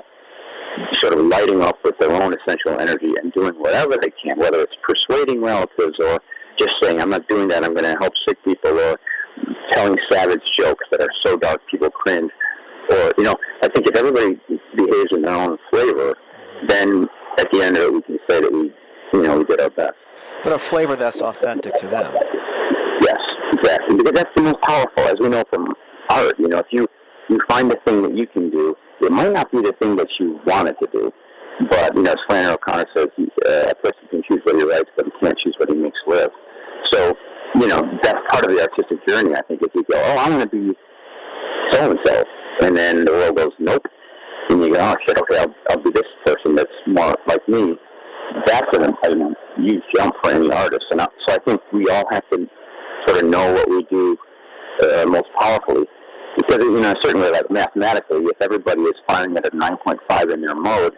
sort 0.93 1.13
of 1.13 1.19
lighting 1.25 1.61
up 1.61 1.79
with 1.83 1.97
their 1.99 2.11
own 2.11 2.33
essential 2.33 2.79
energy 2.79 3.13
and 3.21 3.31
doing 3.33 3.53
whatever 3.55 3.97
they 4.01 4.11
can, 4.21 4.37
whether 4.37 4.61
it's 4.61 4.75
persuading 4.83 5.41
relatives 5.41 5.97
or 5.99 6.19
just 6.57 6.71
saying, 6.81 7.01
I'm 7.01 7.09
not 7.09 7.27
doing 7.27 7.47
that, 7.49 7.63
I'm 7.63 7.73
going 7.73 7.85
to 7.85 7.97
help 7.99 8.13
sick 8.27 8.37
people, 8.43 8.77
or 8.79 8.99
telling 9.71 9.97
savage 10.11 10.41
jokes 10.57 10.85
that 10.91 11.01
are 11.01 11.09
so 11.25 11.37
dark 11.37 11.61
people 11.69 11.89
cringe. 11.89 12.31
Or, 12.89 13.13
you 13.17 13.23
know, 13.23 13.35
I 13.63 13.67
think 13.69 13.87
if 13.87 13.95
everybody 13.95 14.39
behaves 14.75 15.11
in 15.11 15.21
their 15.21 15.33
own 15.33 15.57
flavor, 15.69 16.15
then 16.67 17.07
at 17.39 17.51
the 17.51 17.63
end 17.63 17.77
of 17.77 17.83
it, 17.83 17.93
we 17.93 18.01
can 18.01 18.19
say 18.29 18.41
that 18.41 18.51
we, 18.51 18.73
you 19.13 19.23
know, 19.23 19.37
we 19.37 19.43
did 19.45 19.59
our 19.59 19.69
best. 19.69 19.95
But 20.43 20.53
a 20.53 20.59
flavor 20.59 20.95
that's 20.95 21.21
authentic 21.21 21.75
to 21.77 21.87
them. 21.87 22.15
Yes, 23.01 23.19
exactly. 23.53 23.97
Because 23.97 24.13
that's 24.13 24.29
the 24.35 24.43
most 24.43 24.61
powerful, 24.61 25.03
as 25.03 25.15
we 25.19 25.29
know 25.29 25.43
from 25.49 25.73
art. 26.09 26.39
You 26.39 26.47
know, 26.47 26.59
if 26.59 26.67
you 26.71 26.87
you 27.27 27.39
find 27.49 27.71
the 27.71 27.77
thing 27.85 28.03
that 28.03 28.15
you 28.15 28.27
can 28.27 28.49
do, 28.49 28.77
it 29.01 29.11
might 29.11 29.31
not 29.31 29.51
be 29.51 29.61
the 29.61 29.73
thing 29.73 29.95
that 29.97 30.07
you 30.19 30.39
wanted 30.45 30.75
to 30.81 30.89
do, 30.91 31.11
but 31.69 31.95
you 31.95 32.03
know, 32.03 32.11
as 32.11 32.17
Flannery 32.27 32.53
O'Connor 32.53 32.85
says, 32.95 33.07
uh, 33.17 33.71
a 33.71 33.75
person 33.75 34.01
can 34.09 34.23
choose 34.27 34.39
what 34.43 34.55
he 34.55 34.63
writes, 34.63 34.89
but 34.95 35.05
he 35.05 35.11
can't 35.19 35.37
choose 35.39 35.55
what 35.57 35.69
he 35.69 35.75
makes 35.75 35.99
live. 36.07 36.29
So, 36.91 37.17
you 37.55 37.67
know, 37.67 37.81
that's 38.03 38.19
part 38.29 38.45
of 38.45 38.51
the 38.51 38.61
artistic 38.61 39.05
journey. 39.07 39.35
I 39.35 39.41
think 39.43 39.61
if 39.61 39.73
you 39.73 39.83
go, 39.89 40.01
oh, 40.03 40.17
I'm 40.19 40.31
going 40.31 40.41
to 40.41 40.47
be 40.47 40.77
so 41.71 41.91
and 41.91 41.99
so, 42.05 42.23
and 42.61 42.75
then 42.75 43.05
the 43.05 43.11
world 43.11 43.37
goes, 43.37 43.51
nope, 43.59 43.85
and 44.49 44.61
you 44.61 44.73
go, 44.73 44.79
oh 44.79 44.95
shit, 45.05 45.17
okay, 45.17 45.39
I'll, 45.39 45.55
I'll 45.69 45.81
be 45.81 45.91
this 45.91 46.03
person 46.25 46.55
that's 46.55 46.71
more 46.87 47.15
like 47.27 47.47
me. 47.47 47.77
That's 48.45 48.77
an, 48.77 48.93
a 49.03 49.61
huge 49.61 49.83
jump 49.95 50.15
for 50.23 50.31
any 50.31 50.51
artist, 50.51 50.85
and 50.91 51.01
I, 51.01 51.07
so 51.27 51.35
I 51.35 51.37
think 51.45 51.61
we 51.71 51.87
all 51.89 52.05
have 52.11 52.27
to 52.31 52.47
sort 53.07 53.23
of 53.23 53.29
know 53.29 53.53
what 53.53 53.69
we 53.69 53.83
do 53.83 54.17
uh, 54.83 55.05
most 55.07 55.27
powerfully. 55.39 55.85
Because, 56.37 56.59
you 56.59 56.81
know, 56.81 56.93
certainly, 57.03 57.29
like 57.31 57.49
mathematically, 57.49 58.23
if 58.25 58.41
everybody 58.41 58.81
is 58.81 58.93
firing 59.07 59.35
at 59.37 59.45
a 59.47 59.51
9.5 59.51 60.33
in 60.33 60.41
their 60.41 60.55
mode, 60.55 60.93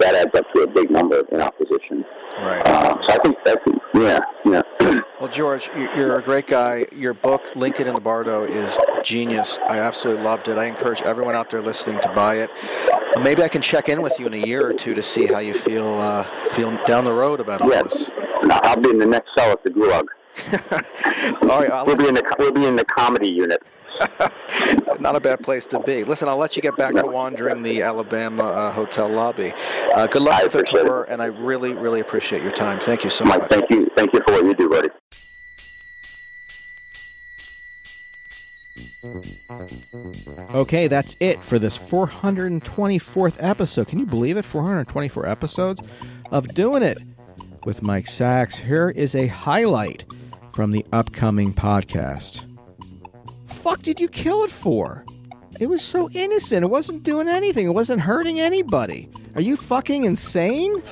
that 0.00 0.14
adds 0.14 0.34
up 0.38 0.46
to 0.54 0.62
a 0.62 0.66
big 0.66 0.90
number 0.90 1.20
in 1.30 1.40
opposition. 1.40 2.04
Right. 2.38 2.62
Uh, 2.66 2.96
so 3.06 3.14
I 3.14 3.18
think 3.22 3.36
that's, 3.44 3.62
yeah, 3.94 4.20
yeah. 4.44 4.62
Well, 5.20 5.28
George, 5.28 5.68
you- 5.76 5.90
you're 5.94 6.16
a 6.18 6.22
great 6.22 6.46
guy. 6.46 6.86
Your 6.92 7.12
book, 7.12 7.42
Lincoln 7.54 7.86
in 7.86 7.92
the 7.92 8.00
Bardo, 8.00 8.44
is 8.44 8.78
genius. 9.04 9.58
I 9.68 9.78
absolutely 9.78 10.22
loved 10.24 10.48
it. 10.48 10.56
I 10.56 10.64
encourage 10.64 11.02
everyone 11.02 11.34
out 11.36 11.50
there 11.50 11.60
listening 11.60 12.00
to 12.00 12.08
buy 12.14 12.36
it. 12.36 12.48
Maybe 13.20 13.42
I 13.42 13.48
can 13.48 13.60
check 13.60 13.90
in 13.90 14.00
with 14.00 14.18
you 14.18 14.26
in 14.26 14.32
a 14.32 14.38
year 14.46 14.66
or 14.66 14.72
two 14.72 14.94
to 14.94 15.02
see 15.02 15.26
how 15.26 15.40
you 15.40 15.52
feel 15.52 16.00
uh, 16.00 16.24
feel 16.52 16.74
down 16.86 17.04
the 17.04 17.12
road 17.12 17.38
about 17.40 17.60
all 17.60 17.70
Yeah. 17.70 17.82
this. 17.82 18.08
I'll 18.50 18.80
be 18.80 18.88
in 18.88 18.98
the 18.98 19.04
next 19.04 19.28
cell 19.36 19.50
at 19.52 19.62
the 19.62 19.68
Gulag. 19.70 20.06
All 21.42 21.60
right, 21.60 21.70
I'll 21.70 21.86
we'll 21.86 21.96
be 21.96 22.08
in 22.08 22.14
the 22.14 22.34
we'll 22.38 22.52
be 22.52 22.66
in 22.66 22.76
the 22.76 22.84
comedy 22.84 23.28
unit. 23.28 23.62
Not 25.00 25.16
a 25.16 25.20
bad 25.20 25.40
place 25.40 25.66
to 25.68 25.80
be. 25.80 26.04
Listen, 26.04 26.28
I'll 26.28 26.36
let 26.36 26.56
you 26.56 26.62
get 26.62 26.76
back 26.76 26.94
to 26.94 27.06
wandering 27.06 27.62
the 27.62 27.82
Alabama 27.82 28.44
uh, 28.44 28.72
hotel 28.72 29.08
lobby. 29.08 29.52
Uh, 29.94 30.06
good 30.06 30.22
luck 30.22 30.42
with 30.42 30.52
the 30.52 30.62
tour, 30.62 31.04
and 31.04 31.22
I 31.22 31.26
really, 31.26 31.72
really 31.72 32.00
appreciate 32.00 32.42
your 32.42 32.52
time. 32.52 32.80
Thank 32.80 33.04
you 33.04 33.10
so 33.10 33.24
Mike, 33.24 33.40
much. 33.40 33.50
thank 33.50 33.70
you, 33.70 33.88
thank 33.96 34.12
you 34.12 34.20
for 34.26 34.32
what 34.34 34.44
you 34.44 34.54
do, 34.54 34.68
buddy. 34.68 34.88
Okay, 40.54 40.88
that's 40.88 41.16
it 41.20 41.42
for 41.44 41.58
this 41.58 41.78
424th 41.78 43.36
episode. 43.38 43.88
Can 43.88 43.98
you 43.98 44.06
believe 44.06 44.36
it? 44.36 44.44
424 44.44 45.26
episodes 45.26 45.82
of 46.30 46.48
doing 46.54 46.82
it 46.82 46.98
with 47.64 47.82
Mike 47.82 48.06
Sacks. 48.06 48.56
Here 48.56 48.90
is 48.90 49.14
a 49.14 49.26
highlight 49.26 50.04
from 50.52 50.70
the 50.70 50.84
upcoming 50.92 51.52
podcast. 51.52 52.42
Fuck 53.46 53.82
did 53.82 54.00
you 54.00 54.08
kill 54.08 54.44
it 54.44 54.50
for? 54.50 55.04
It 55.58 55.68
was 55.68 55.82
so 55.82 56.08
innocent. 56.10 56.64
It 56.64 56.68
wasn't 56.68 57.02
doing 57.02 57.28
anything. 57.28 57.66
It 57.66 57.74
wasn't 57.74 58.00
hurting 58.00 58.40
anybody. 58.40 59.08
Are 59.34 59.42
you 59.42 59.56
fucking 59.56 60.04
insane? 60.04 60.82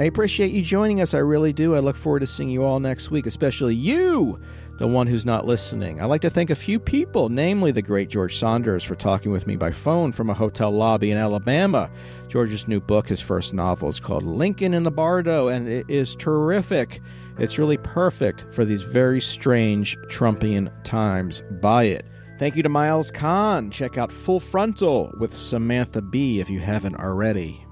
I 0.00 0.04
appreciate 0.04 0.52
you 0.52 0.62
joining 0.62 1.02
us. 1.02 1.12
I 1.12 1.18
really 1.18 1.52
do. 1.52 1.74
I 1.74 1.80
look 1.80 1.94
forward 1.94 2.20
to 2.20 2.26
seeing 2.26 2.48
you 2.48 2.64
all 2.64 2.80
next 2.80 3.10
week, 3.10 3.26
especially 3.26 3.74
you, 3.74 4.40
the 4.80 4.88
one 4.88 5.06
who's 5.06 5.26
not 5.26 5.44
listening. 5.44 6.00
I'd 6.00 6.06
like 6.06 6.22
to 6.22 6.30
thank 6.30 6.48
a 6.48 6.54
few 6.54 6.80
people, 6.80 7.28
namely 7.28 7.70
the 7.70 7.82
great 7.82 8.08
George 8.08 8.38
Saunders, 8.38 8.82
for 8.82 8.94
talking 8.94 9.30
with 9.30 9.46
me 9.46 9.54
by 9.54 9.70
phone 9.70 10.10
from 10.10 10.30
a 10.30 10.34
hotel 10.34 10.70
lobby 10.70 11.10
in 11.10 11.18
Alabama. 11.18 11.90
George's 12.28 12.66
new 12.66 12.80
book, 12.80 13.06
his 13.06 13.20
first 13.20 13.52
novel, 13.52 13.90
is 13.90 14.00
called 14.00 14.22
Lincoln 14.22 14.72
in 14.72 14.82
the 14.82 14.90
Bardo, 14.90 15.48
and 15.48 15.68
it 15.68 15.84
is 15.90 16.16
terrific. 16.16 17.02
It's 17.38 17.58
really 17.58 17.76
perfect 17.76 18.46
for 18.52 18.64
these 18.64 18.82
very 18.82 19.20
strange 19.20 19.98
Trumpian 20.08 20.72
times. 20.82 21.42
Buy 21.60 21.84
it. 21.84 22.06
Thank 22.38 22.56
you 22.56 22.62
to 22.62 22.70
Miles 22.70 23.10
Kahn. 23.10 23.70
Check 23.70 23.98
out 23.98 24.10
Full 24.10 24.40
Frontal 24.40 25.12
with 25.18 25.36
Samantha 25.36 26.00
Bee 26.00 26.40
if 26.40 26.48
you 26.48 26.58
haven't 26.58 26.96
already. 26.96 27.66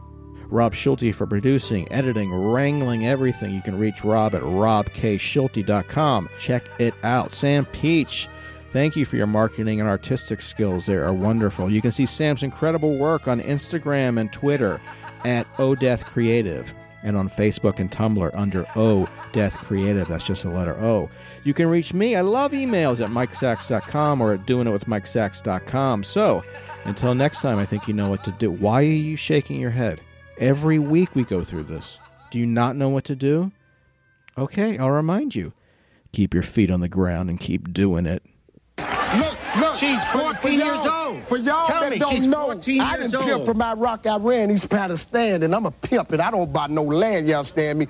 Rob 0.51 0.75
Schulte 0.75 1.15
for 1.15 1.27
producing, 1.27 1.91
editing, 1.93 2.33
wrangling 2.33 3.07
everything. 3.07 3.55
You 3.55 3.63
can 3.63 3.79
reach 3.79 4.05
Rob 4.05 4.35
at 4.35 4.43
robkschulte.com. 4.43 6.29
Check 6.39 6.65
it 6.79 6.95
out. 7.03 7.33
Sam 7.33 7.67
Peach, 7.67 8.29
thank 8.71 8.97
you 8.97 9.05
for 9.05 9.17
your 9.17 9.27
marketing 9.27 9.81
and 9.81 9.89
artistic 9.89 10.41
skills. 10.41 10.87
They 10.87 10.95
are 10.95 11.13
wonderful. 11.13 11.71
You 11.71 11.83
can 11.83 11.91
see 11.91 12.07
Sam's 12.07 12.43
incredible 12.43 12.97
work 12.97 13.29
on 13.29 13.41
Instagram 13.41 14.19
and 14.19 14.33
Twitter 14.33 14.81
at 15.25 15.51
Odeath 15.57 16.05
Creative 16.05 16.73
and 17.03 17.17
on 17.17 17.29
Facebook 17.29 17.79
and 17.79 17.91
Tumblr 17.91 18.31
under 18.35 18.67
O 18.75 19.09
Death 19.33 19.57
Creative. 19.59 20.09
That's 20.09 20.27
just 20.27 20.43
the 20.43 20.51
letter 20.51 20.75
O. 20.81 21.11
You 21.45 21.55
can 21.55 21.69
reach 21.69 21.93
me. 21.95 22.17
I 22.17 22.23
love 22.23 22.53
emails 22.53 23.05
at 23.05 23.11
MikeSacks.com 23.11 24.21
or 24.21 24.35
at 24.35 24.47
doingitwithmikesacks.com. 24.47 26.05
So 26.05 26.43
until 26.85 27.15
next 27.15 27.41
time, 27.43 27.59
I 27.59 27.67
think 27.67 27.87
you 27.87 27.95
know 27.95 28.09
what 28.09 28.25
to 28.25 28.33
do. 28.33 28.51
Why 28.51 28.81
are 28.81 28.83
you 28.83 29.17
shaking 29.17 29.61
your 29.61 29.71
head? 29.71 30.01
Every 30.39 30.79
week 30.79 31.15
we 31.15 31.25
go 31.25 31.43
through 31.45 31.65
this. 31.65 31.99
Do 32.31 32.39
you 32.39 32.47
not 32.47 32.77
know 32.77 32.89
what 32.89 33.05
to 33.05 33.17
do? 33.17 33.51
Okay, 34.37 34.79
I'll 34.79 34.91
remind 34.91 35.35
you. 35.35 35.53
Keep 36.13 36.33
your 36.35 36.43
feet 36.43 36.71
on 36.71 36.81
the 36.81 36.89
ground 36.89 37.29
and 37.29 37.39
keep 37.41 37.73
doing 37.73 38.07
it. 38.07 38.23
Look, 38.79 39.57
look. 39.59 39.77
She's 39.77 40.05
14 40.07 40.59
years 40.61 40.79
old. 40.79 41.25
For 41.25 41.37
y'all 41.39 41.67
Tell 41.67 41.81
that 41.81 41.91
me, 41.91 41.99
don't 41.99 42.15
she's 42.15 42.27
know, 42.27 42.47
14 42.53 42.81
I 42.81 42.97
years 42.97 43.11
didn't 43.11 43.25
pimp 43.27 43.39
old. 43.39 43.47
from 43.47 43.59
my 43.59 43.73
rock. 43.73 44.07
I 44.07 44.17
ran 44.19 44.51
East 44.51 44.69
Pakistan, 44.69 45.43
and 45.43 45.55
I'm 45.55 45.67
a 45.67 45.71
pimp, 45.71 46.13
and 46.13 46.23
I 46.23 46.31
don't 46.31 46.53
buy 46.53 46.69
no 46.69 46.83
land. 46.85 47.27
Y'all 47.27 47.43
stand 47.45 47.81
me? 47.81 47.87